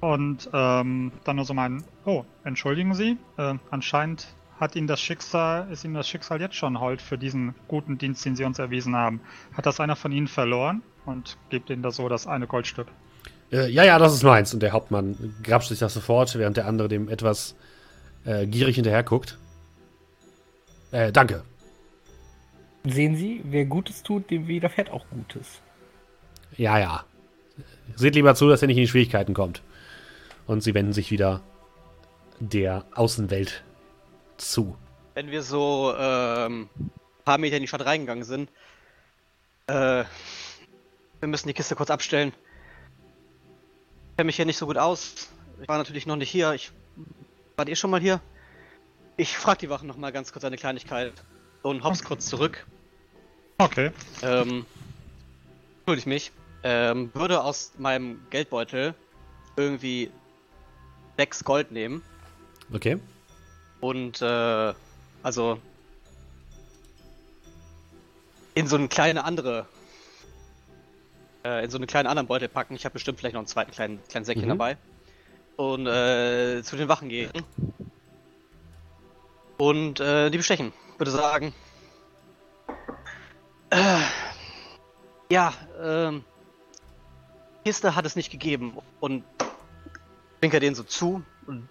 Und 0.00 0.48
ähm, 0.52 1.12
dann 1.24 1.36
nur 1.36 1.44
so 1.44 1.54
mein, 1.54 1.82
oh, 2.04 2.24
entschuldigen 2.44 2.94
Sie, 2.94 3.18
äh, 3.36 3.54
anscheinend 3.70 4.28
hat 4.60 4.76
Ihnen 4.76 4.86
das 4.86 5.00
Schicksal, 5.00 5.70
ist 5.70 5.84
Ihnen 5.84 5.94
das 5.94 6.08
Schicksal 6.08 6.40
jetzt 6.40 6.54
schon 6.54 6.80
hold 6.80 7.02
für 7.02 7.18
diesen 7.18 7.54
guten 7.66 7.98
Dienst, 7.98 8.24
den 8.24 8.36
Sie 8.36 8.44
uns 8.44 8.58
erwiesen 8.58 8.94
haben. 8.96 9.20
Hat 9.52 9.66
das 9.66 9.80
einer 9.80 9.96
von 9.96 10.12
Ihnen 10.12 10.28
verloren? 10.28 10.82
Und 11.04 11.36
gibt 11.48 11.70
Ihnen 11.70 11.82
da 11.82 11.90
so 11.90 12.08
das 12.08 12.26
eine 12.26 12.46
Goldstück. 12.46 12.88
Äh, 13.50 13.70
ja, 13.70 13.84
ja, 13.84 13.98
das 13.98 14.14
ist 14.14 14.22
meins. 14.22 14.52
Und 14.52 14.60
der 14.60 14.72
Hauptmann 14.72 15.34
grapscht 15.42 15.68
sich 15.68 15.78
das 15.78 15.94
sofort, 15.94 16.36
während 16.38 16.56
der 16.56 16.66
andere 16.66 16.88
dem 16.88 17.08
etwas 17.08 17.54
äh, 18.24 18.46
gierig 18.46 18.74
hinterher 18.74 19.02
guckt. 19.02 19.38
Äh, 20.90 21.12
danke. 21.12 21.44
Sehen 22.84 23.16
Sie, 23.16 23.42
wer 23.44 23.66
Gutes 23.66 24.02
tut, 24.02 24.30
dem 24.30 24.46
widerfährt 24.48 24.90
auch 24.90 25.04
Gutes. 25.10 25.60
Ja, 26.56 26.78
ja. 26.78 27.04
Seht 27.96 28.14
lieber 28.14 28.34
zu, 28.34 28.48
dass 28.48 28.62
er 28.62 28.68
nicht 28.68 28.76
in 28.76 28.84
die 28.84 28.88
Schwierigkeiten 28.88 29.34
kommt. 29.34 29.62
Und 30.46 30.62
sie 30.62 30.74
wenden 30.74 30.92
sich 30.92 31.10
wieder 31.10 31.42
der 32.40 32.86
Außenwelt 32.94 33.62
zu. 34.36 34.76
Wenn 35.14 35.30
wir 35.30 35.42
so 35.42 35.94
ähm, 35.98 36.70
ein 36.78 36.90
paar 37.24 37.38
Meter 37.38 37.56
in 37.56 37.62
die 37.62 37.68
Stadt 37.68 37.84
reingegangen 37.84 38.24
sind, 38.24 38.50
äh, 39.66 40.04
wir 41.20 41.28
müssen 41.28 41.48
die 41.48 41.54
Kiste 41.54 41.74
kurz 41.74 41.90
abstellen. 41.90 42.32
Ich 44.10 44.16
kenne 44.16 44.26
mich 44.26 44.36
hier 44.36 44.46
nicht 44.46 44.56
so 44.56 44.66
gut 44.66 44.78
aus. 44.78 45.28
Ich 45.60 45.68
war 45.68 45.78
natürlich 45.78 46.06
noch 46.06 46.16
nicht 46.16 46.30
hier. 46.30 46.52
Ich 46.54 46.70
wart 47.56 47.68
ihr 47.68 47.76
schon 47.76 47.90
mal 47.90 48.00
hier? 48.00 48.20
Ich 49.20 49.36
frag 49.36 49.58
die 49.58 49.68
Wachen 49.68 49.88
noch 49.88 49.96
mal 49.96 50.12
ganz 50.12 50.32
kurz 50.32 50.44
eine 50.44 50.56
Kleinigkeit 50.56 51.12
und 51.62 51.82
hops 51.82 52.04
kurz 52.04 52.26
zurück. 52.26 52.64
Okay. 53.58 53.90
Ähm, 54.22 54.64
entschuldige 55.80 55.98
ich 55.98 56.06
mich. 56.06 56.32
Ähm, 56.62 57.10
würde 57.14 57.42
aus 57.42 57.72
meinem 57.78 58.20
Geldbeutel 58.30 58.94
irgendwie 59.56 60.10
sechs 61.16 61.42
Gold 61.42 61.72
nehmen 61.72 62.02
Okay? 62.72 62.98
und 63.80 64.22
äh, 64.22 64.72
also 65.24 65.60
in 68.54 68.68
so 68.68 68.76
eine 68.76 68.86
kleine 68.86 69.24
andere 69.24 69.66
äh, 71.44 71.64
in 71.64 71.70
so 71.70 71.76
eine 71.78 71.86
kleine 71.88 72.08
anderen 72.08 72.28
Beutel 72.28 72.48
packen. 72.48 72.76
Ich 72.76 72.84
habe 72.84 72.92
bestimmt 72.92 73.18
vielleicht 73.18 73.34
noch 73.34 73.40
einen 73.40 73.48
zweiten 73.48 73.72
kleinen, 73.72 74.00
kleinen 74.08 74.24
Säckchen 74.24 74.44
Mhm. 74.46 74.50
dabei. 74.50 74.76
Und 75.56 75.88
äh, 75.88 76.62
zu 76.62 76.76
den 76.76 76.88
Wachen 76.88 77.08
gehen. 77.08 77.30
Und 79.58 80.00
äh, 80.00 80.30
die 80.30 80.38
bestechen. 80.38 80.72
Würde 80.96 81.10
sagen. 81.10 81.52
Äh, 83.70 84.00
ja, 85.30 85.52
ähm. 85.82 86.24
Kiste 87.64 87.94
hat 87.94 88.06
es 88.06 88.16
nicht 88.16 88.30
gegeben. 88.30 88.78
Und 89.00 89.24
winker 90.40 90.60
den 90.60 90.74
so 90.74 90.82
zu 90.82 91.22
und, 91.46 91.68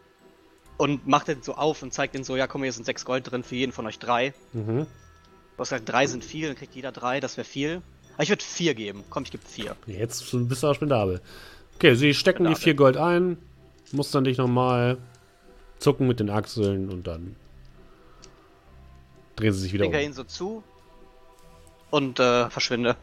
und 0.77 1.07
macht 1.07 1.27
den 1.27 1.41
so 1.41 1.55
auf 1.55 1.81
und 1.81 1.93
zeigt 1.93 2.13
den 2.13 2.23
so, 2.23 2.35
ja 2.35 2.45
komm, 2.45 2.63
hier 2.63 2.71
sind 2.71 2.85
sechs 2.85 3.05
Gold 3.05 3.31
drin 3.31 3.43
für 3.43 3.55
jeden 3.55 3.71
von 3.71 3.85
euch 3.87 3.97
drei. 3.97 4.33
Mhm. 4.53 4.85
Du 4.85 5.59
hast 5.61 5.69
gesagt, 5.69 5.89
drei 5.89 6.05
sind 6.05 6.23
viel, 6.23 6.47
dann 6.47 6.55
kriegt 6.55 6.75
jeder 6.75 6.91
drei, 6.91 7.19
das 7.19 7.37
wäre 7.37 7.45
viel. 7.45 7.81
Aber 8.13 8.23
ich 8.23 8.29
würde 8.29 8.43
vier 8.43 8.75
geben. 8.75 9.03
Komm, 9.09 9.23
ich 9.23 9.31
gebe 9.31 9.43
vier. 9.43 9.75
Jetzt 9.87 10.31
bist 10.31 10.61
du 10.61 10.67
auch 10.67 10.75
spendabel. 10.75 11.21
Okay, 11.75 11.95
sie 11.95 12.13
stecken 12.13 12.43
die 12.43 12.49
Spendabel. 12.49 12.63
vier 12.63 12.73
Gold 12.75 12.97
ein, 12.97 13.37
mustern 13.91 14.23
dich 14.23 14.37
nochmal, 14.37 14.97
zucken 15.79 16.07
mit 16.07 16.19
den 16.19 16.29
Achseln 16.29 16.89
und 16.89 17.07
dann 17.07 17.35
drehen 19.37 19.53
sie 19.53 19.59
sich 19.61 19.73
wieder 19.73 19.85
Winker 19.85 19.99
um. 19.99 20.03
ihn 20.03 20.13
so 20.13 20.23
zu 20.23 20.63
und 21.89 22.19
äh, 22.19 22.49
verschwinde. 22.49 22.97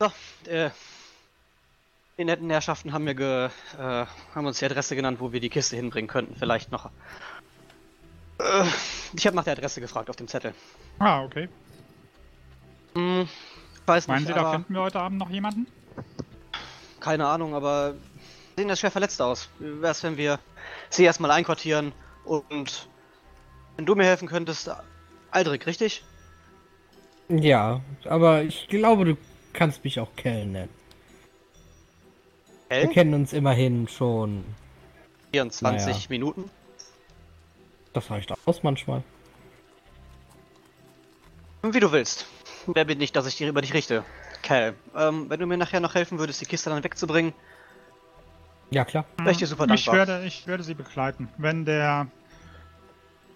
So, 0.00 0.12
äh, 0.50 0.70
die 2.16 2.24
netten 2.24 2.48
Herrschaften 2.50 2.92
haben 2.92 3.04
mir 3.04 3.14
ge, 3.14 3.46
äh, 3.46 4.06
haben 4.34 4.46
uns 4.46 4.58
die 4.60 4.64
Adresse 4.64 4.94
genannt, 4.96 5.18
wo 5.20 5.32
wir 5.32 5.40
die 5.40 5.50
Kiste 5.50 5.76
hinbringen 5.76 6.08
könnten. 6.08 6.36
Vielleicht 6.36 6.70
noch. 6.70 6.86
Äh, 8.38 8.64
ich 9.12 9.26
habe 9.26 9.36
nach 9.36 9.44
der 9.44 9.54
Adresse 9.54 9.80
gefragt 9.80 10.08
auf 10.08 10.16
dem 10.16 10.28
Zettel. 10.28 10.54
Ah, 11.00 11.24
okay. 11.24 11.48
Hm, 12.94 13.28
ich 13.74 13.88
weiß 13.88 14.06
Meinen 14.06 14.20
nicht, 14.20 14.28
Sie, 14.28 14.34
da 14.34 14.52
finden 14.52 14.74
wir 14.74 14.82
heute 14.82 15.00
Abend 15.00 15.18
noch 15.18 15.30
jemanden? 15.30 15.66
keine 17.00 17.26
Ahnung, 17.26 17.54
aber 17.54 17.94
sehen 18.56 18.68
das 18.68 18.80
schwer 18.80 18.90
verletzt 18.90 19.22
aus. 19.22 19.48
Wie 19.58 19.80
wär's, 19.80 20.02
wenn 20.02 20.16
wir 20.16 20.38
sie 20.90 21.04
erstmal 21.04 21.30
einquartieren 21.30 21.92
und 22.28 22.88
wenn 23.76 23.86
du 23.86 23.94
mir 23.94 24.04
helfen 24.04 24.28
könntest, 24.28 24.70
Aldrich, 25.30 25.66
richtig? 25.66 26.04
Ja, 27.28 27.80
aber 28.04 28.42
ich 28.42 28.68
glaube, 28.68 29.04
du 29.04 29.16
kannst 29.52 29.84
mich 29.84 30.00
auch 30.00 30.14
Kell 30.16 30.46
nennen. 30.46 30.70
Wir 32.68 32.76
Hell? 32.78 32.88
kennen 32.88 33.14
uns 33.14 33.32
immerhin 33.32 33.88
schon. 33.88 34.44
24 35.32 35.86
Naja. 35.86 35.98
Minuten. 36.08 36.50
Das 37.92 38.10
reicht 38.10 38.32
aus 38.46 38.62
manchmal. 38.62 39.02
Wie 41.62 41.80
du 41.80 41.90
willst. 41.92 42.26
Wer 42.66 42.84
bin 42.84 43.00
ich, 43.00 43.12
dass 43.12 43.26
ich 43.26 43.36
dir 43.36 43.48
über 43.48 43.60
dich 43.62 43.74
richte? 43.74 44.04
Cal, 44.42 44.74
ähm, 44.94 45.28
wenn 45.28 45.40
du 45.40 45.46
mir 45.46 45.56
nachher 45.56 45.80
noch 45.80 45.94
helfen 45.94 46.18
würdest, 46.18 46.40
die 46.40 46.46
Kiste 46.46 46.70
dann 46.70 46.84
wegzubringen, 46.84 47.32
Ja, 48.70 48.84
klar. 48.84 49.04
wäre 49.18 49.32
ich 49.32 49.38
dir 49.38 49.46
super 49.46 49.64
Ich 49.64 49.84
dankbar. 49.84 50.06
werde, 50.06 50.26
ich 50.26 50.46
werde 50.46 50.62
Sie 50.62 50.74
begleiten. 50.74 51.28
Wenn 51.38 51.64
der, 51.64 52.06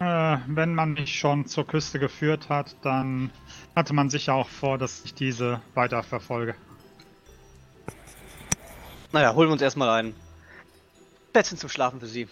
äh, 0.02 0.38
wenn 0.48 0.74
man 0.74 0.94
mich 0.94 1.16
schon 1.18 1.46
zur 1.46 1.66
Küste 1.66 1.98
geführt 1.98 2.48
hat, 2.48 2.74
dann 2.82 3.30
hatte 3.76 3.94
man 3.94 4.10
sicher 4.10 4.34
auch 4.34 4.48
vor, 4.48 4.78
dass 4.78 5.04
ich 5.04 5.14
diese 5.14 5.60
weiter 5.74 6.02
verfolge. 6.02 6.54
Naja, 9.12 9.34
holen 9.34 9.48
wir 9.48 9.52
uns 9.52 9.62
erstmal 9.62 9.90
ein 9.90 10.14
Plätzchen 11.32 11.58
zum 11.58 11.68
Schlafen 11.68 12.00
für 12.00 12.06
sie. 12.06 12.28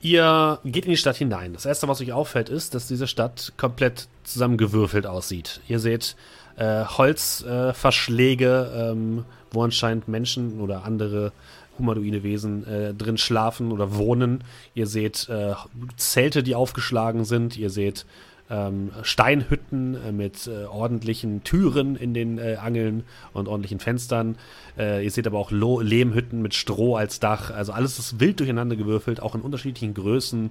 Ihr 0.00 0.58
geht 0.64 0.84
in 0.84 0.90
die 0.90 0.96
Stadt 0.96 1.16
hinein. 1.16 1.52
Das 1.52 1.64
erste, 1.64 1.88
was 1.88 2.00
euch 2.00 2.12
auffällt, 2.12 2.48
ist, 2.48 2.74
dass 2.74 2.88
diese 2.88 3.06
Stadt 3.06 3.52
komplett 3.56 4.08
zusammengewürfelt 4.24 5.06
aussieht. 5.06 5.60
Ihr 5.68 5.78
seht 5.78 6.16
äh, 6.56 6.84
Holzverschläge, 6.84 8.72
äh, 8.74 8.90
ähm, 8.90 9.24
wo 9.50 9.62
anscheinend 9.62 10.08
Menschen 10.08 10.60
oder 10.60 10.84
andere 10.84 11.32
humanoide 11.78 12.22
Wesen 12.22 12.66
äh, 12.66 12.94
drin 12.94 13.18
schlafen 13.18 13.72
oder 13.72 13.96
wohnen. 13.96 14.44
Ihr 14.74 14.86
seht 14.86 15.28
äh, 15.28 15.54
Zelte, 15.96 16.42
die 16.42 16.54
aufgeschlagen 16.54 17.24
sind. 17.24 17.56
Ihr 17.56 17.70
seht 17.70 18.06
ähm, 18.50 18.90
Steinhütten 19.02 19.94
äh, 19.94 20.12
mit 20.12 20.46
äh, 20.46 20.64
ordentlichen 20.64 21.42
Türen 21.42 21.96
in 21.96 22.12
den 22.12 22.38
äh, 22.38 22.56
Angeln 22.60 23.04
und 23.32 23.48
ordentlichen 23.48 23.80
Fenstern. 23.80 24.36
Äh, 24.76 25.04
ihr 25.04 25.10
seht 25.10 25.26
aber 25.26 25.38
auch 25.38 25.50
Lo 25.50 25.80
Lehmhütten 25.80 26.42
mit 26.42 26.54
Stroh 26.54 26.96
als 26.96 27.18
Dach. 27.18 27.50
Also 27.50 27.72
alles 27.72 27.98
ist 27.98 28.20
wild 28.20 28.40
durcheinander 28.40 28.76
gewürfelt, 28.76 29.22
auch 29.22 29.34
in 29.34 29.40
unterschiedlichen 29.40 29.94
Größen. 29.94 30.50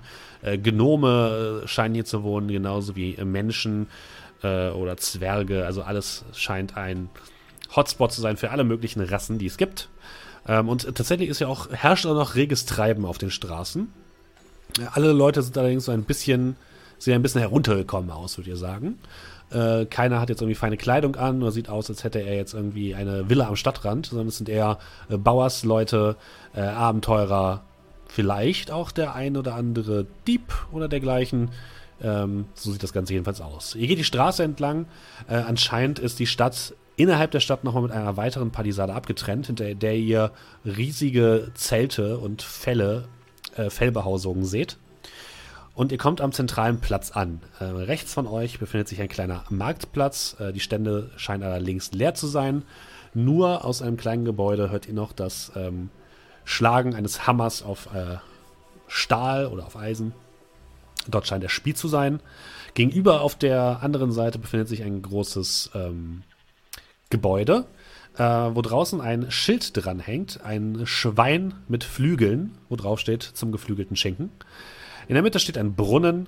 Gnome 0.64 1.64
scheinen 1.66 1.94
hier 1.94 2.06
zu 2.06 2.24
wohnen, 2.24 2.48
genauso 2.48 2.96
wie 2.96 3.16
Menschen 3.24 3.88
oder 4.42 4.98
Zwerge. 4.98 5.66
Also 5.66 5.84
alles 5.84 6.26
scheint 6.34 6.76
ein 6.76 7.10
Hotspot 7.76 8.12
zu 8.12 8.22
sein 8.22 8.38
für 8.38 8.52
alle 8.52 8.64
möglichen 8.64 9.02
Rassen, 9.02 9.38
die 9.38 9.46
es 9.46 9.58
gibt. 9.58 9.90
Ähm, 10.48 10.70
und 10.70 10.84
tatsächlich 10.96 11.30
ist 11.30 11.40
ja 11.40 11.48
auch, 11.48 11.70
herrscht 11.72 12.06
auch 12.06 12.16
noch 12.16 12.36
reges 12.36 12.66
Treiben 12.66 13.06
auf 13.06 13.18
den 13.18 13.32
Straßen. 13.32 13.92
Alle 14.94 15.12
Leute 15.12 15.42
sind 15.42 15.58
allerdings 15.58 15.86
so 15.86 15.92
ein 15.92 16.04
bisschen 16.04 16.56
sehen 17.02 17.16
ein 17.16 17.22
bisschen 17.22 17.42
heruntergekommen 17.42 18.12
aus, 18.12 18.38
würde 18.38 18.52
ich 18.52 18.60
sagen. 18.60 19.00
Äh, 19.50 19.86
keiner 19.86 20.22
hat 20.22 20.30
jetzt 20.30 20.42
irgendwie 20.42 20.56
feine 20.56 20.78
Kleidung 20.78 21.16
an 21.16 21.42
oder 21.42 21.52
sieht 21.52 21.70
aus, 21.70 21.90
als 21.90 22.04
hätte 22.04 22.20
er 22.20 22.36
jetzt 22.36 22.54
irgendwie 22.54 22.96
eine 22.96 23.30
Villa 23.30 23.48
am 23.48 23.56
Stadtrand, 23.56 24.08
sondern 24.08 24.28
es 24.28 24.38
sind 24.38 24.50
eher 24.50 24.78
äh, 25.10 25.18
Bauersleute, 25.18 26.16
äh, 26.56 26.62
Abenteurer, 26.62 27.64
vielleicht 28.08 28.72
auch 28.72 28.92
der 28.92 29.16
ein 29.16 29.36
oder 29.38 29.56
andere 29.56 30.06
Dieb 30.28 30.54
oder 30.72 30.88
dergleichen. 30.88 31.50
Ähm, 32.02 32.46
so 32.54 32.72
sieht 32.72 32.84
das 32.84 32.94
Ganze 32.94 33.14
jedenfalls 33.14 33.42
aus. 33.42 33.76
Ihr 33.76 33.88
geht 33.88 34.00
die 34.00 34.04
Straße 34.04 34.44
entlang. 34.44 34.86
Äh, 35.28 35.36
anscheinend 35.36 36.00
ist 36.00 36.20
die 36.20 36.28
Stadt 36.28 36.74
innerhalb 37.02 37.32
der 37.32 37.40
Stadt 37.40 37.64
nochmal 37.64 37.84
mit 37.84 37.92
einer 37.92 38.18
weiteren 38.18 38.52
Palisade 38.52 38.94
abgetrennt, 38.94 39.48
hinter 39.48 39.74
der 39.74 39.96
ihr 39.96 40.32
riesige 40.66 41.52
Zelte 41.56 42.18
und 42.18 42.42
Fälle, 42.42 43.08
äh, 43.56 43.70
Fellbehausungen 43.70 44.46
seht. 44.46 44.78
Und 45.74 45.92
ihr 45.92 45.98
kommt 45.98 46.22
am 46.22 46.32
zentralen 46.32 46.80
Platz 46.80 47.12
an. 47.12 47.42
Äh, 47.60 47.64
rechts 47.64 48.14
von 48.14 48.28
euch 48.28 48.60
befindet 48.60 48.88
sich 48.88 49.02
ein 49.02 49.08
kleiner 49.08 49.44
Marktplatz. 49.50 50.36
Äh, 50.40 50.54
die 50.54 50.60
Stände 50.60 51.10
scheinen 51.16 51.44
allerdings 51.44 51.92
leer 51.92 52.14
zu 52.14 52.28
sein. 52.28 52.64
Nur 53.14 53.66
aus 53.66 53.82
einem 53.82 53.98
kleinen 53.98 54.26
Gebäude 54.26 54.70
hört 54.70 54.88
ihr 54.88 54.94
noch 54.94 55.12
das 55.14 55.52
ähm, 55.56 55.90
Schlagen 56.44 56.94
eines 56.94 57.26
Hammers 57.26 57.64
auf 57.64 57.94
äh, 57.94 58.18
Stahl 58.88 59.48
oder 59.48 59.66
auf 59.66 59.78
Eisen. 59.78 60.14
Dort 61.08 61.26
scheint 61.26 61.44
der 61.44 61.50
Spiel 61.50 61.76
zu 61.76 61.88
sein. 61.88 62.20
Gegenüber 62.74 63.22
auf 63.22 63.36
der 63.36 63.80
anderen 63.82 64.12
Seite 64.12 64.40
befindet 64.40 64.68
sich 64.68 64.84
ein 64.84 65.02
großes 65.02 65.72
ähm, 65.74 66.24
Gebäude, 67.12 67.66
äh, 68.18 68.24
wo 68.24 68.62
draußen 68.62 69.00
ein 69.00 69.30
Schild 69.30 69.78
dranhängt. 69.78 70.42
Ein 70.44 70.82
Schwein 70.86 71.54
mit 71.68 71.84
Flügeln, 71.84 72.58
wo 72.70 72.76
drauf 72.76 73.00
steht 73.00 73.22
zum 73.22 73.52
geflügelten 73.52 73.96
Schinken. 73.96 74.32
In 75.08 75.14
der 75.14 75.22
Mitte 75.22 75.40
steht 75.40 75.58
ein 75.58 75.76
Brunnen 75.76 76.28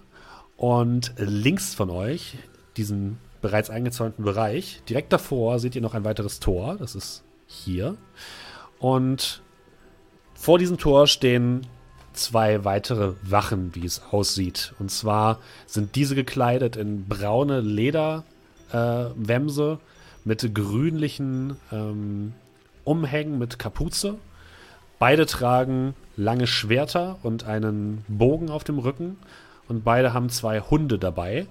und 0.57 1.13
links 1.17 1.73
von 1.73 1.89
euch, 1.89 2.37
diesen 2.77 3.17
bereits 3.41 3.69
eingezäunten 3.69 4.23
Bereich, 4.23 4.81
direkt 4.87 5.13
davor 5.13 5.59
seht 5.59 5.75
ihr 5.75 5.81
noch 5.81 5.93
ein 5.93 6.05
weiteres 6.05 6.39
Tor. 6.39 6.77
Das 6.77 6.95
ist 6.95 7.23
hier. 7.45 7.97
Und 8.79 9.41
vor 10.33 10.57
diesem 10.57 10.77
Tor 10.77 11.07
stehen 11.07 11.67
zwei 12.13 12.65
weitere 12.65 13.13
Wachen, 13.21 13.75
wie 13.75 13.85
es 13.85 14.01
aussieht. 14.11 14.73
Und 14.79 14.89
zwar 14.91 15.39
sind 15.65 15.95
diese 15.95 16.15
gekleidet 16.15 16.75
in 16.75 17.07
braune 17.07 17.61
Lederwämse 17.61 19.79
äh, 19.81 19.92
mit 20.25 20.53
grünlichen 20.53 21.57
ähm, 21.71 22.33
Umhängen 22.83 23.37
mit 23.37 23.59
Kapuze. 23.59 24.15
Beide 24.99 25.25
tragen 25.25 25.95
lange 26.15 26.47
Schwerter 26.47 27.17
und 27.23 27.45
einen 27.45 28.05
Bogen 28.07 28.49
auf 28.49 28.63
dem 28.63 28.79
Rücken. 28.79 29.17
Und 29.67 29.83
beide 29.83 30.13
haben 30.13 30.29
zwei 30.29 30.59
Hunde 30.59 30.99
dabei, 30.99 31.47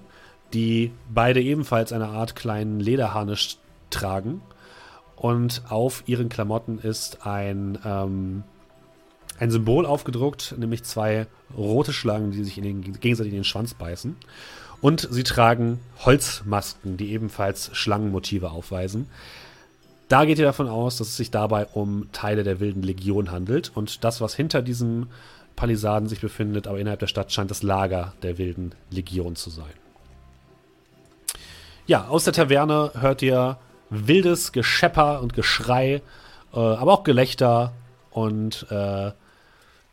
die 0.52 0.92
beide 1.12 1.40
ebenfalls 1.40 1.92
eine 1.92 2.08
Art 2.08 2.36
kleinen 2.36 2.80
Lederharnisch 2.80 3.56
tragen. 3.90 4.42
Und 5.16 5.62
auf 5.68 6.02
ihren 6.06 6.28
Klamotten 6.28 6.78
ist 6.78 7.26
ein, 7.26 7.78
ähm, 7.84 8.42
ein 9.38 9.50
Symbol 9.50 9.86
aufgedruckt, 9.86 10.54
nämlich 10.58 10.84
zwei 10.84 11.26
rote 11.56 11.92
Schlangen, 11.92 12.32
die 12.32 12.44
sich 12.44 12.54
den, 12.54 12.82
gegenseitig 13.00 13.32
in 13.32 13.40
den 13.40 13.44
Schwanz 13.44 13.74
beißen. 13.74 14.16
Und 14.82 15.09
sie 15.10 15.22
tragen 15.22 15.80
Holzmasken, 16.04 16.98
die 16.98 17.12
ebenfalls 17.12 17.70
Schlangenmotive 17.72 18.50
aufweisen. 18.50 19.09
Da 20.09 20.26
geht 20.26 20.38
ihr 20.38 20.44
davon 20.44 20.68
aus, 20.68 20.98
dass 20.98 21.09
es 21.09 21.16
sich 21.16 21.30
dabei 21.30 21.66
um 21.66 22.09
Teile 22.12 22.42
der 22.42 22.60
Wilden 22.60 22.82
Legion 22.82 23.30
handelt. 23.30 23.72
Und 23.74 24.04
das, 24.04 24.20
was 24.20 24.34
hinter 24.34 24.60
diesem 24.60 25.06
Palisaden 25.56 26.09
sich 26.09 26.20
befindet, 26.20 26.66
aber 26.66 26.78
innerhalb 26.78 27.00
der 27.00 27.06
Stadt, 27.06 27.32
scheint 27.32 27.50
das 27.50 27.62
Lager 27.62 28.12
der 28.22 28.36
Wilden 28.36 28.74
Legion 28.90 29.36
zu 29.36 29.48
sein. 29.48 29.72
Ja, 31.86 32.09
aus 32.09 32.24
der 32.24 32.32
Taverne 32.32 32.90
hört 32.94 33.22
ihr 33.22 33.59
wildes 33.88 34.52
Geschepper 34.52 35.22
und 35.22 35.32
Geschrei, 35.32 36.02
äh, 36.52 36.59
aber 36.59 36.92
auch 36.92 37.04
Gelächter 37.04 37.72
und 38.10 38.66
äh, 38.70 39.12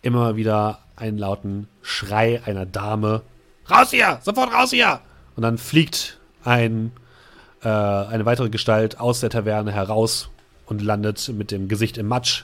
immer 0.01 0.35
wieder 0.35 0.79
einen 0.95 1.17
lauten 1.17 1.67
Schrei 1.81 2.41
einer 2.45 2.65
Dame. 2.65 3.21
Raus 3.69 3.91
hier! 3.91 4.19
Sofort 4.23 4.51
raus 4.53 4.71
hier! 4.71 5.01
Und 5.35 5.43
dann 5.43 5.57
fliegt 5.57 6.19
ein 6.43 6.91
äh, 7.61 7.67
eine 7.67 8.25
weitere 8.25 8.49
Gestalt 8.49 8.99
aus 8.99 9.19
der 9.19 9.29
Taverne 9.29 9.71
heraus 9.71 10.29
und 10.65 10.81
landet 10.81 11.29
mit 11.29 11.51
dem 11.51 11.67
Gesicht 11.67 11.97
im 11.97 12.07
Matsch, 12.07 12.43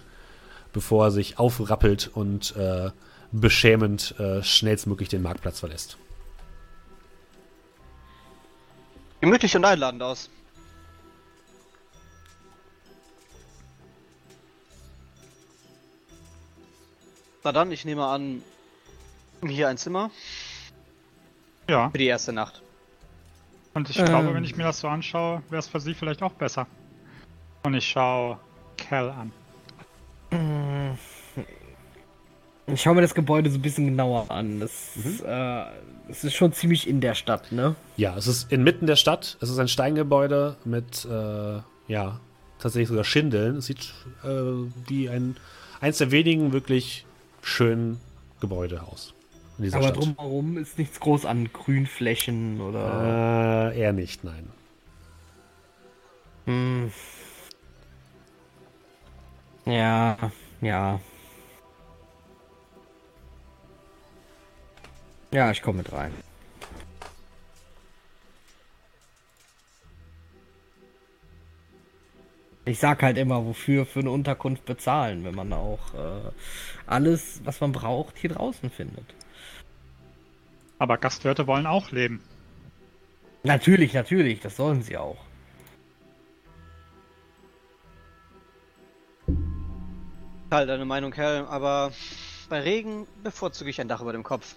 bevor 0.73 1.05
er 1.05 1.11
sich 1.11 1.39
aufrappelt 1.39 2.09
und 2.13 2.55
äh, 2.55 2.91
beschämend 3.31 4.15
äh, 4.19 4.43
schnellstmöglich 4.43 5.09
den 5.09 5.21
Marktplatz 5.21 5.59
verlässt. 5.59 5.97
Gemütlich 9.21 9.55
und 9.55 9.65
einladend 9.65 10.03
aus. 10.03 10.29
Na 17.43 17.51
dann, 17.51 17.71
ich 17.71 17.85
nehme 17.85 18.05
an, 18.05 18.41
hier 19.47 19.69
ein 19.69 19.77
Zimmer. 19.77 20.09
Ja. 21.67 21.89
Für 21.89 21.97
die 21.97 22.07
erste 22.07 22.33
Nacht. 22.33 22.61
Und 23.73 23.89
ich 23.89 23.99
ähm. 23.99 24.05
glaube, 24.05 24.33
wenn 24.33 24.43
ich 24.43 24.55
mir 24.55 24.63
das 24.63 24.79
so 24.79 24.87
anschaue, 24.87 25.41
wäre 25.49 25.59
es 25.59 25.67
für 25.67 25.79
sie 25.79 25.93
vielleicht 25.93 26.23
auch 26.23 26.33
besser. 26.33 26.67
Und 27.63 27.73
ich 27.73 27.87
schaue 27.87 28.37
Cal 28.77 29.09
an. 29.09 29.31
Mm. 30.31 30.97
Ich 32.67 32.81
schaue 32.81 32.95
mir 32.95 33.01
das 33.01 33.13
Gebäude 33.13 33.49
so 33.51 33.57
ein 33.57 33.61
bisschen 33.61 33.85
genauer 33.85 34.31
an. 34.31 34.59
Das, 34.59 34.95
mhm. 34.95 35.19
äh, 35.25 35.65
das 36.07 36.23
ist 36.23 36.33
schon 36.33 36.51
ziemlich 36.51 36.87
in 36.87 36.99
der 36.99 37.13
Stadt, 37.13 37.51
ne? 37.51 37.75
Ja, 37.95 38.17
es 38.17 38.27
ist 38.27 38.51
inmitten 38.51 38.87
der 38.87 38.95
Stadt. 38.95 39.37
Es 39.39 39.49
ist 39.49 39.59
ein 39.59 39.67
Steingebäude 39.67 40.55
mit, 40.65 41.05
äh, 41.05 41.59
ja, 41.87 42.19
tatsächlich 42.57 42.87
sogar 42.87 43.03
Schindeln. 43.03 43.57
Es 43.57 43.67
sieht 43.67 43.93
äh, 44.23 44.27
wie 44.87 45.09
ein, 45.09 45.37
eins 45.79 45.99
der 45.99 46.09
wenigen 46.09 46.53
wirklich 46.53 47.05
schönen 47.41 47.99
Gebäude 48.39 48.81
aus. 48.81 49.14
Aber 49.57 49.67
Stadt. 49.69 49.97
drumherum 49.97 50.57
ist 50.57 50.77
nichts 50.77 50.99
groß 50.99 51.25
an 51.25 51.51
Grünflächen 51.51 52.59
oder. 52.61 53.71
Äh, 53.73 53.79
eher 53.79 53.93
nicht, 53.93 54.23
nein. 54.23 54.49
Hm. 56.45 56.91
Ja, 59.65 60.17
ja. 60.61 60.99
Ja, 65.31 65.51
ich 65.51 65.61
komme 65.61 65.79
mit 65.79 65.91
rein. 65.91 66.11
Ich 72.67 72.79
sag 72.79 73.03
halt 73.03 73.17
immer, 73.17 73.45
wofür 73.45 73.85
für 73.85 73.99
eine 73.99 74.11
Unterkunft 74.11 74.65
bezahlen, 74.65 75.23
wenn 75.23 75.35
man 75.35 75.53
auch 75.53 75.93
äh, 75.93 76.31
alles, 76.87 77.41
was 77.43 77.61
man 77.61 77.71
braucht, 77.71 78.17
hier 78.17 78.31
draußen 78.31 78.69
findet. 78.71 79.05
Aber 80.77 80.97
Gastwirte 80.97 81.47
wollen 81.47 81.65
auch 81.65 81.91
leben. 81.91 82.21
Natürlich, 83.43 83.93
natürlich, 83.93 84.39
das 84.39 84.57
sollen 84.57 84.81
sie 84.81 84.97
auch. 84.97 85.17
Halt 90.51 90.69
deine 90.69 90.85
Meinung, 90.85 91.11
Kerl, 91.11 91.45
aber 91.47 91.91
bei 92.49 92.61
Regen 92.61 93.07
bevorzuge 93.23 93.69
ich 93.69 93.79
ein 93.81 93.87
Dach 93.87 94.01
über 94.01 94.13
dem 94.13 94.23
Kopf. 94.23 94.55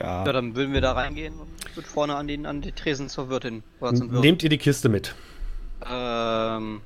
Ja. 0.00 0.24
ja, 0.24 0.32
dann 0.32 0.54
würden 0.54 0.72
wir 0.72 0.80
da 0.80 0.92
reingehen 0.92 1.34
und 1.34 1.76
wird 1.76 1.86
vorne 1.86 2.14
an 2.14 2.28
den, 2.28 2.46
an 2.46 2.60
die 2.60 2.72
Tresen 2.72 3.08
zur 3.08 3.28
Wirtin 3.30 3.64
oder 3.80 3.94
zum 3.94 4.12
Wirt. 4.12 4.22
Nehmt 4.22 4.42
ihr 4.42 4.48
die 4.48 4.58
Kiste 4.58 4.88
mit? 4.88 5.14
Ähm, 5.84 6.80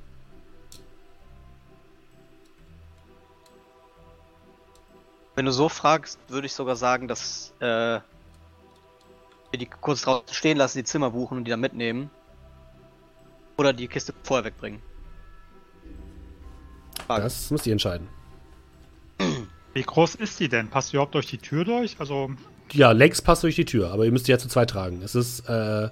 Wenn 5.34 5.46
du 5.46 5.52
so 5.52 5.68
fragst, 5.68 6.18
würde 6.28 6.46
ich 6.46 6.52
sogar 6.52 6.76
sagen, 6.76 7.08
dass 7.08 7.54
äh, 7.60 8.00
wir 9.50 9.58
die 9.58 9.66
kurz 9.66 10.02
draußen 10.02 10.34
stehen 10.34 10.58
lassen, 10.58 10.78
die 10.78 10.84
Zimmer 10.84 11.10
buchen 11.10 11.38
und 11.38 11.44
die 11.44 11.50
dann 11.50 11.60
mitnehmen. 11.60 12.10
Oder 13.56 13.72
die 13.72 13.88
Kiste 13.88 14.12
vorher 14.22 14.44
wegbringen. 14.44 14.80
Frage. 17.06 17.22
Das 17.22 17.50
müsst 17.50 17.66
ihr 17.66 17.72
entscheiden. 17.72 18.08
Wie 19.74 19.82
groß 19.82 20.16
ist 20.16 20.38
die 20.40 20.48
denn? 20.48 20.68
Passt 20.68 20.92
die 20.92 20.96
überhaupt 20.96 21.14
durch 21.14 21.26
die 21.26 21.38
Tür 21.38 21.64
durch? 21.64 21.96
Also. 21.98 22.30
Ja, 22.72 22.92
Legs 22.92 23.22
passt 23.22 23.42
durch 23.42 23.56
die 23.56 23.64
Tür, 23.64 23.90
aber 23.90 24.04
ihr 24.04 24.12
müsst 24.12 24.28
die 24.28 24.32
ja 24.32 24.38
zu 24.38 24.48
zweit 24.48 24.70
tragen. 24.70 25.02
Es 25.02 25.14
ist, 25.14 25.48
äh, 25.48 25.84
äh, 25.84 25.90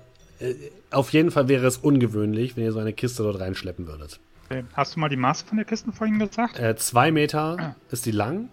auf 0.90 1.12
jeden 1.12 1.30
Fall 1.30 1.48
wäre 1.48 1.66
es 1.66 1.78
ungewöhnlich, 1.78 2.56
wenn 2.56 2.64
ihr 2.64 2.72
so 2.72 2.78
eine 2.78 2.92
Kiste 2.92 3.22
dort 3.22 3.40
reinschleppen 3.40 3.86
würdet. 3.86 4.20
Okay. 4.46 4.64
Hast 4.72 4.96
du 4.96 5.00
mal 5.00 5.08
die 5.08 5.16
Maße 5.16 5.46
von 5.46 5.58
der 5.58 5.66
Kiste 5.66 5.92
vorhin 5.92 6.18
gesagt? 6.18 6.58
Äh, 6.58 6.76
zwei 6.76 7.12
Meter 7.12 7.76
ist 7.90 8.06
die 8.06 8.10
lang, 8.10 8.48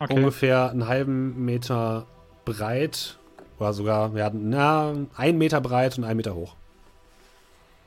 Okay. 0.00 0.14
ungefähr 0.14 0.70
einen 0.70 0.88
halben 0.88 1.44
Meter 1.44 2.06
breit, 2.46 3.18
oder 3.58 3.74
sogar, 3.74 4.16
ja, 4.16 4.30
na, 4.32 4.94
ein 5.14 5.36
Meter 5.36 5.60
breit 5.60 5.98
und 5.98 6.04
ein 6.04 6.16
Meter 6.16 6.34
hoch. 6.34 6.56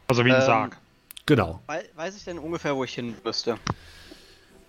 Also 0.07 0.23
wie 0.23 0.29
ein 0.31 0.35
Ähm, 0.35 0.45
Sarg. 0.45 0.77
Genau. 1.25 1.61
Wei- 1.65 1.89
Weiß 1.95 2.15
ich 2.15 2.23
denn 2.23 2.37
ungefähr, 2.37 2.75
wo 2.75 2.83
ich 2.83 2.93
hin 2.93 3.15
müsste? 3.23 3.57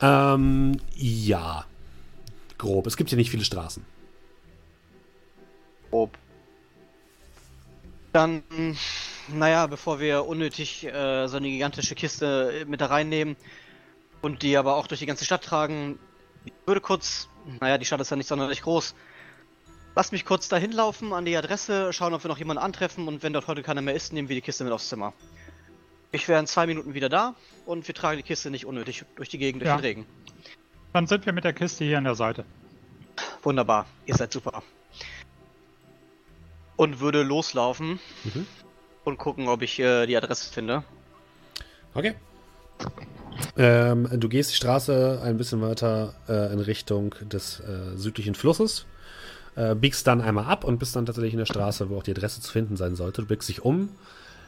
Ähm, 0.01 0.81
ja. 0.95 1.67
Grob. 2.57 2.87
Es 2.87 2.97
gibt 2.97 3.11
hier 3.11 3.19
nicht 3.19 3.31
viele 3.31 3.45
Straßen. 3.45 3.85
Grob. 5.91 6.17
Dann, 8.13 8.43
naja, 9.29 9.67
bevor 9.67 10.01
wir 10.01 10.25
unnötig 10.25 10.87
äh, 10.87 11.27
so 11.27 11.37
eine 11.37 11.49
gigantische 11.51 11.95
Kiste 11.95 12.65
mit 12.67 12.81
da 12.81 12.87
reinnehmen 12.87 13.37
und 14.23 14.43
die 14.43 14.57
aber 14.57 14.77
auch 14.77 14.87
durch 14.87 15.01
die 15.01 15.07
ganze 15.07 15.25
Stadt 15.25 15.43
tragen, 15.45 15.99
ich 16.45 16.53
würde 16.65 16.81
kurz, 16.81 17.29
naja, 17.61 17.79
die 17.79 17.85
Stadt 17.85 18.01
ist 18.01 18.11
ja 18.11 18.17
nicht 18.17 18.27
sonderlich 18.29 18.63
groß. 18.63 18.95
Lass 19.97 20.11
mich 20.13 20.25
kurz 20.25 20.49
dahin 20.49 20.73
laufen 20.73 21.13
an 21.13 21.25
die 21.25 21.37
Adresse, 21.37 21.93
schauen, 21.93 22.15
ob 22.15 22.25
wir 22.25 22.29
noch 22.29 22.39
jemanden 22.39 22.63
antreffen 22.63 23.07
und 23.07 23.23
wenn 23.23 23.33
dort 23.33 23.47
heute 23.47 23.63
keiner 23.63 23.81
mehr 23.83 23.95
ist, 23.95 24.13
nehmen 24.13 24.29
wir 24.29 24.35
die 24.37 24.43
Kiste 24.43 24.65
mit 24.65 24.73
aufs 24.73 24.89
Zimmer. 24.89 25.13
Ich 26.11 26.27
wäre 26.29 26.41
in 26.41 26.47
zwei 26.47 26.67
Minuten 26.67 26.95
wieder 26.95 27.09
da 27.09 27.35
und 27.67 27.87
wir 27.87 27.95
tragen 27.95 28.17
die 28.17 28.23
Kiste 28.25 28.51
nicht 28.51 28.67
unnötig 28.67 29.05
durch 29.17 29.29
die 29.29 29.39
Gegend, 29.39 29.63
durch 29.63 29.69
Ja. 29.69 29.77
den 29.77 29.83
Regen. 29.85 30.07
Dann 30.93 31.07
sind 31.07 31.27
wir 31.27 31.33
mit 31.33 31.45
der 31.45 31.53
Kiste 31.53 31.85
hier 31.85 31.99
an 31.99 32.05
der 32.05 32.15
Seite. 32.15 32.45
Wunderbar, 33.43 33.87
ihr 34.07 34.15
seid 34.17 34.33
super. 34.33 34.63
Und 36.77 36.99
würde 37.01 37.23
loslaufen 37.23 38.01
Mhm. 38.25 38.47
und 39.05 39.19
gucken, 39.19 39.47
ob 39.49 39.63
ich 39.63 39.79
äh, 39.79 40.07
die 40.07 40.17
Adresse 40.17 40.53
finde. 40.53 40.83
Okay. 41.95 42.15
Ähm, 43.57 44.09
du 44.13 44.29
gehst 44.29 44.51
die 44.51 44.57
Straße 44.57 45.21
ein 45.23 45.37
bisschen 45.37 45.61
weiter 45.61 46.15
äh, 46.29 46.53
in 46.53 46.61
Richtung 46.61 47.15
des 47.23 47.61
äh, 47.61 47.97
südlichen 47.97 48.35
Flusses, 48.35 48.87
äh, 49.57 49.75
biegst 49.75 50.07
dann 50.07 50.21
einmal 50.21 50.47
ab 50.47 50.65
und 50.65 50.79
bist 50.79 50.97
dann 50.97 51.07
tatsächlich 51.07 51.35
in 51.35 51.39
der 51.39 51.47
Straße, 51.47 51.91
wo 51.91 51.99
auch 51.99 52.03
die 52.03 52.13
Adresse 52.13 52.41
zu 52.41 52.51
finden 52.51 52.77
sein 52.77 52.97
sollte. 52.97 53.23
Du 53.23 53.29
blickst 53.29 53.49
dich 53.49 53.65
um. 53.65 53.91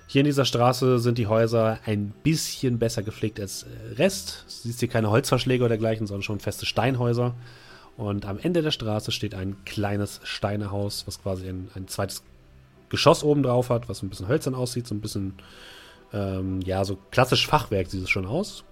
Hier 0.09 0.21
in 0.21 0.27
dieser 0.27 0.45
Straße 0.45 1.01
sind 1.01 1.19
die 1.19 1.27
Häuser 1.27 1.81
ein 1.85 2.13
bisschen 2.23 2.79
besser 2.79 3.03
gepflegt 3.03 3.41
als 3.41 3.65
äh, 3.65 3.95
Rest. 3.95 4.45
Du 4.47 4.69
siehst 4.69 4.81
hier 4.81 4.89
keine 4.89 5.11
Holzverschläge 5.11 5.65
oder 5.65 5.71
dergleichen, 5.71 6.07
sondern 6.07 6.23
schon 6.23 6.41
feste 6.41 6.67
Steinhäuser. 6.67 7.35
Und 7.97 8.27
am 8.27 8.39
Ende 8.39 8.63
der 8.63 8.71
Straße 8.71 9.11
steht 9.11 9.35
ein 9.35 9.57
kleines 9.65 10.21
Steinehaus, 10.23 11.07
was 11.07 11.23
quasi 11.23 11.49
ein, 11.49 11.71
ein 11.75 11.89
zweites 11.89 12.23
Geschoss 12.89 13.25
oben 13.25 13.43
drauf 13.43 13.71
hat, 13.71 13.89
was 13.89 14.03
ein 14.03 14.11
bisschen 14.11 14.29
hölzern 14.29 14.55
aussieht, 14.55 14.87
so 14.87 14.95
ein 14.95 15.01
bisschen 15.01 15.35
ähm, 16.13 16.61
ja, 16.63 16.85
so 16.85 16.99
klassisch 17.11 17.47
Fachwerk 17.47 17.89
sieht 17.89 18.05
es 18.05 18.11
schon 18.11 18.27
aus. 18.27 18.65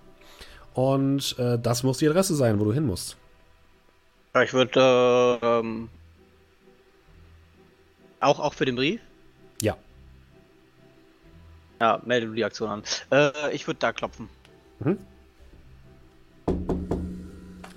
Und 0.75 1.39
äh, 1.39 1.59
das 1.59 1.83
muss 1.83 1.99
die 1.99 2.09
Adresse 2.09 2.35
sein, 2.35 2.59
wo 2.59 2.65
du 2.65 2.73
hin 2.73 2.87
musst. 2.87 3.17
Ja, 4.35 4.43
ich 4.43 4.53
würde 4.53 5.39
äh, 5.43 5.47
ähm, 5.47 5.89
auch 8.21 8.41
auch 8.41 8.55
für 8.55 8.65
den 8.65 8.75
Brief. 8.75 9.01
Ja. 9.61 9.77
Ja, 11.81 12.01
melde 12.05 12.27
du 12.27 12.35
die 12.35 12.45
Aktion 12.45 12.69
an. 12.69 12.83
Äh, 13.11 13.55
ich 13.55 13.67
würde 13.67 13.79
da 13.79 13.93
klopfen. 13.93 14.29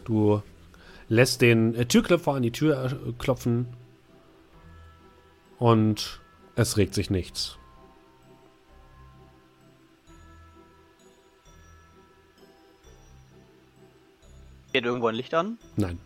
Du 0.04 0.42
lässt 1.10 1.42
den 1.42 1.76
äh, 1.76 1.86
Türklopfer 1.86 2.34
an 2.34 2.42
die 2.42 2.52
Tür 2.52 2.86
äh, 2.86 3.12
klopfen 3.20 3.68
und 5.60 6.20
es 6.56 6.78
regt 6.78 6.94
sich 6.94 7.10
nichts. 7.10 7.57
Geht 14.74 14.86
irgendwo 14.86 15.08
ein 15.08 15.16
Licht 15.16 15.34
an? 15.34 15.58
Nein, 15.76 16.00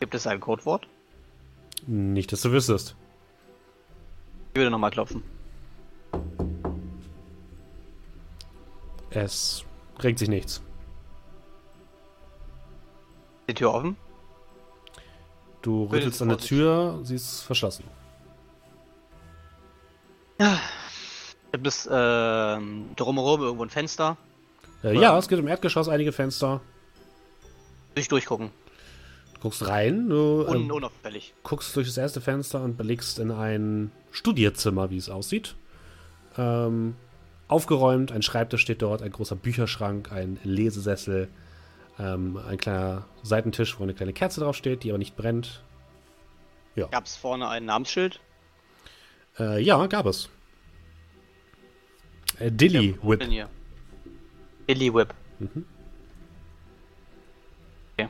Gibt 0.00 0.14
es 0.16 0.26
ein 0.26 0.40
Codewort? 0.40 0.86
nicht, 1.86 2.32
dass 2.32 2.42
du 2.42 2.50
wüsstest. 2.52 2.96
Ich 4.52 4.56
würde 4.56 4.70
nochmal 4.70 4.90
klopfen. 4.90 5.22
Es 9.10 9.64
regt 10.00 10.18
sich 10.18 10.28
nichts. 10.28 10.60
Die 13.48 13.54
Tür 13.54 13.74
offen? 13.74 13.96
Du 15.62 15.84
rüttelst 15.84 16.20
an 16.22 16.28
der. 16.30 16.38
Tür, 16.38 17.00
sie 17.04 17.14
ist 17.14 17.42
verschlossen. 17.42 17.84
Gibt 21.52 21.66
es 21.66 21.88
ähm, 21.90 22.90
drumherum 22.96 23.42
irgendwo 23.42 23.64
ein 23.64 23.70
Fenster? 23.70 24.16
Äh, 24.82 24.98
ja, 24.98 25.16
es 25.18 25.28
gibt 25.28 25.40
im 25.40 25.48
Erdgeschoss 25.48 25.88
einige 25.88 26.12
Fenster. 26.12 26.60
Ich 27.94 28.08
durchgucken. 28.08 28.50
Du 29.34 29.40
guckst 29.40 29.66
rein, 29.66 30.08
du 30.08 30.46
Un 30.46 30.62
ähm, 30.62 30.70
unauffällig. 30.70 31.34
guckst 31.42 31.74
durch 31.76 31.88
das 31.88 31.96
erste 31.96 32.20
Fenster 32.20 32.62
und 32.62 32.76
blickst 32.76 33.18
in 33.18 33.30
ein 33.30 33.90
Studierzimmer, 34.10 34.90
wie 34.90 34.96
es 34.96 35.08
aussieht. 35.08 35.56
Ähm, 36.38 36.94
aufgeräumt, 37.48 38.12
ein 38.12 38.22
Schreibtisch 38.22 38.62
steht 38.62 38.82
dort, 38.82 39.02
ein 39.02 39.12
großer 39.12 39.36
Bücherschrank, 39.36 40.10
ein 40.12 40.38
Lesesessel, 40.44 41.28
ähm, 41.98 42.38
ein 42.48 42.56
kleiner 42.56 43.04
Seitentisch, 43.22 43.78
wo 43.78 43.82
eine 43.82 43.94
kleine 43.94 44.12
Kerze 44.12 44.40
drauf 44.40 44.56
steht, 44.56 44.84
die 44.84 44.90
aber 44.90 44.98
nicht 44.98 45.16
brennt. 45.16 45.62
Gab 46.74 47.04
es 47.04 47.16
vorne 47.16 47.48
ein 47.48 47.66
Namensschild? 47.66 48.20
Äh, 49.38 49.62
ja, 49.62 49.86
gab 49.86 50.06
es. 50.06 50.30
Äh, 52.38 52.50
Dilly 52.50 52.96
Whip. 53.02 53.22
Denn 54.68 54.76
hier? 54.76 54.86
Illy 54.88 54.94
Whip. 54.94 55.14
Mhm. 55.38 55.64
Okay. 57.94 58.08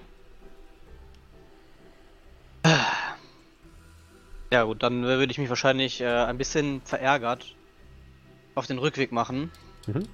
Ja 4.51 4.65
gut, 4.65 4.83
dann 4.83 5.03
würde 5.03 5.31
ich 5.31 5.39
mich 5.39 5.49
wahrscheinlich 5.49 6.01
äh, 6.03 6.07
ein 6.07 6.37
bisschen 6.37 6.83
verärgert 6.83 7.57
auf 8.55 8.66
den 8.66 8.79
Rückweg 8.79 9.11
machen. 9.11 9.51
Mhm. 9.87 10.07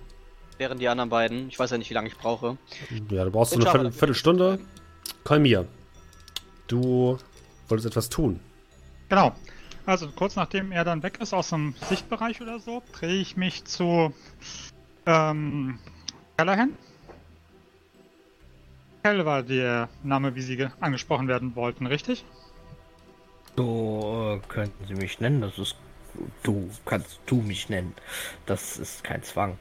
Während 0.58 0.80
die 0.80 0.88
anderen 0.88 1.10
beiden, 1.10 1.48
ich 1.48 1.58
weiß 1.58 1.70
ja 1.70 1.78
nicht, 1.78 1.90
wie 1.90 1.94
lange 1.94 2.08
ich 2.08 2.16
brauche. 2.16 2.56
Ja, 3.10 3.24
du 3.24 3.30
brauchst 3.30 3.52
so 3.52 3.60
eine 3.60 3.70
Viertel, 3.70 3.92
Viertelstunde. 3.92 4.60
Kolmir, 5.24 5.66
du 6.68 7.18
wolltest 7.68 7.86
etwas 7.86 8.08
tun. 8.08 8.40
Genau. 9.08 9.34
Also 9.86 10.08
kurz 10.08 10.36
nachdem 10.36 10.70
er 10.70 10.84
dann 10.84 11.02
weg 11.02 11.18
ist 11.20 11.32
aus 11.32 11.48
dem 11.48 11.74
Sichtbereich 11.88 12.40
oder 12.40 12.60
so, 12.60 12.82
drehe 12.92 13.20
ich 13.20 13.36
mich 13.36 13.64
zu 13.64 14.12
ähm, 15.06 15.78
Callahan. 16.38 16.72
Kell 19.02 19.24
war 19.24 19.42
der 19.42 19.88
Name, 20.04 20.36
wie 20.36 20.42
Sie 20.42 20.56
ge- 20.56 20.70
angesprochen 20.78 21.26
werden 21.26 21.56
wollten, 21.56 21.86
richtig? 21.86 22.24
So 23.56 24.38
äh, 24.40 24.46
könnten 24.48 24.86
Sie 24.86 24.94
mich 24.94 25.18
nennen. 25.18 25.40
Das 25.40 25.58
ist. 25.58 25.74
Du 26.44 26.70
kannst 26.84 27.18
du 27.26 27.36
mich 27.42 27.68
nennen. 27.68 27.92
Das 28.46 28.76
ist 28.78 29.02
kein 29.02 29.22
Zwang. 29.24 29.58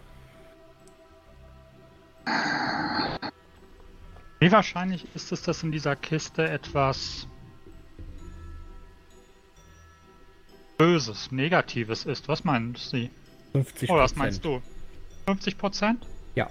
Wie 4.40 4.52
wahrscheinlich 4.52 5.08
ist 5.16 5.32
es, 5.32 5.41
dass 5.41 5.64
in 5.64 5.72
dieser 5.72 5.95
Kiste 5.95 6.48
etwas 6.48 7.28
Böses, 10.78 11.32
Negatives 11.32 12.06
ist? 12.06 12.28
Was 12.28 12.44
meinen 12.44 12.76
Sie? 12.76 13.10
50 13.54 13.90
Oh, 13.90 13.95
was 13.98 14.16
meinst 14.16 14.45
du? 14.45 14.62
50 15.26 15.58
Prozent? 15.58 16.06
Ja. 16.36 16.49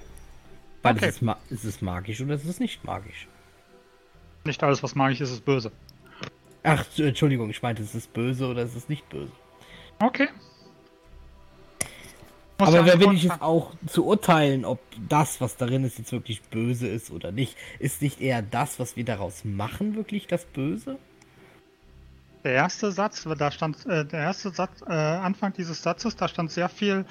Weil 0.86 0.96
Okay. 0.96 1.06
es 1.06 1.16
ist, 1.16 1.22
ma 1.22 1.36
ist 1.50 1.64
es 1.64 1.82
magisch 1.82 2.20
oder 2.20 2.34
ist 2.34 2.44
es 2.44 2.60
nicht 2.60 2.84
magisch? 2.84 3.26
Nicht 4.44 4.62
alles, 4.62 4.82
was 4.82 4.94
magisch 4.94 5.20
ist, 5.20 5.30
ist 5.30 5.44
böse. 5.44 5.72
Ach, 6.62 6.84
Entschuldigung, 6.98 7.50
ich 7.50 7.62
meinte, 7.62 7.82
es 7.82 7.94
ist 7.94 8.12
böse 8.12 8.46
oder 8.46 8.62
es 8.62 8.74
ist 8.74 8.88
nicht 8.88 9.08
böse. 9.08 9.32
Okay. 10.00 10.28
Muss 12.58 12.68
Aber 12.68 12.86
wer 12.86 12.96
bin 12.96 13.02
Grund 13.08 13.18
ich 13.18 13.24
jetzt 13.24 13.42
auch 13.42 13.74
zu 13.86 14.06
urteilen, 14.06 14.64
ob 14.64 14.80
das, 15.08 15.40
was 15.40 15.56
darin 15.56 15.84
ist, 15.84 15.98
jetzt 15.98 16.12
wirklich 16.12 16.42
böse 16.42 16.88
ist 16.88 17.10
oder 17.10 17.30
nicht? 17.30 17.56
Ist 17.78 18.00
nicht 18.00 18.20
eher 18.20 18.40
das, 18.42 18.78
was 18.80 18.96
wir 18.96 19.04
daraus 19.04 19.44
machen, 19.44 19.94
wirklich 19.94 20.26
das 20.26 20.46
Böse? 20.46 20.98
Der 22.44 22.52
erste 22.54 22.92
Satz, 22.92 23.26
da 23.36 23.50
stand, 23.50 23.84
äh, 23.86 24.04
der 24.06 24.20
erste 24.20 24.50
Satz, 24.50 24.80
äh, 24.82 24.92
Anfang 24.92 25.52
dieses 25.52 25.82
Satzes, 25.82 26.16
da 26.16 26.28
stand 26.28 26.50
sehr 26.50 26.68
viel 26.68 27.04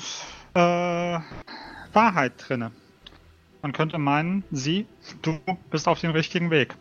äh, 0.55 1.19
Wahrheit 1.93 2.33
drinne. 2.37 2.71
Man 3.65 3.73
könnte 3.73 3.97
meinen, 3.97 4.43
sie, 4.51 4.85
du 5.23 5.39
bist 5.71 5.87
auf 5.87 5.99
dem 5.99 6.11
richtigen 6.11 6.51
Weg. 6.51 6.75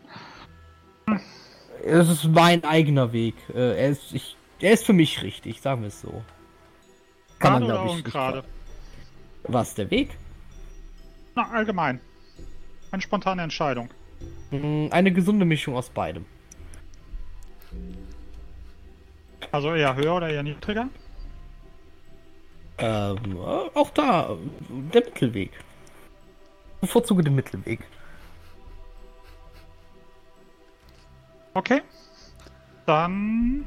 Es 1.82 2.10
ist 2.10 2.24
mein 2.24 2.62
eigener 2.62 3.10
Weg. 3.14 3.36
Äh, 3.54 3.78
er, 3.84 3.88
ist, 3.88 4.12
ich, 4.12 4.36
er 4.60 4.72
ist 4.72 4.84
für 4.84 4.92
mich 4.92 5.22
richtig, 5.22 5.62
sagen 5.62 5.80
wir 5.80 5.88
es 5.88 6.02
so. 6.02 6.22
Kann 7.38 7.54
man, 7.54 7.62
Gerade 7.62 7.72
glaube 7.86 7.88
oder 7.98 8.06
ich. 8.06 8.12
ver- 8.12 8.44
Was, 9.44 9.74
der 9.74 9.90
Weg? 9.90 10.10
Na, 11.34 11.48
allgemein. 11.52 12.00
Eine 12.90 13.00
spontane 13.00 13.40
Entscheidung. 13.40 13.88
Mm, 14.50 14.88
Eine 14.90 15.10
gesunde 15.10 15.46
Mischung 15.46 15.76
aus 15.76 15.88
beidem. 15.88 16.26
Also 19.52 19.72
eher 19.74 19.96
höher 19.96 20.16
oder 20.16 20.28
eher 20.28 20.42
niedriger? 20.42 20.90
Ähm, 22.76 23.16
äh, 23.36 23.38
auch 23.74 23.88
da, 23.88 24.36
der 24.92 25.02
Mittelweg. 25.06 25.52
Bevorzuge 26.84 27.22
den 27.22 27.34
Mittelweg. 27.34 27.80
Okay. 31.54 31.80
Dann 32.84 33.64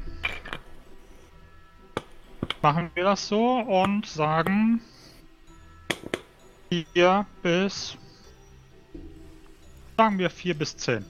machen 2.62 2.90
wir 2.94 3.04
das 3.04 3.26
so 3.26 3.58
und 3.58 4.06
sagen 4.06 4.80
4 6.68 7.26
bis. 7.42 7.96
Sagen 9.96 10.18
wir 10.18 10.30
4 10.30 10.56
bis 10.56 10.76
10. 10.76 11.04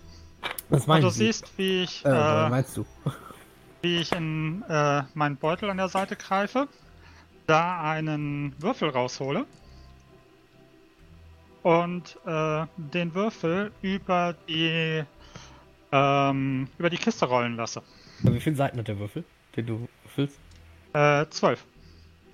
Was 0.70 0.86
meinst 0.86 1.04
du 1.04 1.08
du? 1.08 1.14
siehst, 1.14 1.58
wie 1.58 1.82
ich, 1.82 2.04
Äh, 2.06 2.08
äh, 2.08 2.48
meinst 2.48 2.74
du? 2.76 2.86
wie 3.82 3.98
ich 3.98 4.12
in 4.12 4.62
äh, 4.68 5.02
meinen 5.12 5.36
Beutel 5.36 5.68
an 5.68 5.76
der 5.76 5.88
Seite 5.88 6.16
greife, 6.16 6.68
da 7.46 7.82
einen 7.82 8.54
Würfel 8.62 8.88
raushole 8.88 9.44
und 11.68 12.18
äh, 12.24 12.64
den 12.78 13.14
Würfel 13.14 13.72
über 13.82 14.34
die 14.48 15.04
ähm, 15.92 16.66
über 16.78 16.88
die 16.88 16.96
Kiste 16.96 17.26
rollen 17.26 17.56
lasse. 17.56 17.82
Wie 18.22 18.40
viele 18.40 18.56
Seiten 18.56 18.78
hat 18.78 18.88
der 18.88 18.98
Würfel, 18.98 19.22
den 19.54 19.66
du 19.66 19.88
füllst? 20.06 20.40
Äh, 20.94 21.26
12. 21.28 21.62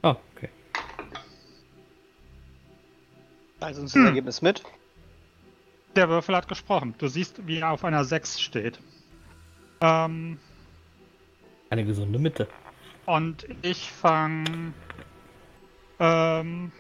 Ah, 0.03 0.17
okay. 0.37 0.49
Also 3.59 3.81
uns 3.83 3.93
das 3.93 4.05
Ergebnis 4.05 4.41
mit. 4.41 4.63
Der 5.97 6.09
Würfel 6.09 6.37
hat 6.37 6.47
gesprochen. 6.47 6.95
Du 6.99 7.09
siehst, 7.09 7.45
wie 7.45 7.59
er 7.59 7.71
auf 7.73 7.85
einer 7.85 8.05
6 8.05 8.41
steht. 8.41 8.79
Ähm, 9.81 10.39
Eine 11.71 11.85
gesunde 11.85 12.21
Mitte. 12.21 12.47
und 13.07 13.49
ich 13.63 13.91
fange. 13.91 14.73
Ähm, 15.99 16.71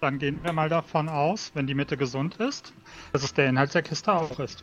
dann 0.00 0.18
gehen 0.18 0.42
wir 0.42 0.52
mal 0.52 0.68
davon 0.68 1.08
aus, 1.08 1.50
wenn 1.54 1.66
die 1.66 1.74
Mitte 1.74 1.96
gesund 1.96 2.36
ist, 2.36 2.72
dass 3.12 3.22
es 3.22 3.34
der 3.34 3.48
Inhalt 3.48 3.74
der 3.74 3.82
Kiste 3.82 4.12
auch 4.12 4.38
ist. 4.38 4.62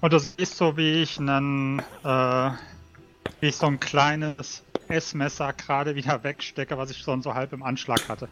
Und 0.00 0.12
du 0.12 0.18
siehst 0.18 0.56
so, 0.56 0.76
wie 0.76 1.02
ich 1.02 1.18
einen, 1.18 1.78
äh, 2.02 2.50
wie 3.40 3.46
ich 3.48 3.56
so 3.56 3.66
ein 3.66 3.78
kleines 3.78 4.62
Essmesser 4.88 5.52
gerade 5.52 5.94
wieder 5.94 6.24
wegstecke, 6.24 6.76
was 6.76 6.90
ich 6.90 6.98
schon 6.98 7.22
so 7.22 7.34
halb 7.34 7.52
im 7.52 7.62
Anschlag 7.62 8.08
hatte. 8.08 8.28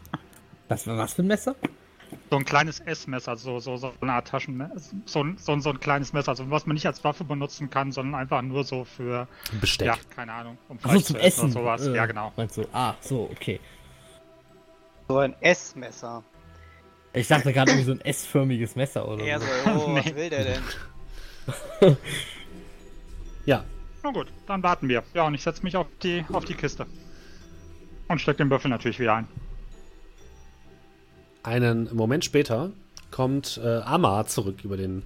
Das 0.68 0.86
war 0.86 0.98
was 0.98 1.14
für 1.14 1.22
ein 1.22 1.28
Messer? 1.28 1.54
So 2.30 2.36
ein 2.36 2.44
kleines 2.44 2.80
Essmesser, 2.80 3.36
so, 3.36 3.58
so, 3.58 3.76
so 3.76 3.92
eine 4.00 4.12
Art 4.12 4.28
Taschenmesser, 4.28 4.74
so, 5.06 5.22
ein- 5.24 5.36
so, 5.38 5.58
so 5.58 5.70
ein 5.70 5.80
kleines 5.80 6.12
Messer, 6.12 6.30
also 6.30 6.48
was 6.50 6.66
man 6.66 6.74
nicht 6.74 6.86
als 6.86 7.02
Waffe 7.02 7.24
benutzen 7.24 7.70
kann, 7.70 7.90
sondern 7.92 8.20
einfach 8.20 8.42
nur 8.42 8.62
so 8.64 8.84
für, 8.84 9.26
Besteck. 9.60 9.86
ja, 9.88 9.96
keine 10.14 10.32
Ahnung, 10.32 10.58
um 10.68 10.76
Ach 10.82 10.82
so, 10.82 10.88
Fleisch 10.90 11.04
zum 11.04 11.16
zu 11.16 11.22
essen 11.22 11.26
Essen. 11.46 11.56
oder 11.58 11.78
sowas. 11.78 11.86
Äh, 11.86 11.96
Ja, 11.96 12.06
genau. 12.06 12.32
Meinst 12.36 12.56
du? 12.56 12.64
Ah, 12.72 12.94
so, 13.00 13.28
okay. 13.32 13.58
So 15.10 15.18
ein 15.18 15.34
Essmesser. 15.40 16.22
Ich 17.12 17.26
dachte 17.26 17.52
gerade 17.52 17.72
irgendwie 17.72 17.86
so 17.86 17.92
ein 17.92 18.00
S-förmiges 18.00 18.76
Messer 18.76 19.08
oder 19.08 19.24
Er 19.24 19.40
so. 19.40 19.46
so, 19.64 19.70
oh, 19.86 19.94
was 19.96 20.14
will 20.14 20.30
der 20.30 20.44
denn? 20.44 20.62
Ja, 23.44 23.64
Na 24.04 24.12
gut, 24.12 24.28
dann 24.46 24.62
warten 24.62 24.88
wir. 24.88 25.02
Ja, 25.12 25.26
und 25.26 25.34
ich 25.34 25.42
setze 25.42 25.64
mich 25.64 25.76
auf 25.76 25.88
die, 26.02 26.24
auf 26.32 26.44
die 26.44 26.54
Kiste. 26.54 26.86
Und 28.06 28.20
steck 28.20 28.36
den 28.36 28.50
Würfel 28.50 28.70
natürlich 28.70 29.00
wieder 29.00 29.14
ein. 29.16 29.26
einen 31.42 31.92
Moment 31.92 32.24
später 32.24 32.70
kommt 33.10 33.58
äh, 33.64 33.78
Amar 33.78 34.28
zurück 34.28 34.62
über 34.62 34.76
den 34.76 35.02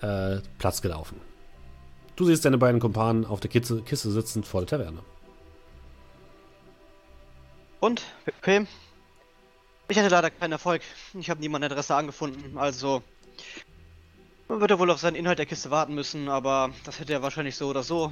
äh, 0.00 0.38
Platz 0.58 0.80
gelaufen. 0.80 1.20
Du 2.16 2.24
siehst 2.24 2.46
deine 2.46 2.56
beiden 2.56 2.80
Kumpanen 2.80 3.26
auf 3.26 3.40
der 3.40 3.50
Kiste, 3.50 3.82
Kiste 3.82 4.10
sitzend 4.10 4.46
vor 4.46 4.62
der 4.62 4.68
Taverne. 4.78 5.00
Und, 7.80 8.02
okay. 8.38 8.66
Ich 9.92 9.98
hatte 9.98 10.08
leider 10.08 10.30
keinen 10.30 10.52
Erfolg. 10.52 10.80
Ich 11.12 11.28
habe 11.28 11.40
niemand 11.40 11.66
Adresse 11.66 11.94
angefunden, 11.94 12.56
also 12.56 13.02
man 14.48 14.58
wird 14.58 14.70
er 14.70 14.78
wohl 14.78 14.90
auf 14.90 15.00
seinen 15.00 15.16
Inhalt 15.16 15.38
der 15.38 15.44
Kiste 15.44 15.70
warten 15.70 15.94
müssen, 15.94 16.30
aber 16.30 16.70
das 16.86 16.98
hätte 16.98 17.12
er 17.12 17.20
wahrscheinlich 17.20 17.56
so 17.56 17.68
oder 17.68 17.82
so. 17.82 18.10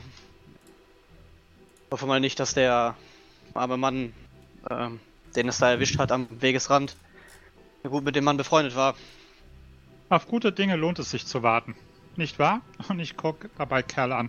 Hoffe 1.90 2.04
mal 2.04 2.20
nicht, 2.20 2.38
dass 2.38 2.52
der 2.52 2.96
arme 3.54 3.78
Mann, 3.78 4.12
ähm, 4.68 5.00
den 5.34 5.48
es 5.48 5.56
da 5.56 5.70
erwischt 5.70 5.98
hat 5.98 6.12
am 6.12 6.28
Wegesrand, 6.42 6.96
gut 7.82 8.04
mit 8.04 8.14
dem 8.14 8.24
Mann 8.24 8.36
befreundet 8.36 8.76
war. 8.76 8.94
Auf 10.10 10.28
gute 10.28 10.52
Dinge 10.52 10.76
lohnt 10.76 10.98
es 10.98 11.10
sich 11.10 11.24
zu 11.24 11.42
warten. 11.42 11.74
Nicht 12.14 12.38
wahr? 12.38 12.60
Und 12.90 13.00
ich 13.00 13.16
gucke 13.16 13.48
dabei 13.56 13.82
Kerl 13.82 14.12
an. 14.12 14.28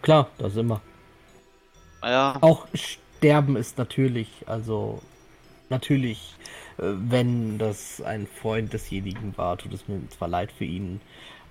Klar, 0.00 0.30
das 0.38 0.56
immer. 0.56 0.80
Naja, 2.00 2.38
Auch 2.40 2.68
Sterben 2.72 3.56
ist 3.56 3.76
natürlich, 3.76 4.30
also 4.46 5.02
natürlich, 5.74 6.34
äh, 6.78 6.82
wenn 6.82 7.58
das 7.58 8.00
ein 8.00 8.26
Freund 8.26 8.72
desjenigen 8.72 9.36
war, 9.36 9.58
tut 9.58 9.72
es 9.74 9.88
mir 9.88 10.00
zwar 10.08 10.28
leid 10.28 10.52
für 10.52 10.64
ihn, 10.64 11.00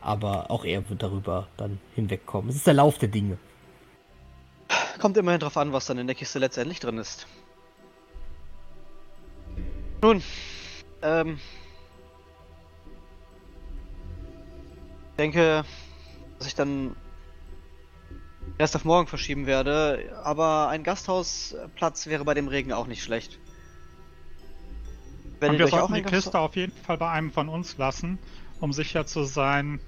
aber 0.02 0.50
auch 0.50 0.66
er 0.66 0.90
wird 0.90 1.04
darüber 1.04 1.48
dann 1.58 1.80
hinwegkommen. 1.96 2.50
Es 2.50 2.56
ist 2.56 2.68
der 2.68 2.74
Lauf 2.74 2.98
der 2.98 3.10
Dinge. 3.10 3.38
kommt 5.00 5.18
immerhin 5.18 5.40
drauf 5.40 5.58
an, 5.58 5.74
was 5.74 5.86
dann 5.86 5.98
in 5.98 6.08
der 6.08 6.16
Kiste 6.16 6.40
letztendlich 6.40 6.80
drin 6.80 6.98
ist. 6.98 7.28
Nun, 10.02 10.22
ähm. 11.02 11.40
Ich 15.12 15.18
denke, 15.18 15.64
dass 16.38 16.48
ich 16.48 16.56
dann 16.56 16.96
erst 18.58 18.76
auf 18.76 18.84
morgen 18.84 19.08
verschieben 19.08 19.46
werde, 19.46 20.12
aber 20.24 20.68
ein 20.70 20.84
Gasthausplatz 20.84 22.08
wäre 22.08 22.26
bei 22.26 22.34
dem 22.34 22.48
Regen 22.48 22.74
auch 22.74 22.88
nicht 22.88 23.04
schlecht. 23.04 23.40
Werdet 25.44 25.60
wir 25.60 25.68
sollten 25.68 25.94
die 25.94 26.04
Kiste 26.04 26.40
auf 26.40 26.56
jeden 26.56 26.72
Fall 26.84 26.98
bei 26.98 27.10
einem 27.10 27.32
von 27.32 27.50
uns 27.50 27.78
lassen, 27.78 28.18
um 28.62 28.72
sicher 28.72 29.06
zu 29.06 29.24
sein, 29.24 29.82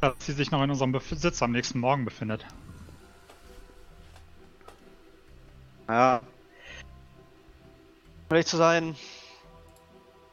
dass 0.00 0.14
sie 0.20 0.32
sich 0.32 0.50
noch 0.52 0.62
in 0.62 0.70
unserem 0.70 0.92
Besitz 0.92 1.42
am 1.42 1.50
nächsten 1.50 1.80
Morgen 1.80 2.04
befindet. 2.04 2.46
Ja. 5.88 6.20
Um 8.28 8.36
ehrlich 8.36 8.46
zu 8.46 8.56
sein, 8.56 8.94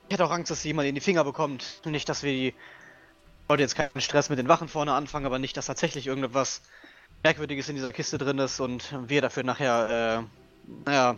ich 0.07 0.13
hätte 0.13 0.26
auch 0.26 0.31
Angst, 0.31 0.51
dass 0.51 0.61
sie 0.61 0.67
jemand 0.67 0.88
in 0.88 0.95
die 0.95 1.01
Finger 1.01 1.23
bekommt. 1.23 1.81
Nicht, 1.85 2.07
dass 2.07 2.22
wir 2.22 2.31
die. 2.31 2.47
Ich 2.49 3.49
wollte 3.49 3.63
jetzt 3.63 3.76
keinen 3.76 4.01
Stress 4.01 4.30
mit 4.30 4.38
den 4.38 4.47
Wachen 4.47 4.67
vorne 4.67 4.93
anfangen, 4.93 5.26
aber 5.26 5.39
nicht, 5.39 5.57
dass 5.57 5.67
tatsächlich 5.67 6.07
irgendetwas 6.07 6.61
Merkwürdiges 7.23 7.69
in 7.69 7.76
dieser 7.76 7.91
Kiste 7.91 8.17
drin 8.17 8.38
ist 8.38 8.59
und 8.59 8.93
wir 9.07 9.22
dafür 9.22 9.43
nachher, 9.43 10.27
äh, 10.27 10.84
naja, 10.85 11.15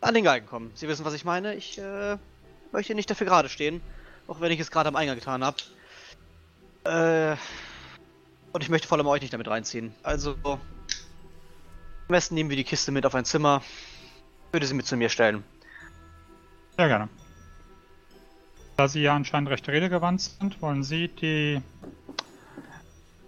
an 0.00 0.14
den 0.14 0.24
Galgen 0.24 0.46
kommen. 0.46 0.70
Sie 0.74 0.88
wissen, 0.88 1.04
was 1.04 1.14
ich 1.14 1.24
meine. 1.24 1.54
Ich, 1.54 1.78
äh, 1.78 2.16
möchte 2.72 2.94
nicht 2.94 3.10
dafür 3.10 3.26
gerade 3.26 3.48
stehen, 3.48 3.80
auch 4.26 4.40
wenn 4.40 4.52
ich 4.52 4.60
es 4.60 4.70
gerade 4.70 4.88
am 4.88 4.96
Eingang 4.96 5.16
getan 5.16 5.44
habe. 5.44 5.56
Äh, 6.84 7.36
und 8.52 8.62
ich 8.62 8.68
möchte 8.68 8.88
vor 8.88 8.98
allem 8.98 9.06
euch 9.06 9.20
nicht 9.20 9.32
damit 9.32 9.48
reinziehen. 9.48 9.94
Also, 10.02 10.36
am 10.44 10.58
besten 12.08 12.34
nehmen 12.34 12.50
wir 12.50 12.56
die 12.56 12.64
Kiste 12.64 12.92
mit 12.92 13.06
auf 13.06 13.14
ein 13.14 13.24
Zimmer. 13.24 13.62
Würde 14.52 14.66
sie 14.66 14.74
mit 14.74 14.86
zu 14.86 14.96
mir 14.96 15.08
stellen. 15.08 15.44
Sehr 16.76 16.88
gerne. 16.88 17.08
Da 18.76 18.88
Sie 18.88 19.02
ja 19.02 19.14
anscheinend 19.14 19.50
recht 19.50 19.68
redegewandt 19.68 20.22
sind, 20.22 20.60
wollen 20.62 20.82
Sie 20.82 21.08
die 21.08 21.60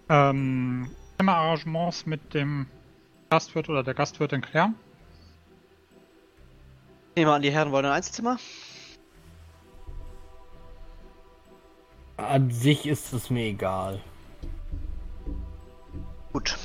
ähm, 0.09 0.89
Zimmerarrangements 1.17 2.05
mit 2.05 2.33
dem 2.33 2.65
Gastwirt 3.29 3.69
oder 3.69 3.83
der 3.83 3.93
Gastwirtin 3.93 4.41
klären? 4.41 4.75
Ich 7.13 7.17
nehme 7.17 7.31
an, 7.31 7.43
die 7.43 7.51
Herren 7.51 7.71
wollen 7.71 7.85
ein 7.85 7.91
Einzelzimmer. 7.91 8.39
An 12.17 12.49
sich 12.49 12.87
ist 12.87 13.13
es 13.13 13.29
mir 13.29 13.45
egal. 13.45 13.99
Gut. 16.31 16.57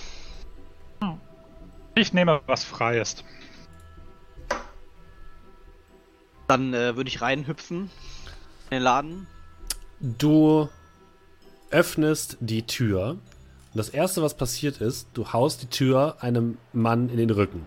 Ich 1.95 2.12
nehme, 2.12 2.41
was 2.47 2.65
frei 2.65 2.99
ist. 2.99 3.25
Dann 6.47 6.73
äh, 6.73 6.97
würde 6.97 7.09
ich 7.09 7.20
reinhüpfen 7.20 7.91
in 8.70 8.70
den 8.70 8.83
Laden. 8.83 9.27
Du 10.01 10.69
öffnest 11.70 12.37
die 12.41 12.62
Tür. 12.62 13.11
Und 13.11 13.20
das 13.75 13.89
erste, 13.89 14.23
was 14.23 14.37
passiert 14.37 14.81
ist, 14.81 15.09
du 15.12 15.33
haust 15.33 15.61
die 15.61 15.66
Tür 15.66 16.16
einem 16.20 16.57
Mann 16.73 17.09
in 17.09 17.16
den 17.16 17.31
Rücken. 17.31 17.66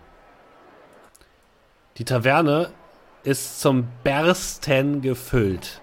Die 1.97 2.05
Taverne 2.05 2.69
ist 3.23 3.61
zum 3.61 3.88
Bersten 4.03 5.01
gefüllt. 5.01 5.81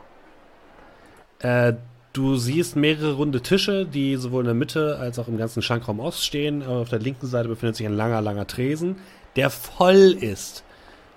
Äh, 1.40 1.74
du 2.12 2.36
siehst 2.36 2.76
mehrere 2.76 3.12
runde 3.12 3.42
Tische, 3.42 3.86
die 3.86 4.16
sowohl 4.16 4.40
in 4.40 4.46
der 4.46 4.54
Mitte 4.54 4.98
als 4.98 5.18
auch 5.18 5.28
im 5.28 5.36
ganzen 5.36 5.62
Schankraum 5.62 6.00
Ost 6.00 6.24
stehen. 6.24 6.64
Auf 6.66 6.88
der 6.88 6.98
linken 6.98 7.26
Seite 7.26 7.48
befindet 7.48 7.76
sich 7.76 7.86
ein 7.86 7.96
langer, 7.96 8.20
langer 8.20 8.46
Tresen, 8.46 8.96
der 9.36 9.50
voll 9.50 10.16
ist 10.18 10.64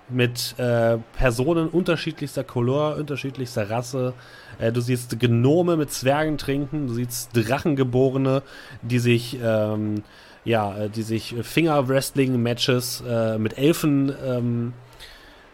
mit 0.08 0.54
äh, 0.58 0.98
Personen 1.16 1.68
unterschiedlichster 1.68 2.44
Couleur, 2.44 2.96
unterschiedlichster 2.96 3.70
Rasse. 3.70 4.14
Äh, 4.58 4.72
du 4.72 4.80
siehst 4.80 5.18
Gnome 5.18 5.76
mit 5.76 5.90
Zwergen 5.90 6.38
trinken, 6.38 6.86
du 6.86 6.94
siehst 6.94 7.30
Drachengeborene, 7.34 8.42
die 8.82 8.98
sich, 8.98 9.38
ähm, 9.42 10.02
ja, 10.44 10.76
äh, 10.76 10.90
die 10.90 11.02
sich 11.02 11.34
Finger-Wrestling-Matches 11.40 13.02
äh, 13.06 13.38
mit 13.38 13.58
Elfen 13.58 14.12
ähm, 14.24 14.72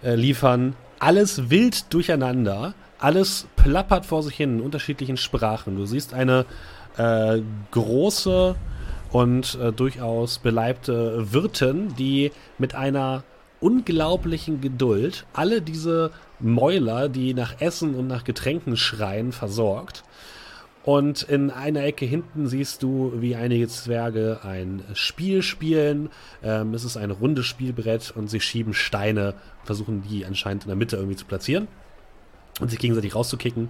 äh, 0.03 0.15
liefern. 0.15 0.75
Alles 0.99 1.51
wild 1.51 1.93
durcheinander, 1.93 2.75
alles 2.99 3.47
plappert 3.57 4.07
vor 4.07 4.23
sich 4.23 4.37
hin 4.37 4.59
in 4.59 4.65
unterschiedlichen 4.65 5.17
Sprachen. 5.17 5.77
Du 5.77 5.87
siehst 5.87 6.15
eine 6.15 6.45
äh, 6.97 7.41
große 7.71 8.57
und 9.11 9.59
äh, 9.61 9.73
durchaus 9.73 10.39
beleibte 10.39 11.33
Wirtin, 11.33 11.95
die 11.97 12.33
mit 12.59 12.75
einer 12.75 13.23
unglaublichen 13.61 14.61
Geduld 14.61 15.25
alle 15.33 15.63
diese 15.63 16.11
Mäuler, 16.41 17.09
die 17.09 17.35
nach 17.35 17.61
Essen 17.61 17.95
und 17.95 18.07
nach 18.07 18.25
Getränken 18.25 18.77
schreien, 18.77 19.33
versorgt. 19.33 20.05
Und 20.89 21.23
in 21.23 21.51
einer 21.51 21.85
Ecke 21.85 22.07
hinten 22.07 22.47
siehst 22.47 22.83
du, 22.83 23.13
wie 23.17 23.37
einige 23.37 23.69
Zwerge 23.69 24.41
ein 24.43 24.83
Spiel 24.95 25.43
spielen. 25.43 26.09
Ähm, 26.43 26.73
es 26.73 26.83
ist 26.83 26.97
ein 26.97 27.11
rundes 27.11 27.45
Spielbrett 27.45 28.11
und 28.17 28.31
sie 28.31 28.41
schieben 28.41 28.73
Steine, 28.73 29.35
versuchen 29.65 30.03
die 30.09 30.25
anscheinend 30.25 30.63
in 30.63 30.69
der 30.69 30.77
Mitte 30.77 30.97
irgendwie 30.97 31.17
zu 31.17 31.27
platzieren 31.27 31.69
und 32.59 32.71
sich 32.71 32.79
gegenseitig 32.79 33.15
rauszukicken. 33.15 33.69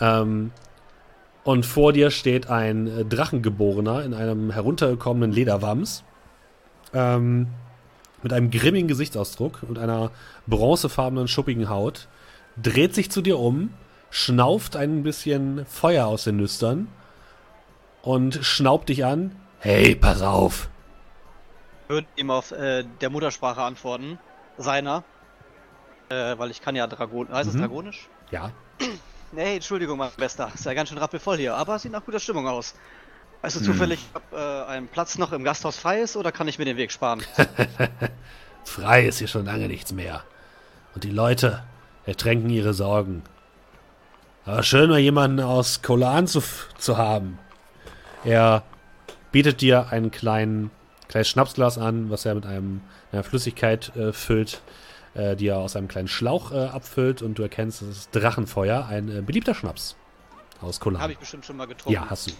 Ähm, 0.00 0.50
und 1.44 1.66
vor 1.66 1.92
dir 1.92 2.10
steht 2.10 2.48
ein 2.48 3.06
Drachengeborener 3.06 4.02
in 4.02 4.14
einem 4.14 4.50
heruntergekommenen 4.50 5.32
Lederwams. 5.32 6.04
Ähm, 6.94 7.48
mit 8.22 8.32
einem 8.32 8.50
grimmigen 8.50 8.88
Gesichtsausdruck 8.88 9.62
und 9.68 9.78
einer 9.78 10.10
bronzefarbenen, 10.46 11.28
schuppigen 11.28 11.68
Haut, 11.68 12.08
dreht 12.56 12.94
sich 12.94 13.10
zu 13.10 13.20
dir 13.20 13.38
um, 13.38 13.74
schnauft 14.10 14.76
ein 14.76 15.02
bisschen 15.02 15.66
Feuer 15.66 16.06
aus 16.06 16.24
den 16.24 16.36
Nüstern 16.36 16.88
und 18.02 18.38
schnaubt 18.44 18.88
dich 18.88 19.04
an. 19.04 19.34
Hey, 19.60 19.94
pass 19.94 20.22
auf! 20.22 20.68
Würde 21.88 22.06
ihm 22.16 22.30
auf 22.30 22.52
äh, 22.52 22.84
der 23.00 23.10
Muttersprache 23.10 23.62
antworten. 23.62 24.18
Seiner. 24.58 25.04
Äh, 26.08 26.38
weil 26.38 26.50
ich 26.50 26.60
kann 26.60 26.76
ja 26.76 26.86
Dragon. 26.86 27.28
Heißt 27.28 27.48
Mhm. 27.50 27.54
es 27.56 27.60
Dragonisch? 27.60 28.08
Ja. 28.30 28.50
Nee, 29.32 29.56
Entschuldigung, 29.56 29.98
mein 29.98 30.10
Bester. 30.16 30.50
Ist 30.54 30.64
ja 30.64 30.72
ganz 30.72 30.88
schön 30.88 30.98
rappelvoll 30.98 31.36
hier, 31.36 31.56
aber 31.56 31.80
sieht 31.80 31.90
nach 31.90 32.04
guter 32.04 32.20
Stimmung 32.20 32.46
aus. 32.46 32.74
Weißt 33.42 33.56
du 33.56 33.60
Hm. 33.60 33.66
zufällig, 33.66 33.98
ob 34.14 34.22
äh, 34.32 34.62
ein 34.66 34.86
Platz 34.86 35.18
noch 35.18 35.32
im 35.32 35.42
Gasthaus 35.42 35.76
frei 35.76 36.00
ist 36.00 36.16
oder 36.16 36.30
kann 36.30 36.46
ich 36.46 36.58
mir 36.60 36.64
den 36.64 36.76
Weg 36.76 36.92
sparen? 36.92 37.22
Frei 38.64 39.04
ist 39.06 39.18
hier 39.18 39.26
schon 39.28 39.44
lange 39.44 39.66
nichts 39.66 39.92
mehr. 39.92 40.22
Und 40.94 41.02
die 41.02 41.10
Leute 41.10 41.64
ertränken 42.06 42.50
ihre 42.50 42.72
Sorgen. 42.72 43.24
Aber 44.46 44.62
schön 44.62 44.88
mal 44.88 45.00
jemanden 45.00 45.40
aus 45.40 45.82
Kolan 45.82 46.28
zu, 46.28 46.40
zu 46.78 46.96
haben. 46.96 47.36
Er 48.24 48.62
bietet 49.32 49.60
dir 49.60 49.88
einen 49.90 50.12
kleinen, 50.12 50.70
kleines 51.08 51.28
Schnapsglas 51.28 51.78
an, 51.78 52.10
was 52.10 52.24
er 52.24 52.36
mit 52.36 52.46
einem, 52.46 52.80
einer 53.10 53.24
Flüssigkeit 53.24 53.94
äh, 53.96 54.12
füllt, 54.12 54.62
äh, 55.14 55.34
die 55.34 55.48
er 55.48 55.58
aus 55.58 55.74
einem 55.74 55.88
kleinen 55.88 56.06
Schlauch 56.06 56.52
äh, 56.52 56.66
abfüllt. 56.66 57.22
Und 57.22 57.38
du 57.38 57.42
erkennst, 57.42 57.82
das 57.82 57.88
ist 57.88 58.10
Drachenfeuer, 58.12 58.86
ein 58.86 59.08
äh, 59.08 59.20
beliebter 59.20 59.52
Schnaps 59.52 59.96
aus 60.62 60.78
Kolan. 60.78 61.02
Habe 61.02 61.12
ich 61.14 61.18
bestimmt 61.18 61.44
schon 61.44 61.56
mal 61.56 61.66
getrunken. 61.66 61.94
ja, 61.94 62.06
hast 62.08 62.28
du. 62.28 62.32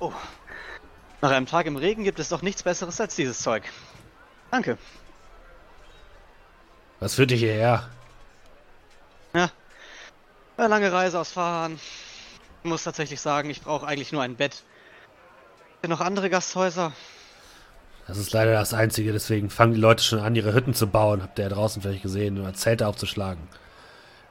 Oh. 0.00 0.12
Nach 1.22 1.30
einem 1.30 1.46
Tag 1.46 1.64
im 1.64 1.76
Regen 1.76 2.04
gibt 2.04 2.18
es 2.18 2.28
doch 2.28 2.42
nichts 2.42 2.62
Besseres 2.62 3.00
als 3.00 3.16
dieses 3.16 3.40
Zeug. 3.40 3.64
Danke. 4.50 4.76
Was 6.98 7.14
führt 7.14 7.30
dich 7.30 7.40
hierher? 7.40 7.88
Eine 9.32 9.50
lange 10.68 10.92
Reise 10.92 11.18
aus 11.18 11.32
Fahrhahn. 11.32 11.78
Ich 12.62 12.68
muss 12.68 12.84
tatsächlich 12.84 13.20
sagen, 13.20 13.50
ich 13.50 13.62
brauche 13.62 13.86
eigentlich 13.86 14.12
nur 14.12 14.22
ein 14.22 14.36
Bett. 14.36 14.62
Sind 15.80 15.90
noch 15.90 16.00
andere 16.00 16.28
Gasthäuser? 16.28 16.92
Das 18.06 18.18
ist 18.18 18.32
leider 18.32 18.52
das 18.52 18.74
Einzige, 18.74 19.12
deswegen 19.12 19.50
fangen 19.50 19.74
die 19.74 19.80
Leute 19.80 20.02
schon 20.02 20.18
an, 20.18 20.34
ihre 20.34 20.52
Hütten 20.52 20.74
zu 20.74 20.88
bauen. 20.88 21.22
Habt 21.22 21.38
ihr 21.38 21.44
ja 21.44 21.48
draußen 21.48 21.80
vielleicht 21.80 22.02
gesehen, 22.02 22.40
oder 22.40 22.52
Zelte 22.54 22.86
aufzuschlagen. 22.86 23.42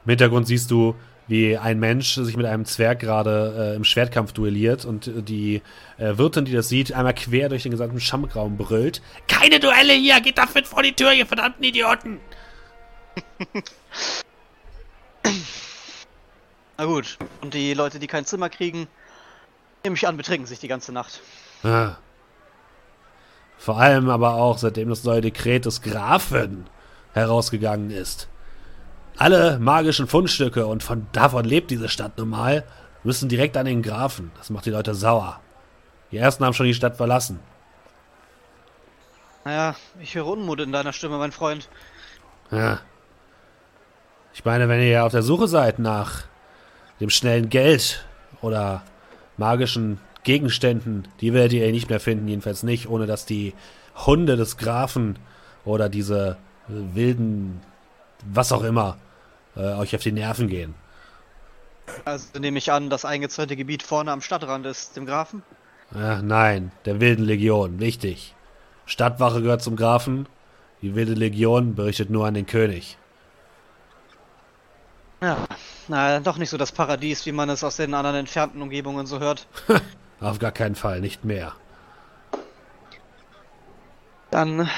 Im 0.04 0.10
Hintergrund 0.10 0.46
siehst 0.46 0.70
du, 0.70 0.94
wie 1.26 1.56
ein 1.56 1.78
Mensch 1.78 2.14
sich 2.14 2.36
mit 2.36 2.46
einem 2.46 2.64
Zwerg 2.64 2.98
gerade 2.98 3.72
äh, 3.72 3.76
im 3.76 3.84
Schwertkampf 3.84 4.32
duelliert 4.32 4.84
und 4.84 5.06
äh, 5.06 5.22
die 5.22 5.62
äh, 5.96 6.18
Wirtin, 6.18 6.44
die 6.44 6.52
das 6.52 6.68
sieht, 6.68 6.92
einmal 6.92 7.14
quer 7.14 7.48
durch 7.48 7.62
den 7.62 7.70
gesamten 7.70 8.00
Schamraum 8.00 8.56
brüllt. 8.56 9.00
Keine 9.28 9.60
Duelle 9.60 9.94
hier! 9.94 10.20
Geht 10.20 10.38
da 10.38 10.46
fit 10.46 10.66
vor 10.66 10.82
die 10.82 10.92
Tür, 10.92 11.12
ihr 11.12 11.26
verdammten 11.26 11.64
Idioten! 11.64 12.20
Na 16.80 16.86
gut. 16.86 17.18
Und 17.42 17.52
die 17.52 17.74
Leute, 17.74 17.98
die 17.98 18.06
kein 18.06 18.24
Zimmer 18.24 18.48
kriegen, 18.48 18.88
nehme 19.84 19.96
ich 19.96 20.08
an, 20.08 20.16
betrinken 20.16 20.46
sich 20.46 20.60
die 20.60 20.68
ganze 20.68 20.92
Nacht. 20.92 21.20
Ah. 21.62 21.96
Vor 23.58 23.78
allem 23.78 24.08
aber 24.08 24.36
auch, 24.36 24.56
seitdem 24.56 24.88
das 24.88 25.04
neue 25.04 25.20
Dekret 25.20 25.66
des 25.66 25.82
Grafen 25.82 26.70
herausgegangen 27.12 27.90
ist. 27.90 28.30
Alle 29.18 29.58
magischen 29.58 30.06
Fundstücke, 30.06 30.66
und 30.66 30.82
von 30.82 31.06
davon 31.12 31.44
lebt 31.44 31.70
diese 31.70 31.90
Stadt 31.90 32.16
nun 32.16 32.30
mal, 32.30 32.64
müssen 33.04 33.28
direkt 33.28 33.58
an 33.58 33.66
den 33.66 33.82
Grafen. 33.82 34.32
Das 34.38 34.48
macht 34.48 34.64
die 34.64 34.70
Leute 34.70 34.94
sauer. 34.94 35.38
Die 36.12 36.16
ersten 36.16 36.46
haben 36.46 36.54
schon 36.54 36.64
die 36.64 36.72
Stadt 36.72 36.96
verlassen. 36.96 37.40
Naja, 39.44 39.76
ich 40.00 40.14
höre 40.14 40.28
Unmut 40.28 40.60
in 40.60 40.72
deiner 40.72 40.94
Stimme, 40.94 41.18
mein 41.18 41.32
Freund. 41.32 41.68
Ja. 42.50 42.80
Ich 44.32 44.46
meine, 44.46 44.66
wenn 44.70 44.80
ihr 44.80 45.04
auf 45.04 45.12
der 45.12 45.22
Suche 45.22 45.46
seid 45.46 45.78
nach 45.78 46.29
dem 47.00 47.10
schnellen 47.10 47.48
Geld 47.48 48.04
oder 48.42 48.82
magischen 49.36 49.98
Gegenständen, 50.22 51.08
die 51.20 51.32
werdet 51.32 51.54
ihr 51.54 51.70
nicht 51.72 51.88
mehr 51.88 52.00
finden, 52.00 52.28
jedenfalls 52.28 52.62
nicht, 52.62 52.88
ohne 52.88 53.06
dass 53.06 53.24
die 53.24 53.54
Hunde 54.06 54.36
des 54.36 54.56
Grafen 54.58 55.18
oder 55.64 55.88
diese 55.88 56.36
wilden, 56.68 57.60
was 58.24 58.52
auch 58.52 58.62
immer, 58.62 58.98
äh, 59.56 59.60
euch 59.74 59.94
auf 59.94 60.02
die 60.02 60.12
Nerven 60.12 60.48
gehen. 60.48 60.74
Also 62.04 62.38
nehme 62.38 62.58
ich 62.58 62.70
an, 62.70 62.90
das 62.90 63.04
eingezäunte 63.04 63.56
Gebiet 63.56 63.82
vorne 63.82 64.12
am 64.12 64.20
Stadtrand 64.20 64.66
ist 64.66 64.96
dem 64.96 65.06
Grafen? 65.06 65.42
Ach, 65.92 66.22
nein, 66.22 66.70
der 66.84 67.00
wilden 67.00 67.24
Legion, 67.24 67.80
wichtig. 67.80 68.34
Stadtwache 68.86 69.42
gehört 69.42 69.62
zum 69.62 69.74
Grafen, 69.74 70.28
die 70.82 70.94
wilde 70.94 71.14
Legion 71.14 71.74
berichtet 71.74 72.10
nur 72.10 72.26
an 72.26 72.34
den 72.34 72.46
König. 72.46 72.96
Ja, 75.20 75.46
na, 75.88 76.20
doch 76.20 76.38
nicht 76.38 76.48
so 76.50 76.56
das 76.56 76.72
Paradies, 76.72 77.26
wie 77.26 77.32
man 77.32 77.50
es 77.50 77.62
aus 77.62 77.76
den 77.76 77.92
anderen 77.94 78.16
entfernten 78.16 78.62
Umgebungen 78.62 79.06
so 79.06 79.20
hört. 79.20 79.46
Auf 80.20 80.38
gar 80.38 80.52
keinen 80.52 80.74
Fall, 80.74 81.00
nicht 81.00 81.24
mehr. 81.24 81.54
Dann 84.30 84.68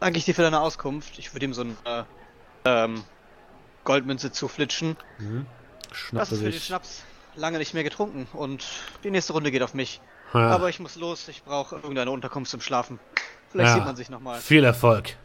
danke 0.00 0.18
ich 0.18 0.24
dir 0.24 0.34
für 0.34 0.42
deine 0.42 0.60
Auskunft. 0.60 1.18
Ich 1.18 1.34
würde 1.34 1.46
ihm 1.46 1.54
so 1.54 1.62
eine 1.62 2.06
ähm, 2.64 3.04
Goldmünze 3.84 4.30
zuflitschen. 4.30 4.96
Das 5.88 5.98
Schnappte 5.98 6.34
ist 6.34 6.42
für 6.42 6.50
den. 6.50 6.60
Schnaps 6.60 7.02
lange 7.34 7.58
nicht 7.58 7.72
mehr 7.72 7.84
getrunken 7.84 8.26
und 8.32 8.66
die 9.04 9.10
nächste 9.10 9.32
Runde 9.32 9.50
geht 9.50 9.62
auf 9.62 9.74
mich. 9.74 10.00
Ja. 10.34 10.50
Aber 10.50 10.68
ich 10.68 10.80
muss 10.80 10.96
los, 10.96 11.28
ich 11.28 11.42
brauche 11.44 11.76
irgendeine 11.76 12.10
Unterkunft 12.10 12.50
zum 12.50 12.60
Schlafen. 12.60 12.98
Vielleicht 13.50 13.68
Ja. 13.70 13.74
sieht 13.76 13.84
man 13.84 13.96
sich 13.96 14.10
nochmal. 14.10 14.40
Viel 14.40 14.64
Erfolg. 14.64 15.16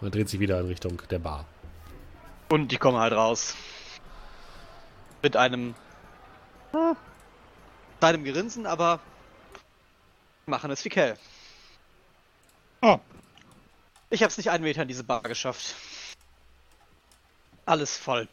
Man 0.00 0.10
dreht 0.10 0.28
sich 0.28 0.40
wieder 0.40 0.58
in 0.58 0.66
Richtung 0.66 1.00
der 1.10 1.18
Bar. 1.18 1.44
Und 2.50 2.72
die 2.72 2.78
kommen 2.78 2.98
halt 2.98 3.12
raus. 3.12 3.54
Mit 5.22 5.36
einem. 5.36 5.74
Ah, 6.72 6.96
einem 8.00 8.24
Gerinsen, 8.24 8.66
aber 8.66 9.00
machen 10.46 10.70
es 10.70 10.84
wie 10.84 10.88
Kell. 10.88 11.16
Oh, 12.82 12.98
Ich 14.10 14.22
habe 14.22 14.30
es 14.30 14.36
nicht 14.36 14.50
einen 14.50 14.64
Meter 14.64 14.82
in 14.82 14.88
diese 14.88 15.04
Bar 15.04 15.22
geschafft. 15.22 15.76
Alles 17.66 17.96
voll. 17.96 18.28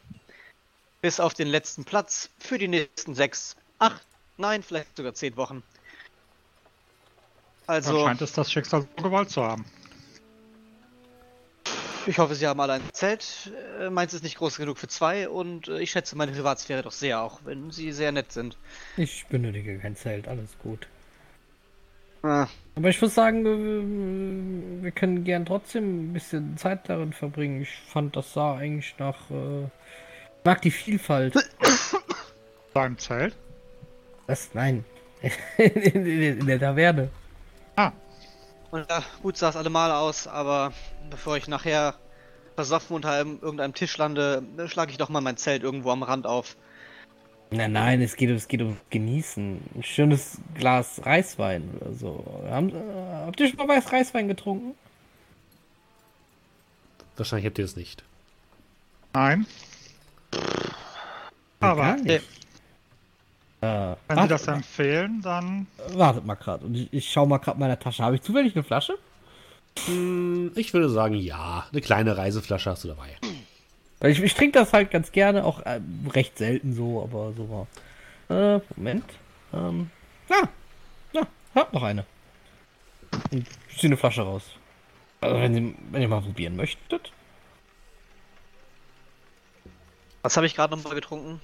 Bis 1.02 1.20
auf 1.20 1.36
den 1.36 1.48
letzten 1.48 1.86
Platz 1.86 2.30
für 2.40 2.58
die 2.58 2.68
nächsten 2.68 3.14
sechs, 3.14 3.56
acht, 3.78 4.02
nein, 4.38 4.64
vielleicht 4.64 4.98
sogar 4.98 5.14
zehn 5.14 5.36
Wochen. 5.38 5.62
dann 7.68 7.76
Also, 7.76 8.04
scheint 8.04 8.22
es 8.22 8.34
das 8.34 8.52
Schicksal 8.52 8.88
so 8.98 9.04
gewollt 9.04 9.30
zu 9.30 9.44
haben. 9.44 9.66
Ich 12.08 12.18
hoffe, 12.20 12.36
Sie 12.36 12.48
haben 12.48 12.60
alle 12.60 12.74
ein 12.74 12.82
Zelt. 12.94 13.52
Äh, 13.80 13.90
Meins 13.90 14.14
ist 14.14 14.24
nicht 14.24 14.38
groß 14.38 14.58
genug 14.58 14.78
für 14.78 14.88
zwei 14.88 15.30
und 15.30 15.68
äh, 15.68 15.80
ich 15.80 15.92
schätze 15.92 16.18
meine 16.18 16.32
Privatsphäre 16.32 16.84
doch 16.84 16.92
sehr, 16.92 17.22
auch 17.22 17.40
wenn 17.46 17.72
Sie 17.72 17.92
sehr 17.92 18.12
nett 18.12 18.32
sind. 18.32 18.58
Ich 18.96 19.26
benötige 19.28 19.78
kein 19.80 19.96
Zelt, 19.96 20.28
alles 20.28 20.58
gut. 20.60 20.88
Ah, 22.24 22.48
Aber 22.76 22.90
ich 22.90 23.02
muss 23.02 23.14
sagen, 23.16 23.46
äh, 23.46 24.84
wir 24.84 24.92
können 24.92 25.24
gern 25.24 25.46
trotzdem 25.46 26.10
ein 26.10 26.14
bisschen 26.14 26.58
Zeit 26.58 26.90
darin 26.90 27.14
verbringen. 27.14 27.62
Ich 27.62 27.76
fand, 27.92 28.16
das 28.16 28.34
sah 28.34 28.56
eigentlich 28.58 28.96
nach. 28.98 29.30
Äh, 29.30 29.64
ich 29.64 30.44
mag 30.46 30.62
die 30.62 30.72
Vielfalt. 30.72 31.36
Beim 32.74 32.98
Zelt? 32.98 33.36
Was? 34.26 34.50
Nein. 34.54 34.84
in, 35.22 35.32
in, 35.82 36.40
in 36.40 36.48
der 36.48 36.60
Taverne. 36.60 37.10
Ah, 37.76 37.92
Und 38.72 38.90
ja, 38.90 39.04
gut 39.22 39.38
sah 39.38 39.50
es 39.50 39.56
allemal 39.56 39.92
aus, 39.92 40.28
aber 40.28 40.74
bevor 41.10 41.38
ich 41.38 41.48
nachher 41.48 41.96
versoffen 42.56 42.96
unter 42.96 43.12
einem, 43.12 43.40
irgendeinem 43.42 43.74
Tisch 43.74 43.98
lande, 43.98 44.44
schlage 44.68 44.92
ich 44.92 44.98
doch 44.98 45.10
mal 45.10 45.22
mein 45.22 45.38
Zelt 45.38 45.64
irgendwo 45.64 45.92
am 45.92 46.04
Rand 46.04 46.26
auf. 46.26 46.58
Nein, 47.50 47.72
nein, 47.72 48.02
es 48.02 48.18
geht, 48.18 48.30
es 48.30 48.50
geht 48.50 48.62
um 48.62 48.78
Genießen. 48.90 49.62
Ein 49.76 49.84
schönes 49.84 50.40
Glas 50.56 51.06
Reiswein 51.06 51.70
oder 51.80 51.94
so. 51.94 52.44
Haben, 52.50 52.70
äh, 52.70 53.26
habt 53.26 53.40
ihr 53.40 53.48
schon 53.48 53.58
mal 53.58 53.70
weiß 53.70 53.92
Reiswein 53.94 54.28
getrunken? 54.28 54.76
Wahrscheinlich 57.16 57.46
habt 57.46 57.58
ihr 57.58 57.66
es 57.66 57.78
nicht. 57.78 58.04
Nein. 59.14 59.46
Aber 61.62 61.82
Gar 61.82 61.98
nicht. 61.98 62.26
Äh, 63.62 63.96
wenn 64.08 64.22
Sie 64.22 64.28
das 64.28 64.48
empfehlen, 64.48 65.22
dann 65.22 65.68
wartet 65.94 66.26
mal 66.26 66.36
gerade. 66.36 66.66
Und 66.66 66.76
ich, 66.76 66.94
ich 66.94 67.10
schau 67.10 67.26
mal 67.26 67.40
gerade 67.40 67.60
meiner 67.60 67.80
Tasche. 67.80 68.04
Habe 68.04 68.16
ich 68.16 68.22
zufällig 68.22 68.56
eine 68.56 68.64
Flasche? 68.64 68.98
Hm, 69.86 70.52
ich 70.56 70.74
würde 70.74 70.90
sagen, 70.90 71.16
ja. 71.16 71.66
Eine 71.72 71.82
kleine 71.82 72.18
Reiseflasche 72.18 72.70
hast 72.70 72.84
du 72.84 72.90
dabei. 72.90 73.18
Weil 74.00 74.12
ich, 74.12 74.22
ich 74.22 74.34
trinke 74.36 74.60
das 74.60 74.74
halt 74.74 74.92
ganz 74.92 75.12
gerne, 75.12 75.44
auch 75.44 75.62
äh, 75.62 75.82
recht 76.14 76.38
selten 76.38 76.74
so, 76.74 77.02
aber 77.02 77.34
so 77.34 77.50
war. 77.50 78.58
Äh, 78.58 78.62
Moment. 78.76 79.06
Ähm, 79.54 79.90
ja, 80.30 80.50
ja, 81.14 81.28
hab 81.56 81.74
noch 81.74 81.84
eine. 81.84 82.06
Und 83.32 83.48
ich 83.70 83.78
ziehe 83.78 83.90
eine 83.90 83.98
Flasche 83.98 84.22
raus. 84.22 84.44
Also 85.22 85.42
wenn, 85.42 85.54
Sie, 85.54 85.76
wenn 85.92 86.02
ihr 86.02 86.08
mal 86.08 86.22
probieren 86.22 86.56
möchtet. 86.56 87.12
Was 90.22 90.38
habe 90.38 90.46
ich 90.46 90.56
gerade 90.56 90.76
nochmal 90.76 90.94
getrunken? 90.94 91.40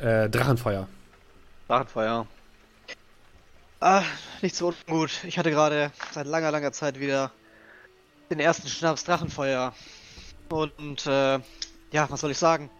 Äh, 0.00 0.28
Drachenfeuer. 0.28 0.88
Drachenfeuer. 1.68 2.26
Ah, 3.80 4.02
nicht 4.42 4.56
so 4.56 4.72
ungut. 4.88 5.24
Ich 5.24 5.38
hatte 5.38 5.50
gerade 5.50 5.92
seit 6.12 6.26
langer, 6.26 6.50
langer 6.50 6.72
Zeit 6.72 6.98
wieder 6.98 7.30
den 8.30 8.40
ersten 8.40 8.68
Schnaps 8.68 9.04
Drachenfeuer. 9.04 9.74
Und 10.48 11.06
äh, 11.06 11.40
ja, 11.92 12.08
was 12.08 12.20
soll 12.20 12.30
ich 12.30 12.38
sagen? 12.38 12.70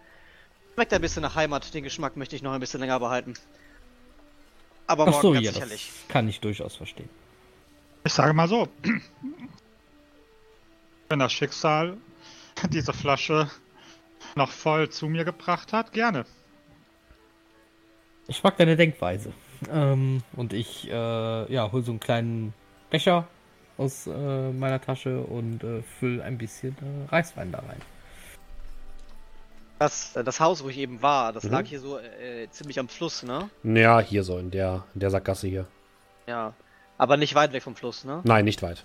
Schmeckt 0.73 0.93
ein 0.93 1.01
bisschen 1.01 1.21
nach 1.21 1.35
Heimat. 1.35 1.73
Den 1.73 1.83
Geschmack 1.83 2.17
möchte 2.17 2.35
ich 2.35 2.41
noch 2.41 2.53
ein 2.53 2.59
bisschen 2.59 2.79
länger 2.79 2.99
behalten. 2.99 3.33
Aber 4.87 5.03
Ach 5.03 5.11
morgen 5.11 5.21
so, 5.21 5.31
ganz 5.33 5.45
ja, 5.45 5.51
das 5.51 5.55
sicherlich. 5.55 5.91
kann 6.07 6.27
ich 6.29 6.39
durchaus 6.39 6.75
verstehen. 6.75 7.09
ich 8.05 8.13
sage 8.13 8.33
mal 8.33 8.47
so. 8.47 8.69
Wenn 11.09 11.19
das 11.19 11.33
Schicksal 11.33 11.97
diese 12.69 12.93
Flasche 12.93 13.51
noch 14.35 14.51
voll 14.51 14.89
zu 14.89 15.07
mir 15.07 15.25
gebracht 15.25 15.73
hat, 15.73 15.91
gerne. 15.91 16.25
Ich 18.27 18.43
mag 18.43 18.57
deine 18.57 18.75
Denkweise. 18.75 19.31
Ähm, 19.71 20.21
und 20.35 20.53
ich, 20.53 20.89
äh, 20.89 21.53
ja, 21.53 21.71
hol 21.71 21.81
so 21.83 21.91
einen 21.91 21.99
kleinen 21.99 22.53
Becher 22.89 23.27
aus 23.77 24.07
äh, 24.07 24.51
meiner 24.51 24.81
Tasche 24.81 25.21
und 25.21 25.63
äh, 25.63 25.81
fülle 25.81 26.23
ein 26.23 26.37
bisschen 26.37 26.75
äh, 26.81 27.09
Reiswein 27.11 27.51
da 27.51 27.59
rein. 27.59 27.81
Das, 29.79 30.15
äh, 30.15 30.23
das 30.23 30.39
Haus, 30.39 30.63
wo 30.63 30.69
ich 30.69 30.77
eben 30.77 31.01
war, 31.01 31.31
das 31.33 31.43
Mhm. 31.43 31.51
lag 31.51 31.65
hier 31.65 31.79
so 31.79 31.99
äh, 31.99 32.49
ziemlich 32.49 32.79
am 32.79 32.89
Fluss, 32.89 33.23
ne? 33.23 33.49
Ja, 33.63 33.99
hier 33.99 34.23
so, 34.23 34.37
in 34.39 34.51
der, 34.51 34.83
in 34.93 34.99
der 34.99 35.09
Sackgasse 35.09 35.47
hier. 35.47 35.67
Ja. 36.27 36.53
Aber 36.97 37.15
nicht 37.17 37.35
weit 37.35 37.53
weg 37.53 37.63
vom 37.63 37.75
Fluss, 37.75 38.03
ne? 38.03 38.21
Nein, 38.23 38.45
nicht 38.45 38.61
weit. 38.63 38.83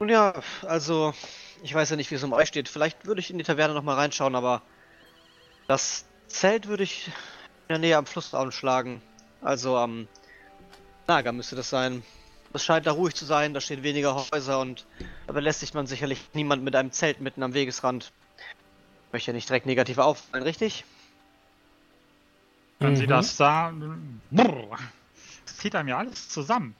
Nun 0.00 0.08
ja, 0.08 0.34
also, 0.66 1.14
ich 1.62 1.72
weiß 1.72 1.90
ja 1.90 1.96
nicht, 1.96 2.10
wie 2.10 2.16
es 2.16 2.24
um 2.24 2.32
euch 2.32 2.48
steht. 2.48 2.68
Vielleicht 2.68 3.06
würde 3.06 3.20
ich 3.20 3.30
in 3.30 3.38
die 3.38 3.44
Taverne 3.44 3.72
nochmal 3.72 3.94
reinschauen, 3.94 4.34
aber 4.34 4.62
das 5.68 6.04
Zelt 6.28 6.68
würde 6.68 6.82
ich 6.84 7.08
in 7.08 7.12
der 7.70 7.78
Nähe 7.78 7.96
am 7.96 8.06
Fluss 8.06 8.34
anschlagen. 8.34 9.02
Also 9.40 9.76
am 9.76 10.08
Lager 11.06 11.32
müsste 11.32 11.56
das 11.56 11.70
sein. 11.70 12.02
Es 12.54 12.64
scheint 12.64 12.86
da 12.86 12.92
ruhig 12.92 13.14
zu 13.14 13.24
sein, 13.24 13.54
da 13.54 13.60
stehen 13.60 13.82
weniger 13.82 14.14
Häuser 14.30 14.60
und 14.60 14.84
da 15.26 15.32
belästigt 15.32 15.74
man 15.74 15.86
sicherlich 15.86 16.20
niemand 16.34 16.62
mit 16.62 16.76
einem 16.76 16.92
Zelt 16.92 17.20
mitten 17.20 17.42
am 17.42 17.54
Wegesrand. 17.54 18.12
Ich 19.06 19.12
möchte 19.12 19.30
ja 19.30 19.34
nicht 19.34 19.48
direkt 19.48 19.66
negativ 19.66 19.98
auffallen, 19.98 20.44
richtig? 20.44 20.84
Wenn 22.78 22.96
Sie 22.96 23.04
Mhm. 23.04 23.10
das 23.10 23.36
sagen. 23.36 24.20
Brrr. 24.30 24.76
Das 25.46 25.56
zieht 25.56 25.74
einem 25.74 25.88
ja 25.88 25.98
alles 25.98 26.28
zusammen. 26.28 26.74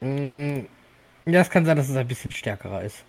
Mm, 0.00 0.26
mm. 0.36 0.68
Ja, 1.26 1.40
es 1.40 1.50
kann 1.50 1.64
sein, 1.64 1.76
dass 1.76 1.88
es 1.88 1.96
ein 1.96 2.06
bisschen 2.06 2.30
stärkerer 2.30 2.82
ist. 2.82 3.04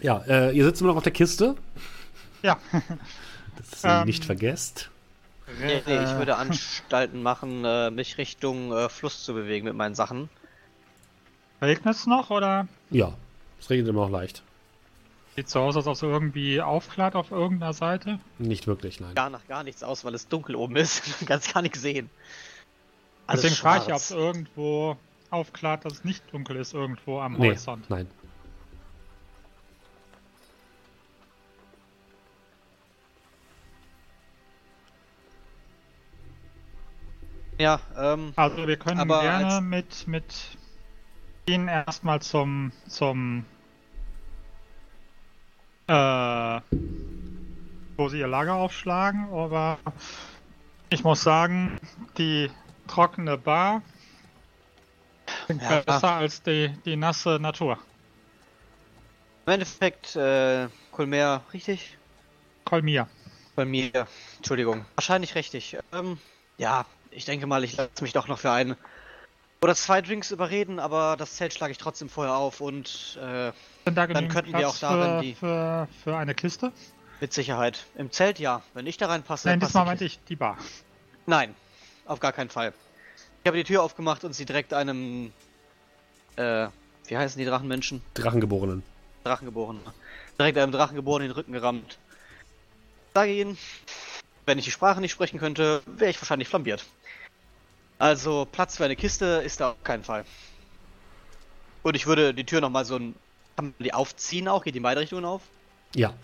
Ja, 0.00 0.18
äh, 0.26 0.56
ihr 0.56 0.64
sitzt 0.64 0.80
immer 0.80 0.90
noch 0.90 0.96
auf 0.98 1.02
der 1.04 1.12
Kiste, 1.12 1.54
Ja. 2.42 2.58
dass 3.56 3.84
ihr 3.84 3.90
Ähm, 4.00 4.06
nicht 4.06 4.24
vergesst. 4.24 4.90
Nee, 5.60 5.82
nee, 5.86 6.02
ich 6.02 6.10
Äh, 6.10 6.18
würde 6.18 6.36
Anstalten 6.38 7.22
machen, 7.22 7.64
äh, 7.64 7.90
mich 7.90 8.18
Richtung 8.18 8.72
äh, 8.72 8.88
Fluss 8.88 9.22
zu 9.24 9.34
bewegen 9.34 9.66
mit 9.66 9.74
meinen 9.74 9.94
Sachen. 9.94 10.28
Regnet 11.62 11.94
es 11.94 12.06
noch 12.06 12.30
oder 12.30 12.66
Ja, 12.90 13.12
es 13.60 13.70
regnet 13.70 13.88
immer 13.88 14.02
noch 14.02 14.10
leicht. 14.10 14.42
sieht 15.36 15.48
so 15.48 15.60
aus, 15.60 15.76
als 15.76 15.86
ob 15.86 15.94
es 15.94 16.02
irgendwie 16.02 16.60
aufklart 16.60 17.14
auf 17.14 17.30
irgendeiner 17.30 17.72
Seite? 17.72 18.18
Nicht 18.38 18.66
wirklich, 18.66 19.00
nein. 19.00 19.14
Gar 19.14 19.30
nach 19.30 19.46
gar 19.46 19.62
nichts 19.62 19.82
aus, 19.82 20.04
weil 20.04 20.14
es 20.14 20.28
dunkel 20.28 20.56
oben 20.56 20.76
ist. 20.76 21.02
Du 21.20 21.26
kannst 21.26 21.52
gar 21.54 21.62
nichts 21.62 21.80
sehen. 21.80 22.10
Alles 23.26 23.42
Deswegen 23.42 23.56
frage 23.60 23.84
ich, 23.86 23.90
ob 23.92 23.96
es 23.98 24.10
irgendwo 24.10 24.96
aufklart, 25.30 25.84
dass 25.84 25.94
es 25.94 26.04
nicht 26.04 26.22
dunkel 26.32 26.56
ist 26.56 26.74
irgendwo 26.74 27.20
am 27.20 27.34
Nee, 27.34 27.48
Horizont. 27.48 27.88
nein. 27.88 28.06
Ja, 37.60 37.80
ähm, 37.96 38.32
Also 38.36 38.66
wir 38.66 38.76
können 38.76 39.00
Aber 39.00 39.20
gerne 39.20 39.48
als- 39.48 39.64
mit, 39.64 40.06
mit 40.08 40.58
Ihnen 41.48 41.68
erstmal 41.68 42.20
zum 42.22 42.72
zum 42.88 43.44
äh, 45.86 46.60
wo 47.96 48.08
sie 48.08 48.18
ihr 48.18 48.26
Lager 48.28 48.54
aufschlagen, 48.54 49.28
aber 49.32 49.78
ich 50.90 51.04
muss 51.04 51.22
sagen, 51.22 51.78
die 52.18 52.50
trockene 52.88 53.38
Bar 53.38 53.82
klingt 55.46 55.62
Ja. 55.62 55.82
besser 55.82 56.12
als 56.14 56.42
die, 56.42 56.74
die 56.84 56.96
nasse 56.96 57.38
Natur. 57.40 57.78
im 59.46 59.52
Endeffekt, 59.52 60.16
äh, 60.16 60.68
Colmer, 60.90 61.44
richtig? 61.52 61.98
Kolmir. 62.64 63.08
Bei 63.54 63.64
mir, 63.64 64.06
Entschuldigung. 64.38 64.84
Wahrscheinlich 64.96 65.34
richtig. 65.34 65.76
Ähm, 65.92 66.18
ja, 66.58 66.86
ich 67.14 67.24
denke 67.24 67.46
mal, 67.46 67.64
ich 67.64 67.76
lasse 67.76 67.90
mich 68.02 68.12
doch 68.12 68.28
noch 68.28 68.38
für 68.38 68.50
einen 68.50 68.76
oder 69.62 69.74
zwei 69.74 70.02
Drinks 70.02 70.30
überreden, 70.30 70.78
aber 70.78 71.16
das 71.18 71.36
Zelt 71.36 71.54
schlage 71.54 71.72
ich 71.72 71.78
trotzdem 71.78 72.08
vorher 72.10 72.34
auf 72.36 72.60
und 72.60 73.18
äh, 73.20 73.52
Sind 73.84 73.94
da 73.96 74.06
Dann 74.06 74.28
könnten 74.28 74.52
wir 74.52 74.58
Platz 74.58 74.74
auch 74.74 74.78
darin 74.78 75.16
für, 75.18 75.22
die- 75.22 75.34
für, 75.34 75.88
für 76.04 76.16
eine 76.16 76.34
Kiste? 76.34 76.72
mit 77.20 77.32
Sicherheit. 77.32 77.86
Im 77.96 78.10
Zelt 78.10 78.38
ja. 78.38 78.62
Wenn 78.74 78.86
ich 78.86 78.96
da 78.98 79.06
reinpasse, 79.06 79.48
Nein, 79.48 79.60
passt 79.60 79.70
diesmal 79.70 79.84
die 79.84 79.88
meinte 79.88 80.04
ich 80.04 80.18
die 80.28 80.36
Bar. 80.36 80.58
Nein, 81.26 81.54
auf 82.04 82.20
gar 82.20 82.32
keinen 82.32 82.50
Fall. 82.50 82.74
Ich 83.42 83.46
habe 83.46 83.56
die 83.56 83.64
Tür 83.64 83.82
aufgemacht 83.82 84.24
und 84.24 84.34
sie 84.34 84.44
direkt 84.44 84.74
einem, 84.74 85.32
äh, 86.36 86.66
wie 87.06 87.16
heißen 87.16 87.38
die 87.38 87.44
Drachenmenschen? 87.46 88.02
Drachengeborenen. 88.14 88.82
Drachengeborenen. 89.22 89.82
Direkt 90.38 90.58
einem 90.58 90.72
Drachengeborenen 90.72 91.28
in 91.30 91.32
den 91.32 91.36
Rücken 91.38 91.52
gerammt. 91.52 91.96
Sage 93.14 93.32
ihnen, 93.32 93.56
wenn 94.44 94.58
ich 94.58 94.64
die 94.66 94.70
Sprache 94.72 95.00
nicht 95.00 95.12
sprechen 95.12 95.38
könnte, 95.38 95.82
wäre 95.86 96.10
ich 96.10 96.20
wahrscheinlich 96.20 96.48
flambiert. 96.48 96.84
Also 98.04 98.46
Platz 98.52 98.76
für 98.76 98.84
eine 98.84 98.96
Kiste 98.96 99.24
ist 99.46 99.60
da 99.62 99.70
auf 99.70 99.82
keinen 99.82 100.04
Fall. 100.04 100.26
Und 101.82 101.96
ich 101.96 102.06
würde 102.06 102.34
die 102.34 102.44
Tür 102.44 102.60
nochmal 102.60 102.84
so 102.84 102.96
ein. 102.96 103.14
Kann 103.56 103.66
man 103.66 103.74
die 103.78 103.94
aufziehen 103.94 104.46
auch? 104.46 104.62
Geht 104.62 104.74
die 104.74 104.78
in 104.78 104.82
beide 104.82 105.00
Richtungen 105.00 105.24
auf? 105.24 105.40
Ja, 105.94 106.10
Ja, 106.10 106.14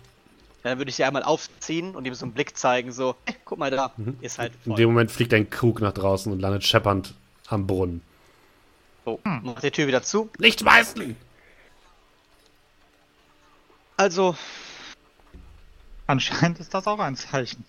dann 0.61 0.77
würde 0.77 0.89
ich 0.89 0.95
sie 0.95 1.03
einmal 1.03 1.23
aufziehen 1.23 1.95
und 1.95 2.05
ihm 2.05 2.13
so 2.13 2.23
einen 2.25 2.33
Blick 2.35 2.55
zeigen, 2.55 2.91
so, 2.91 3.15
hey, 3.25 3.35
guck 3.45 3.57
mal 3.57 3.71
da, 3.71 3.93
Mhm. 3.97 4.15
ist 4.21 4.37
halt 4.37 4.53
in 4.63 4.73
voll. 4.73 4.75
dem 4.77 4.89
Moment 4.89 5.11
fliegt 5.11 5.33
ein 5.33 5.49
Krug 5.49 5.81
nach 5.81 5.93
draußen 5.93 6.31
und 6.31 6.39
landet 6.39 6.63
scheppernd 6.65 7.15
am 7.47 7.65
Brunnen. 7.65 8.03
So, 9.05 9.19
mach 9.23 9.59
die 9.61 9.71
Tür 9.71 9.87
wieder 9.87 10.03
zu. 10.03 10.29
Nicht 10.37 10.59
schmeißen! 10.59 11.15
Also, 13.97 14.35
Anscheinend 16.05 16.59
ist 16.59 16.75
das 16.75 16.85
auch 16.85 16.99
ein 16.99 17.15
Zeichen. 17.15 17.63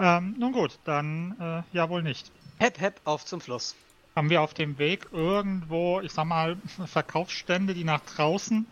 Ähm, 0.00 0.34
nun 0.38 0.52
gut, 0.52 0.78
dann 0.84 1.34
äh, 1.40 1.62
ja 1.74 1.88
wohl 1.88 2.02
nicht. 2.02 2.30
Hepp, 2.62 2.80
hepp, 2.80 3.00
auf 3.04 3.24
zum 3.24 3.40
Fluss. 3.40 3.74
Haben 4.14 4.30
wir 4.30 4.42
auf 4.42 4.54
dem 4.54 4.78
Weg 4.78 5.08
irgendwo, 5.12 6.00
ich 6.00 6.12
sag 6.12 6.24
mal, 6.26 6.56
Verkaufsstände, 6.86 7.74
die 7.74 7.84
nach 7.84 8.00
draußen 8.00 8.66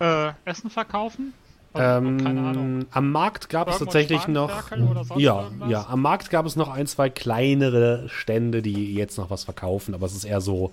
äh, 0.00 0.30
Essen 0.44 0.70
verkaufen? 0.70 1.32
Oder- 1.74 1.82
keine 2.02 2.40
Ahnung. 2.40 2.80
Ähm, 2.82 2.86
am 2.90 3.10
Markt 3.12 3.48
gab 3.48 3.68
es 3.68 3.78
tatsächlich 3.78 4.28
noch. 4.28 4.70
Ja, 5.16 5.44
irgendwas? 5.44 5.70
ja, 5.70 5.86
am 5.88 6.02
Markt 6.02 6.28
gab 6.30 6.44
es 6.44 6.54
noch 6.54 6.68
ein, 6.68 6.86
zwei 6.86 7.08
kleinere 7.08 8.08
Stände, 8.10 8.60
die 8.60 8.94
jetzt 8.94 9.16
noch 9.16 9.30
was 9.30 9.44
verkaufen, 9.44 9.94
aber 9.94 10.04
es 10.04 10.12
ist 10.14 10.24
eher 10.24 10.42
so 10.42 10.70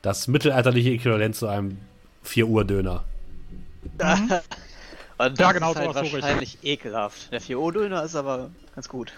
das 0.00 0.28
mittelalterliche 0.28 0.90
Äquivalent 0.90 1.34
zu 1.34 1.48
einem 1.48 1.78
4 2.22 2.46
Uhr 2.46 2.64
Döner. 2.64 3.02
Und 3.98 5.38
das 5.38 5.38
Ja, 5.38 5.52
genau 5.52 5.72
ist 5.72 5.78
halt 5.78 6.06
ich. 6.06 6.12
wahrscheinlich 6.12 6.58
ekelhaft. 6.62 7.32
Der 7.32 7.40
4 7.40 7.58
Uhr 7.58 7.72
Döner 7.72 8.04
ist 8.04 8.14
aber 8.14 8.50
ganz 8.76 8.88
gut. 8.88 9.12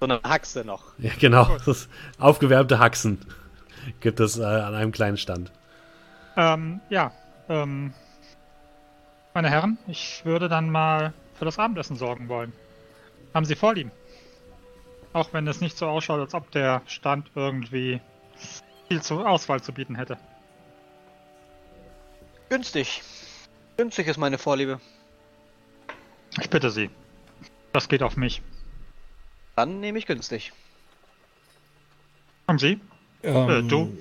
So 0.00 0.06
eine 0.06 0.20
Haxe 0.22 0.64
noch. 0.64 0.84
Ja, 0.98 1.12
genau. 1.18 1.58
Das 1.66 1.88
aufgewärmte 2.18 2.78
Haxen 2.78 3.18
gibt 4.00 4.18
es 4.20 4.38
äh, 4.38 4.44
an 4.44 4.74
einem 4.74 4.92
kleinen 4.92 5.18
Stand. 5.18 5.52
Ähm, 6.36 6.80
ja, 6.88 7.12
ähm, 7.48 7.92
meine 9.34 9.50
Herren, 9.50 9.78
ich 9.86 10.22
würde 10.24 10.48
dann 10.48 10.70
mal 10.70 11.12
für 11.34 11.44
das 11.44 11.58
Abendessen 11.58 11.96
sorgen 11.96 12.28
wollen. 12.28 12.52
Haben 13.34 13.44
Sie 13.44 13.54
Vorlieben? 13.54 13.92
Auch 15.12 15.32
wenn 15.32 15.46
es 15.46 15.60
nicht 15.60 15.76
so 15.76 15.86
ausschaut, 15.86 16.20
als 16.20 16.34
ob 16.34 16.50
der 16.50 16.82
Stand 16.86 17.30
irgendwie 17.34 18.00
viel 18.88 19.02
zur 19.02 19.28
Auswahl 19.28 19.60
zu 19.60 19.72
bieten 19.72 19.96
hätte. 19.96 20.16
Günstig. 22.48 23.02
Günstig 23.76 24.06
ist 24.08 24.16
meine 24.16 24.38
Vorliebe. 24.38 24.80
Ich 26.40 26.50
bitte 26.50 26.70
Sie. 26.70 26.90
Das 27.72 27.88
geht 27.88 28.02
auf 28.02 28.16
mich. 28.16 28.42
Dann 29.60 29.78
nehme 29.78 29.98
ich 29.98 30.06
günstig. 30.06 30.54
Und 32.46 32.60
Sie? 32.60 32.80
Ähm, 33.22 33.68
du? 33.68 33.94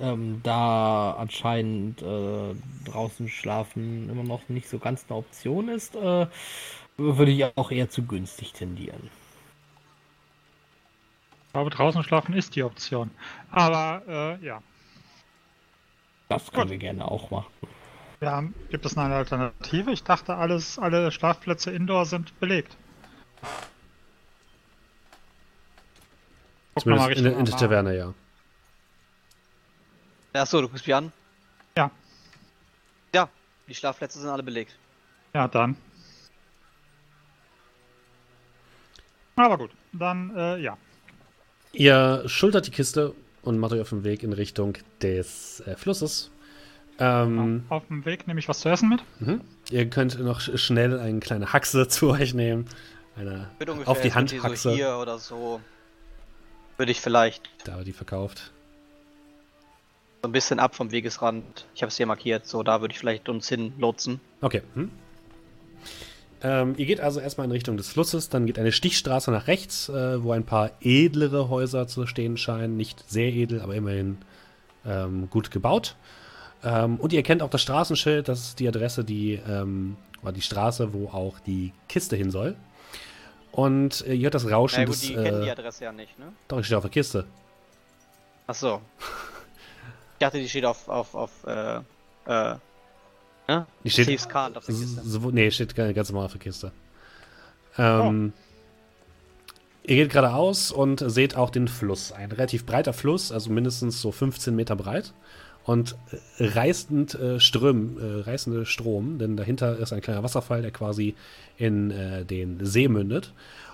Ähm, 0.00 0.40
da 0.42 1.12
anscheinend 1.18 2.00
äh, 2.00 2.54
draußen 2.86 3.28
schlafen 3.28 4.08
immer 4.08 4.22
noch 4.22 4.48
nicht 4.48 4.70
so 4.70 4.78
ganz 4.78 5.04
eine 5.06 5.18
Option 5.18 5.68
ist, 5.68 5.96
äh, 5.96 6.26
würde 6.96 7.30
ich 7.30 7.44
auch 7.58 7.70
eher 7.70 7.90
zu 7.90 8.06
günstig 8.06 8.54
tendieren. 8.54 9.10
Ich 11.48 11.52
glaube, 11.52 11.68
draußen 11.68 12.02
schlafen 12.02 12.32
ist 12.32 12.56
die 12.56 12.62
Option. 12.62 13.10
Aber, 13.50 14.02
äh, 14.08 14.46
ja. 14.46 14.62
Das 16.30 16.50
können 16.50 16.62
Gut. 16.62 16.70
wir 16.70 16.78
gerne 16.78 17.06
auch 17.06 17.30
machen. 17.30 17.52
Wir 18.20 18.30
haben, 18.30 18.54
gibt 18.70 18.86
es 18.86 18.96
eine 18.96 19.14
Alternative? 19.14 19.92
Ich 19.92 20.04
dachte, 20.04 20.36
alles, 20.36 20.78
alle 20.78 21.12
Schlafplätze 21.12 21.70
indoor 21.70 22.06
sind 22.06 22.40
belegt. 22.40 22.78
Guck 26.76 26.86
noch 26.86 26.96
mal 26.96 27.02
Zumindest 27.14 27.18
in, 27.18 27.24
der- 27.24 27.38
in 27.38 27.44
der 27.46 27.56
Taverne, 27.56 27.96
ja. 27.96 28.14
Achso, 30.34 30.60
du 30.60 30.68
guckst 30.68 30.86
mich 30.86 30.94
an? 30.94 31.10
Ja. 31.76 31.90
Ja, 33.14 33.28
die 33.66 33.74
Schlafplätze 33.74 34.20
sind 34.20 34.28
alle 34.28 34.42
belegt. 34.42 34.76
Ja, 35.34 35.48
dann. 35.48 35.76
Aber 39.36 39.58
gut, 39.58 39.70
dann, 39.92 40.34
äh, 40.36 40.58
ja. 40.58 40.76
Ihr 41.72 42.22
schultert 42.26 42.66
die 42.66 42.70
Kiste 42.70 43.14
und 43.42 43.58
macht 43.58 43.72
euch 43.72 43.80
auf 43.80 43.90
den 43.90 44.04
Weg 44.04 44.22
in 44.22 44.32
Richtung 44.32 44.74
des 45.02 45.60
äh, 45.60 45.76
Flusses. 45.76 46.30
Ähm, 46.98 47.64
Auf 47.68 47.86
dem 47.88 48.04
Weg 48.06 48.26
nehme 48.26 48.40
ich 48.40 48.48
was 48.48 48.60
zu 48.60 48.70
essen 48.70 48.88
mit. 48.88 49.02
mhm. 49.20 49.42
Ihr 49.70 49.88
könnt 49.90 50.18
noch 50.18 50.40
sch- 50.40 50.56
schnell 50.56 50.98
eine 50.98 51.20
kleine 51.20 51.52
Haxe 51.52 51.88
zu 51.88 52.08
euch 52.10 52.32
nehmen. 52.32 52.66
Eine 53.16 53.50
auf 53.86 54.00
die 54.00 54.08
so 54.10 54.14
Hand 54.14 54.30
so 54.30 54.42
Haxe. 54.42 54.72
hier 54.72 54.96
oder 54.96 55.18
so. 55.18 55.60
Würde 56.76 56.92
ich 56.92 57.00
vielleicht 57.00 57.48
Da 57.64 57.76
wird 57.76 57.86
die 57.86 57.92
verkauft. 57.92 58.52
so 60.22 60.28
ein 60.28 60.32
bisschen 60.32 60.58
ab 60.58 60.74
vom 60.74 60.90
Wegesrand. 60.90 61.66
Ich 61.74 61.82
habe 61.82 61.88
es 61.88 61.96
hier 61.96 62.06
markiert. 62.06 62.46
So, 62.46 62.62
da 62.62 62.80
würde 62.80 62.92
ich 62.92 62.98
vielleicht 62.98 63.28
uns 63.28 63.48
hin 63.48 63.72
lotsen. 63.78 64.20
Okay. 64.40 64.62
Hm. 64.74 64.90
Ähm, 66.42 66.74
ihr 66.76 66.84
geht 66.84 67.00
also 67.00 67.20
erstmal 67.20 67.46
in 67.46 67.50
Richtung 67.52 67.76
des 67.76 67.88
Flusses, 67.88 68.28
dann 68.28 68.44
geht 68.44 68.58
eine 68.58 68.70
Stichstraße 68.70 69.30
nach 69.30 69.46
rechts, 69.46 69.88
äh, 69.88 70.22
wo 70.22 70.32
ein 70.32 70.44
paar 70.44 70.70
edlere 70.82 71.48
Häuser 71.48 71.86
zu 71.86 72.06
stehen 72.06 72.36
scheinen. 72.36 72.76
Nicht 72.76 73.08
sehr 73.08 73.32
edel, 73.32 73.62
aber 73.62 73.74
immerhin 73.74 74.18
ähm, 74.84 75.30
gut 75.30 75.50
gebaut. 75.50 75.96
Ähm, 76.62 76.96
und 76.96 77.12
ihr 77.12 77.18
erkennt 77.18 77.42
auch 77.42 77.50
das 77.50 77.62
Straßenschild, 77.62 78.28
das 78.28 78.40
ist 78.40 78.60
die 78.60 78.68
Adresse, 78.68 79.02
die, 79.04 79.40
ähm, 79.48 79.96
oder 80.22 80.32
die 80.32 80.42
Straße, 80.42 80.92
wo 80.92 81.08
auch 81.08 81.38
die 81.40 81.72
Kiste 81.88 82.16
hin 82.16 82.30
soll. 82.30 82.56
Und 83.56 84.06
äh, 84.06 84.12
ihr 84.14 84.24
hört 84.24 84.34
das 84.34 84.48
Rauschen 84.50 84.80
Na 84.80 84.84
gut, 84.84 84.94
des. 84.94 85.00
die 85.00 85.14
kennen 85.14 85.40
die 85.42 85.48
Äh, 85.48 85.52
Adresse 85.52 85.84
ja 85.84 85.92
nicht, 85.92 86.18
ne? 86.18 86.26
doch, 86.46 86.58
ich 86.60 86.66
stehe 86.66 86.76
auf 86.76 86.84
der 86.84 86.90
Kiste. 86.90 87.26
Achso. 88.46 88.80
Ich 90.18 90.20
dachte, 90.20 90.38
die 90.38 90.48
steht 90.48 90.64
auf, 90.64 90.88
auf, 90.88 91.14
auf, 91.14 91.30
äh, 91.46 91.76
äh, 91.76 92.54
ne? 93.46 93.66
Die 93.84 93.90
steht- 93.90 94.04
Steve's 94.06 94.26
Card 94.26 94.56
auf 94.56 94.64
der 94.64 94.74
Kiste. 94.74 95.02
So, 95.04 95.18
nee, 95.30 95.50
steht 95.50 95.74
ga- 95.74 95.92
ganz 95.92 96.08
normal 96.10 96.24
auf 96.24 96.32
der 96.32 96.40
Kiste. 96.40 96.72
Ähm, 97.76 98.32
Ihr 99.84 99.96
geht 99.96 100.10
geradeaus 100.10 100.72
und 100.72 101.04
seht 101.06 101.36
auch 101.36 101.50
den 101.50 101.68
Fluss. 101.68 102.12
Ein 102.12 102.32
relativ 102.32 102.64
breiter 102.64 102.94
Fluss, 102.94 103.30
also 103.30 103.50
mindestens 103.50 104.00
so 104.00 104.10
15 104.10 104.56
Meter 104.56 104.74
breit. 104.74 105.12
Und 105.66 105.96
äh, 106.38 106.46
reißend 106.46 107.14
äh, 107.16 107.40
Ström, 107.40 107.98
äh, 107.98 108.20
reißende 108.22 108.64
Strom, 108.66 109.18
denn 109.18 109.36
dahinter 109.36 109.76
ist 109.76 109.92
ein 109.92 110.00
kleiner 110.00 110.22
Wasserfall, 110.22 110.62
der 110.62 110.70
quasi 110.70 111.14
in 111.58 111.90
äh, 111.90 112.24
den 112.24 112.64
See 112.64 112.86
mündet. 112.88 113.32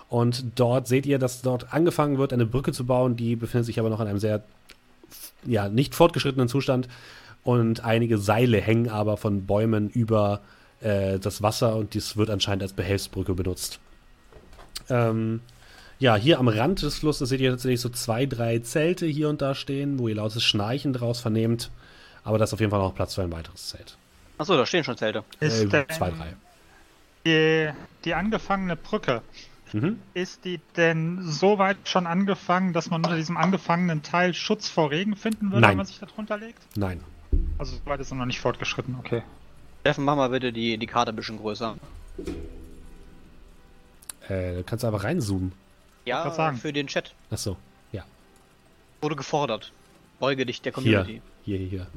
Und 0.09 0.59
dort 0.59 0.87
seht 0.87 1.05
ihr, 1.05 1.19
dass 1.19 1.43
dort 1.43 1.71
angefangen 1.71 2.17
wird, 2.17 2.33
eine 2.33 2.47
Brücke 2.47 2.71
zu 2.71 2.85
bauen, 2.85 3.15
die 3.15 3.35
befindet 3.35 3.67
sich 3.67 3.79
aber 3.79 3.89
noch 3.89 3.99
in 3.99 4.07
einem 4.07 4.19
sehr 4.19 4.43
ja, 5.45 5.69
nicht 5.69 5.93
fortgeschrittenen 5.93 6.47
Zustand. 6.47 6.87
Und 7.43 7.83
einige 7.83 8.17
Seile 8.17 8.59
hängen 8.59 8.89
aber 8.89 9.17
von 9.17 9.45
Bäumen 9.45 9.89
über 9.89 10.41
äh, 10.81 11.19
das 11.19 11.41
Wasser 11.43 11.75
und 11.75 11.93
dies 11.93 12.17
wird 12.17 12.29
anscheinend 12.29 12.63
als 12.63 12.73
Behelfsbrücke 12.73 13.35
benutzt. 13.35 13.79
Ähm, 14.89 15.41
ja, 15.99 16.15
hier 16.15 16.39
am 16.39 16.47
Rand 16.47 16.81
des 16.81 16.97
Flusses 16.97 17.29
seht 17.29 17.39
ihr 17.41 17.51
tatsächlich 17.51 17.81
so 17.81 17.89
zwei, 17.89 18.25
drei 18.25 18.59
Zelte 18.59 19.05
hier 19.05 19.29
und 19.29 19.41
da 19.41 19.55
stehen, 19.55 19.99
wo 19.99 20.07
ihr 20.07 20.15
lautes 20.15 20.43
Schnarchen 20.43 20.93
draus 20.93 21.19
vernehmt. 21.19 21.71
Aber 22.23 22.37
da 22.37 22.43
ist 22.45 22.53
auf 22.53 22.59
jeden 22.59 22.71
Fall 22.71 22.79
noch 22.79 22.95
Platz 22.95 23.15
für 23.15 23.21
ein 23.21 23.31
weiteres 23.31 23.69
Zelt. 23.69 23.97
Achso, 24.37 24.55
da 24.57 24.65
stehen 24.65 24.83
schon 24.83 24.97
Zelte. 24.97 25.23
Ist 25.39 25.63
Äh, 25.63 25.67
denn 25.67 25.85
zwei, 25.89 26.09
drei. 26.11 26.33
Die, 27.25 27.69
die 28.05 28.13
angefangene 28.13 28.75
Brücke, 28.75 29.21
Mhm. 29.71 29.97
ist 30.13 30.45
die 30.45 30.59
denn 30.77 31.19
so 31.23 31.57
weit 31.57 31.77
schon 31.85 32.05
angefangen, 32.05 32.73
dass 32.73 32.89
man 32.91 33.03
unter 33.03 33.15
diesem 33.15 33.37
angefangenen 33.37 34.03
Teil 34.03 34.33
Schutz 34.35 34.69
vor 34.69 34.91
Regen 34.91 35.15
finden 35.15 35.47
würde, 35.49 35.61
Nein. 35.61 35.71
wenn 35.71 35.77
man 35.77 35.85
sich 35.87 35.99
da 35.99 36.05
drunter 36.05 36.37
legt? 36.37 36.59
Nein. 36.75 36.99
Also 37.57 37.75
so 37.77 37.85
weit 37.85 37.99
ist 37.99 38.11
er 38.11 38.15
noch 38.17 38.25
nicht 38.25 38.39
fortgeschritten, 38.39 38.95
okay. 38.99 39.23
Steffen, 39.81 40.05
mach 40.05 40.15
mal 40.15 40.29
bitte 40.29 40.53
die, 40.53 40.77
die 40.77 40.85
Karte 40.85 41.11
ein 41.11 41.15
bisschen 41.15 41.39
größer. 41.39 41.75
Äh, 44.29 44.55
du 44.57 44.63
kannst 44.63 44.85
einfach 44.85 45.03
reinzoomen. 45.03 45.53
Ja, 46.05 46.29
sagen. 46.31 46.57
für 46.57 46.73
den 46.73 46.87
Chat. 46.87 47.13
Achso, 47.29 47.57
ja. 47.91 48.03
Wurde 49.01 49.15
gefordert. 49.15 49.71
Beuge 50.19 50.45
dich 50.45 50.61
der 50.61 50.71
Community. 50.71 51.21
hier, 51.43 51.57
hier, 51.57 51.67
hier. 51.67 51.87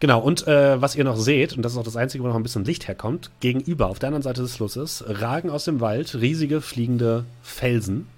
Genau, 0.00 0.20
und 0.20 0.46
äh, 0.46 0.80
was 0.80 0.96
ihr 0.96 1.04
noch 1.04 1.16
seht, 1.16 1.52
und 1.52 1.62
das 1.62 1.72
ist 1.72 1.78
auch 1.78 1.84
das 1.84 1.96
Einzige, 1.96 2.24
wo 2.24 2.28
noch 2.28 2.34
ein 2.34 2.42
bisschen 2.42 2.64
Licht 2.64 2.88
herkommt, 2.88 3.30
gegenüber, 3.40 3.88
auf 3.88 3.98
der 3.98 4.08
anderen 4.08 4.22
Seite 4.22 4.40
des 4.40 4.56
Flusses, 4.56 5.04
ragen 5.06 5.50
aus 5.50 5.64
dem 5.64 5.80
Wald 5.80 6.14
riesige 6.14 6.62
fliegende 6.62 7.26
Felsen. 7.42 8.08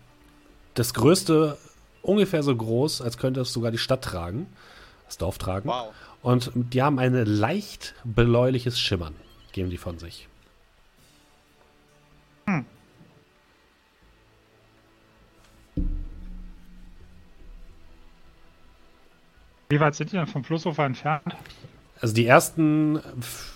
Das 0.74 0.94
größte 0.94 1.58
ungefähr 2.02 2.44
so 2.44 2.54
groß, 2.54 3.02
als 3.02 3.18
könnte 3.18 3.40
es 3.40 3.52
sogar 3.52 3.72
die 3.72 3.78
Stadt 3.78 4.02
tragen, 4.02 4.46
das 5.06 5.18
Dorf 5.18 5.38
tragen. 5.38 5.68
Wow. 5.68 5.92
Und 6.22 6.52
die 6.54 6.82
haben 6.82 7.00
ein 7.00 7.14
leicht 7.26 7.94
bläuliches 8.04 8.78
Schimmern, 8.78 9.16
geben 9.50 9.70
die 9.70 9.78
von 9.78 9.98
sich. 9.98 10.28
Wie 19.72 19.80
weit 19.80 19.94
sind 19.94 20.12
die 20.12 20.16
denn 20.16 20.26
vom 20.26 20.44
Flussufer 20.44 20.84
entfernt? 20.84 21.34
Also 21.98 22.14
die 22.14 22.26
ersten 22.26 23.00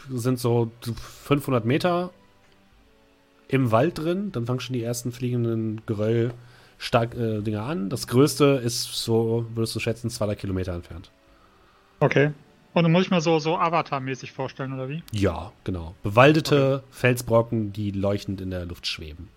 sind 0.08 0.38
so 0.38 0.70
500 0.80 1.66
Meter 1.66 2.08
im 3.48 3.70
Wald 3.70 3.98
drin. 3.98 4.32
Dann 4.32 4.46
fangen 4.46 4.60
schon 4.60 4.72
die 4.72 4.82
ersten 4.82 5.12
fliegenden 5.12 5.82
Geröll 5.84 6.32
stark 6.78 7.14
äh, 7.16 7.42
Dinger 7.42 7.64
an. 7.64 7.90
Das 7.90 8.06
größte 8.06 8.62
ist 8.64 8.84
so, 8.94 9.44
würdest 9.54 9.76
du 9.76 9.80
schätzen, 9.80 10.08
200 10.08 10.38
Kilometer 10.38 10.72
entfernt. 10.72 11.10
Okay. 12.00 12.30
Und 12.72 12.84
dann 12.84 12.92
muss 12.92 13.04
ich 13.04 13.10
mir 13.10 13.20
so, 13.20 13.38
so 13.38 13.58
Avatar-mäßig 13.58 14.32
vorstellen, 14.32 14.72
oder 14.72 14.88
wie? 14.88 15.02
Ja, 15.12 15.52
genau. 15.64 15.94
Bewaldete 16.02 16.82
Felsbrocken, 16.92 17.74
die 17.74 17.90
leuchtend 17.90 18.40
in 18.40 18.48
der 18.48 18.64
Luft 18.64 18.86
schweben. 18.86 19.28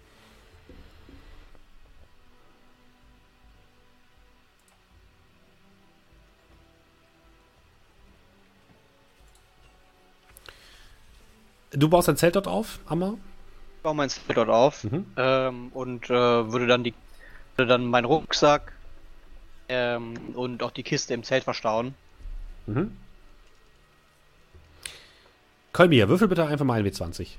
Du 11.71 11.89
baust 11.89 12.09
ein 12.09 12.17
Zelt 12.17 12.35
dort 12.35 12.47
auf, 12.47 12.79
Hammer? 12.89 13.17
Ich 13.77 13.83
baue 13.83 13.95
mein 13.95 14.09
Zelt 14.09 14.35
dort 14.35 14.49
auf 14.49 14.83
Mhm. 14.83 15.05
ähm, 15.17 15.67
und 15.73 16.05
äh, 16.09 16.51
würde 16.51 16.67
dann 16.67 16.83
die 16.83 16.93
würde 17.55 17.69
dann 17.69 17.85
meinen 17.85 18.05
Rucksack 18.05 18.71
ähm, 19.67 20.15
und 20.33 20.63
auch 20.63 20.71
die 20.71 20.83
Kiste 20.83 21.13
im 21.13 21.23
Zelt 21.23 21.43
verstauen. 21.43 21.93
Mhm. 22.67 22.95
Kolmir, 25.73 26.09
würfel 26.09 26.27
bitte 26.27 26.45
einfach 26.47 26.65
mal 26.65 26.79
ein 26.79 26.85
W20. 26.85 27.35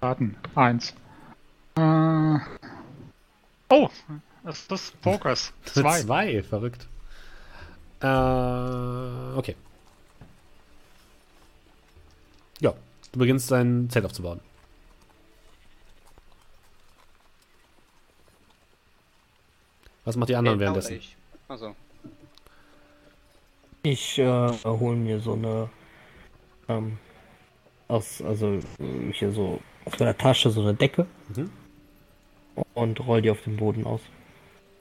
Warten. 0.00 0.36
Eins. 0.54 0.94
Äh. 1.76 2.38
Oh, 3.70 3.88
das 4.44 4.66
ist 4.66 4.94
Focus. 5.02 5.52
Zwei. 5.64 6.02
Zwei, 6.02 6.42
verrückt. 6.42 6.86
Äh, 8.00 8.06
okay. 8.06 9.56
Ja, 12.60 12.74
du 13.12 13.18
beginnst 13.18 13.50
dein 13.50 13.88
Zelt 13.90 14.04
aufzubauen. 14.04 14.40
Was 20.04 20.16
macht 20.16 20.28
die 20.28 20.36
anderen 20.36 20.58
nee, 20.58 20.62
währenddessen? 20.62 20.94
Ich. 20.94 21.16
Also. 21.48 21.74
Ich 23.82 24.18
äh, 24.18 24.48
hole 24.64 24.96
mir 24.96 25.20
so 25.20 25.34
eine 25.34 25.68
ähm, 26.68 26.98
aus, 27.88 28.22
also 28.22 28.54
äh, 28.54 29.12
hier 29.12 29.30
so 29.32 29.60
aus 29.84 29.98
meiner 29.98 30.16
Tasche 30.16 30.50
so 30.50 30.62
eine 30.62 30.74
Decke 30.74 31.06
mhm. 31.34 31.50
und 32.74 33.00
roll 33.06 33.22
die 33.22 33.30
auf 33.30 33.42
den 33.42 33.56
Boden 33.56 33.84
aus. 33.84 34.00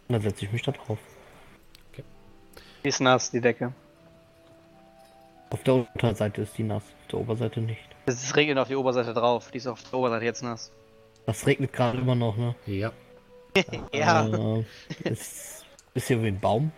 Und 0.08 0.14
dann 0.14 0.22
setze 0.22 0.46
ich 0.46 0.52
mich 0.52 0.62
da 0.62 0.72
drauf. 0.72 1.00
Okay. 1.92 2.04
Die 2.84 2.90
ist 2.90 3.00
nass, 3.02 3.32
die 3.32 3.42
Decke. 3.42 3.74
Auf 5.50 5.64
der 5.64 5.74
Unterseite 5.94 6.42
ist 6.42 6.58
die 6.58 6.64
nass 6.64 6.84
der 7.14 7.22
Oberseite 7.22 7.62
nicht. 7.62 7.80
Es 8.06 8.36
regnet 8.36 8.58
auf 8.58 8.68
die 8.68 8.76
Oberseite 8.76 9.14
drauf. 9.14 9.52
Die 9.52 9.58
ist 9.58 9.68
auf 9.68 9.82
der 9.84 9.94
Oberseite 9.94 10.26
jetzt 10.26 10.44
nass. 10.44 10.72
Das 11.26 11.46
regnet 11.48 11.72
gerade 11.72 11.98
immer 11.98 12.16
noch, 12.16 12.36
ne? 12.38 12.56
Ja. 12.66 12.92
Ja. 13.94 14.28
Äh, 14.28 14.66
ist, 15.04 15.64
ist 15.94 16.08
hier 16.08 16.22
wie 16.24 16.28
ein 16.28 16.40
Baum. 16.40 16.72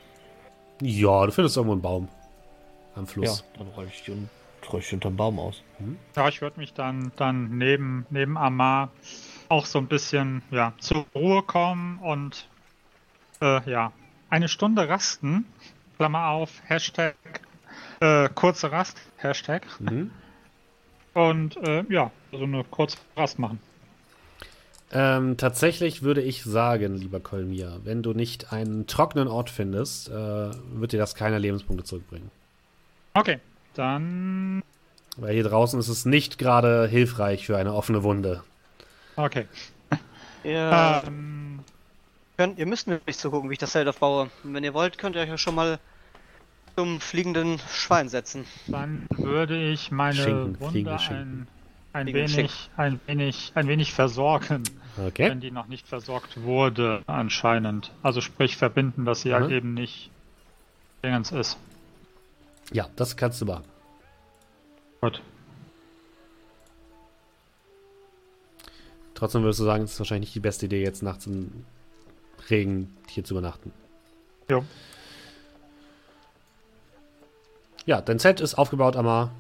Ja, 0.81 1.25
du 1.25 1.31
findest 1.31 1.55
irgendwo 1.55 1.73
einen 1.73 1.81
Baum. 1.81 2.09
Am 2.95 3.05
Ja, 3.05 3.09
Fluss. 3.11 3.45
dann 3.57 3.67
roll 3.69 3.87
ich 3.89 4.03
die, 4.03 4.11
ich 4.77 4.89
die 4.89 4.95
unterm 4.95 5.15
Baum 5.15 5.39
aus. 5.39 5.63
Ja, 6.15 6.27
ich 6.27 6.41
würde 6.41 6.59
mich 6.59 6.73
dann, 6.73 7.13
dann 7.15 7.57
neben, 7.57 8.05
neben 8.09 8.37
Amar 8.37 8.89
auch 9.47 9.65
so 9.65 9.79
ein 9.79 9.87
bisschen 9.87 10.41
ja, 10.51 10.73
zur 10.79 11.05
Ruhe 11.15 11.43
kommen 11.43 11.99
und 11.99 12.49
äh, 13.41 13.69
ja, 13.69 13.93
eine 14.29 14.49
Stunde 14.49 14.87
rasten. 14.89 15.45
Klammer 15.97 16.27
auf, 16.27 16.61
Hashtag 16.65 17.15
äh, 18.01 18.29
kurze 18.29 18.71
Rast, 18.71 18.97
Hashtag. 19.17 19.65
Mhm. 19.79 20.11
Und 21.15 21.57
äh, 21.57 21.83
ja, 21.89 22.11
so 22.31 22.43
eine 22.43 22.63
kurze 22.65 22.97
Rast 23.17 23.39
machen. 23.39 23.59
Ähm, 24.91 25.37
tatsächlich 25.37 26.03
würde 26.03 26.21
ich 26.21 26.43
sagen, 26.43 26.95
lieber 26.95 27.19
Kolmir, 27.19 27.79
wenn 27.83 28.03
du 28.03 28.13
nicht 28.13 28.53
einen 28.53 28.85
trockenen 28.85 29.27
Ort 29.27 29.49
findest, 29.49 30.09
äh, 30.09 30.13
wird 30.13 30.91
dir 30.91 30.99
das 30.99 31.15
keine 31.15 31.39
Lebenspunkte 31.39 31.83
zurückbringen. 31.83 32.29
Okay, 33.13 33.39
dann. 33.73 34.61
Weil 35.17 35.33
hier 35.33 35.43
draußen 35.43 35.79
ist 35.79 35.87
es 35.87 36.05
nicht 36.05 36.37
gerade 36.37 36.87
hilfreich 36.87 37.45
für 37.45 37.57
eine 37.57 37.73
offene 37.73 38.03
Wunde. 38.03 38.43
Okay. 39.15 39.47
Ihr, 40.43 41.01
Ähm, 41.07 41.59
könnt, 42.37 42.59
ihr 42.59 42.65
müsst 42.65 42.87
mir 42.87 42.99
nicht 43.07 43.19
zugucken, 43.19 43.49
wie 43.49 43.53
ich 43.53 43.59
das 43.59 43.71
Zelt 43.71 43.87
aufbaue. 43.87 44.29
Und 44.43 44.53
wenn 44.53 44.63
ihr 44.63 44.73
wollt, 44.73 44.97
könnt 44.97 45.15
ihr 45.15 45.21
euch 45.21 45.29
ja 45.29 45.37
schon 45.37 45.55
mal 45.55 45.79
zum 46.75 46.99
fliegenden 46.99 47.59
Schwein 47.71 48.09
setzen. 48.09 48.45
dann 48.67 49.07
würde 49.17 49.71
ich 49.71 49.91
meine 49.91 50.21
Schinken, 50.21 50.59
Wunde 50.59 50.91
ein, 51.09 51.47
ein, 51.93 52.07
wenig, 52.07 52.69
ein, 52.75 52.99
wenig, 53.07 53.51
ein 53.55 53.67
wenig 53.67 53.93
versorgen. 53.93 54.63
Okay. 54.97 55.29
wenn 55.29 55.41
die 55.41 55.51
noch 55.51 55.67
nicht 55.67 55.87
versorgt 55.87 56.41
wurde, 56.41 57.03
anscheinend. 57.05 57.91
Also 58.01 58.21
sprich 58.21 58.55
verbinden, 58.55 59.03
dass 59.03 59.21
sie 59.21 59.33
halt 59.33 59.49
Mhm. 59.49 59.55
eben 59.55 59.73
nicht 59.73 60.09
Dingens 61.03 61.31
ist. 61.33 61.57
Ja, 62.71 62.87
das 62.95 63.17
kannst 63.17 63.41
du 63.41 63.45
machen. 63.45 63.65
Gut. 65.01 65.21
Trotzdem 69.13 69.43
würdest 69.43 69.59
du 69.59 69.63
sagen, 69.63 69.83
es 69.83 69.93
ist 69.93 69.99
wahrscheinlich 69.99 70.29
nicht 70.29 70.35
die 70.35 70.39
beste 70.41 70.65
Idee, 70.65 70.81
jetzt 70.83 71.03
nachts 71.03 71.25
im 71.27 71.65
Regen 72.49 72.95
hier 73.07 73.23
zu 73.23 73.33
übernachten. 73.33 73.71
Jo. 74.49 74.63
Ja, 77.85 78.01
dein 78.01 78.19
Zelt 78.19 78.41
ist 78.41 78.55
aufgebaut, 78.55 78.95
Amar. 78.95 79.31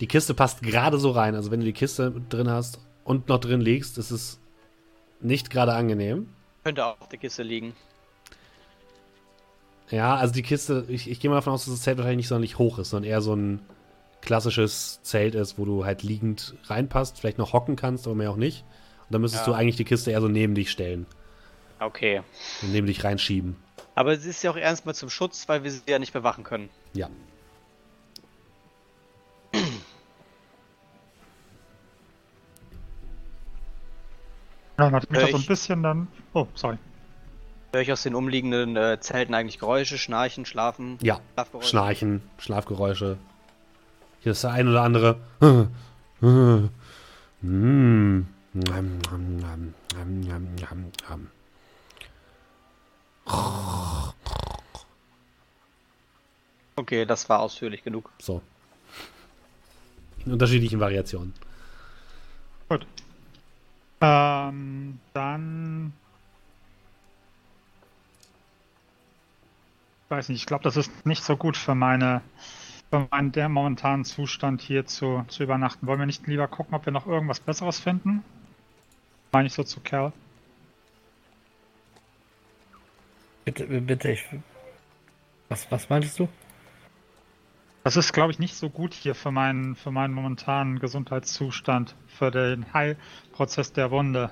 Die 0.00 0.06
Kiste 0.06 0.34
passt 0.34 0.62
gerade 0.62 0.98
so 0.98 1.10
rein. 1.10 1.34
Also 1.34 1.50
wenn 1.50 1.60
du 1.60 1.66
die 1.66 1.72
Kiste 1.72 2.12
drin 2.28 2.50
hast 2.50 2.80
und 3.04 3.28
noch 3.28 3.38
drin 3.38 3.60
liegst, 3.60 3.98
ist 3.98 4.10
es 4.10 4.40
nicht 5.20 5.50
gerade 5.50 5.74
angenehm. 5.74 6.28
Könnte 6.64 6.84
auch 6.84 7.00
auf 7.00 7.08
der 7.08 7.18
Kiste 7.18 7.42
liegen. 7.42 7.74
Ja, 9.90 10.16
also 10.16 10.32
die 10.32 10.42
Kiste, 10.42 10.84
ich, 10.88 11.10
ich 11.10 11.20
gehe 11.20 11.30
mal 11.30 11.36
davon 11.36 11.52
aus, 11.52 11.64
dass 11.66 11.74
das 11.74 11.82
Zelt 11.82 11.98
wahrscheinlich 11.98 12.18
nicht 12.24 12.28
sonderlich 12.28 12.58
hoch 12.58 12.78
ist, 12.78 12.90
sondern 12.90 13.10
eher 13.10 13.20
so 13.20 13.34
ein 13.34 13.60
klassisches 14.22 15.00
Zelt 15.02 15.34
ist, 15.34 15.58
wo 15.58 15.66
du 15.66 15.84
halt 15.84 16.02
liegend 16.02 16.54
reinpasst, 16.64 17.18
vielleicht 17.20 17.36
noch 17.38 17.52
hocken 17.52 17.76
kannst, 17.76 18.06
aber 18.06 18.16
mehr 18.16 18.30
auch 18.30 18.36
nicht. 18.36 18.64
Und 19.04 19.12
dann 19.12 19.20
müsstest 19.20 19.46
Ja. 19.46 19.52
du 19.52 19.58
eigentlich 19.58 19.76
die 19.76 19.84
Kiste 19.84 20.10
eher 20.10 20.22
so 20.22 20.28
neben 20.28 20.54
dich 20.54 20.70
stellen 20.70 21.06
Okay. 21.78 22.22
und 22.62 22.72
neben 22.72 22.86
dich 22.86 23.04
reinschieben. 23.04 23.56
Aber 23.94 24.16
sie 24.16 24.30
ist 24.30 24.42
ja 24.42 24.50
auch 24.50 24.56
erstmal 24.56 24.94
zum 24.94 25.10
Schutz, 25.10 25.46
weil 25.48 25.62
wir 25.62 25.70
sie 25.70 25.82
ja 25.86 25.98
nicht 25.98 26.14
bewachen 26.14 26.42
können. 26.42 26.70
Ja. 26.94 27.10
Ja, 34.78 34.90
nachdem 34.90 35.16
ich 35.16 35.22
Äh, 35.22 35.26
da 35.26 35.32
so 35.32 35.36
ein 35.38 35.46
bisschen 35.46 35.82
dann. 35.82 36.08
Oh, 36.32 36.46
sorry. 36.54 36.78
Höre 37.72 37.82
ich 37.82 37.92
aus 37.92 38.02
den 38.02 38.14
umliegenden 38.14 38.76
äh, 38.76 38.98
Zelten 39.00 39.34
eigentlich 39.34 39.58
Geräusche, 39.58 39.98
Schnarchen, 39.98 40.46
Schlafen? 40.46 40.98
Ja. 41.02 41.20
Schlafgeräusche? 41.34 41.68
Schnarchen, 41.68 42.22
Schlafgeräusche. 42.38 43.18
Hier 44.20 44.32
ist 44.32 44.42
der 44.44 44.50
ein 44.52 44.68
oder 44.68 44.82
andere. 44.82 45.18
Mm. 47.46 48.22
Nam. 48.54 49.00
Okay, 56.76 57.04
das 57.04 57.28
war 57.28 57.40
ausführlich 57.40 57.82
genug. 57.82 58.10
So. 58.18 58.40
In 60.24 60.32
unterschiedlichen 60.32 60.80
Variationen. 60.80 61.34
Gut. 62.68 62.86
Ähm, 64.04 64.98
dann. 65.14 65.94
Weiß 70.10 70.28
nicht, 70.28 70.40
ich 70.40 70.46
glaube, 70.46 70.62
das 70.62 70.76
ist 70.76 71.06
nicht 71.06 71.24
so 71.24 71.38
gut 71.38 71.56
für 71.56 71.74
meine. 71.74 72.20
Für 72.90 73.08
meinen 73.10 73.32
der 73.32 73.48
momentanen 73.48 74.04
Zustand 74.04 74.60
hier 74.60 74.84
zu, 74.84 75.24
zu 75.28 75.42
übernachten. 75.42 75.86
Wollen 75.86 76.00
wir 76.00 76.06
nicht 76.06 76.26
lieber 76.26 76.46
gucken, 76.48 76.74
ob 76.74 76.84
wir 76.84 76.92
noch 76.92 77.06
irgendwas 77.06 77.40
Besseres 77.40 77.80
finden? 77.80 78.22
Meine 79.32 79.46
ich 79.46 79.54
so 79.54 79.64
zu 79.64 79.80
Kerl. 79.80 80.12
Bitte, 83.46 83.66
bitte, 83.66 84.12
ich. 84.12 84.24
Was, 85.48 85.70
was 85.70 85.88
meintest 85.88 86.18
du? 86.18 86.28
Das 87.84 87.98
ist, 87.98 88.14
glaube 88.14 88.32
ich, 88.32 88.38
nicht 88.38 88.56
so 88.56 88.70
gut 88.70 88.94
hier 88.94 89.14
für 89.14 89.30
meinen, 89.30 89.76
für 89.76 89.90
meinen 89.90 90.14
momentanen 90.14 90.78
Gesundheitszustand, 90.78 91.94
für 92.06 92.30
den 92.30 92.72
Heilprozess 92.72 93.74
der 93.74 93.90
Wunde. 93.90 94.30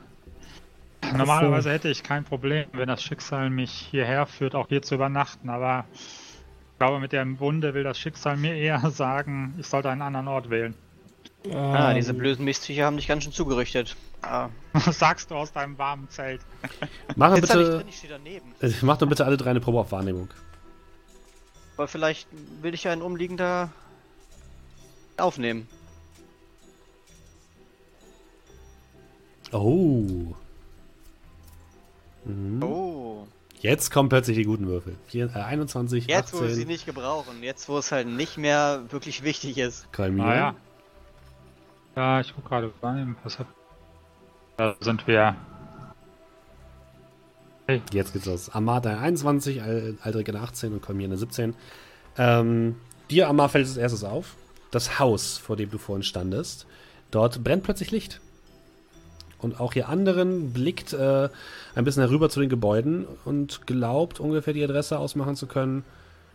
Normalerweise 1.14 1.70
hätte 1.70 1.90
ich 1.90 2.02
kein 2.02 2.24
Problem, 2.24 2.66
wenn 2.72 2.88
das 2.88 3.02
Schicksal 3.02 3.50
mich 3.50 3.70
hierher 3.70 4.24
führt, 4.24 4.54
auch 4.54 4.68
hier 4.68 4.80
zu 4.80 4.94
übernachten, 4.94 5.50
aber 5.50 5.84
ich 5.92 6.78
glaube, 6.78 6.98
mit 6.98 7.12
der 7.12 7.26
Wunde 7.40 7.74
will 7.74 7.84
das 7.84 7.98
Schicksal 7.98 8.38
mir 8.38 8.54
eher 8.54 8.78
sagen, 8.90 9.54
ich 9.58 9.66
sollte 9.66 9.90
einen 9.90 10.02
anderen 10.02 10.28
Ort 10.28 10.48
wählen. 10.48 10.74
Ah, 11.52 11.90
Ähm, 11.90 11.96
diese 11.96 12.14
blöden 12.14 12.46
Mistviecher 12.46 12.86
haben 12.86 12.96
dich 12.96 13.08
ganz 13.08 13.24
schön 13.24 13.32
zugerichtet. 13.32 13.96
Ah. 14.22 14.48
Was 14.72 14.98
sagst 14.98 15.30
du 15.30 15.34
aus 15.34 15.52
deinem 15.52 15.76
warmen 15.76 16.08
Zelt? 16.08 16.40
Mach 17.16 17.34
bitte, 17.34 17.82
drin, 17.82 17.84
ich 18.62 18.82
äh, 18.82 18.86
mach 18.86 18.96
doch 18.96 19.08
bitte 19.08 19.26
alle 19.26 19.36
drei 19.36 19.50
eine 19.50 19.60
Probe 19.60 19.80
auf 19.80 19.92
Wahrnehmung. 19.92 20.30
Aber 21.82 21.88
vielleicht 21.88 22.28
will 22.60 22.74
ich 22.74 22.84
ja 22.84 22.92
ein 22.92 23.02
umliegender 23.02 23.68
aufnehmen. 25.16 25.66
Oh. 29.50 30.32
Mhm. 32.24 32.62
Oh. 32.62 33.26
Jetzt 33.58 33.90
kommen 33.90 34.08
plötzlich 34.08 34.36
die 34.36 34.44
guten 34.44 34.68
Würfel. 34.68 34.96
Vier, 35.08 35.34
äh, 35.34 35.40
21, 35.40 36.06
Jetzt, 36.06 36.32
wo 36.32 36.42
wir 36.42 36.50
sie 36.50 36.60
18. 36.62 36.68
nicht 36.68 36.86
gebrauchen. 36.86 37.42
Jetzt, 37.42 37.68
wo 37.68 37.78
es 37.78 37.90
halt 37.90 38.06
nicht 38.06 38.38
mehr 38.38 38.84
wirklich 38.90 39.24
wichtig 39.24 39.58
ist. 39.58 39.92
Kalmieren. 39.92 40.28
Naja. 40.28 40.54
Ja, 41.96 42.20
ich 42.20 42.32
gucke 42.32 42.48
gerade 42.48 42.72
rein. 42.80 43.16
Was 43.24 43.40
hab... 43.40 43.48
Da 44.56 44.76
sind 44.78 45.08
wir. 45.08 45.34
Jetzt 47.92 48.12
geht's 48.12 48.26
los. 48.26 48.50
Amar 48.50 48.84
eine 48.84 48.98
21, 48.98 49.62
Al- 49.62 49.96
Aldrich 50.02 50.28
eine 50.28 50.40
18 50.40 50.72
und 50.72 50.82
Kolmir 50.82 51.06
eine 51.06 51.16
17. 51.16 51.54
Ähm, 52.18 52.76
dir, 53.10 53.28
Amar, 53.28 53.48
fällt 53.48 53.66
als 53.66 53.76
erstes 53.76 54.04
auf. 54.04 54.34
Das 54.70 54.98
Haus, 54.98 55.38
vor 55.38 55.56
dem 55.56 55.70
du 55.70 55.78
vorhin 55.78 56.02
standest. 56.02 56.66
Dort 57.10 57.42
brennt 57.44 57.62
plötzlich 57.62 57.90
Licht. 57.90 58.20
Und 59.38 59.58
auch 59.60 59.74
ihr 59.74 59.88
anderen 59.88 60.52
blickt 60.52 60.92
äh, 60.92 61.28
ein 61.74 61.84
bisschen 61.84 62.02
herüber 62.02 62.30
zu 62.30 62.40
den 62.40 62.48
Gebäuden 62.48 63.06
und 63.24 63.66
glaubt 63.66 64.20
ungefähr 64.20 64.52
die 64.54 64.62
Adresse 64.64 64.98
ausmachen 64.98 65.34
zu 65.36 65.46
können, 65.46 65.84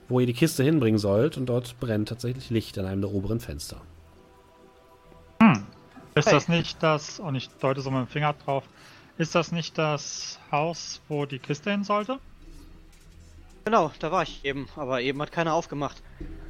wo 0.09 0.19
ihr 0.19 0.25
die 0.25 0.33
Kiste 0.33 0.63
hinbringen 0.63 0.99
sollt. 0.99 1.37
Und 1.37 1.45
dort 1.47 1.79
brennt 1.79 2.09
tatsächlich 2.09 2.49
Licht 2.49 2.77
an 2.79 2.85
einem 2.85 3.01
der 3.01 3.11
oberen 3.11 3.39
Fenster. 3.39 3.77
Ist 6.15 6.25
Hey. 6.27 6.33
das 6.33 6.47
nicht 6.47 6.81
das, 6.81 7.19
und 7.19 7.35
ich 7.35 7.49
deute 7.61 7.81
so 7.81 7.91
mit 7.91 7.99
dem 7.99 8.07
Finger 8.07 8.33
drauf, 8.43 8.63
ist 9.17 9.35
das 9.35 9.51
nicht 9.51 9.77
das 9.77 10.39
Haus, 10.51 11.01
wo 11.07 11.25
die 11.25 11.39
Kiste 11.39 11.71
hin 11.71 11.83
sollte? 11.83 12.19
Genau, 13.65 13.91
da 13.99 14.11
war 14.11 14.23
ich 14.23 14.45
eben, 14.45 14.69
aber 14.75 15.01
eben 15.01 15.21
hat 15.21 15.31
keiner 15.31 15.53
aufgemacht. 15.53 16.01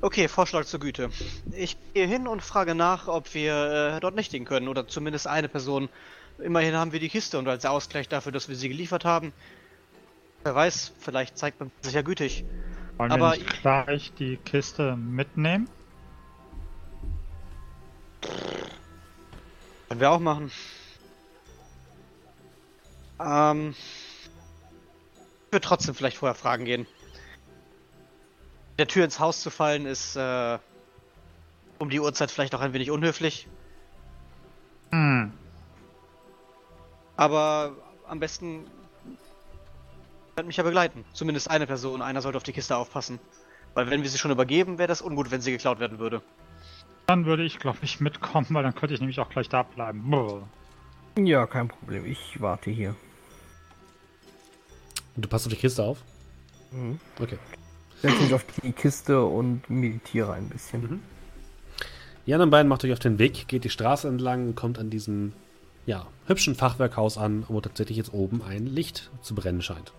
Okay, 0.01 0.27
Vorschlag 0.27 0.65
zur 0.65 0.79
Güte. 0.79 1.09
Ich 1.51 1.75
gehe 1.93 2.05
hin 2.05 2.27
und 2.27 2.43
frage 2.43 2.75
nach, 2.75 3.07
ob 3.07 3.33
wir 3.33 3.95
äh, 3.95 3.99
dort 3.99 4.15
nächtigen 4.15 4.45
können 4.45 4.67
oder 4.67 4.87
zumindest 4.87 5.25
eine 5.25 5.49
Person. 5.49 5.89
Immerhin 6.37 6.75
haben 6.75 6.91
wir 6.91 6.99
die 6.99 7.09
Kiste 7.09 7.39
und 7.39 7.47
als 7.47 7.65
Ausgleich 7.65 8.07
dafür, 8.07 8.31
dass 8.31 8.47
wir 8.49 8.55
sie 8.55 8.69
geliefert 8.69 9.05
haben, 9.05 9.33
Wer 10.47 10.55
weiß, 10.55 10.93
vielleicht 10.99 11.37
zeigt 11.37 11.59
man 11.59 11.71
sich 11.81 11.93
ja 11.93 12.01
gütig. 12.01 12.45
Wollen 12.95 13.11
Aber 13.11 13.31
wir 13.33 13.37
nicht 13.39 13.61
gleich 13.61 14.13
die 14.17 14.37
Kiste 14.37 14.95
mitnehmen? 14.95 15.67
Können 19.89 19.99
wir 19.99 20.09
auch 20.09 20.21
machen. 20.21 20.49
Ähm. 23.19 23.75
Ich 25.47 25.53
würde 25.53 25.65
trotzdem 25.65 25.95
vielleicht 25.95 26.17
vorher 26.17 26.35
fragen 26.35 26.65
gehen. 26.65 26.85
Der 28.77 28.87
Tür 28.87 29.05
ins 29.05 29.19
Haus 29.19 29.41
zu 29.41 29.49
fallen 29.49 29.85
ist 29.85 30.17
äh, 30.17 30.59
um 31.79 31.89
die 31.89 31.99
Uhrzeit 31.99 32.31
vielleicht 32.31 32.53
auch 32.53 32.59
ein 32.59 32.73
wenig 32.73 32.91
unhöflich. 32.91 33.47
Hm. 34.91 35.31
Aber 37.15 37.71
am 38.07 38.19
besten 38.19 38.65
könnt 40.35 40.47
mich 40.47 40.57
ja 40.57 40.63
begleiten. 40.63 41.05
Zumindest 41.13 41.49
eine 41.49 41.65
Person. 41.65 42.01
Einer 42.01 42.21
sollte 42.21 42.37
auf 42.37 42.43
die 42.43 42.53
Kiste 42.53 42.75
aufpassen. 42.75 43.19
Weil 43.73 43.89
wenn 43.89 44.03
wir 44.03 44.09
sie 44.09 44.17
schon 44.17 44.31
übergeben, 44.31 44.77
wäre 44.77 44.87
das 44.87 45.01
ungut, 45.01 45.31
wenn 45.31 45.41
sie 45.41 45.51
geklaut 45.51 45.79
werden 45.79 45.97
würde. 45.97 46.21
Dann 47.07 47.25
würde 47.25 47.43
ich, 47.43 47.57
glaube 47.57 47.79
ich, 47.83 47.99
mitkommen, 47.99 48.47
weil 48.49 48.63
dann 48.63 48.75
könnte 48.75 48.93
ich 48.93 48.99
nämlich 48.99 49.19
auch 49.19 49.29
gleich 49.29 49.49
da 49.49 49.63
bleiben. 49.63 50.09
Brr. 50.09 50.43
Ja, 51.17 51.47
kein 51.47 51.69
Problem. 51.69 52.05
Ich 52.05 52.41
warte 52.41 52.69
hier. 52.69 52.95
Du 55.17 55.27
passt 55.27 55.47
auf 55.47 55.53
die 55.53 55.59
Kiste 55.59 55.83
auf? 55.83 56.03
Mhm. 56.71 56.99
Okay. 57.19 57.37
Setze 58.01 58.21
mich 58.21 58.33
auf 58.33 58.45
die 58.63 58.71
Kiste 58.71 59.23
und 59.23 59.67
meditiere 59.69 60.33
ein 60.33 60.47
bisschen. 60.49 60.81
Mhm. 60.81 60.99
Die 62.27 62.33
anderen 62.33 62.51
beiden 62.51 62.69
macht 62.69 62.83
euch 62.85 62.93
auf 62.93 62.99
den 62.99 63.17
Weg, 63.17 63.47
geht 63.47 63.63
die 63.63 63.69
Straße 63.69 64.07
entlang 64.07 64.49
und 64.49 64.55
kommt 64.55 64.77
an 64.77 64.89
diesem 64.89 65.33
ja, 65.87 66.05
hübschen 66.27 66.53
Fachwerkhaus 66.53 67.17
an, 67.17 67.45
wo 67.47 67.59
tatsächlich 67.61 67.97
jetzt 67.97 68.13
oben 68.13 68.43
ein 68.43 68.67
Licht 68.67 69.09
zu 69.21 69.33
brennen 69.33 69.61
scheint. 69.61 69.91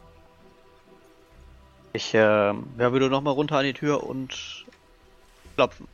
Ich 1.94 2.14
äh, 2.14 2.18
ja, 2.18 2.54
würde 2.76 3.08
noch 3.08 3.22
mal 3.22 3.30
runter 3.30 3.56
an 3.58 3.64
die 3.64 3.72
Tür 3.72 4.04
und 4.04 4.66
klopfen. 5.56 5.88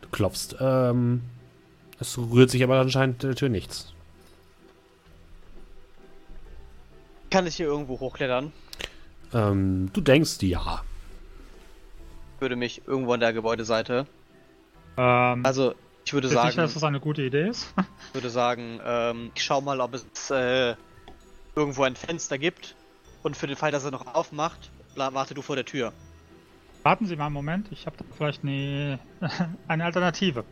Du 0.00 0.08
klopfst. 0.10 0.56
Ähm, 0.58 1.22
es 2.00 2.18
rührt 2.18 2.50
sich 2.50 2.64
aber 2.64 2.80
anscheinend 2.80 3.22
der 3.22 3.36
Tür 3.36 3.50
nichts. 3.50 3.92
Kann 7.30 7.46
ich 7.46 7.56
hier 7.56 7.66
irgendwo 7.66 8.00
hochklettern? 8.00 8.52
Ähm, 9.32 9.90
du 9.92 10.00
denkst, 10.00 10.38
ja. 10.42 10.82
Würde 12.40 12.56
mich 12.56 12.82
irgendwo 12.86 13.12
an 13.12 13.20
der 13.20 13.32
Gebäudeseite. 13.32 14.06
Ähm, 14.96 15.44
Also, 15.44 15.74
ich 16.04 16.12
würde 16.14 16.28
sagen, 16.28 16.50
sicher, 16.50 16.62
dass 16.62 16.74
das 16.74 16.84
eine 16.84 17.00
gute 17.00 17.22
Idee 17.22 17.48
ist? 17.48 17.72
würde 18.12 18.30
sagen, 18.30 18.80
ähm, 18.84 19.30
ich 19.34 19.42
schau 19.42 19.60
mal, 19.60 19.80
ob 19.80 19.94
es 19.94 20.30
äh, 20.30 20.74
irgendwo 21.54 21.82
ein 21.82 21.96
Fenster 21.96 22.38
gibt. 22.38 22.74
Und 23.22 23.36
für 23.36 23.46
den 23.46 23.56
Fall, 23.56 23.72
dass 23.72 23.84
er 23.84 23.90
noch 23.90 24.14
aufmacht, 24.14 24.70
warte 24.94 25.34
du 25.34 25.42
vor 25.42 25.56
der 25.56 25.64
Tür. 25.64 25.92
Warten 26.84 27.06
Sie 27.06 27.16
mal 27.16 27.26
einen 27.26 27.34
Moment, 27.34 27.66
ich 27.72 27.84
habe 27.86 27.96
da 27.98 28.04
vielleicht 28.16 28.44
eine, 28.44 29.00
eine 29.68 29.84
Alternative. 29.84 30.44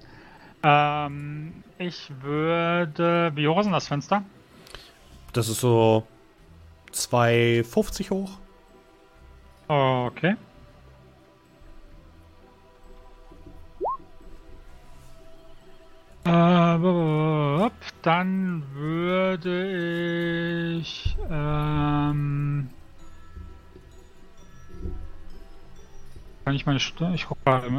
Ähm, 0.63 1.63
ich 1.79 2.11
würde. 2.21 3.31
Wie 3.35 3.47
hoch 3.47 3.59
ist 3.59 3.65
denn 3.65 3.73
das 3.73 3.87
Fenster? 3.87 4.25
Das 5.33 5.49
ist 5.49 5.61
so 5.61 6.07
2,50 6.97 8.11
hoch. 8.11 8.31
Okay. 9.69 10.37
Äh, 16.25 17.71
dann 18.03 18.63
würde 18.73 20.79
ich. 20.79 21.17
Ähm, 21.31 22.69
kann 26.45 26.55
ich 26.55 26.67
meine 26.67 26.81
Stimme. 26.81 27.15
Ich. 27.15 27.27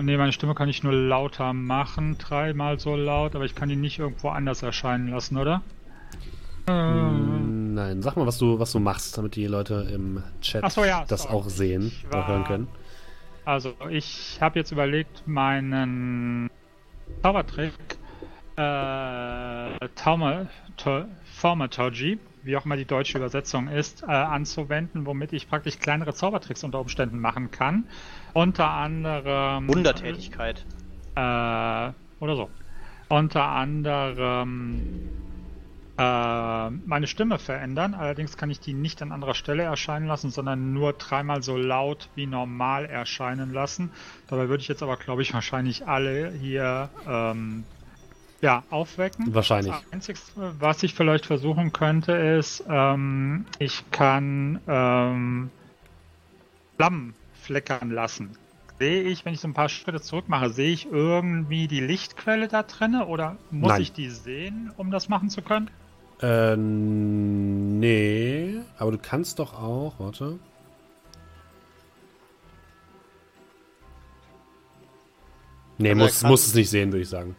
Nee, 0.02 0.18
meine 0.18 0.34
Stimme 0.34 0.54
kann 0.54 0.70
ich 0.70 0.84
nur 0.84 0.94
lauter 0.94 1.54
machen. 1.54 2.18
Dreimal 2.18 2.80
so 2.80 2.96
laut, 2.96 3.36
aber 3.36 3.46
ich 3.46 3.56
kann 3.56 3.70
die 3.70 3.78
nicht 3.78 4.00
irgendwo 4.00 4.30
anders 4.30 4.64
erscheinen 4.64 5.10
lassen, 5.10 5.38
oder? 5.38 5.62
Äh, 6.68 6.72
Hm, 6.72 7.67
Nein, 7.78 8.02
sag 8.02 8.16
mal, 8.18 8.26
was 8.26 8.40
du, 8.40 8.58
was 8.58 8.72
du 8.72 8.80
machst, 8.80 9.16
damit 9.20 9.36
die 9.36 9.46
Leute 9.46 9.88
im 9.94 10.24
Chat 10.42 10.72
so, 10.72 10.84
ja, 10.84 11.06
das 11.08 11.22
sorry. 11.24 11.36
auch 11.36 11.48
sehen 11.48 11.92
war- 12.10 12.28
hören 12.28 12.44
können. 12.46 12.68
Also, 13.46 13.76
ich 13.92 14.40
habe 14.42 14.58
jetzt 14.58 14.72
überlegt, 14.72 15.28
meinen 15.28 16.50
Zaubertrick 17.22 17.72
äh, 18.56 19.88
Thaumaturgy, 21.40 22.18
wie 22.42 22.58
auch 22.58 22.66
immer 22.66 22.78
die 22.78 22.86
deutsche 22.86 23.20
Übersetzung 23.20 23.68
ist, 23.68 24.02
äh, 24.02 24.08
anzuwenden, 24.08 25.06
womit 25.06 25.32
ich 25.34 25.48
praktisch 25.48 25.78
kleinere 25.78 26.16
Zaubertricks 26.16 26.64
unter 26.64 26.80
Umständen 26.80 27.20
machen 27.20 27.52
kann. 27.52 27.84
Unter 28.34 28.72
anderem. 28.72 29.68
Wundertätigkeit. 29.68 30.66
Äh, 31.16 31.20
oder 31.20 32.36
so. 32.36 32.50
Unter 33.10 33.44
anderem 33.44 35.10
äh, 35.98 36.70
meine 36.70 37.08
Stimme 37.08 37.40
verändern. 37.40 37.94
Allerdings 37.94 38.38
kann 38.38 38.50
ich 38.50 38.60
die 38.60 38.74
nicht 38.74 39.02
an 39.02 39.12
anderer 39.12 39.34
Stelle 39.34 39.64
erscheinen 39.64 40.08
lassen, 40.08 40.30
sondern 40.30 40.74
nur 40.74 40.94
dreimal 40.94 41.42
so 41.42 41.58
laut 41.58 42.10
wie 42.16 42.28
normal 42.28 42.86
erscheinen 42.86 43.52
lassen. 43.52 43.92
Dabei 44.28 44.48
würde 44.48 44.62
ich 44.62 44.68
jetzt 44.68 44.84
aber, 44.84 44.98
glaube 44.98 45.24
ich, 45.24 45.34
wahrscheinlich 45.34 45.88
alle 45.88 46.32
hier 46.32 46.90
ähm, 47.08 47.64
ja, 48.42 48.64
aufwecken. 48.70 49.34
Wahrscheinlich. 49.34 49.74
Das 49.74 49.92
Einzige, 49.92 50.20
was 50.36 50.84
ich 50.84 50.94
vielleicht 50.94 51.26
versuchen 51.26 51.74
könnte, 51.74 52.12
ist, 52.12 52.64
ähm, 52.70 53.46
ich 53.58 53.84
kann 53.90 54.60
ähm, 54.68 55.50
Flammen 56.76 57.16
fleckern 57.42 57.90
lassen. 57.90 58.38
Sehe 58.78 59.02
ich, 59.02 59.26
wenn 59.26 59.34
ich 59.34 59.40
so 59.40 59.48
ein 59.48 59.56
paar 59.56 59.70
Schritte 59.70 60.02
zurück 60.02 60.26
mache, 60.30 60.52
sehe 60.52 60.72
ich 60.72 60.86
irgendwie 60.92 61.68
die 61.68 61.80
Lichtquelle 61.80 62.48
da 62.48 62.62
drinne 62.62 63.08
oder 63.08 63.38
muss 63.50 63.70
Nein. 63.70 63.82
ich 63.82 63.94
die 63.94 64.12
sehen, 64.12 64.72
um 64.78 64.92
das 64.92 65.10
machen 65.10 65.32
zu 65.32 65.42
können? 65.42 65.72
Äh, 66.22 66.56
nee, 66.58 68.56
aber 68.78 68.92
du 68.92 68.98
kannst 68.98 69.40
doch 69.40 69.54
auch, 69.54 69.94
warte. 70.00 70.40
Nee, 75.78 75.94
musst, 75.94 76.22
kann- 76.22 76.32
musst 76.32 76.48
es 76.48 76.54
nicht 76.56 76.70
sehen, 76.70 76.92
würde 76.92 77.04
ich 77.04 77.10
sagen. 77.10 77.36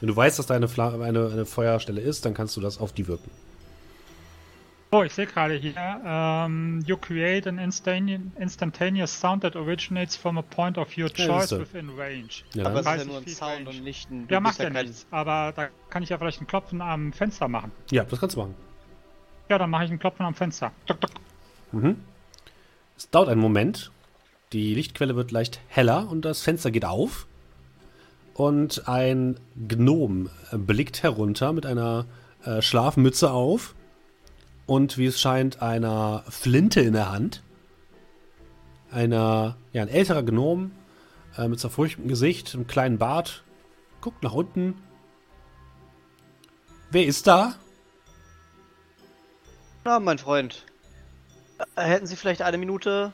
Wenn 0.00 0.08
du 0.08 0.16
weißt, 0.16 0.38
dass 0.38 0.46
da 0.46 0.54
eine, 0.54 0.68
Fla 0.68 0.90
eine, 1.00 1.30
eine 1.30 1.46
Feuerstelle 1.46 2.00
ist, 2.00 2.24
dann 2.24 2.34
kannst 2.34 2.56
du 2.56 2.60
das 2.60 2.78
auf 2.78 2.92
die 2.92 3.06
wirken. 3.08 3.30
Oh, 4.94 5.02
ich 5.02 5.14
sehe 5.14 5.26
gerade 5.26 5.54
hier, 5.54 5.72
ähm, 6.04 6.82
you 6.86 6.98
create 6.98 7.46
an 7.46 7.58
instantane- 7.58 8.30
instantaneous 8.38 9.18
sound 9.18 9.42
that 9.42 9.56
originates 9.56 10.14
from 10.14 10.36
a 10.36 10.42
point 10.42 10.76
of 10.76 10.88
your 10.98 11.08
Ja, 11.16 11.26
choice 11.26 11.48
siehste. 11.48 11.60
within 11.60 11.88
range. 11.98 12.42
Ja, 12.52 12.66
Aber 12.66 12.74
es 12.74 12.80
ist 12.80 12.86
ja 12.86 12.92
30 12.96 13.06
nur 13.08 13.16
ein 13.18 13.26
Sound 13.28 13.52
range. 13.52 13.68
und 13.70 13.84
nicht 13.84 14.10
ein. 14.10 14.26
Ja, 14.28 14.36
du 14.36 14.40
macht 14.42 14.58
bist 14.58 14.60
ja 14.60 14.70
kein- 14.70 14.84
nichts, 14.86 15.06
aber 15.10 15.52
da 15.56 15.68
kann 15.88 16.02
ich 16.02 16.10
ja 16.10 16.18
vielleicht 16.18 16.42
ein 16.42 16.46
Klopfen 16.46 16.82
am 16.82 17.12
Fenster 17.14 17.48
machen. 17.48 17.72
ja, 17.90 18.04
das 18.04 18.20
kannst 18.20 18.36
du 18.36 18.40
machen. 18.40 18.54
Ja, 19.48 19.56
dann 19.56 19.70
mache 19.70 19.86
ich 19.86 19.90
ein 19.90 19.98
Klopfen 19.98 20.26
am 20.26 20.34
Fenster. 20.34 20.72
Tuk, 20.86 21.00
tuk. 21.00 21.10
Mhm. 21.72 21.96
Es 22.96 23.08
dauert 23.08 23.30
einen 23.30 23.40
Moment. 23.40 23.90
Die 24.52 24.74
Lichtquelle 24.74 25.16
wird 25.16 25.30
leicht 25.30 25.60
heller 25.68 26.06
und 26.10 26.26
das 26.26 26.42
Fenster 26.42 26.70
geht 26.70 26.84
auf. 26.84 27.26
Und 28.34 28.86
ein 28.88 29.40
Gnom 29.68 30.28
blickt 30.52 31.02
herunter 31.02 31.54
mit 31.54 31.64
einer 31.64 32.04
äh, 32.44 32.60
Schlafmütze 32.60 33.30
auf. 33.30 33.74
Und 34.72 34.96
wie 34.96 35.04
es 35.04 35.20
scheint, 35.20 35.60
einer 35.60 36.24
Flinte 36.30 36.80
in 36.80 36.94
der 36.94 37.12
Hand. 37.12 37.42
Einer, 38.90 39.58
ja, 39.74 39.82
ein 39.82 39.88
älterer 39.88 40.22
Gnom 40.22 40.70
äh, 41.36 41.46
mit 41.46 41.60
zerfurchtem 41.60 42.08
Gesicht, 42.08 42.54
einem 42.54 42.66
kleinen 42.66 42.96
Bart. 42.96 43.44
Guckt 44.00 44.22
nach 44.22 44.32
unten. 44.32 44.82
Wer 46.90 47.04
ist 47.04 47.26
da? 47.26 47.54
Na, 49.84 50.00
mein 50.00 50.16
Freund. 50.16 50.64
Äh, 51.76 51.82
Hätten 51.82 52.06
Sie 52.06 52.16
vielleicht 52.16 52.40
eine 52.40 52.56
Minute, 52.56 53.12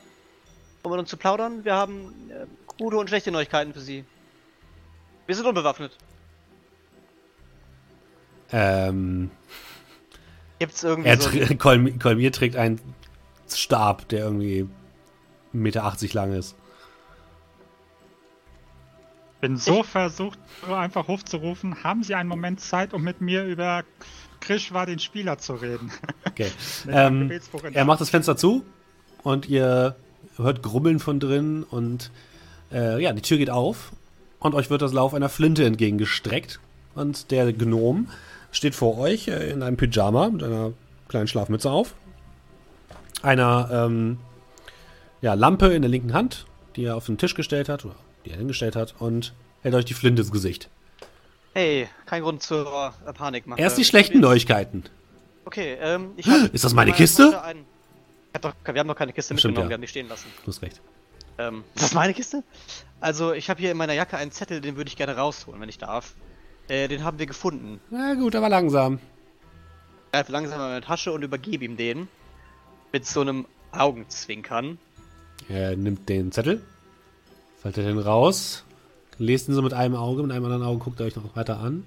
um 0.85 0.93
mit 0.93 1.01
uns 1.01 1.11
zu 1.11 1.17
plaudern? 1.17 1.65
Wir 1.65 1.75
haben 1.75 2.31
äh, 2.31 2.47
gute 2.79 2.99
und 2.99 3.09
schlechte 3.09 3.33
Neuigkeiten 3.33 3.75
für 3.75 3.81
Sie. 3.81 4.05
Wir 5.27 5.35
sind 5.35 5.45
unbewaffnet. 5.45 5.91
Ähm, 8.53 9.33
Gibt's 10.59 10.83
irgendwie 10.83 11.09
Er 11.09 11.21
so. 11.21 11.29
tr- 11.31 11.57
Kolm 11.59 11.99
Kolmir 11.99 12.33
trägt 12.33 12.57
einen 12.57 12.81
Stab, 13.53 14.09
der 14.09 14.21
irgendwie 14.25 14.63
1,80 14.63 14.69
Meter 15.53 15.93
lang 16.13 16.33
ist. 16.33 16.55
Bin 19.41 19.57
so 19.57 19.83
versucht, 19.85 20.39
so 20.67 20.75
einfach 20.75 21.07
hochzurufen. 21.07 21.85
Haben 21.85 22.03
Sie 22.03 22.15
einen 22.15 22.29
Moment 22.29 22.61
Zeit, 22.61 22.93
um 22.93 23.03
mit 23.03 23.21
mir 23.21 23.45
über 23.45 23.85
Krishwa, 24.41 24.85
den 24.85 24.99
Spieler, 24.99 25.39
zu 25.39 25.55
reden? 25.55 25.91
Okay. 26.27 26.51
Ähm, 26.89 27.31
er 27.73 27.85
macht 27.85 28.01
das 28.01 28.11
Fenster 28.11 28.37
zu 28.37 28.65
und 29.25 29.49
ihr 29.49 29.97
hört 30.37 30.63
Grummeln 30.63 31.01
von 31.01 31.19
drin 31.19 31.65
und 31.69 32.11
äh, 32.71 33.03
ja, 33.03 33.13
die 33.13 33.23
Tür 33.23 33.39
geht 33.39 33.51
auf 33.51 33.91
und 34.39 34.55
euch 34.55 34.71
wird 34.71 34.83
das 34.83 34.93
Lauf 34.93 35.15
einer 35.15 35.29
Flinte 35.29 35.65
entgegengestreckt 35.65 36.61
und 36.95 37.31
der 37.33 37.53
Gnom 37.53 38.09
steht 38.51 38.75
vor 38.75 38.99
euch 38.99 39.29
äh, 39.29 39.51
in 39.51 39.63
einem 39.63 39.77
Pyjama 39.77 40.29
mit 40.31 40.43
einer 40.43 40.73
kleinen 41.09 41.29
Schlafmütze 41.29 41.71
auf, 41.71 41.95
einer 43.23 43.69
ähm, 43.73 44.19
ja, 45.21 45.35
Lampe 45.35 45.69
in 45.69 45.83
der 45.83 45.91
linken 45.91 46.13
Hand, 46.13 46.47
die 46.77 46.85
er 46.85 46.97
auf 46.97 47.07
den 47.07 47.19
Tisch 47.19 47.35
gestellt 47.35 47.69
hat, 47.69 47.85
oder 47.85 47.95
die 48.25 48.31
er 48.31 48.37
hingestellt 48.37 48.77
hat, 48.77 48.95
und 48.99 49.35
hält 49.63 49.75
euch 49.75 49.85
die 49.85 49.95
Flinte 49.95 50.23
ins 50.23 50.33
Gesicht. 50.33 50.69
Hey, 51.55 51.89
kein 52.07 52.23
Grund 52.23 52.43
zur 52.43 52.95
äh, 53.07 53.13
Panik 53.13 53.47
machen. 53.47 53.59
Erst 53.59 53.79
die 53.79 53.85
schlechten 53.85 54.21
Neuigkeiten. 54.21 54.85
Okay, 55.45 55.77
ähm, 55.81 56.13
ich 56.17 56.29
hab 56.29 56.55
Ist 56.55 56.65
das 56.65 56.75
meine 56.75 56.91
in 56.91 56.93
meiner 56.93 56.97
Kiste? 56.97 57.31
Tasche 57.31 57.43
Ein... 57.43 57.65
Ich 58.29 58.35
hab 58.35 58.43
doch, 58.43 58.75
wir 58.75 58.79
haben 58.79 58.87
noch 58.87 58.97
keine 58.97 59.13
Kiste 59.13 59.29
Stimmt, 59.29 59.57
mitgenommen, 59.57 59.67
ja. 59.67 59.71
wir 59.71 59.75
haben 59.75 59.81
die 59.81 59.89
stehen 59.89 60.09
lassen. 60.09 60.29
Du 60.45 60.53
hast 60.53 60.61
recht. 60.63 60.81
Ähm, 61.39 61.65
ist 61.75 61.85
das 61.85 61.95
meine 61.95 62.13
Kiste? 62.13 62.45
Also, 63.01 63.33
ich 63.33 63.49
habe 63.49 63.59
hier 63.61 63.71
in 63.71 63.77
meiner 63.77 63.95
Jacke 63.95 64.19
einen 64.19 64.31
Zettel, 64.31 64.61
den 64.61 64.77
würde 64.77 64.89
ich 64.89 64.97
gerne 64.97 65.17
rausholen, 65.17 65.61
wenn 65.61 65.69
ich 65.69 65.79
darf. 65.79 66.15
Äh, 66.69 66.89
den 66.89 67.03
haben 67.03 67.19
wir 67.19 67.27
gefunden. 67.27 67.81
Na 67.91 68.15
gut, 68.15 68.37
aber 68.37 68.49
langsam. 68.49 68.99
Ich 70.07 70.13
greife 70.13 70.33
langsam 70.33 70.61
in 70.61 70.67
meine 70.69 70.81
Tasche 70.81 71.13
und 71.13 71.23
übergebe 71.23 71.65
ihm 71.65 71.77
den. 71.77 72.09
Mit 72.93 73.07
so 73.07 73.21
einem 73.21 73.47
Augenzwinkern. 73.73 74.79
Er 75.49 75.77
nimmt 75.77 76.09
den 76.09 76.33
Zettel, 76.33 76.63
faltet 77.63 77.87
den 77.87 77.99
raus, 77.99 78.65
lest 79.19 79.49
ihn 79.49 79.55
so 79.55 79.63
mit 79.63 79.73
einem 79.73 79.95
Auge, 79.95 80.23
mit 80.23 80.33
einem 80.33 80.45
anderen 80.45 80.63
Auge 80.63 80.85
guckt 80.85 81.01
er 81.01 81.07
euch 81.07 81.17
noch 81.17 81.37
weiter 81.37 81.59
an. 81.59 81.85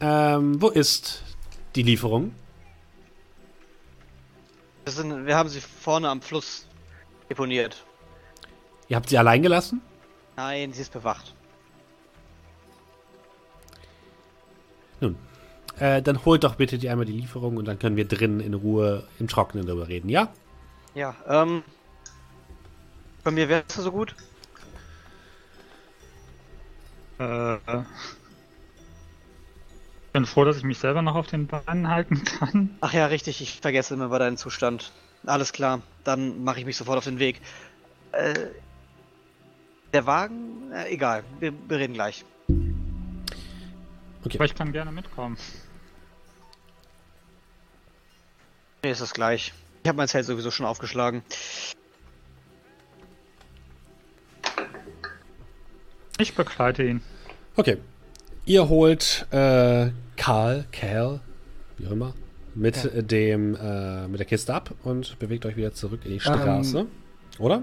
Ähm, 0.00 0.60
wo 0.60 0.68
ist 0.68 1.22
die 1.76 1.82
Lieferung? 1.82 2.34
Wir, 4.84 4.92
sind, 4.92 5.26
wir 5.26 5.36
haben 5.36 5.48
sie 5.48 5.60
vorne 5.60 6.08
am 6.08 6.20
Fluss 6.20 6.66
deponiert. 7.30 7.84
Ihr 8.88 8.96
habt 8.96 9.08
sie 9.08 9.16
allein 9.16 9.42
gelassen? 9.42 9.80
Nein, 10.36 10.72
sie 10.72 10.82
ist 10.82 10.92
bewacht. 10.92 11.34
Nun, 15.02 15.16
äh, 15.78 16.00
dann 16.00 16.24
holt 16.24 16.44
doch 16.44 16.54
bitte 16.54 16.78
die 16.78 16.88
einmal 16.88 17.06
die 17.06 17.12
Lieferung 17.12 17.56
und 17.56 17.66
dann 17.66 17.78
können 17.78 17.96
wir 17.96 18.06
drinnen 18.06 18.40
in 18.40 18.54
Ruhe 18.54 19.02
im 19.18 19.26
Trockenen 19.28 19.66
darüber 19.66 19.88
reden, 19.88 20.08
ja? 20.08 20.32
Ja, 20.94 21.14
ähm. 21.26 21.62
Bei 23.24 23.30
mir 23.30 23.48
wärst 23.48 23.76
du 23.76 23.82
so 23.82 23.92
gut? 23.92 24.14
Äh, 27.18 27.58
bin 30.12 30.26
froh, 30.26 30.44
dass 30.44 30.56
ich 30.56 30.64
mich 30.64 30.78
selber 30.78 31.02
noch 31.02 31.14
auf 31.14 31.26
den 31.26 31.46
Beinen 31.46 31.88
halten 31.88 32.22
kann. 32.24 32.76
Ach 32.80 32.92
ja, 32.92 33.06
richtig, 33.06 33.40
ich 33.40 33.60
vergesse 33.60 33.94
immer 33.94 34.08
bei 34.08 34.18
deinem 34.18 34.36
Zustand. 34.36 34.92
Alles 35.24 35.52
klar, 35.52 35.82
dann 36.04 36.44
mache 36.44 36.60
ich 36.60 36.66
mich 36.66 36.76
sofort 36.76 36.98
auf 36.98 37.04
den 37.04 37.18
Weg. 37.18 37.40
Äh, 38.12 38.34
der 39.92 40.06
Wagen? 40.06 40.70
Äh, 40.72 40.92
egal, 40.92 41.24
wir, 41.40 41.52
wir 41.68 41.78
reden 41.78 41.94
gleich. 41.94 42.24
Aber 44.24 44.44
ich 44.44 44.54
kann 44.54 44.72
gerne 44.72 44.92
mitkommen. 44.92 45.36
Mir 48.82 48.92
ist 48.92 49.00
das 49.00 49.12
gleich. 49.12 49.52
Ich 49.82 49.88
habe 49.88 49.96
mein 49.96 50.08
Zelt 50.08 50.26
sowieso 50.26 50.50
schon 50.50 50.66
aufgeschlagen. 50.66 51.22
Ich 56.18 56.34
begleite 56.34 56.84
ihn. 56.84 57.00
Okay. 57.56 57.78
Ihr 58.44 58.68
holt 58.68 59.26
äh, 59.30 59.90
Karl, 60.16 60.64
Cal, 60.72 61.20
wie 61.78 61.86
auch 61.86 61.92
immer, 61.92 62.14
mit 62.54 62.84
äh, 62.84 63.02
dem 63.02 63.56
äh, 63.56 64.08
mit 64.08 64.20
der 64.20 64.26
Kiste 64.26 64.54
ab 64.54 64.72
und 64.84 65.18
bewegt 65.18 65.46
euch 65.46 65.56
wieder 65.56 65.72
zurück 65.72 66.00
in 66.04 66.12
die 66.12 66.20
Straße. 66.20 66.86
Oder? 67.38 67.62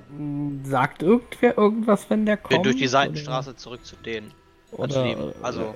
Sagt 0.64 1.04
irgendwer 1.04 1.58
irgendwas, 1.58 2.10
wenn 2.10 2.26
der 2.26 2.38
kommt? 2.38 2.66
durch 2.66 2.78
die 2.78 2.88
Seitenstraße 2.88 3.56
zurück 3.56 3.86
zu 3.86 3.96
denen. 3.98 4.32
Oder, 4.72 5.06
ihm. 5.06 5.20
oder, 5.20 5.34
Also, 5.42 5.76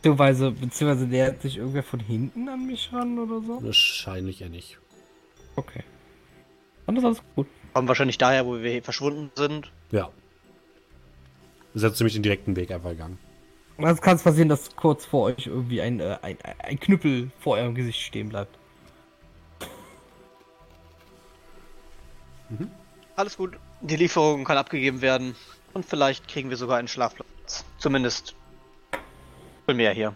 beziehungsweise, 0.00 0.50
beziehungsweise 0.52 1.06
nähert 1.06 1.42
sich 1.42 1.58
irgendwer 1.58 1.82
von 1.82 2.00
hinten 2.00 2.48
an 2.48 2.66
mich 2.66 2.92
ran 2.92 3.18
oder 3.18 3.40
so? 3.42 3.62
Wahrscheinlich 3.62 4.40
eher 4.40 4.48
nicht. 4.48 4.78
Okay. 5.56 5.84
Dann 6.86 6.96
ist 6.96 7.04
alles 7.04 7.22
gut. 7.36 7.46
kommen 7.74 7.86
wahrscheinlich 7.86 8.18
daher, 8.18 8.46
wo 8.46 8.60
wir 8.60 8.82
verschwunden 8.82 9.30
sind. 9.36 9.70
Ja. 9.90 10.10
Ihr 11.74 11.80
seid 11.80 11.96
ziemlich 11.96 12.14
den 12.14 12.22
direkten 12.22 12.56
Weg 12.56 12.70
einfach 12.70 12.90
gegangen. 12.90 13.18
Es 13.78 14.00
kann 14.00 14.18
passieren, 14.18 14.48
dass 14.48 14.74
kurz 14.74 15.06
vor 15.06 15.26
euch 15.26 15.46
irgendwie 15.46 15.80
ein, 15.80 16.00
äh, 16.00 16.18
ein, 16.22 16.36
ein 16.58 16.80
Knüppel 16.80 17.30
vor 17.38 17.56
eurem 17.56 17.74
Gesicht 17.74 18.00
stehen 18.00 18.28
bleibt. 18.28 18.58
Alles 23.16 23.36
gut. 23.36 23.56
Die 23.80 23.96
Lieferung 23.96 24.44
kann 24.44 24.56
abgegeben 24.56 25.00
werden. 25.00 25.34
Und 25.72 25.86
vielleicht 25.86 26.26
kriegen 26.28 26.50
wir 26.50 26.56
sogar 26.56 26.78
einen 26.78 26.88
Schlafplatz. 26.88 27.64
Zumindest 27.78 28.34
für 29.66 29.74
mehr 29.74 29.92
hier. 29.92 30.14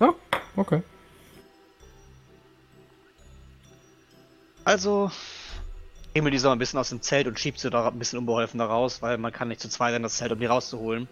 Ja, 0.00 0.14
okay. 0.56 0.82
Also, 4.64 5.10
Emil 6.14 6.30
die 6.30 6.38
so 6.38 6.48
ein 6.48 6.58
bisschen 6.58 6.78
aus 6.78 6.88
dem 6.88 7.02
Zelt 7.02 7.26
und 7.26 7.38
schiebt 7.38 7.58
sie 7.58 7.70
da 7.70 7.88
ein 7.88 7.98
bisschen 7.98 8.18
unbeholfen 8.18 8.58
da 8.58 8.66
raus, 8.66 9.02
weil 9.02 9.18
man 9.18 9.32
kann 9.32 9.48
nicht 9.48 9.60
zu 9.60 9.68
zweit 9.68 9.94
in 9.94 10.02
das 10.02 10.16
Zelt, 10.16 10.32
um 10.32 10.40
die 10.40 10.46
rauszuholen. 10.46 11.08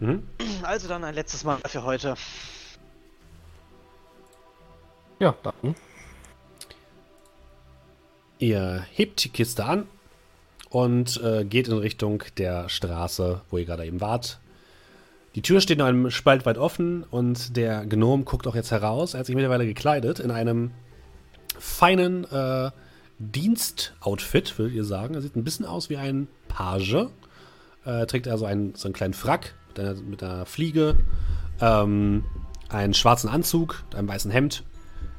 Mhm. 0.00 0.26
Also 0.62 0.88
dann 0.88 1.04
ein 1.04 1.14
letztes 1.14 1.44
Mal 1.44 1.58
für 1.66 1.84
heute. 1.84 2.14
Ja, 5.18 5.34
dann. 5.42 5.74
Ihr 8.38 8.86
hebt 8.90 9.22
die 9.22 9.28
Kiste 9.28 9.64
an 9.64 9.86
und 10.70 11.22
äh, 11.22 11.44
geht 11.44 11.68
in 11.68 11.76
Richtung 11.76 12.22
der 12.38 12.68
Straße, 12.70 13.42
wo 13.50 13.58
ihr 13.58 13.66
gerade 13.66 13.84
eben 13.84 14.00
wart. 14.00 14.40
Die 15.34 15.42
Tür 15.42 15.60
steht 15.60 15.78
noch 15.78 15.86
einem 15.86 16.10
Spalt 16.10 16.44
weit 16.44 16.58
offen 16.58 17.04
und 17.04 17.56
der 17.56 17.86
Gnom 17.86 18.24
guckt 18.24 18.46
auch 18.48 18.56
jetzt 18.56 18.72
heraus. 18.72 19.14
Er 19.14 19.20
hat 19.20 19.26
sich 19.26 19.36
mittlerweile 19.36 19.64
gekleidet 19.64 20.18
in 20.18 20.32
einem 20.32 20.72
feinen 21.58 22.24
äh, 22.32 22.70
Dienstoutfit, 23.20 24.58
würdet 24.58 24.74
ihr 24.74 24.84
sagen. 24.84 25.14
Er 25.14 25.22
sieht 25.22 25.36
ein 25.36 25.44
bisschen 25.44 25.66
aus 25.66 25.88
wie 25.88 25.98
ein 25.98 26.26
Page. 26.48 27.06
Äh, 27.84 28.06
trägt 28.06 28.26
also 28.26 28.44
einen, 28.44 28.74
so 28.74 28.88
einen 28.88 28.94
kleinen 28.94 29.14
Frack 29.14 29.54
mit 29.68 29.78
einer, 29.78 29.94
mit 29.94 30.22
einer 30.22 30.46
Fliege, 30.46 30.96
ähm, 31.60 32.24
einen 32.68 32.94
schwarzen 32.94 33.30
Anzug, 33.30 33.84
einem 33.94 34.08
weißen 34.08 34.30
Hemd. 34.30 34.64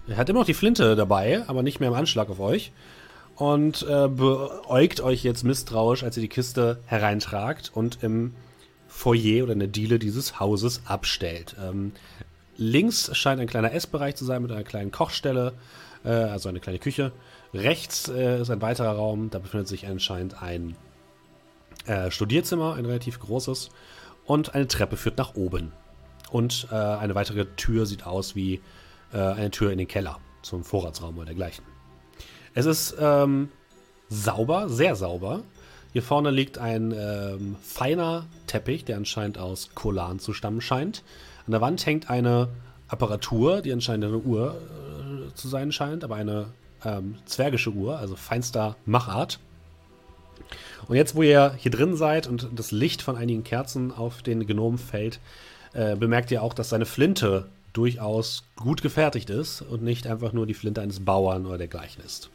Er 0.07 0.17
hat 0.17 0.29
immer 0.29 0.39
noch 0.39 0.45
die 0.45 0.53
Flinte 0.53 0.95
dabei, 0.95 1.43
aber 1.47 1.63
nicht 1.63 1.79
mehr 1.79 1.89
im 1.89 1.95
Anschlag 1.95 2.29
auf 2.29 2.39
euch. 2.39 2.73
Und 3.35 3.83
äh, 3.83 4.09
beäugt 4.09 4.99
euch 4.99 5.23
jetzt 5.23 5.43
misstrauisch, 5.43 6.03
als 6.03 6.17
ihr 6.17 6.21
die 6.21 6.27
Kiste 6.27 6.79
hereintragt 6.85 7.71
und 7.73 8.03
im 8.03 8.33
Foyer 9.01 9.43
oder 9.43 9.53
in 9.53 9.59
der 9.59 9.67
Diele 9.67 9.97
dieses 9.97 10.39
Hauses 10.39 10.83
abstellt. 10.85 11.55
Ähm, 11.59 11.91
links 12.55 13.09
scheint 13.17 13.41
ein 13.41 13.47
kleiner 13.47 13.73
Essbereich 13.73 14.15
zu 14.15 14.25
sein 14.25 14.43
mit 14.43 14.51
einer 14.51 14.63
kleinen 14.63 14.91
Kochstelle, 14.91 15.53
äh, 16.05 16.09
also 16.09 16.49
eine 16.49 16.59
kleine 16.59 16.77
Küche. 16.77 17.11
Rechts 17.51 18.09
äh, 18.09 18.41
ist 18.41 18.51
ein 18.51 18.61
weiterer 18.61 18.91
Raum, 18.91 19.31
da 19.31 19.39
befindet 19.39 19.67
sich 19.67 19.87
anscheinend 19.87 20.43
ein 20.43 20.75
äh, 21.87 22.11
Studierzimmer, 22.11 22.75
ein 22.75 22.85
relativ 22.85 23.19
großes. 23.19 23.69
Und 24.25 24.53
eine 24.53 24.67
Treppe 24.67 24.97
führt 24.97 25.17
nach 25.17 25.33
oben. 25.33 25.71
Und 26.29 26.67
äh, 26.71 26.75
eine 26.75 27.15
weitere 27.15 27.45
Tür 27.57 27.87
sieht 27.87 28.05
aus 28.05 28.35
wie 28.35 28.61
äh, 29.13 29.17
eine 29.17 29.49
Tür 29.49 29.71
in 29.71 29.79
den 29.79 29.87
Keller, 29.87 30.19
zum 30.43 30.63
Vorratsraum 30.63 31.17
oder 31.17 31.25
dergleichen. 31.25 31.65
Es 32.53 32.67
ist 32.67 32.95
ähm, 32.99 33.49
sauber, 34.09 34.69
sehr 34.69 34.95
sauber. 34.95 35.41
Hier 35.93 36.03
vorne 36.03 36.31
liegt 36.31 36.57
ein 36.57 36.93
ähm, 36.97 37.57
feiner 37.61 38.26
Teppich, 38.47 38.85
der 38.85 38.95
anscheinend 38.95 39.38
aus 39.38 39.72
Kolan 39.76 40.19
zu 40.19 40.34
stammen 40.34 40.61
scheint. 40.61 41.03
An 41.45 41.51
der 41.51 41.59
Wand 41.59 41.85
hängt 41.85 42.09
eine 42.09 42.47
Apparatur, 42.88 43.61
die 43.61 43.73
anscheinend 43.73 44.05
eine 44.05 44.18
Uhr 44.18 44.55
äh, 44.55 45.34
zu 45.35 45.49
sein 45.49 45.73
scheint, 45.73 46.05
aber 46.05 46.15
eine 46.15 46.47
ähm, 46.85 47.15
zwergische 47.26 47.72
Uhr, 47.72 47.97
also 47.97 48.15
feinster 48.15 48.77
Machart. 48.85 49.39
Und 50.88 50.95
jetzt, 50.95 51.15
wo 51.15 51.23
ihr 51.23 51.55
hier 51.57 51.72
drin 51.72 51.95
seid 51.95 52.27
und 52.27 52.47
das 52.55 52.72
Licht 52.72 53.01
von 53.01 53.18
einigen 53.18 53.43
Kerzen 53.43 53.91
auf 53.91 54.22
den 54.22 54.47
Gnomen 54.47 54.77
fällt, 54.77 55.19
äh, 55.73 55.95
bemerkt 55.97 56.31
ihr 56.31 56.41
auch, 56.41 56.53
dass 56.53 56.69
seine 56.69 56.85
Flinte 56.85 57.49
durchaus 57.73 58.43
gut 58.55 58.81
gefertigt 58.81 59.30
ist 59.30 59.61
und 59.61 59.84
nicht 59.84 60.07
einfach 60.07 60.34
nur 60.34 60.45
die 60.45 60.53
Flinte 60.53 60.81
eines 60.81 61.03
Bauern 61.03 61.45
oder 61.45 61.57
dergleichen 61.57 62.03
ist. 62.03 62.30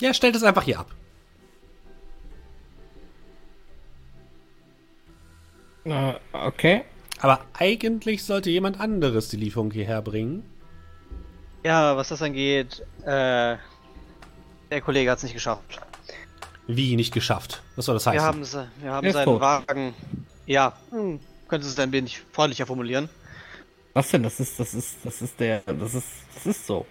Ja, 0.00 0.12
stellt 0.12 0.36
es 0.36 0.42
einfach 0.42 0.64
hier 0.64 0.80
ab. 0.80 0.94
Äh, 5.84 6.14
okay. 6.32 6.82
Aber 7.20 7.40
eigentlich 7.54 8.24
sollte 8.24 8.50
jemand 8.50 8.80
anderes 8.80 9.28
die 9.28 9.36
Lieferung 9.36 9.70
hierher 9.70 10.02
bringen. 10.02 10.44
Ja, 11.64 11.96
was 11.96 12.08
das 12.08 12.22
angeht, 12.22 12.82
äh, 13.02 13.56
der 14.70 14.80
Kollege 14.80 15.10
hat 15.10 15.18
es 15.18 15.24
nicht 15.24 15.34
geschafft. 15.34 15.80
Wie 16.66 16.96
nicht 16.96 17.12
geschafft? 17.12 17.62
Was 17.76 17.86
soll 17.86 17.94
das 17.94 18.06
heißen? 18.06 18.18
Wir 18.20 18.26
haben, 18.26 18.44
se- 18.44 18.68
wir 18.80 18.90
haben 18.92 19.06
ist 19.06 19.12
seinen 19.14 19.24
tot. 19.24 19.40
Wagen. 19.40 19.94
Ja, 20.46 20.76
hm, 20.90 21.20
könnte 21.48 21.66
es 21.66 21.78
ein 21.78 21.92
wenig 21.92 22.22
freundlicher 22.32 22.66
formulieren. 22.66 23.08
Was 23.94 24.10
denn? 24.10 24.22
Das 24.22 24.40
ist, 24.40 24.58
das 24.58 24.74
ist, 24.74 24.96
das 25.04 25.22
ist 25.22 25.38
der, 25.38 25.60
das 25.66 25.94
ist, 25.94 26.06
das 26.34 26.46
ist 26.46 26.66
so. 26.66 26.86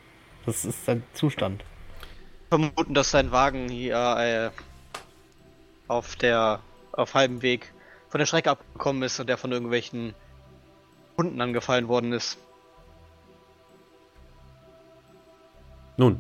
Das 0.46 0.64
ist 0.66 0.86
sein 0.86 1.04
Zustand. 1.14 1.64
Vermuten, 2.50 2.94
dass 2.94 3.12
sein 3.12 3.32
Wagen 3.32 3.70
hier 3.70 4.52
äh, 4.54 4.62
auf 5.88 6.16
der 6.16 6.60
auf 6.94 7.14
halbem 7.14 7.42
Weg 7.42 7.74
von 8.12 8.20
der 8.20 8.26
Strecke 8.26 8.52
abgekommen 8.52 9.04
ist 9.04 9.20
und 9.22 9.28
der 9.28 9.38
von 9.38 9.54
irgendwelchen 9.54 10.14
Hunden 11.18 11.40
angefallen 11.40 11.88
worden 11.88 12.12
ist. 12.12 12.38
Nun. 15.96 16.20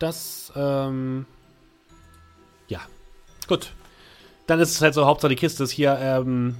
Das, 0.00 0.52
ähm. 0.56 1.26
Ja. 2.66 2.80
Gut. 3.46 3.72
Dann 4.48 4.58
ist 4.58 4.72
es 4.72 4.82
halt 4.82 4.94
so, 4.94 5.06
Hauptsache 5.06 5.30
die 5.30 5.36
Kiste 5.36 5.62
ist 5.62 5.70
hier, 5.70 5.96
ähm. 5.98 6.56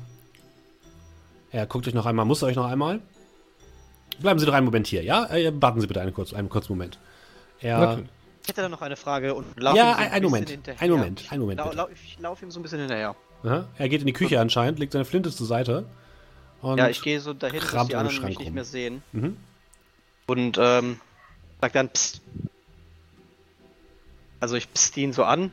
Ja, 1.50 1.64
guckt 1.64 1.88
euch 1.88 1.94
noch 1.94 2.06
einmal, 2.06 2.24
muss 2.24 2.42
euch 2.44 2.56
noch 2.56 2.66
einmal. 2.66 3.00
Bleiben 4.20 4.38
Sie 4.38 4.46
doch 4.46 4.54
einen 4.54 4.66
Moment 4.66 4.86
hier, 4.86 5.02
ja? 5.02 5.26
Äh, 5.26 5.52
warten 5.60 5.80
Sie 5.80 5.88
bitte 5.88 6.00
einen, 6.00 6.14
kurz, 6.14 6.32
einen 6.32 6.48
kurzen 6.48 6.72
Moment. 6.72 7.00
Er. 7.60 7.78
Natürlich. 7.80 8.10
Ich 8.44 8.48
hätte 8.50 8.60
da 8.60 8.68
noch 8.68 8.82
eine 8.82 8.96
Frage 8.96 9.34
und 9.34 9.58
lauf 9.58 9.74
Ja, 9.74 9.92
ihm 9.92 9.94
so 9.94 9.96
ein- 9.96 10.04
ein 10.04 10.10
bisschen 10.10 10.22
Moment, 10.24 10.50
hinterher. 10.50 10.82
ein 10.82 10.90
Moment, 10.90 11.32
ein 11.32 11.40
Moment, 11.40 11.62
bitte. 11.64 11.88
ich 11.94 12.18
laufe 12.20 12.44
ihm 12.44 12.50
so 12.50 12.60
ein 12.60 12.62
bisschen 12.62 12.78
hinterher. 12.80 13.16
Aha, 13.42 13.66
er 13.78 13.88
geht 13.88 14.00
in 14.02 14.06
die 14.06 14.12
Küche 14.12 14.38
anscheinend, 14.40 14.78
legt 14.78 14.92
seine 14.92 15.04
Flinte 15.06 15.30
zur 15.30 15.46
Seite. 15.46 15.86
Und 16.60 16.78
ja, 16.78 16.88
ich 16.88 17.00
gehe 17.02 17.20
so 17.20 17.32
dahin, 17.34 17.60
dass 17.60 17.86
die 17.88 17.94
anderen 17.96 18.24
mich 18.24 18.38
nicht 18.38 18.52
mehr 18.52 18.64
sehen. 18.64 19.02
Mhm. 19.12 19.36
Und 20.26 20.58
ähm, 20.60 21.00
sag 21.60 21.72
dann, 21.72 21.88
psst. 21.90 22.20
Also 24.40 24.56
ich 24.56 24.70
psst 24.72 24.96
ihn 24.98 25.12
so 25.12 25.24
an, 25.24 25.52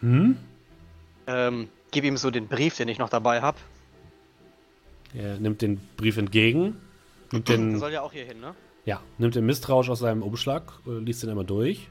Hm? 0.00 0.36
ähm, 1.26 1.68
gebe 1.90 2.06
ihm 2.06 2.16
so 2.16 2.30
den 2.30 2.46
Brief, 2.48 2.76
den 2.76 2.88
ich 2.88 2.98
noch 2.98 3.08
dabei 3.08 3.40
habe. 3.42 3.58
Er 5.14 5.36
nimmt 5.38 5.62
den 5.62 5.78
Brief 5.96 6.16
entgegen, 6.16 6.76
nimmt 7.32 7.48
Der 7.48 7.56
den, 7.56 7.78
soll 7.78 7.92
ja 7.92 8.02
auch 8.02 8.12
hier 8.12 8.24
hin, 8.24 8.40
ne? 8.40 8.54
ja, 8.84 9.00
nimmt 9.18 9.34
den 9.34 9.46
Misstrauisch 9.46 9.88
aus 9.90 9.98
seinem 10.00 10.22
Umschlag, 10.22 10.72
äh, 10.86 10.98
liest 10.98 11.22
den 11.24 11.30
einmal 11.30 11.44
durch. 11.44 11.88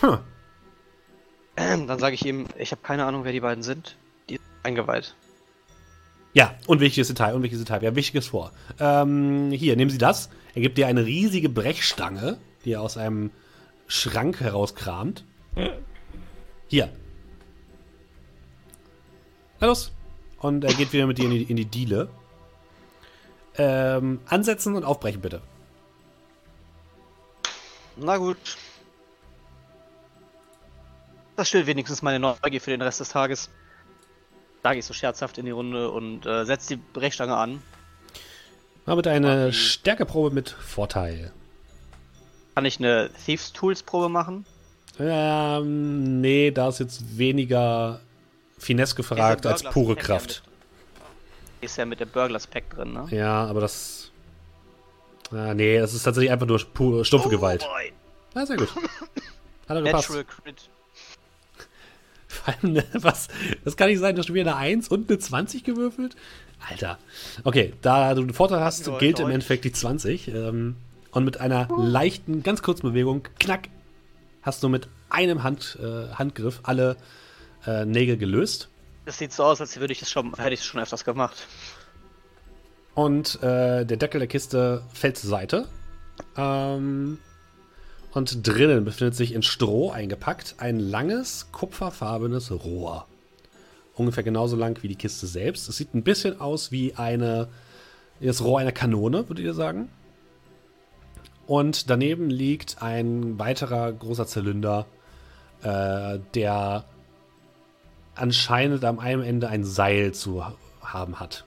Hm, 0.00 0.18
Dann 1.86 1.98
sage 1.98 2.14
ich 2.14 2.24
ihm, 2.24 2.46
ich 2.58 2.70
habe 2.72 2.82
keine 2.82 3.04
Ahnung, 3.04 3.24
wer 3.24 3.32
die 3.32 3.40
beiden 3.40 3.62
sind. 3.62 3.96
Die 4.28 4.36
sind 4.36 4.44
eingeweiht. 4.62 5.14
Ja, 6.32 6.54
und 6.66 6.80
wichtiges 6.80 7.08
Detail, 7.08 7.34
und 7.34 7.42
wichtiges 7.42 7.64
Detail. 7.64 7.80
Wir 7.80 7.88
haben 7.88 7.96
Wichtiges 7.96 8.28
vor. 8.28 8.52
Ähm, 8.78 9.50
hier, 9.50 9.76
nehmen 9.76 9.90
Sie 9.90 9.98
das. 9.98 10.30
Er 10.54 10.62
gibt 10.62 10.78
dir 10.78 10.86
eine 10.86 11.04
riesige 11.04 11.48
Brechstange, 11.48 12.38
die 12.64 12.72
er 12.72 12.82
aus 12.82 12.96
einem 12.96 13.30
Schrank 13.88 14.40
herauskramt. 14.40 15.24
Hier. 16.68 16.88
Na 19.58 19.66
los. 19.66 19.92
Und 20.38 20.64
er 20.64 20.72
geht 20.72 20.92
wieder 20.92 21.06
mit 21.06 21.18
dir 21.18 21.24
in 21.24 21.30
die, 21.32 21.42
in 21.42 21.56
die 21.56 21.64
Diele. 21.66 22.08
Ähm, 23.58 24.20
ansetzen 24.26 24.76
und 24.76 24.84
aufbrechen, 24.84 25.20
bitte. 25.20 25.42
Na 27.96 28.16
gut. 28.16 28.56
Das 31.40 31.48
stillt 31.48 31.66
wenigstens 31.66 32.02
meine 32.02 32.18
Neugier 32.20 32.60
für 32.60 32.70
den 32.70 32.82
Rest 32.82 33.00
des 33.00 33.08
Tages. 33.08 33.48
Sage 34.62 34.78
ich 34.78 34.84
so 34.84 34.92
scherzhaft 34.92 35.38
in 35.38 35.46
die 35.46 35.50
Runde 35.52 35.90
und 35.90 36.26
äh, 36.26 36.44
setzt 36.44 36.68
die 36.68 36.76
Brechstange 36.76 37.34
an. 37.34 37.62
Mal 38.84 38.96
bitte 38.96 39.10
eine 39.10 39.44
Okay. 39.46 39.52
Stärkeprobe 39.54 40.34
mit 40.34 40.50
Vorteil. 40.50 41.32
Kann 42.54 42.66
ich 42.66 42.78
eine 42.78 43.08
Thieves 43.24 43.54
Tools 43.54 43.82
Probe 43.82 44.10
machen? 44.10 44.44
Ähm, 44.98 46.20
nee, 46.20 46.50
da 46.50 46.68
ist 46.68 46.80
jetzt 46.80 47.16
weniger 47.16 48.00
Finesse 48.58 48.94
gefragt 48.94 49.46
als 49.46 49.62
pure 49.62 49.94
Pack 49.94 50.04
Kraft. 50.04 50.42
Ja 50.44 51.00
mit, 51.54 51.62
ist 51.62 51.76
ja 51.78 51.86
mit 51.86 52.00
der 52.00 52.06
Burglars 52.06 52.46
Pack 52.46 52.68
drin, 52.68 52.92
ne? 52.92 53.06
Ja, 53.12 53.46
aber 53.46 53.62
das. 53.62 54.10
Ah, 55.32 55.54
nee, 55.54 55.78
das 55.78 55.94
ist 55.94 56.02
tatsächlich 56.02 56.30
einfach 56.32 56.46
nur 56.46 56.58
pure, 56.74 57.02
stumpfe 57.06 57.28
Oh 57.28 57.30
Gewalt. 57.30 57.62
boy. 57.62 57.92
Ah, 58.34 58.44
sehr 58.44 58.58
gut. 58.58 58.68
Hat 59.70 59.76
er 59.76 59.80
gepasst. 59.80 60.10
Natural 60.10 60.24
Crit. 60.24 60.68
Vor 62.30 62.54
allem, 62.54 62.74
ne, 62.74 62.84
was? 62.94 63.26
Das 63.64 63.76
kann 63.76 63.88
nicht 63.88 63.98
sein, 63.98 64.14
du 64.14 64.20
hast 64.20 64.26
schon 64.26 64.34
wieder 64.36 64.56
eine 64.56 64.60
1 64.78 64.88
und 64.88 65.10
eine 65.10 65.18
20 65.18 65.64
gewürfelt? 65.64 66.14
Alter. 66.68 66.98
Okay, 67.42 67.72
da 67.82 68.14
du 68.14 68.22
einen 68.22 68.32
Vorteil 68.32 68.60
hast, 68.60 68.86
Ja, 68.86 68.98
gilt 68.98 69.18
im 69.18 69.26
Deutsch. 69.26 69.34
Endeffekt 69.34 69.64
die 69.64 69.72
20. 69.72 70.28
Ähm, 70.28 70.76
und 71.10 71.24
mit 71.24 71.40
einer 71.40 71.68
leichten, 71.76 72.44
ganz 72.44 72.62
kurzen 72.62 72.82
Bewegung, 72.88 73.26
knack, 73.40 73.68
hast 74.42 74.62
du 74.62 74.68
mit 74.68 74.88
einem 75.08 75.42
Hand, 75.42 75.76
äh, 75.82 76.12
Handgriff 76.14 76.60
alle 76.62 76.96
äh, 77.66 77.84
Nägel 77.84 78.16
gelöst. 78.16 78.68
Das 79.06 79.18
sieht 79.18 79.32
so 79.32 79.42
aus, 79.42 79.60
als 79.60 79.80
würde 79.80 79.92
ich 79.92 79.98
das 79.98 80.10
schon, 80.10 80.32
hätte 80.36 80.54
ich 80.54 80.60
es 80.60 80.66
schon 80.66 80.80
öfters 80.80 81.04
gemacht. 81.04 81.48
Und 82.94 83.42
äh, 83.42 83.84
der 83.84 83.96
Deckel 83.96 84.20
der 84.20 84.28
Kiste 84.28 84.82
fällt 84.92 85.18
zur 85.18 85.30
Seite. 85.30 85.66
Ähm, 86.36 87.18
und 88.12 88.46
drinnen 88.46 88.84
befindet 88.84 89.14
sich 89.14 89.32
in 89.34 89.42
Stroh 89.42 89.90
eingepackt 89.90 90.56
ein 90.58 90.80
langes, 90.80 91.48
kupferfarbenes 91.52 92.50
Rohr. 92.50 93.06
Ungefähr 93.94 94.24
genauso 94.24 94.56
lang 94.56 94.82
wie 94.82 94.88
die 94.88 94.96
Kiste 94.96 95.26
selbst. 95.26 95.68
Es 95.68 95.76
sieht 95.76 95.94
ein 95.94 96.02
bisschen 96.02 96.40
aus 96.40 96.72
wie 96.72 96.94
eine, 96.94 97.48
das 98.20 98.42
Rohr 98.42 98.58
einer 98.58 98.72
Kanone, 98.72 99.28
würdet 99.28 99.44
ihr 99.44 99.54
sagen. 99.54 99.88
Und 101.46 101.90
daneben 101.90 102.30
liegt 102.30 102.80
ein 102.80 103.38
weiterer 103.38 103.92
großer 103.92 104.26
Zylinder, 104.26 104.86
äh, 105.62 106.18
der 106.34 106.84
anscheinend 108.14 108.84
am 108.84 108.98
einen 108.98 109.22
Ende 109.22 109.48
ein 109.48 109.64
Seil 109.64 110.12
zu 110.12 110.44
ha- 110.44 110.54
haben 110.80 111.20
hat. 111.20 111.44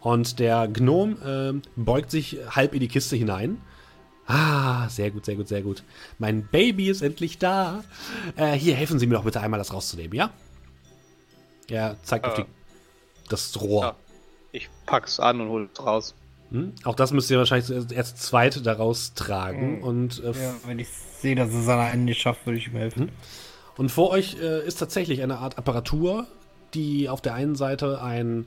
Und 0.00 0.40
der 0.40 0.66
Gnom 0.66 1.16
ähm, 1.24 1.62
beugt 1.76 2.10
sich 2.10 2.38
halb 2.50 2.74
in 2.74 2.80
die 2.80 2.88
Kiste 2.88 3.14
hinein. 3.16 3.58
Ah, 4.26 4.88
sehr 4.88 5.10
gut, 5.10 5.24
sehr 5.24 5.34
gut, 5.36 5.48
sehr 5.48 5.62
gut. 5.62 5.82
Mein 6.18 6.46
Baby 6.46 6.88
ist 6.88 7.02
endlich 7.02 7.38
da. 7.38 7.82
Äh, 8.36 8.52
hier, 8.52 8.74
helfen 8.74 8.98
Sie 8.98 9.06
mir 9.06 9.14
doch 9.16 9.24
bitte 9.24 9.40
einmal, 9.40 9.58
das 9.58 9.72
rauszunehmen, 9.72 10.14
ja? 10.16 10.30
Er 11.68 11.96
zeigt 12.02 12.24
auf 12.26 12.38
Äh, 12.38 12.42
die, 12.42 12.48
das 13.28 13.60
Rohr. 13.60 13.82
ja. 13.84 13.96
Ich 14.52 14.68
pack's 14.86 15.18
an 15.18 15.40
und 15.40 15.48
hol 15.48 15.68
es 15.72 15.84
raus. 15.84 16.14
Hm? 16.50 16.74
Auch 16.84 16.94
das 16.94 17.10
müsst 17.12 17.30
ihr 17.30 17.38
wahrscheinlich 17.38 17.90
erst 17.92 18.22
zweit 18.22 18.64
daraus 18.66 19.14
tragen. 19.14 19.78
Mhm. 19.78 19.82
Und, 19.82 20.22
äh, 20.22 20.32
Ja, 20.32 20.54
wenn 20.66 20.78
ich 20.78 20.88
sehe, 20.88 21.34
dass 21.34 21.52
es 21.52 21.66
alleine 21.68 22.02
nicht 22.02 22.20
schafft, 22.20 22.44
würde 22.46 22.58
ich 22.58 22.66
ihm 22.68 22.76
helfen. 22.76 23.10
und 23.78 23.90
vor 23.90 24.10
euch 24.10 24.36
äh, 24.40 24.66
ist 24.66 24.76
tatsächlich 24.76 25.22
eine 25.22 25.38
Art 25.38 25.56
Apparatur, 25.56 26.26
die 26.74 27.08
auf 27.08 27.22
der 27.22 27.34
einen 27.34 27.54
Seite 27.56 28.02
ein 28.02 28.46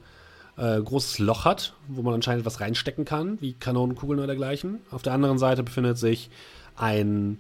äh, 0.58 0.82
großes 0.82 1.20
Loch 1.20 1.46
hat, 1.46 1.74
wo 1.88 2.02
man 2.02 2.14
anscheinend 2.14 2.46
was 2.46 2.62
reinstecken 2.62 3.06
kann, 3.06 3.40
wie 3.42 3.54
Kanonenkugeln 3.54 4.20
oder 4.20 4.28
dergleichen. 4.28 4.80
Auf 4.92 5.02
der 5.02 5.14
anderen 5.14 5.38
Seite 5.38 5.64
befindet 5.64 5.98
sich 5.98 6.30
ein 6.76 7.38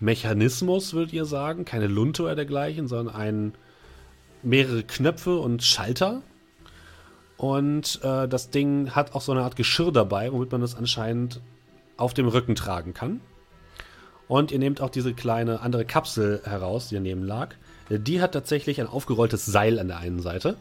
Mechanismus, 0.00 0.94
würdet 0.94 1.12
ihr 1.12 1.24
sagen, 1.24 1.64
keine 1.64 1.86
Lunte 1.86 2.22
oder 2.22 2.36
dergleichen, 2.36 2.88
sondern 2.88 3.14
ein 3.14 3.54
mehrere 4.42 4.82
Knöpfe 4.82 5.38
und 5.38 5.62
Schalter. 5.62 6.22
Und 7.36 8.00
äh, 8.02 8.28
das 8.28 8.50
Ding 8.50 8.90
hat 8.90 9.14
auch 9.14 9.22
so 9.22 9.32
eine 9.32 9.42
Art 9.42 9.56
Geschirr 9.56 9.92
dabei, 9.92 10.32
womit 10.32 10.52
man 10.52 10.60
das 10.60 10.74
anscheinend 10.74 11.40
auf 11.96 12.14
dem 12.14 12.28
Rücken 12.28 12.54
tragen 12.54 12.94
kann. 12.94 13.20
Und 14.28 14.52
ihr 14.52 14.58
nehmt 14.58 14.80
auch 14.80 14.90
diese 14.90 15.12
kleine 15.12 15.60
andere 15.60 15.84
Kapsel 15.84 16.40
heraus, 16.44 16.88
die 16.88 16.94
daneben 16.94 17.24
lag. 17.24 17.54
Die 17.90 18.22
hat 18.22 18.32
tatsächlich 18.32 18.80
ein 18.80 18.86
aufgerolltes 18.86 19.44
Seil 19.44 19.78
an 19.78 19.88
der 19.88 19.98
einen 19.98 20.20
Seite. 20.20 20.56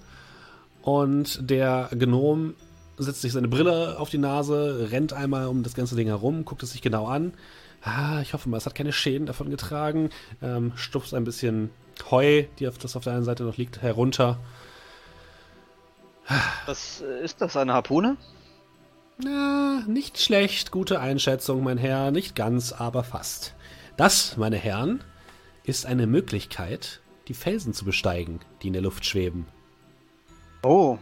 Und 0.81 1.49
der 1.49 1.89
Gnom 1.91 2.55
setzt 2.97 3.21
sich 3.21 3.31
seine 3.31 3.47
Brille 3.47 3.97
auf 3.99 4.09
die 4.09 4.17
Nase, 4.17 4.89
rennt 4.91 5.13
einmal 5.13 5.47
um 5.47 5.63
das 5.63 5.73
ganze 5.73 5.95
Ding 5.95 6.07
herum, 6.07 6.45
guckt 6.45 6.63
es 6.63 6.71
sich 6.71 6.81
genau 6.81 7.07
an. 7.07 7.33
Ah, 7.81 8.19
ich 8.21 8.33
hoffe 8.33 8.49
mal, 8.49 8.57
es 8.57 8.65
hat 8.65 8.75
keine 8.75 8.91
Schäden 8.91 9.25
davon 9.25 9.49
getragen. 9.49 10.09
Ähm, 10.41 10.73
stupst 10.75 11.13
ein 11.13 11.23
bisschen 11.23 11.69
Heu, 12.11 12.43
die 12.59 12.67
auf, 12.67 12.77
das 12.77 12.95
auf 12.95 13.03
der 13.03 13.13
einen 13.13 13.23
Seite 13.23 13.43
noch 13.43 13.57
liegt, 13.57 13.81
herunter. 13.81 14.39
Was 16.65 17.01
äh, 17.01 17.23
ist 17.23 17.41
das, 17.41 17.57
eine 17.57 17.73
Harpune? 17.73 18.17
Na, 19.17 19.83
nicht 19.87 20.19
schlecht, 20.19 20.71
gute 20.71 20.99
Einschätzung, 20.99 21.63
mein 21.63 21.77
Herr, 21.77 22.11
nicht 22.11 22.35
ganz, 22.35 22.71
aber 22.71 23.03
fast. 23.03 23.53
Das, 23.97 24.37
meine 24.37 24.57
Herren, 24.57 25.03
ist 25.63 25.85
eine 25.85 26.07
Möglichkeit, 26.07 27.01
die 27.27 27.33
Felsen 27.33 27.73
zu 27.73 27.83
besteigen, 27.83 28.39
die 28.61 28.67
in 28.67 28.73
der 28.73 28.81
Luft 28.81 29.05
schweben. 29.05 29.45
Oh. 30.61 30.97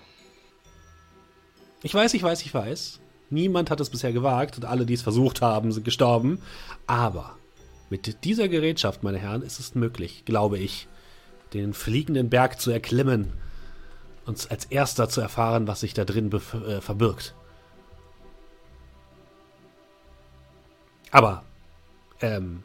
Ich 1.84 1.94
weiß, 1.94 2.14
ich 2.14 2.24
weiß, 2.24 2.42
ich 2.44 2.54
weiß. 2.54 3.00
Niemand 3.30 3.70
hat 3.70 3.80
es 3.80 3.90
bisher 3.90 4.14
gewagt 4.14 4.58
und 4.58 4.66
alle, 4.66 4.86
die 4.86 4.94
es 4.94 5.02
versucht 5.02 5.42
haben, 5.42 5.72
sind 5.72 5.84
gestorben. 5.84 6.42
Aber 6.86 7.36
mit 7.90 8.24
dieser 8.24 8.48
Gerätschaft, 8.48 9.04
meine 9.04 9.18
Herren, 9.18 9.42
ist 9.42 9.60
es 9.60 9.76
möglich, 9.76 10.24
glaube 10.26 10.58
ich, 10.58 10.88
den 11.54 11.74
fliegenden 11.74 12.30
Berg 12.30 12.60
zu 12.60 12.72
erklimmen 12.72 13.34
und 14.26 14.52
als 14.52 14.66
erster 14.66 15.10
zu 15.10 15.22
erfahren, 15.22 15.68
was 15.68 15.82
sich 15.82 15.94
da 15.94 16.04
drin 16.06 16.32
äh, 16.32 16.82
verbirgt. 16.82 17.34
Aber, 21.12 21.44
ähm, 22.22 22.64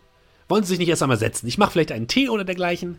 wollen 0.49 0.65
Sie 0.65 0.71
sich 0.71 0.79
nicht 0.81 0.89
erst 0.89 1.03
einmal 1.03 1.19
setzen? 1.19 1.47
Ich 1.47 1.59
mache 1.59 1.71
vielleicht 1.71 1.93
einen 1.93 2.09
Tee 2.09 2.29
oder 2.29 2.45
dergleichen. 2.45 2.99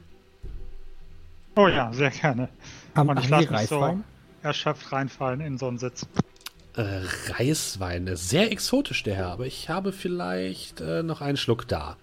Oh 1.56 1.68
ja, 1.68 1.92
sehr 1.94 2.10
gerne. 2.10 2.50
Haben, 2.96 3.10
Und 3.10 3.20
ich 3.20 3.30
lasse 3.30 3.52
mich 3.52 3.68
so 3.68 4.00
erschöpft 4.42 4.92
reinfallen 4.92 5.42
in 5.42 5.58
so 5.58 5.68
einen 5.68 5.78
Sitz. 5.80 6.06
Äh, 6.76 7.02
Reiswein, 7.30 8.08
äh, 8.08 8.18
sehr 8.18 8.52
exotisch 8.52 9.04
der 9.04 9.16
Herr, 9.16 9.28
aber 9.28 9.46
ich 9.46 9.70
habe 9.70 9.92
vielleicht 9.94 10.82
äh, 10.82 11.04
noch 11.04 11.22
einen 11.22 11.38
Schluck 11.38 11.68
da. 11.68 11.98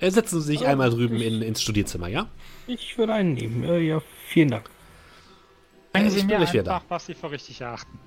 Äh, 0.00 0.10
setzen 0.10 0.40
Sie 0.40 0.46
sich 0.46 0.66
einmal 0.66 0.90
drüben 0.90 1.16
ich- 1.16 1.26
in, 1.26 1.42
ins 1.42 1.60
Studierzimmer, 1.62 2.08
ja? 2.08 2.26
Ich 2.66 2.96
würde 2.96 3.14
einen 3.14 3.34
nehmen. 3.34 3.64
Äh, 3.64 3.78
ja, 3.80 4.00
vielen 4.28 4.50
Dank. 4.50 4.70
Bringen 5.92 6.06
Äh, 6.06 6.10
Sie 6.10 6.18
ich 6.18 6.22
mir 6.24 6.28
bin 6.28 6.38
gleich 6.38 6.52
wieder 6.52 6.74
einfach, 6.74 6.84
was 6.88 7.06
Sie 7.06 7.14
für 7.14 7.30
richtig 7.30 7.60
erachten. 7.60 7.98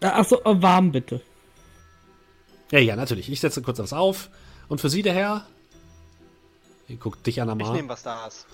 Achso, 0.00 0.36
äh, 0.44 0.62
warm 0.62 0.90
bitte. 0.92 1.20
Ja, 2.72 2.80
ja, 2.80 2.96
natürlich. 2.96 3.30
Ich 3.30 3.40
setze 3.40 3.62
kurz 3.62 3.78
was 3.78 3.92
auf. 3.92 4.28
Und 4.68 4.80
für 4.80 4.90
Sie, 4.90 5.02
der 5.02 5.14
Herr? 5.14 5.46
Ihr 6.88 6.96
guckt 6.96 7.24
dich 7.26 7.40
an, 7.40 7.48
Ich 7.48 7.52
Amar. 7.52 7.72
nehme, 7.72 7.88
was 7.88 8.02
da 8.02 8.26
ist. 8.26 8.46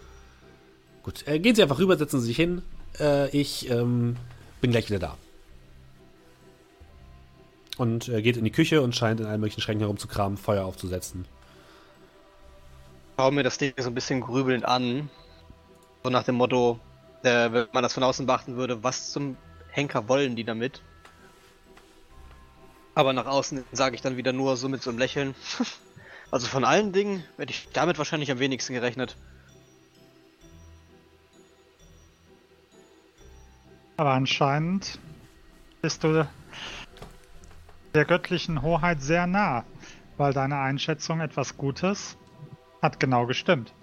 Gut, 1.03 1.27
äh, 1.27 1.39
gehen 1.39 1.55
Sie 1.55 1.63
einfach 1.63 1.79
rüber, 1.79 1.97
setzen 1.97 2.21
Sie 2.21 2.27
sich 2.27 2.37
hin. 2.37 2.63
Äh, 2.99 3.29
ich 3.31 3.71
ähm, 3.71 4.17
bin 4.61 4.71
gleich 4.71 4.89
wieder 4.89 4.99
da. 4.99 5.17
Und 7.79 8.09
äh, 8.09 8.21
geht 8.21 8.37
in 8.37 8.45
die 8.45 8.51
Küche 8.51 8.83
und 8.83 8.95
scheint 8.95 9.21
in 9.21 9.27
allen 9.27 9.41
möglichen 9.41 9.63
Schränken 9.63 9.81
herumzukramen, 9.81 10.37
Feuer 10.37 10.65
aufzusetzen. 10.65 11.25
Schau 13.17 13.31
mir 13.31 13.43
das 13.43 13.59
Ding 13.59 13.73
so 13.79 13.89
ein 13.89 13.95
bisschen 13.95 14.21
grübelnd 14.21 14.65
an. 14.65 15.09
So 16.03 16.11
nach 16.11 16.25
dem 16.25 16.35
Motto, 16.35 16.79
äh, 17.23 17.53
wenn 17.53 17.67
man 17.73 17.83
das 17.83 17.95
von 17.95 18.03
außen 18.03 18.27
beachten 18.27 18.57
würde, 18.57 18.83
was 18.83 19.13
zum 19.13 19.37
Henker 19.71 20.09
wollen 20.09 20.37
die 20.37 20.45
damit? 20.45 20.83
Aber 22.95 23.13
nach 23.13 23.27
außen 23.27 23.65
sage 23.73 23.95
ich 23.95 24.03
dann 24.03 24.17
wieder 24.17 24.33
nur 24.33 24.57
so 24.57 24.69
mit 24.69 24.83
so 24.83 24.91
einem 24.91 24.99
Lächeln. 24.99 25.35
Also 26.33 26.47
von 26.47 26.65
allen 26.65 26.93
Dingen 26.93 27.25
hätte 27.39 27.51
ich 27.51 27.67
damit 27.73 27.99
wahrscheinlich 27.99 28.31
am 28.31 28.39
wenigsten 28.39 28.73
gerechnet. 28.73 29.17
Aber 34.01 34.13
anscheinend 34.13 34.99
bist 35.83 36.05
du 36.05 36.27
der 37.93 38.05
göttlichen 38.07 38.63
Hoheit 38.63 39.03
sehr 39.03 39.27
nah, 39.27 39.65
weil 40.17 40.33
deine 40.33 40.59
Einschätzung 40.59 41.21
etwas 41.21 41.59
Gutes 41.59 42.17
hat 42.81 42.99
genau 42.99 43.27
gestimmt. 43.27 43.75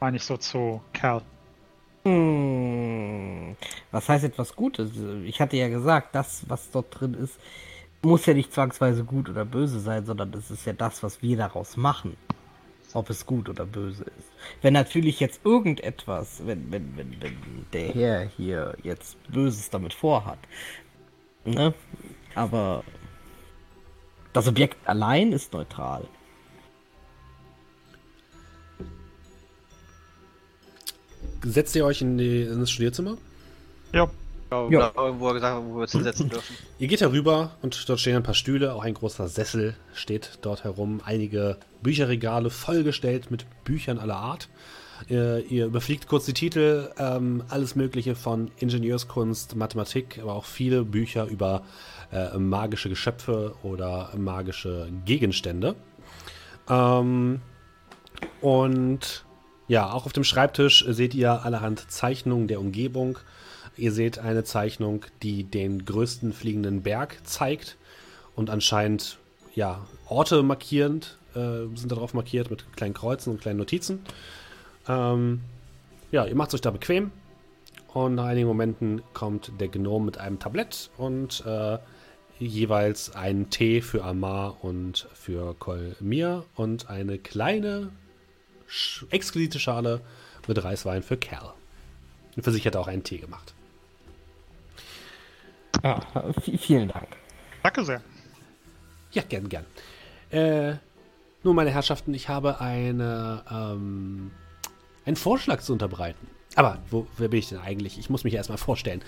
Meine 0.00 0.16
ich 0.16 0.24
so 0.24 0.36
zu 0.36 0.82
Kerl. 0.92 1.22
Hm, 2.02 3.54
was 3.92 4.08
heißt 4.08 4.24
etwas 4.24 4.56
Gutes? 4.56 4.90
Ich 5.24 5.40
hatte 5.40 5.56
ja 5.56 5.68
gesagt, 5.68 6.12
das, 6.12 6.42
was 6.48 6.72
dort 6.72 6.98
drin 6.98 7.14
ist, 7.14 7.38
muss 8.02 8.26
ja 8.26 8.34
nicht 8.34 8.52
zwangsweise 8.52 9.04
gut 9.04 9.28
oder 9.28 9.44
böse 9.44 9.78
sein, 9.78 10.06
sondern 10.06 10.34
es 10.34 10.50
ist 10.50 10.66
ja 10.66 10.72
das, 10.72 11.04
was 11.04 11.22
wir 11.22 11.36
daraus 11.36 11.76
machen. 11.76 12.16
Ob 12.92 13.08
es 13.08 13.24
gut 13.24 13.48
oder 13.48 13.66
böse 13.66 14.04
ist. 14.04 14.32
Wenn 14.62 14.74
natürlich 14.74 15.20
jetzt 15.20 15.44
irgendetwas, 15.44 16.42
wenn, 16.44 16.72
wenn, 16.72 16.96
wenn, 16.96 17.20
wenn 17.20 17.66
der 17.72 17.88
Herr 17.88 18.22
hier 18.36 18.76
jetzt 18.82 19.16
Böses 19.30 19.70
damit 19.70 19.94
vorhat, 19.94 20.38
ne? 21.44 21.72
Aber 22.34 22.82
das 24.32 24.48
Objekt 24.48 24.76
allein 24.88 25.32
ist 25.32 25.52
neutral. 25.52 26.06
Setzt 31.42 31.74
ihr 31.74 31.86
euch 31.86 32.02
in, 32.02 32.18
die, 32.18 32.42
in 32.42 32.60
das 32.60 32.70
Studierzimmer? 32.70 33.16
Jo, 33.92 34.10
Ja. 34.50 34.68
Ja. 34.68 34.90
Oder 34.90 35.04
irgendwo 35.06 35.32
gesagt, 35.32 35.62
wo 35.64 35.74
wir 35.76 35.82
uns 35.82 35.92
hinsetzen 35.92 36.28
dürfen. 36.30 36.56
Ihr 36.78 36.88
geht 36.88 37.00
herüber 37.00 37.52
und 37.62 37.88
dort 37.88 38.00
stehen 38.00 38.16
ein 38.16 38.22
paar 38.22 38.34
Stühle, 38.34 38.74
auch 38.74 38.82
ein 38.82 38.94
großer 38.94 39.28
Sessel 39.28 39.76
steht 39.94 40.38
dort 40.42 40.64
herum, 40.64 41.00
einige 41.04 41.58
Bücherregale 41.82 42.50
vollgestellt 42.50 43.30
mit 43.30 43.46
Büchern 43.64 43.98
aller 43.98 44.16
Art. 44.16 44.48
Ihr, 45.08 45.44
ihr 45.48 45.66
überfliegt 45.66 46.08
kurz 46.08 46.26
die 46.26 46.34
Titel, 46.34 46.90
ähm, 46.98 47.42
alles 47.48 47.74
Mögliche 47.74 48.14
von 48.14 48.50
Ingenieurskunst, 48.58 49.56
Mathematik, 49.56 50.18
aber 50.20 50.34
auch 50.34 50.44
viele 50.44 50.84
Bücher 50.84 51.26
über 51.26 51.62
äh, 52.12 52.36
magische 52.36 52.88
Geschöpfe 52.88 53.54
oder 53.62 54.10
magische 54.16 54.88
Gegenstände. 55.06 55.74
Ähm, 56.68 57.40
und 58.40 59.24
ja, 59.68 59.92
auch 59.92 60.04
auf 60.04 60.12
dem 60.12 60.24
Schreibtisch 60.24 60.84
seht 60.88 61.14
ihr 61.14 61.44
allerhand 61.44 61.90
Zeichnungen 61.90 62.48
der 62.48 62.60
Umgebung. 62.60 63.18
Ihr 63.80 63.92
seht 63.92 64.18
eine 64.18 64.44
Zeichnung, 64.44 65.06
die 65.22 65.44
den 65.44 65.86
größten 65.86 66.34
fliegenden 66.34 66.82
Berg 66.82 67.16
zeigt 67.24 67.78
und 68.36 68.50
anscheinend 68.50 69.16
ja 69.54 69.86
Orte 70.06 70.42
markierend 70.42 71.16
äh, 71.34 71.64
sind 71.74 71.90
darauf 71.90 72.12
markiert 72.12 72.50
mit 72.50 72.70
kleinen 72.76 72.92
Kreuzen 72.92 73.30
und 73.30 73.40
kleinen 73.40 73.58
Notizen. 73.58 74.00
Ähm, 74.86 75.40
ja, 76.12 76.26
ihr 76.26 76.34
macht 76.34 76.52
euch 76.52 76.60
da 76.60 76.70
bequem 76.70 77.10
und 77.94 78.16
nach 78.16 78.26
einigen 78.26 78.48
Momenten 78.48 79.00
kommt 79.14 79.50
der 79.58 79.68
Gnome 79.68 80.04
mit 80.04 80.18
einem 80.18 80.38
Tablett 80.38 80.90
und 80.98 81.42
äh, 81.46 81.78
jeweils 82.38 83.14
einen 83.14 83.48
Tee 83.48 83.80
für 83.80 84.04
Amar 84.04 84.62
und 84.62 85.08
für 85.14 85.54
Kolmir 85.54 86.44
und 86.54 86.90
eine 86.90 87.16
kleine 87.16 87.88
exquisite 89.08 89.58
Schale 89.58 90.02
mit 90.46 90.62
Reiswein 90.62 91.02
für 91.02 91.16
Kerl. 91.16 91.54
Für 92.38 92.50
sich 92.52 92.66
hat 92.66 92.74
er 92.74 92.82
auch 92.82 92.88
einen 92.88 93.04
Tee 93.04 93.18
gemacht. 93.18 93.54
Ah, 95.82 96.00
v- 96.32 96.56
vielen 96.58 96.88
Dank. 96.88 97.08
danke 97.62 97.84
sehr. 97.84 98.02
Ja, 99.12 99.22
gern, 99.22 99.48
gern. 99.48 99.64
Äh, 100.30 100.74
nun, 101.42 101.56
meine 101.56 101.70
Herrschaften, 101.70 102.12
ich 102.14 102.28
habe 102.28 102.60
eine, 102.60 103.44
ähm, 103.50 104.30
einen 105.04 105.16
Vorschlag 105.16 105.60
zu 105.60 105.72
unterbreiten. 105.72 106.26
Aber 106.54 106.78
wo, 106.90 107.06
wer 107.16 107.28
bin 107.28 107.38
ich 107.38 107.48
denn 107.48 107.58
eigentlich? 107.58 107.98
Ich 107.98 108.10
muss 108.10 108.24
mich 108.24 108.34
erstmal 108.34 108.58
vorstellen. 108.58 109.02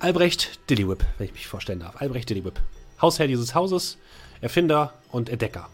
Albrecht 0.00 0.68
Dillywhip, 0.70 1.04
wenn 1.18 1.26
ich 1.26 1.32
mich 1.32 1.46
vorstellen 1.46 1.80
darf. 1.80 2.00
Albrecht 2.00 2.28
Dillywhip. 2.28 2.60
Hausherr 3.00 3.26
dieses 3.28 3.54
Hauses, 3.54 3.96
Erfinder 4.40 4.92
und 5.10 5.28
Entdecker. 5.28 5.68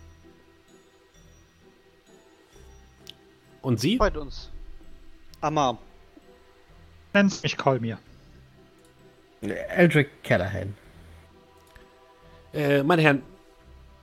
Und 3.62 3.80
Sie? 3.80 3.96
Freut 3.98 4.16
uns. 4.16 4.50
Amar, 5.40 5.78
Nenn's 7.12 7.42
mich 7.42 7.56
Kolmir. 7.56 7.98
Eldrick 9.42 10.22
Callahan. 10.22 10.74
Äh, 12.52 12.82
meine 12.82 13.02
Herren, 13.02 13.22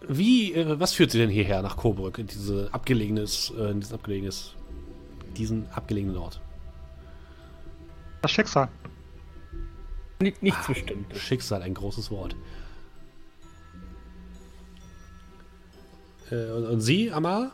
wie, 0.08 0.54
äh, 0.54 0.80
was 0.80 0.94
führt 0.94 1.12
Sie 1.12 1.20
denn 1.20 1.30
hierher 1.30 1.62
nach 1.62 1.78
Coburg, 1.78 2.18
in 2.18 2.28
diese 2.28 2.70
abgelegenes, 2.72 3.54
äh, 3.58 3.72
in 3.72 3.82
diesen 3.82 3.94
abgelegenes, 3.96 4.54
diesen 5.36 5.70
abgelegenen 5.72 6.18
Ort? 6.18 6.40
Das 8.22 8.32
Schicksal. 8.32 8.70
Nicht, 10.20 10.42
nichts 10.42 10.66
Bestimmtes. 10.66 11.20
Schicksal, 11.22 11.62
ein 11.62 11.74
großes 11.76 12.10
Wort. 12.10 12.36
Äh, 16.32 16.52
und, 16.52 16.66
und 16.66 16.82
Sie, 16.82 17.12
Amar? 17.12 17.52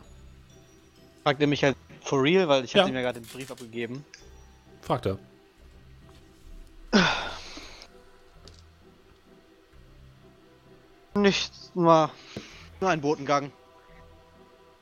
fragt 1.24 1.42
er 1.42 1.48
mich 1.48 1.64
halt 1.64 1.76
for 2.02 2.22
real, 2.24 2.48
weil 2.48 2.64
ich 2.66 2.74
Ja. 2.74 2.82
habe 2.82 2.92
ihm 2.92 2.96
ja 2.96 3.02
gerade 3.02 3.20
den 3.20 3.28
Brief 3.28 3.50
abgegeben. 3.52 4.06
Fragt 4.82 5.06
er. 5.08 5.18
Nicht 11.16 11.54
nur, 11.76 12.12
nur 12.82 12.90
ein 12.90 13.02
Botengang. 13.02 13.52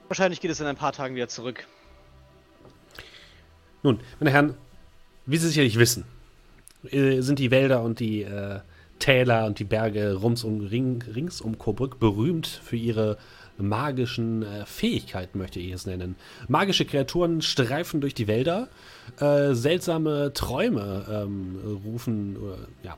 Wahrscheinlich 0.08 0.42
geht 0.42 0.52
es 0.52 0.60
in 0.60 0.66
ein 0.66 0.76
paar 0.76 0.94
Tagen 0.94 1.16
wieder 1.16 1.28
zurück. 1.28 1.68
Nun, 3.84 4.00
meine 4.20 4.32
Herren, 4.32 4.56
wie 5.26 5.38
Sie 5.38 5.48
sicherlich 5.48 5.78
wissen, 5.78 6.06
äh, 6.90 7.22
sind 7.22 7.40
die 7.40 7.52
Wälder 7.52 7.82
und 7.82 8.00
die 8.00 8.24
äh, 8.24 8.60
Täler 9.00 9.46
und 9.46 9.60
die 9.60 9.64
Berge 9.64 10.14
rums 10.14 10.44
um, 10.44 10.62
ring, 10.62 11.04
rings 11.14 11.42
um 11.42 11.58
Coburg 11.58 12.00
berühmt 12.00 12.48
für 12.48 12.76
ihre 12.76 13.18
magischen 13.58 14.44
äh, 14.44 14.66
Fähigkeiten, 14.66 15.38
möchte 15.38 15.60
ich 15.60 15.72
es 15.72 15.86
nennen. 15.86 16.16
Magische 16.48 16.86
Kreaturen 16.86 17.42
streifen 17.42 18.02
durch 18.02 18.14
die 18.14 18.28
Wälder, 18.28 18.70
äh, 19.20 19.54
seltsame 19.54 20.34
Träume 20.34 21.06
ähm, 21.10 21.82
rufen, 21.84 22.36
äh, 22.36 22.86
ja, 22.86 22.98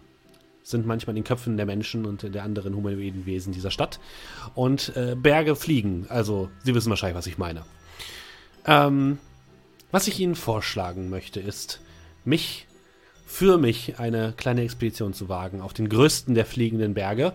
sind 0.63 0.87
manchmal 0.87 1.15
in 1.15 1.23
den 1.23 1.27
Köpfen 1.27 1.57
der 1.57 1.65
Menschen 1.65 2.05
und 2.05 2.33
der 2.33 2.43
anderen 2.43 2.75
humanoiden 2.75 3.25
Wesen 3.25 3.53
dieser 3.53 3.71
Stadt. 3.71 3.99
Und 4.55 4.95
äh, 4.95 5.15
Berge 5.15 5.55
fliegen, 5.55 6.05
also 6.09 6.49
Sie 6.63 6.73
wissen 6.73 6.89
wahrscheinlich, 6.89 7.17
was 7.17 7.27
ich 7.27 7.37
meine. 7.37 7.63
Ähm, 8.65 9.19
was 9.91 10.07
ich 10.07 10.19
Ihnen 10.19 10.35
vorschlagen 10.35 11.09
möchte, 11.09 11.39
ist, 11.39 11.81
mich 12.25 12.65
für 13.25 13.57
mich 13.57 13.99
eine 13.99 14.33
kleine 14.35 14.61
Expedition 14.61 15.13
zu 15.13 15.27
wagen 15.27 15.61
auf 15.61 15.73
den 15.73 15.89
größten 15.89 16.33
der 16.33 16.45
fliegenden 16.45 16.93
Berge. 16.93 17.33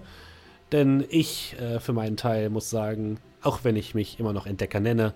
Denn 0.72 1.04
ich 1.08 1.56
äh, 1.60 1.80
für 1.80 1.92
meinen 1.92 2.16
Teil 2.16 2.50
muss 2.50 2.70
sagen, 2.70 3.18
auch 3.42 3.60
wenn 3.62 3.76
ich 3.76 3.94
mich 3.94 4.18
immer 4.18 4.32
noch 4.32 4.46
Entdecker 4.46 4.80
nenne, 4.80 5.14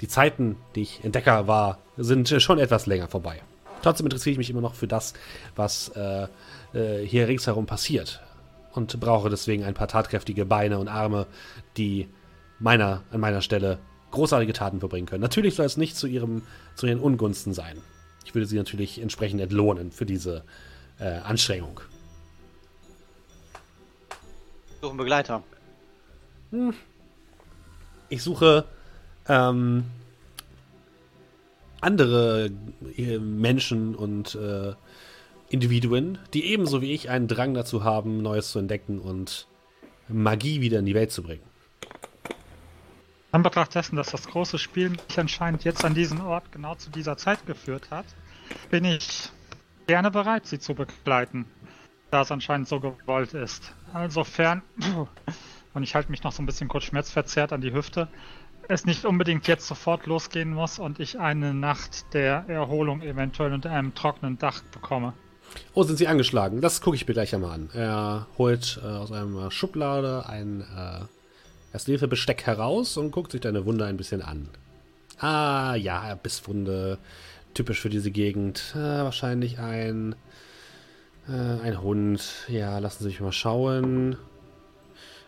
die 0.00 0.08
Zeiten, 0.08 0.56
die 0.74 0.82
ich 0.82 1.04
Entdecker 1.04 1.46
war, 1.46 1.78
sind 1.96 2.28
schon 2.42 2.58
etwas 2.58 2.86
länger 2.86 3.08
vorbei. 3.08 3.40
Trotzdem 3.82 4.06
interessiere 4.06 4.32
ich 4.32 4.38
mich 4.38 4.50
immer 4.50 4.60
noch 4.60 4.74
für 4.74 4.88
das, 4.88 5.14
was 5.56 5.88
äh, 5.90 6.26
äh, 6.74 7.04
hier 7.04 7.28
ringsherum 7.28 7.66
passiert. 7.66 8.20
Und 8.72 8.98
brauche 8.98 9.30
deswegen 9.30 9.64
ein 9.64 9.74
paar 9.74 9.88
tatkräftige 9.88 10.44
Beine 10.44 10.78
und 10.78 10.88
Arme, 10.88 11.26
die 11.76 12.08
meiner, 12.58 13.02
an 13.10 13.20
meiner 13.20 13.40
Stelle 13.40 13.78
großartige 14.10 14.52
Taten 14.52 14.80
verbringen 14.80 15.06
können. 15.06 15.22
Natürlich 15.22 15.54
soll 15.54 15.66
es 15.66 15.76
nicht 15.76 15.96
zu, 15.96 16.06
ihrem, 16.06 16.42
zu 16.74 16.86
ihren 16.86 17.00
Ungunsten 17.00 17.52
sein. 17.52 17.78
Ich 18.24 18.34
würde 18.34 18.46
sie 18.46 18.56
natürlich 18.56 19.00
entsprechend 19.00 19.40
entlohnen 19.40 19.92
für 19.92 20.06
diese 20.06 20.44
äh, 20.98 21.18
Anstrengung. 21.18 21.80
Suchen 24.80 24.96
Begleiter. 24.96 25.42
Ich 28.08 28.22
suche 28.22 28.64
ähm, 29.28 29.84
andere 31.80 32.50
äh, 32.96 33.18
Menschen 33.18 33.94
und 33.94 34.34
äh, 34.36 34.72
Individuen, 35.48 36.18
die 36.32 36.44
ebenso 36.46 36.80
wie 36.82 36.92
ich 36.92 37.10
einen 37.10 37.28
Drang 37.28 37.54
dazu 37.54 37.84
haben, 37.84 38.22
Neues 38.22 38.50
zu 38.50 38.58
entdecken 38.58 38.98
und 38.98 39.46
Magie 40.08 40.60
wieder 40.60 40.78
in 40.78 40.86
die 40.86 40.94
Welt 40.94 41.12
zu 41.12 41.22
bringen. 41.22 41.42
In 43.32 43.42
Betracht 43.42 43.74
dessen, 43.74 43.96
dass 43.96 44.10
das 44.10 44.28
große 44.28 44.58
Spiel 44.58 44.90
mich 44.90 45.18
anscheinend 45.18 45.64
jetzt 45.64 45.84
an 45.84 45.94
diesen 45.94 46.20
Ort 46.20 46.52
genau 46.52 46.76
zu 46.76 46.90
dieser 46.90 47.16
Zeit 47.16 47.46
geführt 47.46 47.90
hat, 47.90 48.06
bin 48.70 48.84
ich 48.84 49.30
gerne 49.86 50.10
bereit, 50.10 50.46
sie 50.46 50.58
zu 50.58 50.74
begleiten, 50.74 51.46
da 52.10 52.22
es 52.22 52.30
anscheinend 52.30 52.68
so 52.68 52.80
gewollt 52.80 53.34
ist. 53.34 53.74
Insofern, 53.94 54.62
und 55.74 55.82
ich 55.82 55.94
halte 55.94 56.10
mich 56.10 56.22
noch 56.22 56.32
so 56.32 56.42
ein 56.42 56.46
bisschen 56.46 56.68
kurz 56.68 56.84
schmerzverzerrt 56.84 57.52
an 57.52 57.60
die 57.60 57.72
Hüfte, 57.72 58.08
es 58.68 58.86
nicht 58.86 59.04
unbedingt 59.04 59.46
jetzt 59.46 59.66
sofort 59.66 60.06
losgehen 60.06 60.54
muss 60.54 60.78
und 60.78 61.00
ich 61.00 61.18
eine 61.18 61.52
Nacht 61.52 62.14
der 62.14 62.48
Erholung 62.48 63.02
eventuell 63.02 63.52
unter 63.52 63.70
einem 63.70 63.94
trockenen 63.94 64.38
Dach 64.38 64.62
bekomme. 64.72 65.12
Oh, 65.74 65.82
sind 65.82 65.96
sie 65.96 66.08
angeschlagen? 66.08 66.60
Das 66.60 66.80
gucke 66.80 66.96
ich 66.96 67.06
mir 67.06 67.14
gleich 67.14 67.34
einmal 67.34 67.52
an. 67.52 67.70
Er 67.74 68.26
holt 68.38 68.80
äh, 68.82 68.86
aus 68.86 69.12
einer 69.12 69.50
Schublade 69.50 70.24
ein 70.28 70.60
äh, 70.60 71.04
Ersthilfe-Besteck 71.72 72.46
heraus 72.46 72.96
und 72.96 73.10
guckt 73.10 73.32
sich 73.32 73.40
deine 73.40 73.66
Wunde 73.66 73.84
ein 73.84 73.96
bisschen 73.96 74.22
an. 74.22 74.48
Ah, 75.18 75.74
ja, 75.74 76.14
Bisswunde. 76.14 76.98
Typisch 77.54 77.80
für 77.80 77.90
diese 77.90 78.10
Gegend. 78.10 78.74
Äh, 78.74 78.78
wahrscheinlich 78.78 79.58
ein, 79.58 80.14
äh, 81.28 81.32
ein 81.32 81.82
Hund. 81.82 82.46
Ja, 82.48 82.78
lassen 82.78 83.02
Sie 83.02 83.08
mich 83.08 83.20
mal 83.20 83.32
schauen. 83.32 84.16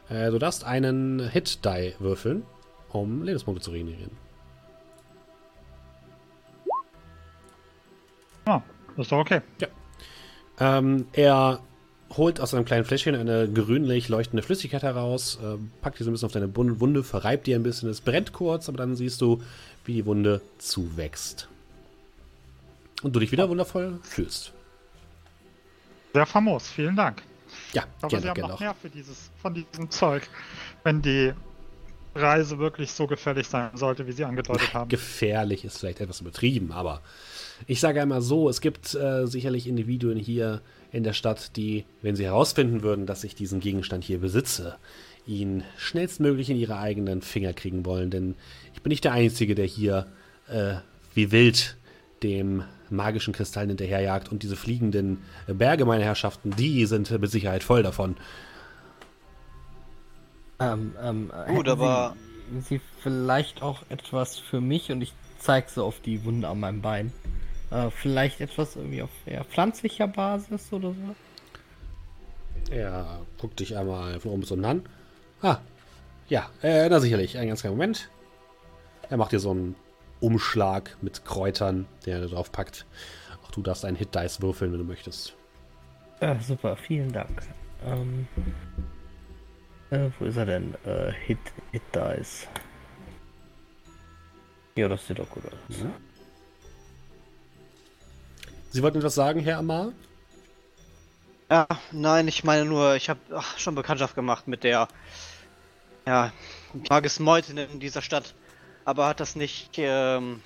Äh, 0.08 0.30
du 0.30 0.38
darfst 0.38 0.64
einen 0.64 1.28
Hit-Die 1.28 1.94
würfeln, 1.98 2.44
um 2.90 3.22
Lebenspunkte 3.22 3.62
zu 3.62 3.70
regenerieren. 3.72 4.12
Ah, 8.44 8.62
das 8.96 9.06
ist 9.06 9.12
doch 9.12 9.18
okay. 9.18 9.40
Ja. 9.60 9.68
Ähm, 10.58 11.06
er 11.12 11.60
holt 12.16 12.40
aus 12.40 12.54
einem 12.54 12.64
kleinen 12.64 12.84
Fläschchen 12.84 13.14
eine 13.14 13.48
grünlich 13.50 14.08
leuchtende 14.08 14.42
Flüssigkeit 14.42 14.82
heraus, 14.82 15.38
äh, 15.42 15.56
packt 15.82 15.98
die 15.98 16.04
so 16.04 16.10
ein 16.10 16.12
bisschen 16.12 16.26
auf 16.26 16.32
deine 16.32 16.54
Wunde, 16.56 17.02
verreibt 17.02 17.46
die 17.46 17.54
ein 17.54 17.62
bisschen. 17.62 17.88
Es 17.88 18.00
brennt 18.00 18.32
kurz, 18.32 18.68
aber 18.68 18.78
dann 18.78 18.96
siehst 18.96 19.20
du, 19.20 19.42
wie 19.84 19.94
die 19.94 20.06
Wunde 20.06 20.40
zuwächst. 20.58 21.48
Und 23.02 23.14
du 23.14 23.20
dich 23.20 23.32
wieder 23.32 23.48
wundervoll 23.48 23.98
fühlst. 24.02 24.52
Sehr 26.14 26.26
famos, 26.26 26.68
vielen 26.68 26.96
Dank. 26.96 27.22
Ja, 27.72 27.84
Aber 28.00 28.08
gerne, 28.08 28.22
Sie 28.22 28.28
haben 28.28 28.34
gerne 28.34 28.52
noch 28.54 28.60
mehr 28.60 28.74
für 28.74 28.88
dieses, 28.88 29.30
von 29.42 29.54
diesem 29.54 29.90
Zeug, 29.90 30.28
wenn 30.82 31.02
die 31.02 31.32
Reise 32.14 32.58
wirklich 32.58 32.92
so 32.92 33.06
gefährlich 33.06 33.46
sein 33.48 33.70
sollte, 33.74 34.06
wie 34.06 34.12
Sie 34.12 34.24
angedeutet 34.24 34.72
haben. 34.72 34.88
Gefährlich 34.88 35.64
ist 35.64 35.78
vielleicht 35.78 36.00
etwas 36.00 36.20
übertrieben, 36.20 36.72
aber 36.72 37.02
ich 37.66 37.80
sage 37.80 38.00
einmal 38.02 38.22
so, 38.22 38.48
es 38.48 38.60
gibt 38.60 38.94
äh, 38.94 39.26
sicherlich 39.26 39.66
Individuen 39.66 40.18
hier 40.18 40.60
in 40.92 41.04
der 41.04 41.12
Stadt, 41.12 41.56
die, 41.56 41.84
wenn 42.02 42.16
sie 42.16 42.24
herausfinden 42.24 42.82
würden, 42.82 43.06
dass 43.06 43.24
ich 43.24 43.34
diesen 43.34 43.60
Gegenstand 43.60 44.04
hier 44.04 44.18
besitze, 44.20 44.76
ihn 45.26 45.64
schnellstmöglich 45.76 46.50
in 46.50 46.56
ihre 46.56 46.78
eigenen 46.78 47.22
Finger 47.22 47.52
kriegen 47.52 47.84
wollen. 47.84 48.10
Denn 48.10 48.34
ich 48.74 48.82
bin 48.82 48.90
nicht 48.90 49.04
der 49.04 49.12
Einzige, 49.12 49.54
der 49.54 49.66
hier 49.66 50.06
äh, 50.48 50.74
wie 51.14 51.32
wild 51.32 51.76
dem 52.22 52.62
magischen 52.88 53.34
Kristall 53.34 53.66
hinterherjagt 53.66 54.30
und 54.30 54.42
diese 54.42 54.56
fliegenden 54.56 55.18
Berge, 55.46 55.84
meine 55.84 56.04
Herrschaften, 56.04 56.52
die 56.56 56.86
sind 56.86 57.10
mit 57.10 57.30
Sicherheit 57.30 57.64
voll 57.64 57.82
davon. 57.82 58.16
Ähm, 60.60 60.94
ähm, 61.02 61.32
Gut, 61.48 61.68
aber- 61.68 62.16
Sie, 62.52 62.76
Sie 62.76 62.80
vielleicht 63.02 63.60
auch 63.60 63.82
etwas 63.88 64.38
für 64.38 64.60
mich 64.60 64.92
und 64.92 65.02
ich 65.02 65.12
zeige 65.40 65.68
so 65.68 65.84
auf 65.84 66.00
die 66.00 66.24
Wunde 66.24 66.48
an 66.48 66.60
meinem 66.60 66.80
Bein. 66.80 67.12
Äh, 67.70 67.90
vielleicht 67.90 68.40
etwas 68.40 68.76
irgendwie 68.76 69.02
auf 69.02 69.10
eher 69.26 69.44
pflanzlicher 69.44 70.06
Basis 70.06 70.72
oder 70.72 70.90
so. 70.90 71.14
Er 72.70 73.20
guckt 73.38 73.60
dich 73.60 73.76
einmal 73.76 74.20
von 74.20 74.32
oben 74.32 74.40
bis 74.40 74.50
unten 74.50 74.64
an. 74.64 74.82
Ah, 75.42 75.58
ja, 76.28 76.50
äh, 76.62 76.88
na 76.88 77.00
sicherlich, 77.00 77.38
einen 77.38 77.48
ganz 77.48 77.60
kleinen 77.60 77.76
Moment. 77.76 78.10
Er 79.08 79.16
macht 79.16 79.32
dir 79.32 79.38
so 79.38 79.50
einen 79.50 79.76
Umschlag 80.20 80.96
mit 81.00 81.24
Kräutern, 81.24 81.86
den 82.04 82.14
er 82.14 82.26
drauf 82.26 82.50
packt. 82.50 82.86
Auch 83.44 83.50
du 83.50 83.62
darfst 83.62 83.84
einen 83.84 83.96
Hit-Dice 83.96 84.40
würfeln, 84.42 84.72
wenn 84.72 84.78
du 84.78 84.84
möchtest. 84.84 85.36
Ja, 86.20 86.38
super, 86.40 86.76
vielen 86.76 87.12
Dank. 87.12 87.42
Ähm, 87.84 88.26
äh, 89.90 90.08
wo 90.18 90.24
ist 90.24 90.36
er 90.36 90.46
denn? 90.46 90.74
Äh, 90.84 91.12
Hit, 91.12 91.38
Hit 91.70 91.82
Dice. 91.94 92.48
Ja, 94.74 94.88
das 94.88 95.06
sieht 95.06 95.18
doch 95.18 95.28
gut 95.30 95.44
aus. 95.46 95.84
Sie 98.76 98.82
wollten 98.82 98.98
etwas 98.98 99.14
sagen, 99.14 99.40
Herr 99.40 99.56
Amar? 99.56 99.94
Ja, 101.50 101.66
nein, 101.92 102.28
ich 102.28 102.44
meine 102.44 102.66
nur, 102.66 102.94
ich 102.94 103.08
habe 103.08 103.20
schon 103.56 103.74
Bekanntschaft 103.74 104.14
gemacht 104.14 104.48
mit 104.48 104.64
der, 104.64 104.88
ja, 106.06 106.30
Magismeutin 106.90 107.56
in 107.56 107.80
dieser 107.80 108.02
Stadt. 108.02 108.34
Aber 108.84 109.06
hat 109.06 109.18
das 109.18 109.34
nicht 109.34 109.70
ähm, 109.78 110.42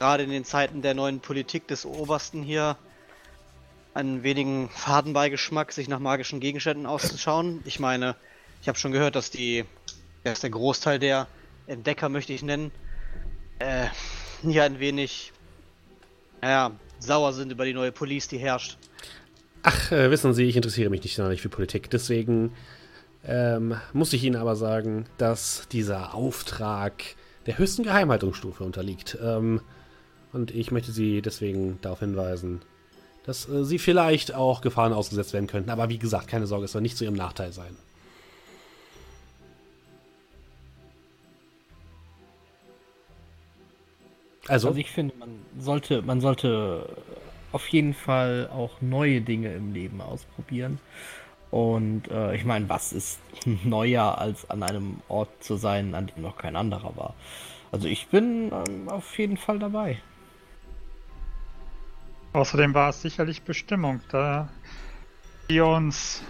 gerade 0.00 0.24
in 0.24 0.30
den 0.30 0.44
Zeiten 0.44 0.82
der 0.82 0.94
neuen 0.94 1.20
Politik 1.20 1.68
des 1.68 1.86
Obersten 1.86 2.42
hier 2.42 2.76
einen 3.94 4.24
wenigen 4.24 4.68
Fadenbeigeschmack, 4.70 5.70
sich 5.70 5.86
nach 5.86 6.00
magischen 6.00 6.40
Gegenständen 6.40 6.86
auszuschauen? 6.86 7.62
Ich 7.66 7.78
meine, 7.78 8.16
ich 8.62 8.66
habe 8.66 8.80
schon 8.80 8.90
gehört, 8.90 9.14
dass 9.14 9.30
die, 9.30 9.64
dass 10.24 10.40
der 10.40 10.50
Großteil 10.50 10.98
der 10.98 11.28
Entdecker, 11.68 12.08
möchte 12.08 12.32
ich 12.32 12.42
nennen, 12.42 12.72
äh, 13.60 13.86
hier 14.42 14.64
ein 14.64 14.80
wenig, 14.80 15.32
naja, 16.40 16.72
sauer 16.98 17.32
sind 17.32 17.52
über 17.52 17.64
die 17.64 17.74
neue 17.74 17.92
Police, 17.92 18.28
die 18.28 18.38
herrscht. 18.38 18.78
Ach, 19.62 19.92
äh, 19.92 20.10
wissen 20.10 20.34
Sie, 20.34 20.44
ich 20.44 20.56
interessiere 20.56 20.90
mich 20.90 21.02
nicht 21.02 21.16
sonderlich 21.16 21.42
für 21.42 21.48
Politik. 21.48 21.90
Deswegen 21.90 22.52
ähm, 23.24 23.76
muss 23.92 24.12
ich 24.12 24.24
Ihnen 24.24 24.36
aber 24.36 24.56
sagen, 24.56 25.06
dass 25.18 25.68
dieser 25.70 26.14
Auftrag 26.14 27.02
der 27.46 27.58
höchsten 27.58 27.82
Geheimhaltungsstufe 27.82 28.64
unterliegt. 28.64 29.18
Ähm, 29.22 29.60
und 30.32 30.50
ich 30.50 30.70
möchte 30.70 30.92
Sie 30.92 31.22
deswegen 31.22 31.78
darauf 31.80 32.00
hinweisen, 32.00 32.60
dass 33.24 33.48
äh, 33.48 33.64
Sie 33.64 33.78
vielleicht 33.78 34.34
auch 34.34 34.60
Gefahren 34.60 34.92
ausgesetzt 34.92 35.32
werden 35.32 35.46
könnten. 35.46 35.70
Aber 35.70 35.88
wie 35.88 35.98
gesagt, 35.98 36.28
keine 36.28 36.46
Sorge, 36.46 36.66
es 36.66 36.72
soll 36.72 36.82
nicht 36.82 36.96
zu 36.96 37.04
Ihrem 37.04 37.16
Nachteil 37.16 37.52
sein. 37.52 37.76
Also, 44.48 44.68
Also 44.68 44.80
ich 44.80 44.90
finde, 44.90 45.14
man 45.16 45.28
sollte, 45.58 46.02
man 46.02 46.20
sollte 46.20 46.88
auf 47.52 47.66
jeden 47.68 47.94
Fall 47.94 48.48
auch 48.52 48.80
neue 48.80 49.20
Dinge 49.20 49.52
im 49.54 49.72
Leben 49.72 50.00
ausprobieren. 50.00 50.78
Und 51.50 52.08
äh, 52.08 52.34
ich 52.34 52.44
meine, 52.44 52.68
was 52.68 52.92
ist 52.92 53.20
neuer, 53.64 54.18
als 54.18 54.48
an 54.50 54.62
einem 54.62 55.00
Ort 55.08 55.30
zu 55.42 55.56
sein, 55.56 55.94
an 55.94 56.08
dem 56.08 56.22
noch 56.22 56.36
kein 56.36 56.56
anderer 56.56 56.96
war? 56.96 57.14
Also 57.72 57.88
ich 57.88 58.08
bin 58.08 58.50
ähm, 58.52 58.88
auf 58.88 59.18
jeden 59.18 59.36
Fall 59.36 59.58
dabei. 59.58 59.98
Außerdem 62.32 62.74
war 62.74 62.90
es 62.90 63.02
sicherlich 63.02 63.42
Bestimmung, 63.42 64.00
da 64.10 64.48
die 65.50 65.60
uns 65.60 66.22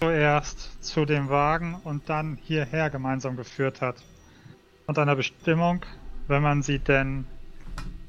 zuerst 0.00 0.82
zu 0.82 1.04
dem 1.04 1.28
Wagen 1.28 1.76
und 1.84 2.08
dann 2.08 2.38
hierher 2.42 2.90
gemeinsam 2.90 3.36
geführt 3.36 3.80
hat. 3.80 3.96
Und 4.86 4.98
einer 4.98 5.14
Bestimmung, 5.14 5.84
wenn 6.26 6.42
man 6.42 6.62
sie 6.62 6.78
denn, 6.78 7.26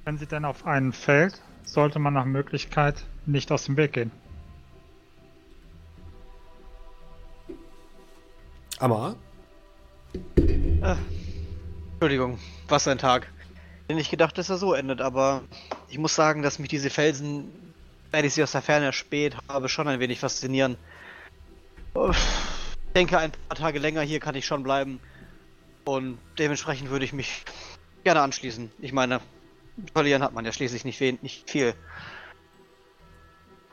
wenn 0.05 0.17
sie 0.17 0.25
denn 0.25 0.45
auf 0.45 0.65
einen 0.65 0.93
fällt, 0.93 1.41
sollte 1.63 1.99
man 1.99 2.13
nach 2.13 2.25
Möglichkeit 2.25 3.05
nicht 3.25 3.51
aus 3.51 3.65
dem 3.65 3.77
Weg 3.77 3.93
gehen. 3.93 4.11
Amar, 8.79 9.15
Entschuldigung, 11.93 12.37
was 12.67 12.87
ein 12.87 12.97
Tag. 12.97 13.31
Hätte 13.83 13.95
nicht 13.95 14.11
gedacht, 14.11 14.37
dass 14.37 14.49
er 14.49 14.57
so 14.57 14.73
endet, 14.73 14.99
aber 14.99 15.43
ich 15.89 15.97
muss 15.97 16.15
sagen, 16.15 16.41
dass 16.41 16.59
mich 16.59 16.69
diese 16.69 16.89
Felsen, 16.89 17.51
wenn 18.11 18.25
ich 18.25 18.33
sie 18.33 18.43
aus 18.43 18.51
der 18.51 18.61
Ferne 18.61 18.87
erspäht 18.87 19.37
habe, 19.47 19.69
schon 19.69 19.87
ein 19.87 19.99
wenig 19.99 20.19
faszinieren. 20.19 20.75
Ich 21.95 22.93
denke, 22.93 23.17
ein 23.17 23.31
paar 23.47 23.57
Tage 23.57 23.79
länger 23.79 24.01
hier 24.01 24.19
kann 24.19 24.35
ich 24.35 24.45
schon 24.45 24.63
bleiben. 24.63 24.99
Und 25.85 26.17
dementsprechend 26.37 26.89
würde 26.89 27.05
ich 27.05 27.13
mich 27.13 27.43
gerne 28.03 28.21
anschließen. 28.21 28.71
Ich 28.79 28.93
meine, 28.93 29.19
verlieren 29.93 30.23
hat 30.23 30.33
man 30.33 30.45
ja 30.45 30.51
schließlich 30.51 30.85
nicht, 30.85 30.99
wen- 30.99 31.19
nicht 31.21 31.49
viel. 31.49 31.73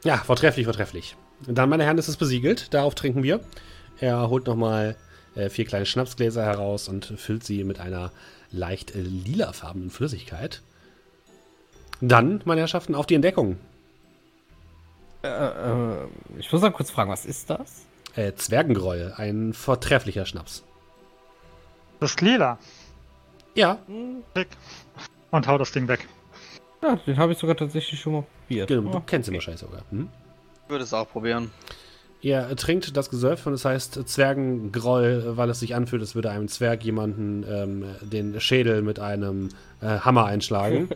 Ja, 0.04 0.16
vortrefflich, 0.18 0.64
vortrefflich. 0.66 1.16
Dann, 1.46 1.68
meine 1.68 1.84
Herren, 1.84 1.98
ist 1.98 2.08
es 2.08 2.16
besiegelt. 2.16 2.72
Darauf 2.74 2.94
trinken 2.94 3.22
wir. 3.22 3.40
Er 3.98 4.28
holt 4.30 4.46
nochmal 4.46 4.96
äh, 5.34 5.48
vier 5.50 5.64
kleine 5.66 5.86
Schnapsgläser 5.86 6.42
heraus 6.44 6.88
und 6.88 7.04
füllt 7.16 7.44
sie 7.44 7.64
mit 7.64 7.80
einer 7.80 8.12
leicht 8.50 8.94
äh, 8.94 9.00
lilafarbenen 9.00 9.90
Flüssigkeit. 9.90 10.62
Dann, 12.00 12.40
meine 12.46 12.60
Herrschaften, 12.62 12.94
auf 12.94 13.06
die 13.06 13.14
Entdeckung. 13.14 13.58
Äh, 15.22 15.28
äh, 15.28 16.06
ich 16.38 16.50
muss 16.50 16.62
mal 16.62 16.72
kurz 16.72 16.90
fragen, 16.90 17.10
was 17.10 17.26
ist 17.26 17.50
das? 17.50 17.84
Äh, 18.16 18.32
Zwergengräuel, 18.34 19.12
ein 19.16 19.52
vortrefflicher 19.52 20.24
Schnaps. 20.24 20.64
Das 22.00 22.10
ist 22.12 22.20
lila. 22.22 22.58
Ja, 23.54 23.78
Klick. 24.34 24.48
Und 25.30 25.46
hau 25.46 25.58
das 25.58 25.72
Ding 25.72 25.86
weg. 25.88 26.06
Ja, 26.82 26.96
den 26.96 27.16
habe 27.18 27.32
ich 27.32 27.38
sogar 27.38 27.56
tatsächlich 27.56 28.00
schon 28.00 28.12
mal 28.14 28.24
probiert. 28.46 28.68
Genau, 28.68 28.90
du 28.90 28.98
Oh, 28.98 29.02
kennst 29.06 29.28
ihn 29.28 29.34
wahrscheinlich 29.34 29.60
sogar. 29.60 29.82
Hm? 29.90 30.08
Ich 30.64 30.70
würde 30.70 30.84
es 30.84 30.92
auch 30.94 31.08
probieren. 31.08 31.50
Ihr 32.22 32.54
trinkt 32.56 32.96
das 32.96 33.08
Gesöff 33.10 33.46
und 33.46 33.54
es 33.54 33.64
heißt 33.64 34.06
Zwergengroll, 34.08 35.36
weil 35.36 35.48
es 35.50 35.60
sich 35.60 35.74
anfühlt, 35.74 36.02
als 36.02 36.14
würde 36.14 36.30
einem 36.30 36.48
Zwerg 36.48 36.84
jemanden 36.84 37.44
ähm, 37.48 37.84
den 38.02 38.38
Schädel 38.40 38.82
mit 38.82 38.98
einem 38.98 39.48
äh, 39.80 39.86
Hammer 40.00 40.26
einschlagen. 40.26 40.90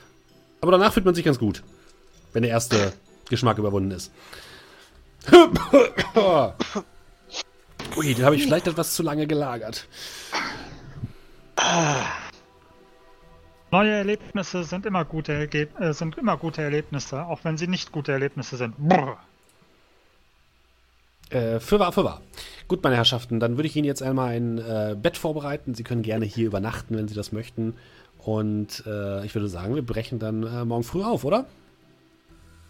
Aber 0.60 0.72
danach 0.72 0.92
fühlt 0.92 1.06
man 1.06 1.14
sich 1.14 1.24
ganz 1.24 1.38
gut, 1.38 1.62
wenn 2.32 2.42
der 2.42 2.50
erste 2.50 2.92
Geschmack 3.30 3.56
überwunden 3.58 3.90
ist. 3.90 4.12
Ui, 7.96 8.14
den 8.14 8.24
habe 8.24 8.36
ich 8.36 8.42
vielleicht 8.42 8.66
etwas 8.66 8.94
zu 8.94 9.02
lange 9.02 9.26
gelagert. 9.26 9.86
Neue 13.72 13.90
Erlebnisse 13.90 14.64
sind 14.64 14.86
immer 14.86 15.04
gute, 15.04 15.32
Ergeb 15.32 15.78
äh, 15.80 15.92
sind 15.92 16.16
immer 16.18 16.36
gute 16.36 16.62
Erlebnisse, 16.62 17.24
auch 17.24 17.40
wenn 17.42 17.58
sie 17.58 17.66
nicht 17.66 17.92
gute 17.92 18.12
Erlebnisse 18.12 18.56
sind. 18.56 18.76
Brr. 18.78 19.18
Äh, 21.30 21.58
für 21.58 21.80
wahr, 21.80 21.92
für 21.92 22.04
wahr. 22.04 22.22
Gut, 22.68 22.82
meine 22.84 22.96
Herrschaften, 22.96 23.40
dann 23.40 23.56
würde 23.56 23.66
ich 23.66 23.74
Ihnen 23.74 23.84
jetzt 23.84 24.02
einmal 24.02 24.36
ein 24.36 24.58
äh, 24.58 24.96
Bett 25.00 25.16
vorbereiten. 25.16 25.74
Sie 25.74 25.82
können 25.82 26.02
gerne 26.02 26.24
hier 26.24 26.46
übernachten, 26.46 26.96
wenn 26.96 27.08
Sie 27.08 27.14
das 27.14 27.32
möchten. 27.32 27.74
Und 28.18 28.84
äh, 28.86 29.24
ich 29.24 29.34
würde 29.34 29.48
sagen, 29.48 29.74
wir 29.74 29.84
brechen 29.84 30.18
dann 30.18 30.42
äh, 30.44 30.64
morgen 30.64 30.84
früh 30.84 31.02
auf, 31.02 31.24
oder? 31.24 31.46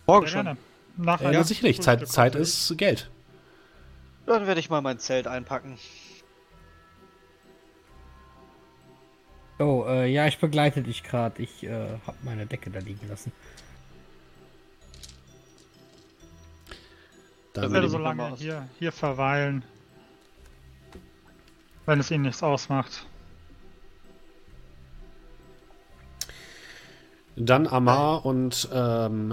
Morgen 0.07 0.27
schon. 0.27 0.45
gerne. 0.45 0.59
Nach 0.97 1.21
Äh, 1.21 1.33
ja, 1.33 1.45
sicherlich. 1.45 1.81
Zeit, 1.83 2.09
Zeit 2.09 2.35
ist 2.35 2.77
Geld. 2.79 3.11
Dann 4.25 4.47
werde 4.47 4.61
ich 4.61 4.71
mal 4.71 4.81
mein 4.81 4.99
Zelt 4.99 5.27
einpacken. 5.27 5.79
Oh, 9.59 9.85
äh, 9.89 10.07
ja, 10.07 10.27
ich 10.27 10.39
begleite 10.39 10.83
dich 10.83 11.03
gerade. 11.03 11.43
Ich 11.43 11.65
äh, 11.65 11.71
habe 12.07 12.17
meine 12.23 12.47
Decke 12.47 12.71
da 12.71 12.79
liegen 12.79 13.09
lassen. 13.09 13.33
Dann 17.55 17.65
Ich 17.65 17.73
werde 17.73 17.87
ich 17.87 17.93
so 17.93 17.99
lange 17.99 18.37
hier, 18.37 18.69
hier 18.79 18.93
verweilen. 18.93 19.65
Wenn 21.87 22.01
es 22.01 22.11
Ihnen 22.11 22.25
nichts 22.25 22.43
ausmacht. 22.43 23.07
Dann 27.37 27.67
Amar 27.67 28.27
und 28.27 28.69
ähm, 28.73 29.33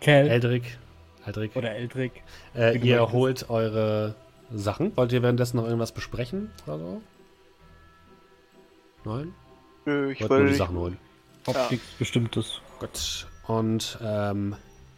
Kel 0.00 0.28
Eldrick. 0.28 0.78
Eldrick. 1.26 1.56
oder 1.56 1.72
Eldrick. 1.74 2.22
Äh, 2.54 2.78
ihr 2.78 3.12
holt 3.12 3.48
eure 3.50 4.14
Sachen. 4.52 4.96
Wollt 4.96 5.12
ihr 5.12 5.22
währenddessen 5.22 5.56
noch 5.56 5.64
irgendwas 5.64 5.92
besprechen 5.92 6.50
oder 6.66 6.78
so? 6.78 7.02
Nein? 9.04 9.34
Nö, 9.84 10.12
ich 10.12 10.20
Wollt 10.20 10.30
nur 10.30 10.40
die 10.40 10.46
will. 10.46 10.54
Sachen 10.54 10.76
holen. 10.76 10.98
Hab 11.46 11.54
Ja. 11.54 11.68
nichts 11.70 11.86
Bestimmtes. 11.98 12.60
Gut. 12.78 13.26
Und 13.46 13.98
ähm, 14.02 14.54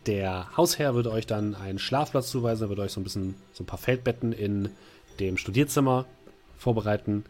der 0.06 0.54
Hausherr 0.56 0.94
würde 0.94 1.10
euch 1.10 1.26
dann 1.26 1.54
einen 1.54 1.78
Schlafplatz 1.78 2.30
zuweisen. 2.30 2.66
Er 2.66 2.68
würde 2.68 2.82
euch 2.82 2.92
so 2.92 3.00
ein 3.00 3.04
bisschen 3.04 3.34
so 3.52 3.62
ein 3.64 3.66
paar 3.66 3.78
Feldbetten 3.78 4.32
in 4.32 4.68
dem 5.20 5.38
Studierzimmer 5.38 6.04
vorbereiten. 6.58 7.24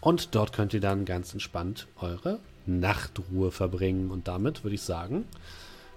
Und 0.00 0.34
dort 0.34 0.52
könnt 0.52 0.74
ihr 0.74 0.80
dann 0.80 1.04
ganz 1.04 1.32
entspannt 1.32 1.86
eure 2.00 2.40
Nachtruhe 2.66 3.50
verbringen. 3.52 4.10
Und 4.10 4.26
damit 4.28 4.64
würde 4.64 4.74
ich 4.74 4.82
sagen, 4.82 5.24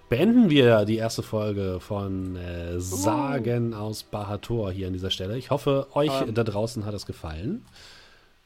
beenden 0.08 0.50
wir 0.50 0.84
die 0.84 0.96
erste 0.96 1.22
Folge 1.24 1.80
von 1.80 2.36
äh, 2.36 2.80
Sagen 2.80 3.74
aus 3.74 4.04
Bahator 4.04 4.70
hier 4.70 4.86
an 4.86 4.92
dieser 4.92 5.10
Stelle. 5.10 5.36
Ich 5.36 5.50
hoffe, 5.50 5.88
euch 5.94 6.10
Ähm. 6.22 6.34
da 6.34 6.44
draußen 6.44 6.84
hat 6.86 6.94
es 6.94 7.06
gefallen. 7.06 7.64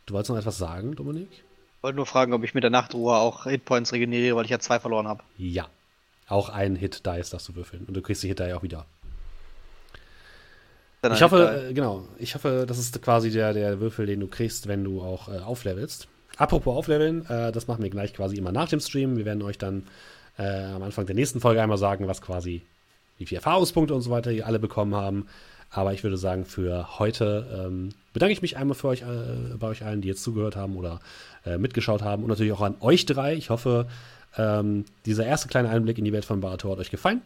Du 0.06 0.14
wolltest 0.14 0.30
noch 0.30 0.38
etwas 0.38 0.58
sagen, 0.58 0.94
Dominik? 0.96 1.28
Ich 1.30 1.82
wollte 1.82 1.96
nur 1.96 2.06
fragen, 2.06 2.32
ob 2.32 2.44
ich 2.44 2.54
mit 2.54 2.62
der 2.62 2.70
Nachtruhe 2.70 3.16
auch 3.16 3.44
Hitpoints 3.44 3.92
regeneriere, 3.92 4.36
weil 4.36 4.44
ich 4.44 4.50
ja 4.50 4.58
zwei 4.58 4.80
verloren 4.80 5.08
habe. 5.08 5.22
Ja. 5.36 5.68
Auch 6.28 6.48
ein 6.48 6.76
Hit-Dice 6.76 7.30
darfst 7.30 7.48
du 7.48 7.54
würfeln. 7.54 7.84
Und 7.86 7.94
du 7.94 8.02
kriegst 8.02 8.22
die 8.22 8.28
Hit-Die 8.28 8.52
auch 8.54 8.62
wieder. 8.62 8.86
Dann 11.02 11.12
Ich 11.12 11.22
hoffe, 11.22 11.66
äh, 11.68 11.74
genau, 11.74 12.08
ich 12.18 12.34
hoffe, 12.34 12.64
das 12.66 12.78
ist 12.78 13.00
quasi 13.02 13.30
der, 13.30 13.52
der 13.52 13.80
Würfel, 13.80 14.06
den 14.06 14.20
du 14.20 14.26
kriegst, 14.26 14.68
wenn 14.68 14.84
du 14.84 15.02
auch 15.02 15.28
äh, 15.28 15.38
auflevelst. 15.38 16.08
Apropos 16.38 16.74
aufleveln, 16.74 17.26
äh, 17.28 17.52
das 17.52 17.66
machen 17.68 17.82
wir 17.82 17.90
gleich 17.90 18.14
quasi 18.14 18.36
immer 18.36 18.52
nach 18.52 18.68
dem 18.70 18.80
Stream. 18.80 19.18
Wir 19.18 19.26
werden 19.26 19.42
euch 19.42 19.58
dann 19.58 19.86
äh, 20.38 20.64
am 20.64 20.82
Anfang 20.82 21.04
der 21.04 21.14
nächsten 21.14 21.40
Folge 21.40 21.62
einmal 21.62 21.78
sagen, 21.78 22.08
was 22.08 22.22
quasi, 22.22 22.62
wie 23.18 23.26
viele 23.26 23.40
Erfahrungspunkte 23.40 23.94
und 23.94 24.00
so 24.00 24.10
weiter 24.10 24.32
ihr 24.32 24.46
alle 24.46 24.58
bekommen 24.58 24.94
haben. 24.94 25.28
Aber 25.70 25.92
ich 25.92 26.02
würde 26.02 26.16
sagen, 26.16 26.46
für 26.46 26.98
heute 26.98 27.66
ähm, 27.66 27.90
bedanke 28.14 28.32
ich 28.32 28.40
mich 28.40 28.56
einmal 28.56 28.74
für 28.74 28.88
euch, 28.88 29.02
äh, 29.02 29.56
bei 29.58 29.66
euch 29.66 29.84
allen, 29.84 30.00
die 30.00 30.08
jetzt 30.08 30.22
zugehört 30.22 30.56
haben 30.56 30.76
oder 30.76 31.00
äh, 31.44 31.58
mitgeschaut 31.58 32.00
haben. 32.00 32.22
Und 32.22 32.30
natürlich 32.30 32.52
auch 32.52 32.62
an 32.62 32.76
euch 32.80 33.04
drei. 33.04 33.34
Ich 33.34 33.50
hoffe, 33.50 33.86
ähm, 34.38 34.86
dieser 35.04 35.26
erste 35.26 35.48
kleine 35.48 35.68
Einblick 35.68 35.98
in 35.98 36.04
die 36.06 36.12
Welt 36.12 36.24
von 36.24 36.40
Barator 36.40 36.72
hat 36.72 36.78
euch 36.78 36.90
gefallen. 36.90 37.20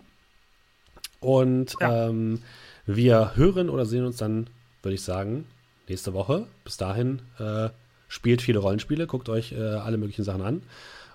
Und 1.20 1.75
Ja. 1.81 2.08
ähm, 2.08 2.42
wir 2.86 3.36
hören 3.36 3.68
oder 3.70 3.86
sehen 3.86 4.05
uns 4.05 4.17
dann, 4.17 4.49
würde 4.83 4.94
ich 4.94 5.02
sagen, 5.02 5.47
nächste 5.89 6.15
Woche. 6.15 6.47
Bis 6.65 6.76
dahin 6.76 7.20
äh, 7.39 7.68
spielt 8.08 8.42
viele 8.42 8.58
Rollenspiele, 8.60 9.07
guckt 9.07 9.28
euch 9.28 9.52
äh, 9.52 9.57
alle 9.60 9.99
möglichen 9.99 10.25
Sachen 10.25 10.42
an 10.42 10.62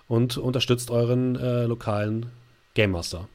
und 0.08 0.36
unterstützt 0.36 0.90
euren 0.90 1.36
äh, 1.36 1.64
lokalen 1.64 2.26
Game 2.74 2.92
Master. 2.92 3.28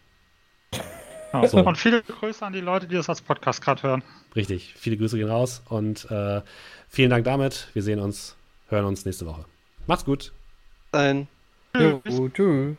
Ja. 0.74 0.80
So. 1.48 1.64
Und 1.64 1.78
viele 1.78 2.02
Grüße 2.02 2.44
an 2.44 2.54
die 2.54 2.60
Leute, 2.60 2.88
die 2.88 2.96
das 2.96 3.08
als 3.08 3.22
Podcast 3.22 3.62
gerade 3.62 3.84
hören. 3.84 4.04
Richtig, 4.36 4.74
viele 4.78 4.98
Grüße 4.98 5.18
gehen 5.18 5.30
raus 5.30 5.62
und 5.70 6.10
äh, 6.12 6.42
vielen 6.88 7.10
Dank 7.10 7.26
damit. 7.26 7.68
Wir 7.74 7.84
sehen 7.84 8.00
uns, 8.00 8.36
hören 8.68 8.86
uns 8.86 9.06
nächste 9.06 9.26
Woche. 9.26 9.46
Macht's 9.88 10.06
gut. 10.06 10.32
Ein 10.92 11.28
Jo, 11.76 12.02
tschüss. 12.34 12.76